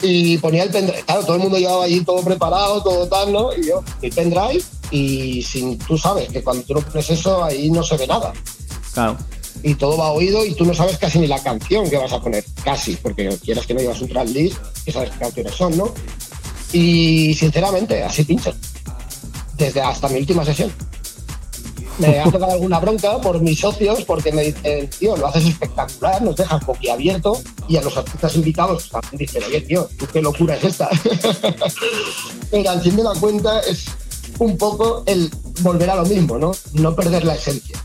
Y 0.02 0.38
ponía 0.38 0.62
el 0.62 0.70
pendrive, 0.70 1.02
claro, 1.04 1.22
todo 1.24 1.36
el 1.36 1.42
mundo 1.42 1.58
llevaba 1.58 1.84
allí 1.84 2.02
todo 2.04 2.22
preparado, 2.22 2.82
todo 2.82 3.06
tal, 3.06 3.32
¿no? 3.32 3.54
Y 3.54 3.66
yo, 3.66 3.82
mi 4.02 4.10
pendrive, 4.10 4.62
y 4.90 5.42
sin, 5.42 5.78
tú 5.78 5.96
sabes 5.98 6.28
que 6.28 6.42
cuando 6.42 6.62
tú 6.64 6.74
no 6.74 6.80
pones 6.80 7.10
eso, 7.10 7.42
ahí 7.44 7.70
no 7.70 7.82
se 7.82 7.96
ve 7.96 8.06
nada. 8.06 8.32
Claro 8.92 9.16
y 9.62 9.74
todo 9.74 9.96
va 9.96 10.12
oído 10.12 10.44
y 10.44 10.54
tú 10.54 10.64
no 10.64 10.74
sabes 10.74 10.98
casi 10.98 11.18
ni 11.18 11.26
la 11.26 11.42
canción 11.42 11.88
que 11.88 11.96
vas 11.96 12.12
a 12.12 12.20
poner, 12.20 12.44
casi, 12.64 12.96
porque 12.96 13.28
quieras 13.44 13.66
que 13.66 13.74
no 13.74 13.80
llevas 13.80 14.00
un 14.00 14.08
track 14.08 14.28
list 14.28 14.58
y 14.84 14.92
sabes 14.92 15.10
qué 15.10 15.18
canciones 15.18 15.54
son, 15.54 15.76
¿no? 15.76 15.92
Y 16.72 17.34
sinceramente, 17.34 18.02
así 18.02 18.24
pinchan, 18.24 18.54
desde 19.56 19.80
hasta 19.80 20.08
mi 20.08 20.18
última 20.18 20.44
sesión. 20.44 20.72
Me 21.98 22.20
ha 22.20 22.24
tocado 22.24 22.52
alguna 22.52 22.78
bronca 22.78 23.18
por 23.22 23.40
mis 23.40 23.58
socios 23.58 24.04
porque 24.04 24.30
me 24.30 24.42
dicen, 24.42 24.90
tío, 24.90 25.16
lo 25.16 25.28
haces 25.28 25.46
espectacular, 25.46 26.20
nos 26.20 26.36
dejas 26.36 26.64
boquiabierto 26.66 27.40
y 27.68 27.78
a 27.78 27.82
los 27.82 27.96
artistas 27.96 28.36
invitados 28.36 28.90
también 28.90 29.16
dicen, 29.18 29.42
oye, 29.44 29.62
tío, 29.62 29.88
¿tú 29.98 30.06
qué 30.12 30.20
locura 30.20 30.56
es 30.56 30.64
esta? 30.64 30.90
Pero 32.50 32.70
al 32.70 32.82
fin 32.82 32.96
de 32.96 33.02
la 33.02 33.14
cuenta 33.14 33.60
es 33.60 33.86
un 34.38 34.58
poco 34.58 35.04
el 35.06 35.30
volver 35.62 35.88
a 35.88 35.96
lo 35.96 36.04
mismo, 36.04 36.38
¿no? 36.38 36.52
No 36.74 36.94
perder 36.94 37.24
la 37.24 37.34
esencia 37.34 37.80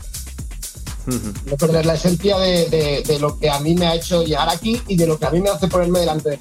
no 1.06 1.56
perder 1.56 1.86
la 1.86 1.94
esencia 1.94 2.38
de, 2.38 3.18
lo 3.20 3.38
que 3.38 3.50
a 3.50 3.60
mí 3.60 3.74
me 3.74 3.86
ha 3.86 3.94
hecho 3.94 4.22
llegar 4.22 4.48
aquí 4.48 4.80
y 4.88 4.96
de 4.96 5.06
lo 5.06 5.18
que 5.18 5.26
a 5.26 5.30
mí 5.30 5.40
me 5.40 5.50
hace 5.50 5.68
ponerme 5.68 6.00
delante 6.00 6.30
de 6.30 6.38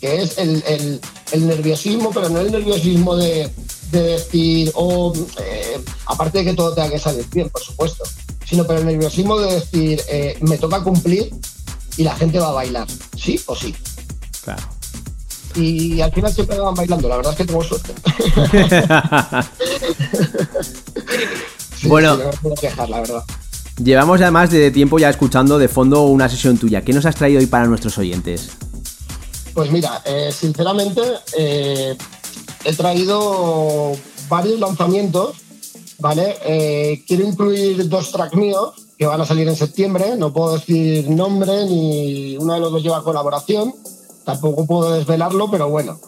que 0.00 0.20
es 0.20 0.36
el, 0.36 1.00
nerviosismo, 1.34 2.10
pero 2.12 2.28
no 2.28 2.40
el 2.40 2.52
nerviosismo 2.52 3.16
de, 3.16 3.50
decir, 3.90 4.70
o 4.74 5.14
eh, 5.40 5.80
aparte 6.06 6.38
de 6.38 6.44
que 6.44 6.54
todo 6.54 6.74
tenga 6.74 6.90
que 6.90 6.98
salir 6.98 7.24
bien, 7.32 7.48
por 7.48 7.62
supuesto, 7.62 8.04
sino 8.44 8.66
pero 8.66 8.80
el 8.80 8.86
nerviosismo 8.86 9.38
de 9.38 9.54
decir, 9.54 10.02
eh, 10.08 10.36
me 10.42 10.58
toca 10.58 10.82
cumplir 10.82 11.34
y 11.96 12.02
la 12.02 12.14
gente 12.16 12.38
va 12.38 12.48
a 12.48 12.52
bailar, 12.52 12.86
sí 13.16 13.40
o 13.46 13.56
sí. 13.56 13.74
Claro. 14.42 14.62
Y 15.54 16.00
al 16.00 16.12
final 16.12 16.34
siempre 16.34 16.58
van 16.58 16.74
bailando, 16.74 17.08
la 17.08 17.16
verdad 17.16 17.32
es 17.32 17.38
que 17.38 17.46
tengo 17.46 17.64
suerte. 17.64 17.94
bueno, 21.84 22.16
la 22.88 23.00
verdad. 23.00 23.24
Llevamos 23.82 24.20
ya 24.20 24.30
más 24.30 24.50
de 24.50 24.70
tiempo 24.70 24.98
ya 24.98 25.10
escuchando 25.10 25.58
de 25.58 25.68
fondo 25.68 26.02
una 26.02 26.28
sesión 26.28 26.56
tuya. 26.56 26.82
¿Qué 26.82 26.92
nos 26.92 27.06
has 27.06 27.16
traído 27.16 27.40
hoy 27.40 27.46
para 27.46 27.66
nuestros 27.66 27.98
oyentes? 27.98 28.50
Pues 29.52 29.70
mira, 29.70 30.00
eh, 30.04 30.30
sinceramente 30.32 31.00
eh, 31.36 31.96
he 32.64 32.72
traído 32.74 33.92
varios 34.28 34.60
lanzamientos, 34.60 35.36
¿vale? 35.98 36.36
Eh, 36.44 37.04
quiero 37.06 37.24
incluir 37.24 37.88
dos 37.88 38.12
tracks 38.12 38.34
míos 38.34 38.74
que 38.96 39.06
van 39.06 39.20
a 39.20 39.26
salir 39.26 39.48
en 39.48 39.56
septiembre. 39.56 40.16
No 40.16 40.32
puedo 40.32 40.54
decir 40.54 41.10
nombre 41.10 41.66
ni 41.66 42.36
uno 42.36 42.54
de 42.54 42.60
los 42.60 42.72
dos 42.72 42.82
lleva 42.82 43.02
colaboración. 43.02 43.74
Tampoco 44.24 44.66
puedo 44.66 44.92
desvelarlo, 44.92 45.50
pero 45.50 45.68
bueno, 45.68 45.98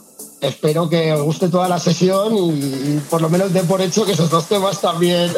espero 0.41 0.89
que 0.89 1.13
os 1.13 1.23
guste 1.23 1.49
toda 1.49 1.69
la 1.69 1.79
sesión 1.79 2.35
y, 2.37 3.01
por 3.11 3.21
lo 3.21 3.29
menos 3.29 3.53
dé 3.53 3.63
por 3.63 3.81
hecho 3.81 4.05
que 4.05 4.13
esos 4.13 4.31
dos 4.31 4.47
temas 4.47 4.81
también 4.81 5.33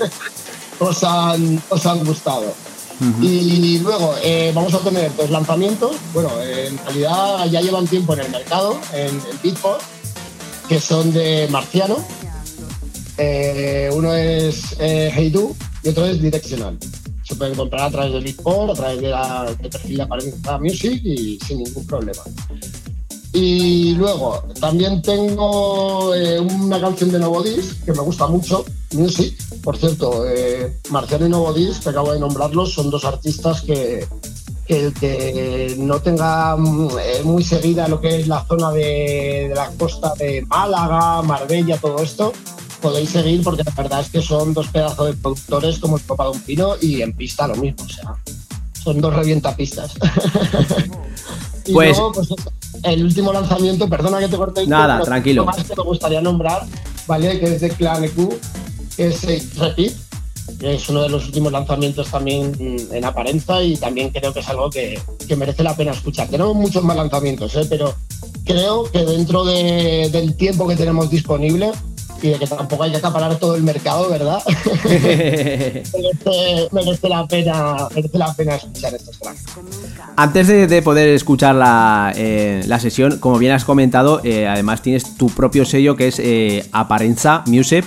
os, 0.78 1.04
han, 1.04 1.62
os 1.68 1.86
han 1.86 2.04
gustado. 2.04 2.52
Y 3.20 3.78
luego 3.80 4.14
eh, 4.22 4.52
vamos 4.54 4.72
a 4.72 4.78
tener 4.78 5.14
dos 5.16 5.28
lanzamientos. 5.28 5.96
Bueno, 6.12 6.30
en 6.40 6.78
realidad 6.78 7.46
ya 7.50 7.60
llevan 7.60 7.86
tiempo 7.86 8.14
en 8.14 8.20
el 8.20 8.30
mercado, 8.30 8.78
en, 8.92 9.08
el 9.08 9.38
Beatport, 9.42 9.82
que 10.68 10.80
son 10.80 11.12
de 11.12 11.48
Marciano. 11.50 11.98
Eh, 13.18 13.90
uno 13.92 14.14
es 14.14 14.76
eh, 14.78 15.12
Hey 15.14 15.30
Do 15.30 15.54
y 15.82 15.88
otro 15.88 16.06
es 16.06 16.22
Directional. 16.22 16.78
Se 17.24 17.34
pueden 17.34 17.54
comprar 17.54 17.86
a 17.86 17.90
través 17.90 18.12
de 18.12 18.20
Beatport, 18.20 18.70
a 18.70 18.74
través 18.74 19.00
de 19.00 19.08
la, 19.08 19.44
del 19.60 19.70
perfil 19.70 19.96
de 19.98 20.58
Music 20.60 21.00
y 21.04 21.38
sin 21.44 21.58
ningún 21.58 21.86
problema. 21.86 22.22
Y 23.34 23.94
luego 23.94 24.44
también 24.60 25.02
tengo 25.02 26.14
eh, 26.14 26.38
una 26.38 26.80
canción 26.80 27.10
de 27.10 27.18
Nuevo 27.18 27.42
Disc 27.42 27.84
que 27.84 27.92
me 27.92 27.98
gusta 27.98 28.28
mucho, 28.28 28.64
Music. 28.92 29.36
Por 29.60 29.76
cierto, 29.76 30.24
eh, 30.24 30.78
Marciano 30.90 31.26
y 31.26 31.30
Nuevo 31.30 31.52
Disc, 31.52 31.82
que 31.82 31.88
acabo 31.88 32.12
de 32.12 32.20
nombrarlos, 32.20 32.72
son 32.72 32.90
dos 32.90 33.04
artistas 33.04 33.62
que, 33.62 34.06
el 34.68 34.94
que 34.94 35.74
no 35.78 36.00
tenga 36.00 36.56
mm, 36.56 36.90
eh, 37.00 37.22
muy 37.24 37.42
seguida 37.42 37.88
lo 37.88 38.00
que 38.00 38.20
es 38.20 38.28
la 38.28 38.44
zona 38.44 38.70
de, 38.70 39.50
la 39.52 39.68
costa 39.78 40.14
de 40.16 40.42
Málaga, 40.42 41.20
Marbella, 41.22 41.76
todo 41.78 42.00
esto, 42.04 42.32
podéis 42.80 43.10
seguir 43.10 43.42
porque 43.42 43.64
la 43.64 43.72
verdad 43.72 44.00
es 44.02 44.10
que 44.10 44.22
son 44.22 44.54
dos 44.54 44.68
pedazos 44.68 45.06
de 45.08 45.14
productores 45.14 45.80
como 45.80 45.96
el 45.96 46.04
Copa 46.04 46.30
de 46.30 46.38
Pino 46.38 46.74
y 46.80 47.02
en 47.02 47.12
pista 47.12 47.48
lo 47.48 47.56
mismo, 47.56 47.84
sea, 47.88 48.14
son 48.84 49.00
dos 49.00 49.14
revientapistas. 49.14 49.94
y 51.66 51.72
pues, 51.72 51.96
luego, 51.96 52.12
pues 52.12 52.28
el 52.82 53.02
último 53.02 53.32
lanzamiento, 53.32 53.88
perdona 53.88 54.20
que 54.20 54.28
te 54.28 54.36
corte. 54.36 54.66
Nada, 54.66 55.00
tranquilo. 55.00 55.44
más 55.44 55.64
que 55.64 55.74
me 55.74 55.82
gustaría 55.82 56.20
nombrar, 56.20 56.66
¿vale? 57.06 57.40
Que 57.40 57.54
es 57.54 57.60
de 57.62 57.70
Clan 57.70 58.04
EQ, 58.04 58.38
que 58.96 59.08
es 59.08 59.24
eh, 59.24 59.42
Repeat, 59.56 59.94
que 60.58 60.74
es 60.74 60.88
uno 60.90 61.02
de 61.02 61.08
los 61.08 61.24
últimos 61.24 61.50
lanzamientos 61.50 62.10
también 62.10 62.52
en 62.92 63.04
apariencia 63.04 63.62
y 63.62 63.76
también 63.76 64.10
creo 64.10 64.32
que 64.34 64.40
es 64.40 64.48
algo 64.48 64.68
que, 64.68 65.00
que 65.26 65.36
merece 65.36 65.62
la 65.62 65.74
pena 65.74 65.92
escuchar. 65.92 66.28
Tenemos 66.28 66.54
muchos 66.54 66.84
más 66.84 66.96
lanzamientos, 66.96 67.54
¿eh? 67.56 67.66
pero 67.68 67.94
creo 68.44 68.84
que 68.90 69.04
dentro 69.04 69.44
de, 69.44 70.10
del 70.12 70.36
tiempo 70.36 70.68
que 70.68 70.76
tenemos 70.76 71.10
disponible 71.10 71.72
y 72.24 72.30
de 72.30 72.38
que 72.38 72.46
tampoco 72.46 72.84
hay 72.84 72.90
que 72.90 72.96
acaparar 72.96 73.36
todo 73.36 73.54
el 73.54 73.62
mercado, 73.62 74.08
¿verdad? 74.08 74.42
merece, 76.72 77.06
la 77.06 77.26
pena, 77.26 77.88
merece 77.94 78.16
la 78.16 78.32
pena 78.32 78.54
escuchar 78.54 78.94
estos 78.94 79.18
tracks. 79.18 79.44
Antes 80.16 80.48
de, 80.48 80.80
poder 80.80 81.08
escuchar 81.08 81.54
la, 81.54 82.14
eh, 82.16 82.62
la, 82.66 82.80
sesión, 82.80 83.18
como 83.18 83.36
bien 83.36 83.52
has 83.52 83.66
comentado, 83.66 84.22
eh, 84.24 84.46
además 84.48 84.80
tienes 84.80 85.18
tu 85.18 85.28
propio 85.28 85.66
sello 85.66 85.96
que 85.96 86.08
es 86.08 86.18
eh, 86.18 86.64
Aparenza 86.72 87.44
Music. 87.46 87.84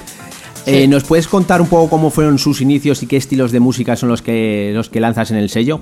¿Nos 0.87 1.03
puedes 1.05 1.27
contar 1.27 1.61
un 1.61 1.67
poco 1.67 1.89
cómo 1.89 2.11
fueron 2.11 2.37
sus 2.37 2.61
inicios 2.61 3.01
y 3.01 3.07
qué 3.07 3.17
estilos 3.17 3.51
de 3.51 3.59
música 3.59 3.95
son 3.95 4.09
los 4.09 4.21
que, 4.21 4.71
los 4.73 4.89
que 4.89 4.99
lanzas 4.99 5.31
en 5.31 5.37
el 5.37 5.49
sello? 5.49 5.79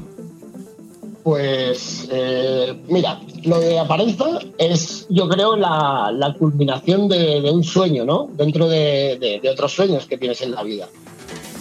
Pues 1.26 2.08
eh, 2.12 2.80
mira, 2.88 3.20
lo 3.46 3.60
de 3.60 3.80
Aparenza 3.80 4.26
es, 4.60 5.08
yo 5.10 5.28
creo, 5.28 5.56
la, 5.56 6.36
culminación 6.38 7.08
de, 7.08 7.50
un 7.52 7.64
sueño, 7.64 8.06
¿no? 8.06 8.30
Dentro 8.38 8.70
de, 8.70 9.42
otros 9.52 9.74
sueños 9.74 10.06
que 10.06 10.20
tienes 10.20 10.42
en 10.42 10.52
la 10.52 10.62
vida. 10.62 10.88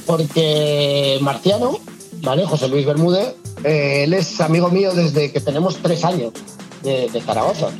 Porque 0.04 1.16
Marciano, 1.22 1.78
¿vale? 2.20 2.44
José 2.44 2.68
Luis 2.68 2.84
Bermúdez, 2.84 3.36
eh, 3.64 4.02
él 4.04 4.12
es 4.12 4.38
amigo 4.42 4.68
mío 4.68 4.92
desde 4.92 5.32
que 5.32 5.40
tenemos 5.40 5.78
tres 5.78 6.04
años 6.04 6.34
de, 6.82 7.08
Zaragoza. 7.24 7.70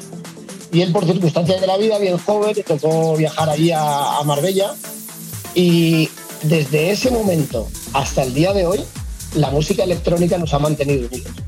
Y 0.73 0.81
él, 0.81 0.90
por 0.90 1.05
circunstancias 1.05 1.61
de 1.61 1.66
la 1.66 1.77
vida, 1.77 1.98
bien 1.98 2.16
joven, 2.16 2.56
tocó 2.66 3.15
viajar 3.15 3.51
allí 3.51 3.73
a 3.73 4.23
Marbella. 4.24 4.74
Y 5.55 6.09
desde 6.44 6.93
ese 6.93 7.11
momento 7.11 7.69
hasta 7.93 8.23
el 8.23 8.32
día 8.32 8.55
de 8.55 8.65
hoy, 8.65 8.81
la 9.35 9.51
música 9.51 9.85
electrónica 9.85 10.39
nos 10.39 10.55
ha 10.55 10.59
mantenido 10.59 11.09
unidos. 11.09 11.44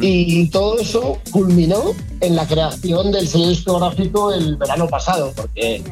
Y 0.00 0.48
todo 0.48 0.78
eso 0.78 1.18
culminó 1.30 1.94
en 2.20 2.34
la 2.34 2.46
creación 2.46 3.12
del 3.12 3.28
sello 3.28 3.48
discográfico 3.48 4.32
el 4.32 4.56
verano 4.56 4.88
pasado, 4.88 5.32
porque 5.36 5.82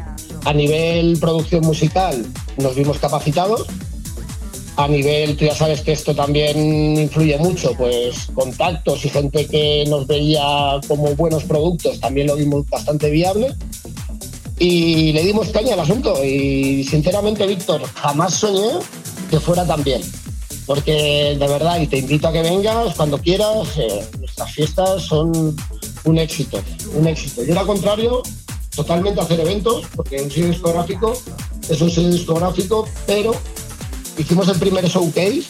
a 0.45 0.53
nivel 0.53 1.19
producción 1.19 1.65
musical 1.65 2.27
nos 2.57 2.75
vimos 2.75 2.99
capacitados, 2.99 3.67
a 4.77 4.89
nivel, 4.89 5.37
tú 5.37 5.47
ya 5.47 5.55
sabes 5.55 5.81
que 5.81 5.93
esto 5.93 6.15
también 6.15 6.99
influye 6.99 7.39
mucho, 7.39 7.73
pues 7.79 8.27
contactos 8.35 9.05
y 9.07 9.09
gente 9.09 9.47
que 9.47 9.85
nos 9.89 10.07
veía 10.07 10.81
como 10.87 11.15
buenos 11.15 11.45
productos, 11.45 11.99
también 11.99 12.27
lo 12.27 12.37
vimos 12.37 12.69
bastante 12.69 13.11
viable. 13.11 13.55
Y 14.59 15.13
le 15.13 15.23
dimos 15.23 15.49
caña 15.49 15.75
al 15.75 15.81
asunto. 15.81 16.25
Y 16.25 16.83
sinceramente, 16.85 17.47
Víctor, 17.47 17.83
jamás 17.95 18.35
soñé 18.35 18.79
que 19.31 19.39
fuera 19.39 19.67
tan 19.67 19.83
bien. 19.85 20.01
Porque 20.67 21.37
de 21.39 21.49
verdad, 21.49 21.81
y 21.81 21.87
te 21.87 21.99
invito 21.99 22.29
a 22.29 22.33
que 22.33 22.43
vengas 22.43 22.95
cuando 22.97 23.19
quieras, 23.19 23.69
eh, 23.79 24.05
nuestras 24.19 24.53
fiestas 24.53 25.03
son 25.03 25.57
un 26.05 26.19
éxito, 26.19 26.61
un 26.95 27.07
éxito. 27.07 27.45
Yo 27.45 27.59
al 27.59 27.67
contrario, 27.67 28.23
totalmente 28.75 29.21
hacer 29.21 29.41
eventos, 29.41 29.87
porque 29.95 30.21
un 30.23 30.31
sello 30.31 30.49
discográfico 30.49 31.17
es 31.69 31.81
un 31.81 31.91
sello 31.91 32.11
discográfico, 32.11 32.89
pero 33.07 33.35
hicimos 34.19 34.49
el 34.49 34.59
primer 34.59 34.87
showcase 34.87 35.45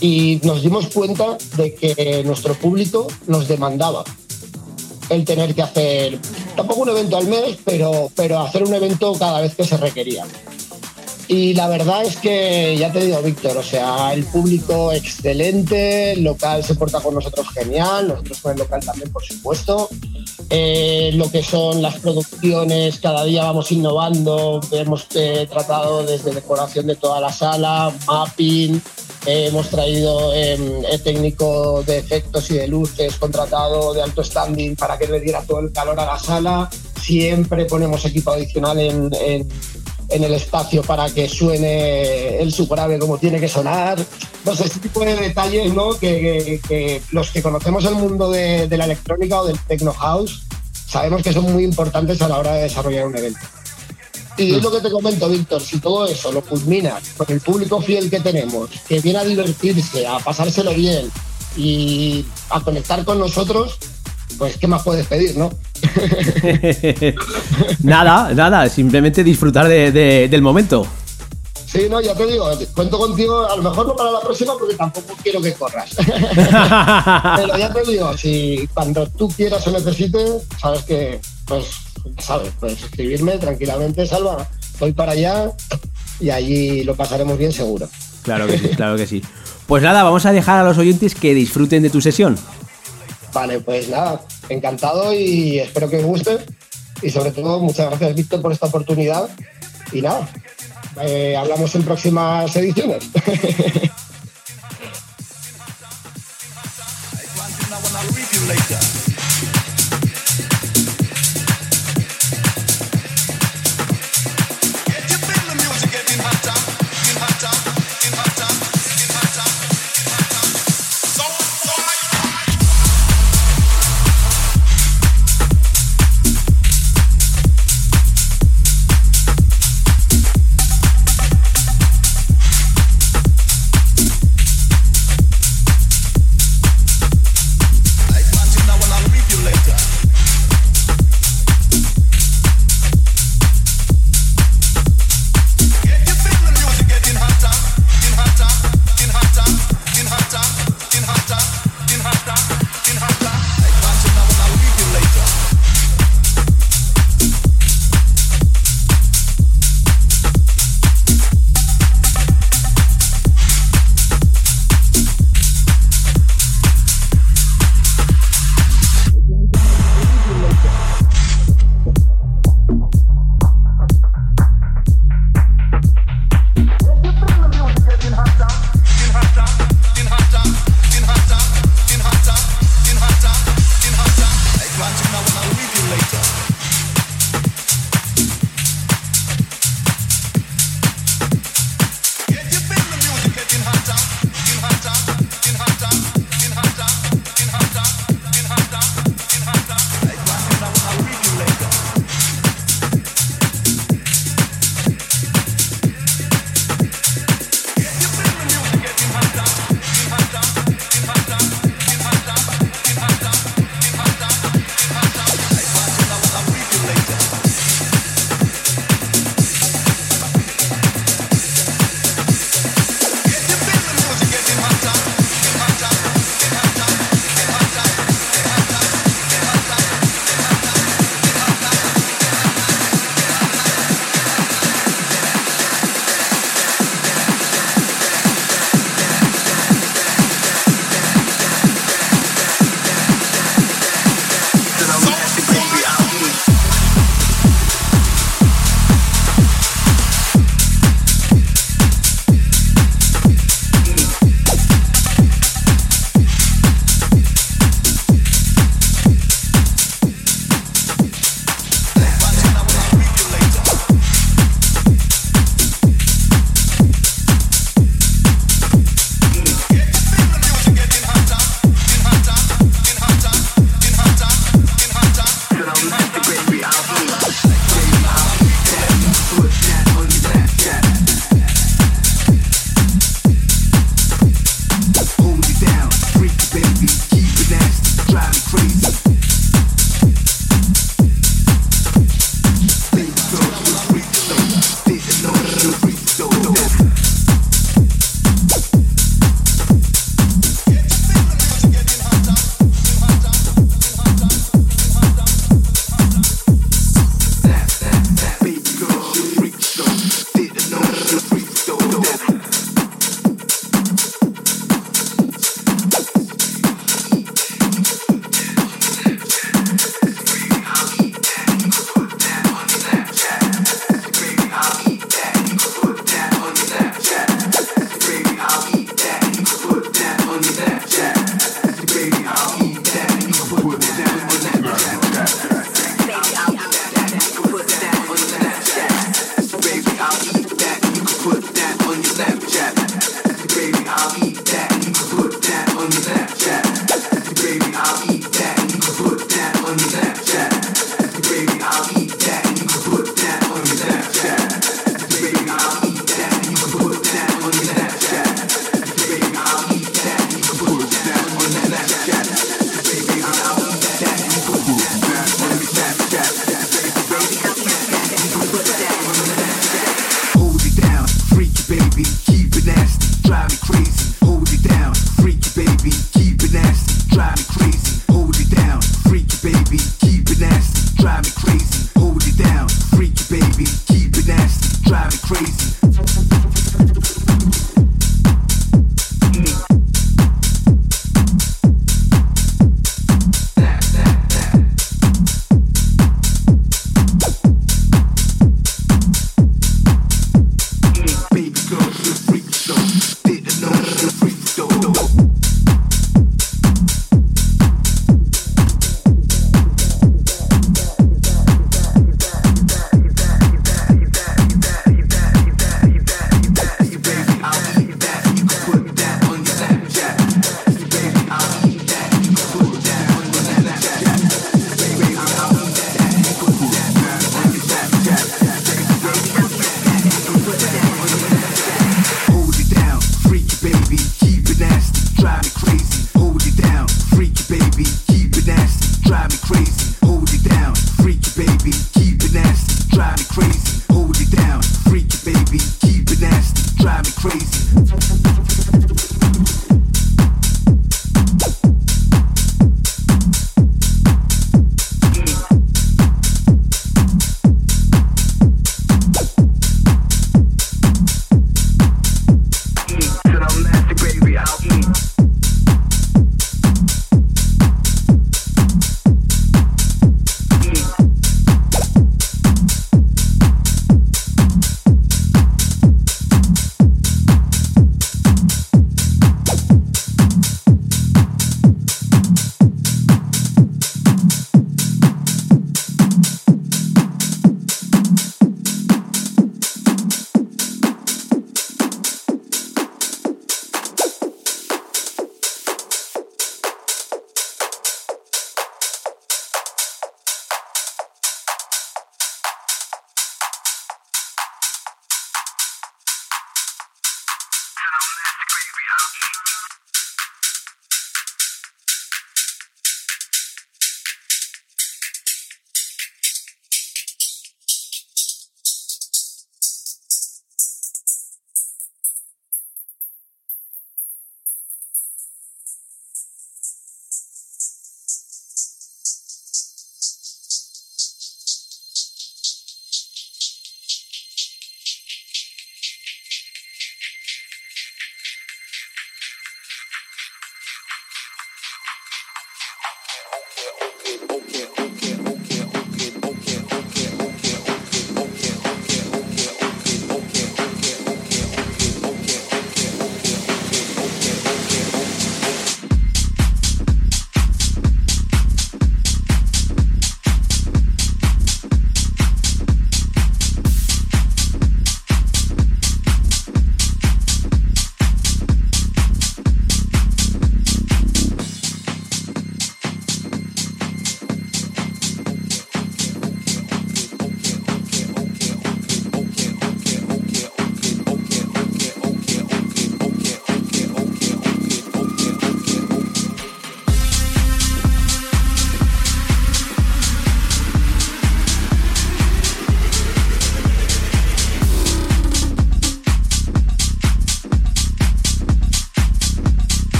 y 0.00 0.40
nos 0.42 0.62
dimos 0.62 0.88
cuenta 0.88 1.36
de 1.56 1.74
que 1.74 2.22
nuestro 2.24 2.54
público 2.54 3.06
nos 3.26 3.46
demandaba 3.46 4.04
el 5.08 5.24
tener 5.24 5.54
que 5.54 5.62
hacer, 5.62 6.18
tampoco 6.56 6.82
un 6.82 6.88
evento 6.88 7.16
al 7.16 7.26
mes, 7.26 7.58
pero, 7.64 8.10
pero 8.16 8.40
hacer 8.40 8.62
un 8.62 8.72
evento 8.74 9.12
cada 9.18 9.40
vez 9.40 9.54
que 9.54 9.64
se 9.64 9.76
requería. 9.76 10.24
Y 11.32 11.54
la 11.54 11.66
verdad 11.66 12.02
es 12.04 12.16
que, 12.18 12.76
ya 12.78 12.92
te 12.92 13.06
digo, 13.06 13.22
Víctor, 13.22 13.56
o 13.56 13.62
sea, 13.62 14.12
el 14.12 14.22
público 14.24 14.92
excelente, 14.92 16.12
el 16.12 16.24
local 16.24 16.62
se 16.62 16.74
porta 16.74 17.00
con 17.00 17.14
nosotros 17.14 17.46
genial, 17.54 18.08
nosotros 18.08 18.38
con 18.42 18.52
el 18.52 18.58
local 18.58 18.84
también, 18.84 19.10
por 19.10 19.24
supuesto. 19.24 19.88
Eh, 20.50 21.10
lo 21.14 21.30
que 21.30 21.42
son 21.42 21.80
las 21.80 21.94
producciones, 22.00 22.98
cada 23.00 23.24
día 23.24 23.44
vamos 23.44 23.72
innovando, 23.72 24.60
hemos 24.72 25.06
eh, 25.14 25.48
tratado 25.50 26.04
desde 26.04 26.32
decoración 26.34 26.86
de 26.86 26.96
toda 26.96 27.18
la 27.18 27.32
sala, 27.32 27.90
mapping, 28.06 28.82
eh, 29.24 29.46
hemos 29.48 29.68
traído 29.70 30.34
eh, 30.34 30.82
el 30.90 31.00
técnico 31.02 31.82
de 31.84 31.96
efectos 31.96 32.50
y 32.50 32.54
de 32.58 32.68
luces 32.68 33.16
contratado 33.16 33.94
de 33.94 34.02
alto 34.02 34.22
standing 34.22 34.76
para 34.76 34.98
que 34.98 35.06
le 35.06 35.18
diera 35.20 35.40
todo 35.46 35.60
el 35.60 35.72
calor 35.72 35.98
a 35.98 36.04
la 36.04 36.18
sala. 36.18 36.68
Siempre 37.00 37.64
ponemos 37.64 38.04
equipo 38.04 38.32
adicional 38.32 38.78
en- 38.78 39.48
en 40.12 40.24
el 40.24 40.34
espacio 40.34 40.82
para 40.82 41.08
que 41.10 41.28
suene 41.28 42.38
el 42.40 42.52
subgrave 42.52 42.98
como 42.98 43.18
tiene 43.18 43.40
que 43.40 43.48
sonar. 43.48 43.98
No 44.44 44.54
sé, 44.56 44.64
este 44.64 44.80
tipo 44.80 45.00
de 45.00 45.14
detalles 45.16 45.72
¿no? 45.72 45.92
que, 45.98 46.60
que- 46.60 46.60
que 46.68 47.02
los 47.12 47.30
que 47.30 47.42
conocemos 47.42 47.84
el 47.84 47.94
mundo 47.94 48.30
de, 48.30 48.66
de 48.68 48.76
la 48.76 48.84
electrónica 48.84 49.40
o 49.40 49.46
del 49.46 49.58
techno 49.60 49.92
house 49.92 50.42
sabemos 50.88 51.22
que 51.22 51.32
son 51.32 51.50
muy 51.52 51.64
importantes 51.64 52.20
a 52.22 52.28
la 52.28 52.38
hora 52.38 52.52
de 52.54 52.62
desarrollar 52.64 53.06
un 53.06 53.16
evento. 53.16 53.40
Y 54.38 54.54
es 54.54 54.62
lo 54.62 54.70
que 54.72 54.80
te 54.80 54.90
comento, 54.90 55.28
Víctor, 55.28 55.60
si 55.62 55.78
todo 55.78 56.06
eso 56.06 56.32
lo 56.32 56.40
culminas 56.42 57.02
con 57.16 57.26
el 57.30 57.40
público 57.40 57.80
fiel 57.82 58.08
que 58.10 58.18
tenemos, 58.20 58.70
que 58.88 59.00
viene 59.00 59.18
a 59.18 59.24
divertirse, 59.24 60.06
a 60.06 60.18
pasárselo 60.18 60.72
bien 60.72 61.10
y 61.56 62.24
a 62.50 62.60
conectar 62.60 63.04
con 63.04 63.18
nosotros, 63.18 63.76
pues 64.38 64.56
¿qué 64.56 64.66
más 64.66 64.82
puedes 64.82 65.06
pedir, 65.06 65.36
no? 65.36 65.50
nada, 67.82 68.32
nada, 68.34 68.68
simplemente 68.68 69.22
disfrutar 69.24 69.68
de- 69.68 69.92
de- 69.92 70.28
del 70.28 70.42
momento. 70.42 70.86
Sí, 71.66 71.86
no, 71.90 72.00
ya 72.02 72.14
te 72.14 72.26
digo, 72.26 72.46
cuento 72.74 72.98
contigo, 72.98 73.46
a 73.48 73.56
lo 73.56 73.62
mejor 73.62 73.86
no 73.86 73.96
para 73.96 74.10
la 74.10 74.20
próxima 74.20 74.52
porque 74.58 74.74
tampoco 74.74 75.14
quiero 75.22 75.40
que 75.40 75.54
corras. 75.54 75.90
Pero 75.96 77.56
ya 77.56 77.72
te 77.72 77.82
digo, 77.90 78.14
si 78.16 78.68
cuando 78.74 79.06
tú 79.08 79.28
quieras 79.30 79.66
o 79.66 79.70
necesites, 79.70 80.42
sabes 80.60 80.82
que, 80.82 81.18
pues, 81.46 81.64
sabes, 82.18 82.52
puedes 82.60 82.82
escribirme 82.82 83.38
tranquilamente, 83.38 84.06
Salva, 84.06 84.46
voy 84.78 84.92
para 84.92 85.12
allá 85.12 85.50
y 86.20 86.28
allí 86.28 86.84
lo 86.84 86.94
pasaremos 86.94 87.38
bien 87.38 87.52
seguro. 87.52 87.88
Claro 88.22 88.46
que 88.46 88.58
sí, 88.58 88.68
claro 88.76 88.96
que 88.96 89.06
sí. 89.06 89.22
Pues 89.66 89.82
nada, 89.82 90.02
vamos 90.02 90.26
a 90.26 90.32
dejar 90.32 90.58
a 90.60 90.64
los 90.68 90.76
oyentes 90.76 91.14
que 91.14 91.32
disfruten 91.32 91.82
de 91.82 91.88
tu 91.88 92.02
sesión. 92.02 92.38
Vale, 93.32 93.60
pues 93.60 93.88
nada, 93.88 94.20
encantado 94.52 95.14
y 95.14 95.58
espero 95.58 95.88
que 95.88 95.98
os 95.98 96.04
guste. 96.04 96.38
Y 97.02 97.10
sobre 97.10 97.32
todo, 97.32 97.58
muchas 97.58 97.88
gracias, 97.88 98.14
Víctor, 98.14 98.40
por 98.40 98.52
esta 98.52 98.66
oportunidad. 98.66 99.28
Y 99.92 100.02
nada, 100.02 100.28
eh, 101.02 101.36
hablamos 101.36 101.74
en 101.74 101.82
próximas 101.82 102.54
ediciones. 102.56 103.04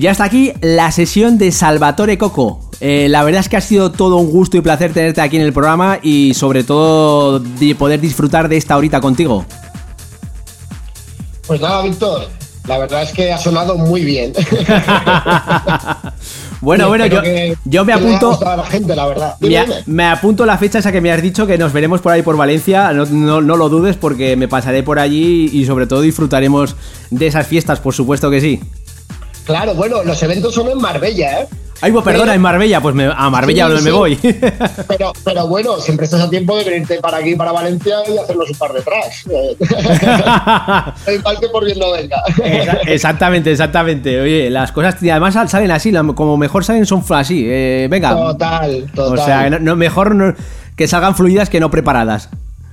Ya 0.00 0.12
está 0.12 0.24
aquí 0.24 0.54
la 0.62 0.90
sesión 0.92 1.36
de 1.36 1.52
Salvatore 1.52 2.16
Coco. 2.16 2.58
Eh, 2.80 3.08
la 3.10 3.22
verdad 3.22 3.40
es 3.42 3.50
que 3.50 3.58
ha 3.58 3.60
sido 3.60 3.92
todo 3.92 4.16
un 4.16 4.30
gusto 4.30 4.56
y 4.56 4.62
placer 4.62 4.94
tenerte 4.94 5.20
aquí 5.20 5.36
en 5.36 5.42
el 5.42 5.52
programa 5.52 5.98
y 6.02 6.32
sobre 6.32 6.64
todo 6.64 7.38
de 7.38 7.74
poder 7.74 8.00
disfrutar 8.00 8.48
de 8.48 8.56
esta 8.56 8.78
horita 8.78 8.98
contigo. 9.02 9.44
Pues 11.46 11.60
nada, 11.60 11.82
Víctor, 11.82 12.28
la 12.66 12.78
verdad 12.78 13.02
es 13.02 13.12
que 13.12 13.30
ha 13.30 13.36
sonado 13.36 13.76
muy 13.76 14.02
bien. 14.02 14.32
Bueno, 16.62 16.88
bueno, 16.88 17.06
yo, 17.06 17.22
que- 17.22 17.56
yo 17.64 17.86
me 17.86 17.94
apunto. 17.94 18.38
a 18.46 18.54
la 18.56 18.66
gente, 18.66 18.94
la 18.94 19.06
verdad. 19.06 19.34
Me, 19.40 19.56
a- 19.56 19.66
me 19.86 20.04
apunto 20.04 20.44
la 20.44 20.58
fecha 20.58 20.78
esa 20.78 20.92
que 20.92 21.00
me 21.00 21.10
has 21.10 21.22
dicho 21.22 21.46
que 21.46 21.56
nos 21.56 21.72
veremos 21.72 22.02
por 22.02 22.12
ahí 22.12 22.20
por 22.22 22.36
Valencia. 22.36 22.92
No, 22.92 23.06
no- 23.06 23.40
no 23.40 23.56
lo 23.56 23.68
dudes 23.70 23.96
porque 23.96 24.36
me 24.36 24.46
pasaré 24.46 24.82
por 24.82 24.98
allí 24.98 25.48
y 25.52 25.64
sobre 25.64 25.86
todo 25.86 26.02
disfrutaremos 26.02 26.76
de 27.10 27.26
esas 27.26 27.46
fiestas, 27.46 27.80
por 27.80 27.94
supuesto 27.94 28.30
que 28.30 28.42
sí. 28.42 28.60
Claro, 29.50 29.74
bueno, 29.74 30.02
los 30.04 30.22
eventos 30.22 30.54
son 30.54 30.68
en 30.68 30.78
Marbella, 30.78 31.42
¿eh? 31.42 31.46
Ay, 31.82 31.92
pues 31.92 32.04
perdona, 32.04 32.24
Pero- 32.24 32.34
en 32.34 32.40
Marbella, 32.42 32.80
pues 32.82 32.94
me- 32.94 33.06
a 33.06 33.30
Marbella 33.30 33.66
Sí, 33.68 33.72
me 33.72 33.80
sí. 33.80 33.90
voy. 33.90 34.16
Pero, 34.86 35.12
pero 35.24 35.46
bueno, 35.48 35.78
siempre 35.78 36.04
estás 36.04 36.20
a 36.20 36.28
tiempo 36.28 36.54
de 36.58 36.64
venirte 36.64 37.00
para 37.00 37.16
aquí, 37.16 37.34
para 37.36 37.52
Valencia 37.52 37.96
y 38.06 38.18
hacernos 38.18 38.50
un 38.50 38.58
par 38.58 38.72
de 38.74 38.82
tracks. 38.82 39.24
Igual 41.10 41.40
que 41.40 41.48
por 41.48 41.64
bien 41.64 41.78
no 41.78 41.92
venga. 41.92 42.22
Exa- 42.36 42.80
exactamente, 42.86 43.50
exactamente. 43.50 44.20
Oye, 44.20 44.50
las 44.50 44.72
cosas 44.72 44.96
además 45.00 45.32
sal- 45.34 45.48
salen 45.48 45.70
así, 45.70 45.90
como 46.14 46.36
mejor 46.36 46.64
salen 46.64 46.84
son 46.84 47.02
así. 47.10 47.46
eh, 47.48 47.86
venga. 47.90 48.10
Total, 48.14 48.84
total. 48.94 49.18
O 49.18 49.24
sea, 49.24 49.48
no, 49.50 49.58
no- 49.58 49.76
mejor 49.76 50.14
no- 50.14 50.34
que 50.76 50.86
salgan 50.86 51.14
fluidas 51.14 51.48
que 51.48 51.60
no 51.60 51.70
preparadas. 51.70 52.28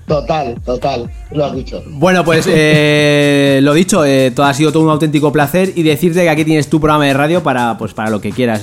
Total, 0.07 0.55
total. 0.61 1.11
Lo 1.31 1.45
has 1.45 1.53
dicho. 1.53 1.83
Bueno, 1.85 2.23
pues 2.23 2.47
eh, 2.49 3.59
lo 3.63 3.73
dicho, 3.73 4.05
eh, 4.05 4.31
todo 4.33 4.45
ha 4.45 4.53
sido 4.53 4.71
todo 4.71 4.83
un 4.83 4.89
auténtico 4.89 5.33
placer 5.33 5.73
y 5.75 5.83
decirte 5.83 6.21
que 6.21 6.29
aquí 6.29 6.45
tienes 6.45 6.69
tu 6.69 6.79
programa 6.79 7.05
de 7.05 7.13
radio 7.13 7.43
para 7.43 7.77
pues 7.77 7.93
para 7.93 8.09
lo 8.09 8.21
que 8.21 8.31
quieras, 8.31 8.61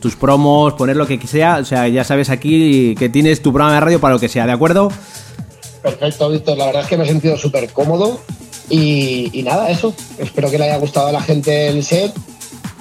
tus 0.00 0.14
promos, 0.14 0.74
poner 0.74 0.96
lo 0.96 1.06
que 1.06 1.18
sea, 1.26 1.56
o 1.56 1.64
sea, 1.64 1.88
ya 1.88 2.04
sabes 2.04 2.30
aquí 2.30 2.94
que 2.96 3.08
tienes 3.08 3.42
tu 3.42 3.52
programa 3.52 3.74
de 3.74 3.80
radio 3.80 4.00
para 4.00 4.14
lo 4.14 4.20
que 4.20 4.28
sea, 4.28 4.46
¿de 4.46 4.52
acuerdo? 4.52 4.92
Perfecto, 5.82 6.30
Víctor. 6.30 6.58
La 6.58 6.66
verdad 6.66 6.82
es 6.82 6.88
que 6.88 6.96
me 6.96 7.04
he 7.04 7.08
sentido 7.08 7.36
súper 7.36 7.70
cómodo. 7.72 8.20
Y, 8.68 9.30
y 9.32 9.42
nada, 9.42 9.70
eso. 9.70 9.94
Espero 10.18 10.50
que 10.50 10.58
le 10.58 10.64
haya 10.64 10.78
gustado 10.78 11.08
a 11.08 11.12
la 11.12 11.20
gente 11.20 11.68
el 11.68 11.84
set. 11.84 12.12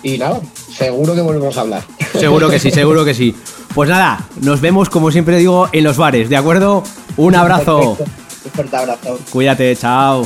Y 0.05 0.19
nada, 0.19 0.39
seguro 0.71 1.15
que 1.15 1.21
volvemos 1.21 1.57
a 1.57 1.61
hablar. 1.61 1.83
Seguro 2.13 2.47
que 2.47 2.59
sí, 2.59 2.69
seguro 2.71 3.03
que 3.03 3.13
sí. 3.13 3.35
Pues 3.73 3.89
nada, 3.89 4.29
nos 4.41 4.61
vemos 4.61 4.87
como 4.87 5.11
siempre 5.11 5.37
digo 5.37 5.67
en 5.73 5.83
los 5.83 5.97
bares, 5.97 6.29
¿de 6.29 6.37
acuerdo? 6.37 6.83
Un 7.17 7.35
abrazo. 7.35 7.97
Perfecto. 7.97 8.11
Un 8.45 8.51
fuerte 8.51 8.77
abrazo. 8.77 9.19
Cuídate, 9.31 9.75
chao. 9.75 10.25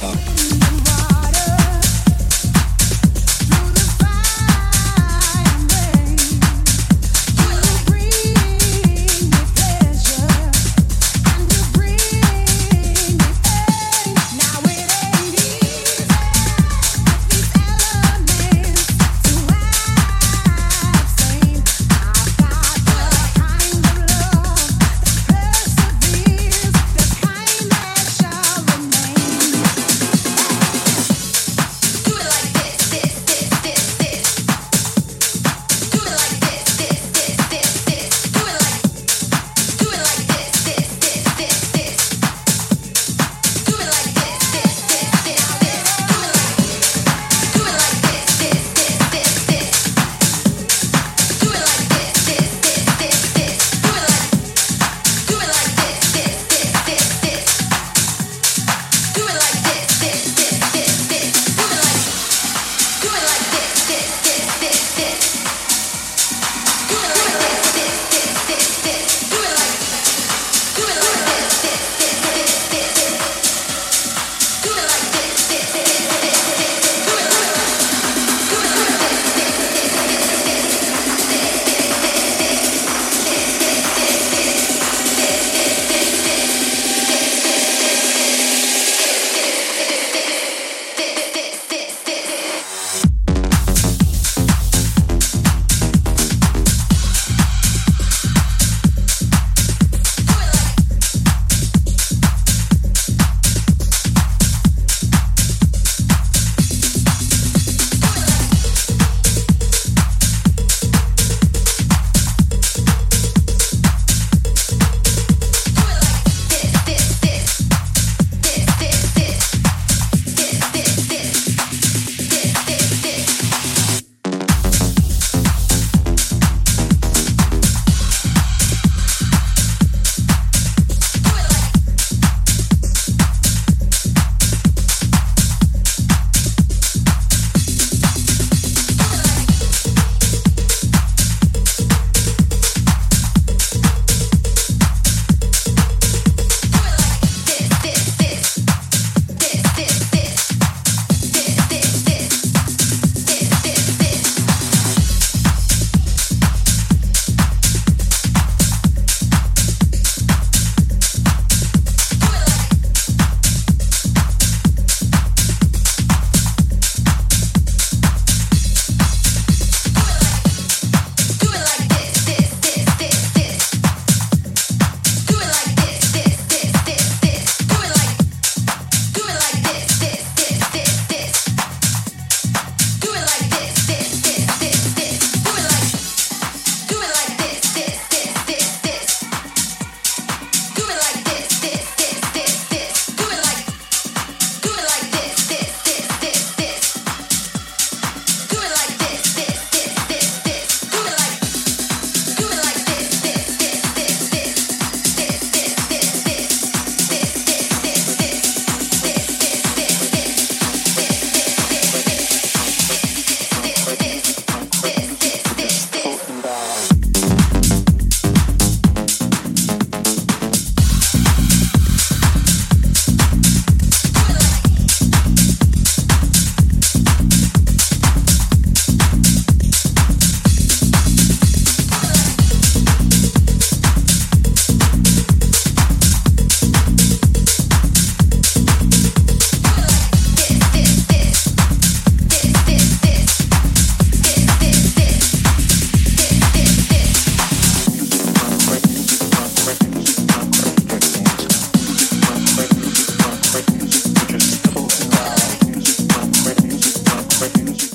Shall 0.00 0.31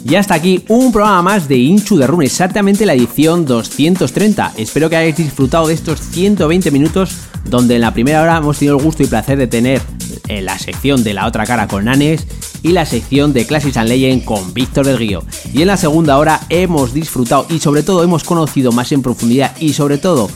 Y 0.10 0.16
hasta 0.16 0.36
aquí 0.36 0.64
un 0.70 0.94
programa 0.94 1.22
más 1.22 1.50
de 1.50 1.58
Inchu 1.58 1.98
de 1.98 2.08
Rune, 2.08 2.28
exactamente 2.28 2.86
la 2.86 2.94
edición 2.94 3.46
230. 3.46 4.54
Espero 4.56 4.90
que 4.90 4.96
hayáis 4.96 5.18
disfrutado 5.18 5.68
de 5.68 5.74
estos 5.74 6.00
120 6.00 6.72
minutos 6.72 7.18
donde 7.44 7.76
en 7.76 7.82
la 7.82 7.94
primera 7.94 8.22
hora 8.22 8.38
hemos 8.38 8.58
tenido 8.58 8.78
el 8.78 8.84
gusto 8.84 9.04
y 9.04 9.08
placer 9.08 9.38
de 9.38 9.48
tener 9.48 9.82
en 10.30 10.46
la 10.46 10.58
sección 10.60 11.04
de 11.04 11.14
la 11.14 11.28
otra 11.28 11.46
cara 11.46 11.68
con 11.68 11.86
Nanes 11.86 12.26
y 12.64 12.70
la 12.70 12.86
sección 12.86 13.34
de 13.34 13.46
Classics 13.46 13.76
and 13.76 13.90
Legend 13.90 14.24
con 14.24 14.54
Víctor 14.54 14.86
del 14.86 14.98
Guío. 14.98 15.26
Y 15.54 15.62
en 15.62 15.68
la 15.68 15.76
segunda 15.76 16.18
hora 16.18 16.40
hemos 16.48 16.94
disfrutado 16.94 17.46
y 17.50 17.60
sobre 17.60 17.84
todo 17.84 18.02
hemos 18.02 18.24
conocido 18.24 18.72
más 18.72 18.94
en 18.94 19.02
profundidad 19.02 19.58
y 19.60 19.74
sobre 19.74 19.98
todo 19.98 20.30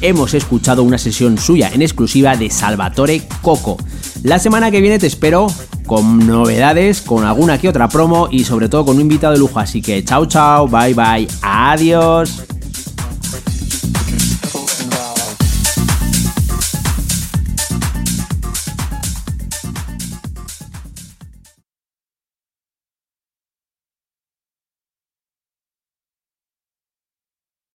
hemos 0.00 0.34
escuchado 0.34 0.84
una 0.84 0.98
sesión 0.98 1.36
suya 1.36 1.68
en 1.74 1.82
exclusiva 1.82 2.36
de 2.36 2.48
Salvatore 2.48 3.22
Coco. 3.42 3.76
La 4.22 4.38
semana 4.38 4.70
que 4.70 4.80
viene 4.80 5.00
te 5.00 5.08
espero 5.08 5.48
con 5.90 6.24
novedades, 6.24 7.02
con 7.02 7.24
alguna 7.24 7.58
que 7.58 7.68
otra 7.68 7.88
promo 7.88 8.28
y 8.30 8.44
sobre 8.44 8.68
todo 8.68 8.84
con 8.84 8.94
un 8.94 9.02
invitado 9.02 9.32
de 9.32 9.40
lujo. 9.40 9.58
Así 9.58 9.82
que 9.82 10.04
chao 10.04 10.24
chao, 10.24 10.68
bye 10.68 10.94
bye, 10.94 11.26
adiós. 11.42 12.49